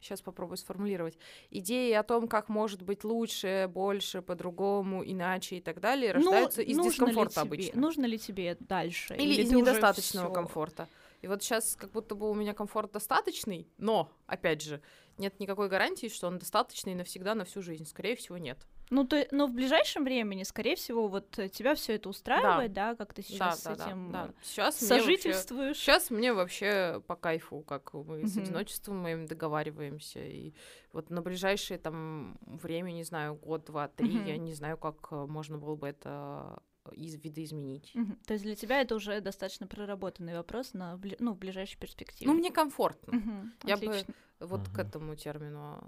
сейчас 0.00 0.20
попробую 0.20 0.56
сформулировать, 0.56 1.18
идеи 1.50 1.92
о 1.92 2.02
том, 2.02 2.28
как 2.28 2.48
может 2.48 2.82
быть 2.82 3.04
лучше, 3.04 3.68
больше, 3.72 4.22
по-другому, 4.22 5.02
иначе 5.04 5.56
и 5.56 5.60
так 5.60 5.80
далее, 5.80 6.12
Ну, 6.14 6.18
рождаются 6.30 6.62
из 6.62 6.76
нужно 6.76 6.90
ли 6.90 6.90
дискомфорта 6.90 7.32
тебе- 7.34 7.42
обычно. 7.42 7.80
Нужно 7.80 8.04
ли 8.06 8.18
тебе 8.18 8.56
дальше? 8.60 9.14
Или, 9.16 9.42
из 9.42 9.48
ты 9.50 9.56
уже 9.56 9.58
недостаточного 9.70 10.32
комфорта. 10.32 10.88
И 11.20 11.26
вот 11.26 11.42
сейчас 11.42 11.74
как 11.74 11.90
будто 11.90 12.14
бы 12.14 12.30
у 12.30 12.34
меня 12.34 12.54
комфорт 12.54 12.92
достаточный, 12.92 13.68
но, 13.76 14.10
опять 14.26 14.62
же, 14.62 14.80
нет 15.18 15.40
никакой 15.40 15.68
гарантии, 15.68 16.08
что 16.08 16.28
он 16.28 16.38
достаточный 16.38 16.94
навсегда, 16.94 17.34
на 17.34 17.44
всю 17.44 17.60
жизнь. 17.60 17.86
Скорее 17.86 18.14
всего, 18.14 18.38
нет. 18.38 18.58
Ну, 18.90 19.04
то, 19.06 19.26
но 19.30 19.46
в 19.46 19.52
ближайшем 19.52 20.04
времени, 20.04 20.42
скорее 20.44 20.76
всего, 20.76 21.08
вот 21.08 21.38
э, 21.38 21.48
тебя 21.48 21.74
все 21.74 21.94
это 21.94 22.08
устраивает, 22.08 22.72
да, 22.72 22.94
как 22.94 23.12
ты 23.14 23.22
сейчас 23.22 23.62
да, 23.62 23.74
с 23.74 23.76
да, 23.78 23.86
этим 23.86 24.12
да, 24.12 24.24
э, 24.24 24.26
да. 24.28 24.34
Сейчас 24.42 24.80
мне 24.80 24.88
вообще- 24.90 25.02
сожительствуешь. 25.04 25.76
Сейчас 25.76 26.10
мне 26.10 26.32
вообще 26.32 27.02
по 27.06 27.16
кайфу, 27.16 27.60
как 27.62 27.92
мы 27.94 28.26
с 28.26 28.34
Мгм. 28.36 28.44
одиночеством 28.44 28.96
моим 28.98 29.26
договариваемся. 29.26 30.20
И 30.24 30.54
вот 30.92 31.10
на 31.10 31.20
ближайшее 31.22 31.78
там 31.78 32.38
время, 32.40 32.90
не 32.92 33.04
знаю, 33.04 33.34
год, 33.34 33.64
два, 33.66 33.88
три, 33.88 34.10
я 34.26 34.36
не 34.38 34.54
знаю, 34.54 34.76
как 34.78 35.08
э, 35.10 35.26
можно 35.26 35.58
было 35.58 35.76
бы 35.76 35.88
это 35.88 36.62
из 36.92 37.16
видоизменить. 37.16 37.90
Мгм. 37.94 38.16
То 38.26 38.32
есть 38.32 38.44
для 38.44 38.54
тебя 38.54 38.80
это 38.80 38.94
уже 38.94 39.20
достаточно 39.20 39.66
проработанный 39.66 40.34
вопрос 40.34 40.72
на 40.72 40.94
бли- 40.94 41.16
ну, 41.18 41.34
в 41.34 41.38
ближайшей 41.38 41.78
перспективе. 41.78 42.30
Ну, 42.30 42.38
мне 42.38 42.50
комфортно. 42.50 43.14
Мгм. 43.18 43.52
Я 43.64 43.76
бы 43.76 43.86
Отлично. 43.88 44.14
вот 44.40 44.62
к 44.68 44.72
Мгм. 44.72 44.80
этому 44.80 45.14
термину 45.16 45.84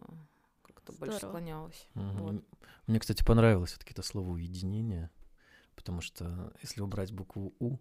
а, 0.91 0.93
как-то 0.93 0.99
больше 1.07 1.19
Здорово. 1.19 1.31
склонялась. 1.39 1.89
Мгм. 1.95 2.17
Вот. 2.19 2.45
Мне, 2.87 2.99
кстати, 3.01 3.25
понравилось 3.25 3.71
все-таки 3.71 3.93
это 3.93 4.03
слово 4.03 4.31
уединение, 4.31 5.11
потому 5.77 6.01
что 6.01 6.53
если 6.63 6.81
убрать 6.83 7.13
букву 7.13 7.55
У, 7.61 7.79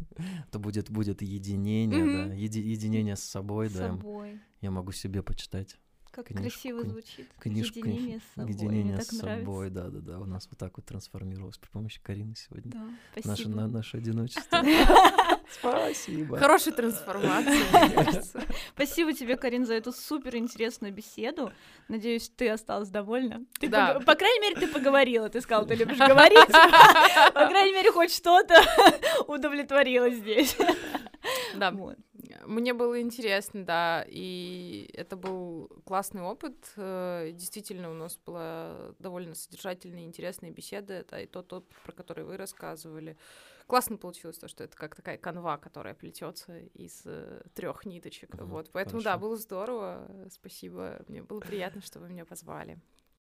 то 0.50 0.58
будет, 0.58 0.90
будет 0.90 1.22
единение, 1.22 2.04
Мгм. 2.04 2.28
да, 2.30 2.34
еди- 2.34 2.60
единение 2.62 3.16
с 3.16 3.22
собой, 3.22 3.68
С 3.68 3.72
да. 3.74 3.88
собой. 3.88 4.40
Я 4.60 4.70
могу 4.70 4.92
себе 4.92 5.22
почитать 5.22 5.76
Как 6.10 6.26
книжку, 6.26 6.42
красиво 6.50 6.82
звучит. 6.84 7.28
книжку. 7.38 7.78
Единение 7.80 8.20
с 8.20 8.34
собой. 8.34 8.52
Единение 8.52 8.94
Мне 8.94 9.02
с 9.02 9.12
нравится. 9.12 9.40
собой, 9.44 9.70
да, 9.70 9.88
да, 9.90 10.00
да. 10.00 10.18
У 10.20 10.24
нас 10.26 10.46
вот 10.50 10.58
так 10.58 10.76
вот 10.76 10.86
трансформировалось 10.86 11.58
при 11.58 11.68
помощи 11.70 12.00
Карины 12.02 12.34
сегодня. 12.36 12.72
Да, 12.72 12.78
Наше, 13.24 13.42
спасибо. 13.42 13.50
на- 13.56 13.68
наше 13.68 13.96
одиночество. 13.98 14.58
Спасибо. 15.52 16.38
Хорошая 16.38 16.74
трансформация. 16.74 18.22
Спасибо 18.74 19.12
тебе, 19.12 19.36
Карин, 19.36 19.66
за 19.66 19.74
эту 19.74 19.92
супер 19.92 20.36
интересную 20.36 20.92
беседу. 20.92 21.52
Надеюсь, 21.88 22.30
ты 22.36 22.48
осталась 22.50 22.88
довольна. 22.88 23.44
Ты 23.58 23.68
Да. 23.68 23.94
пог- 23.94 24.04
По 24.04 24.14
крайней 24.14 24.40
мере, 24.40 24.56
ты 24.56 24.66
поговорила. 24.68 25.28
Ты 25.28 25.40
сказала, 25.40 25.66
ты 25.66 25.74
любишь 25.74 25.98
говорить. 25.98 26.46
По 27.34 27.46
крайней 27.46 27.72
мере, 27.72 27.90
хоть 27.92 28.12
что-то 28.12 28.54
удовлетворило 29.26 30.10
здесь. 30.10 30.56
Да, 31.56 31.70
Вот. 31.70 31.96
Мне 32.46 32.72
было 32.72 33.00
интересно, 33.00 33.64
да, 33.64 34.04
и 34.08 34.90
это 34.94 35.14
был 35.16 35.68
классный 35.84 36.22
опыт. 36.22 36.56
Э, 36.76 37.30
Действительно, 37.32 37.90
у 37.90 37.94
нас 37.94 38.18
была 38.24 38.92
довольно 38.98 39.34
содержательная 39.34 40.00
и 40.02 40.04
интересная 40.06 40.50
беседа. 40.50 40.94
Это 40.94 41.18
и 41.20 41.26
тот 41.26 41.52
опыт, 41.52 41.76
про 41.84 41.92
который 41.92 42.24
вы 42.24 42.36
рассказывали. 42.38 43.16
Классно 43.70 43.96
получилось 43.98 44.36
то, 44.36 44.48
что 44.48 44.64
это 44.64 44.76
как 44.76 44.96
такая 44.96 45.16
канва, 45.16 45.56
которая 45.56 45.94
плетется 45.94 46.58
из 46.58 47.04
трех 47.54 47.86
ниточек. 47.86 48.34
Мгм, 48.34 48.46
Вот, 48.46 48.70
поэтому 48.72 49.00
да, 49.00 49.10
хорошо. 49.12 49.20
было 49.20 49.36
здорово. 49.36 50.26
Спасибо. 50.30 51.00
Мне 51.06 51.22
было 51.22 51.38
приятно, 51.38 51.80
что 51.80 52.00
вы 52.00 52.08
меня 52.08 52.24
позвали. 52.24 52.80